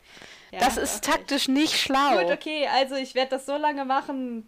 Ja, 0.52 0.60
das 0.60 0.78
ist 0.78 1.08
okay. 1.08 1.18
taktisch 1.18 1.48
nicht 1.48 1.80
schlau. 1.80 2.20
Gut, 2.20 2.32
okay, 2.32 2.68
also 2.68 2.96
ich 2.96 3.16
werde 3.16 3.32
das 3.32 3.46
so 3.46 3.58
lange 3.58 3.86
machen, 3.86 4.48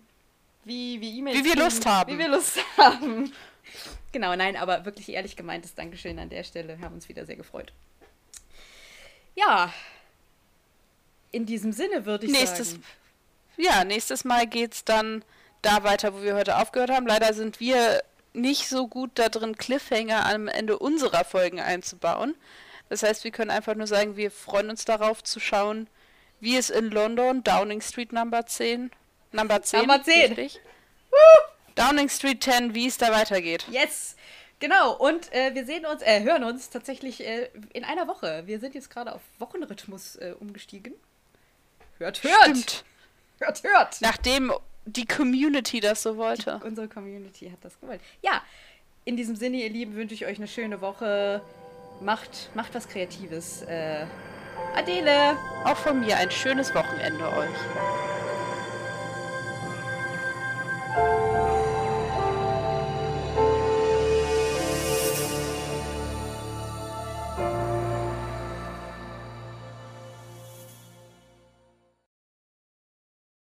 wie, 0.63 1.01
wie 1.01 1.17
E-Mails. 1.19 1.39
Wie 1.39 1.43
wir 1.45 1.51
kriegen, 1.53 1.63
Lust 1.63 1.85
haben. 1.85 2.13
Wie 2.13 2.19
wir 2.19 2.27
Lust 2.27 2.59
haben. 2.77 3.33
Genau, 4.11 4.35
nein, 4.35 4.57
aber 4.57 4.85
wirklich 4.85 5.09
ehrlich 5.09 5.35
gemeintes 5.35 5.73
Dankeschön 5.73 6.19
an 6.19 6.29
der 6.29 6.43
Stelle. 6.43 6.77
Wir 6.77 6.85
haben 6.85 6.95
uns 6.95 7.09
wieder 7.09 7.25
sehr 7.25 7.35
gefreut. 7.35 7.73
Ja, 9.35 9.73
in 11.33 11.45
diesem 11.45 11.73
Sinne 11.73 12.05
würde 12.05 12.25
ich 12.25 12.31
nächstes, 12.31 12.71
sagen. 12.71 12.83
Ja, 13.57 13.83
nächstes 13.83 14.23
Mal 14.23 14.47
geht 14.47 14.73
es 14.73 14.85
dann 14.85 15.25
da 15.61 15.83
weiter, 15.83 16.13
wo 16.13 16.21
wir 16.21 16.35
heute 16.35 16.57
aufgehört 16.57 16.91
haben. 16.91 17.07
Leider 17.07 17.33
sind 17.33 17.59
wir 17.59 18.01
nicht 18.33 18.69
so 18.69 18.87
gut 18.87 19.11
da 19.15 19.29
drin, 19.29 19.57
Cliffhanger 19.57 20.25
am 20.25 20.47
Ende 20.47 20.79
unserer 20.79 21.25
Folgen 21.25 21.59
einzubauen. 21.59 22.35
Das 22.89 23.03
heißt, 23.03 23.23
wir 23.23 23.31
können 23.31 23.51
einfach 23.51 23.75
nur 23.75 23.87
sagen, 23.87 24.15
wir 24.15 24.31
freuen 24.31 24.69
uns 24.69 24.85
darauf 24.85 25.23
zu 25.23 25.39
schauen, 25.39 25.87
wie 26.39 26.57
es 26.57 26.69
in 26.69 26.91
London, 26.91 27.43
Downing 27.43 27.81
Street 27.81 28.13
Number 28.13 28.45
10, 28.45 28.91
Number 29.31 29.61
10, 29.61 29.79
Number 29.79 30.03
10. 30.03 30.33
Richtig? 30.33 30.61
Downing 31.75 32.09
Street 32.09 32.43
10, 32.43 32.75
wie 32.75 32.87
es 32.87 32.97
da 32.97 33.11
weitergeht. 33.11 33.65
Yes! 33.71 34.15
Genau, 34.59 34.95
und 34.95 35.33
äh, 35.33 35.53
wir 35.55 35.65
sehen 35.65 35.85
uns, 35.85 36.01
äh, 36.01 36.23
hören 36.23 36.43
uns 36.45 36.69
tatsächlich 36.69 37.25
äh, 37.25 37.49
in 37.73 37.83
einer 37.83 38.07
Woche. 38.07 38.43
Wir 38.45 38.59
sind 38.59 38.75
jetzt 38.75 38.89
gerade 38.89 39.13
auf 39.13 39.21
Wochenrhythmus 39.39 40.15
äh, 40.15 40.35
umgestiegen. 40.39 40.93
Hört, 42.03 42.21
hört! 42.21 42.43
Stimmt. 42.43 42.83
Hört, 43.39 43.63
hört! 43.63 44.01
Nachdem 44.01 44.51
die 44.85 45.05
Community 45.05 45.79
das 45.79 46.03
so 46.03 46.17
wollte. 46.17 46.59
Die, 46.61 46.67
unsere 46.67 46.89
Community 46.89 47.49
hat 47.49 47.59
das 47.61 47.79
gewollt. 47.79 48.01
Ja, 48.21 48.41
in 49.05 49.15
diesem 49.15 49.37
Sinne, 49.37 49.57
ihr 49.57 49.69
Lieben, 49.69 49.95
wünsche 49.95 50.13
ich 50.13 50.25
euch 50.25 50.37
eine 50.37 50.49
schöne 50.49 50.81
Woche. 50.81 51.41
Macht, 52.01 52.49
macht 52.55 52.75
was 52.75 52.89
Kreatives. 52.89 53.61
Äh, 53.61 54.05
Adele! 54.75 55.37
Auch 55.63 55.77
von 55.77 56.01
mir 56.01 56.17
ein 56.17 56.29
schönes 56.29 56.75
Wochenende 56.75 57.25
euch. 57.25 57.49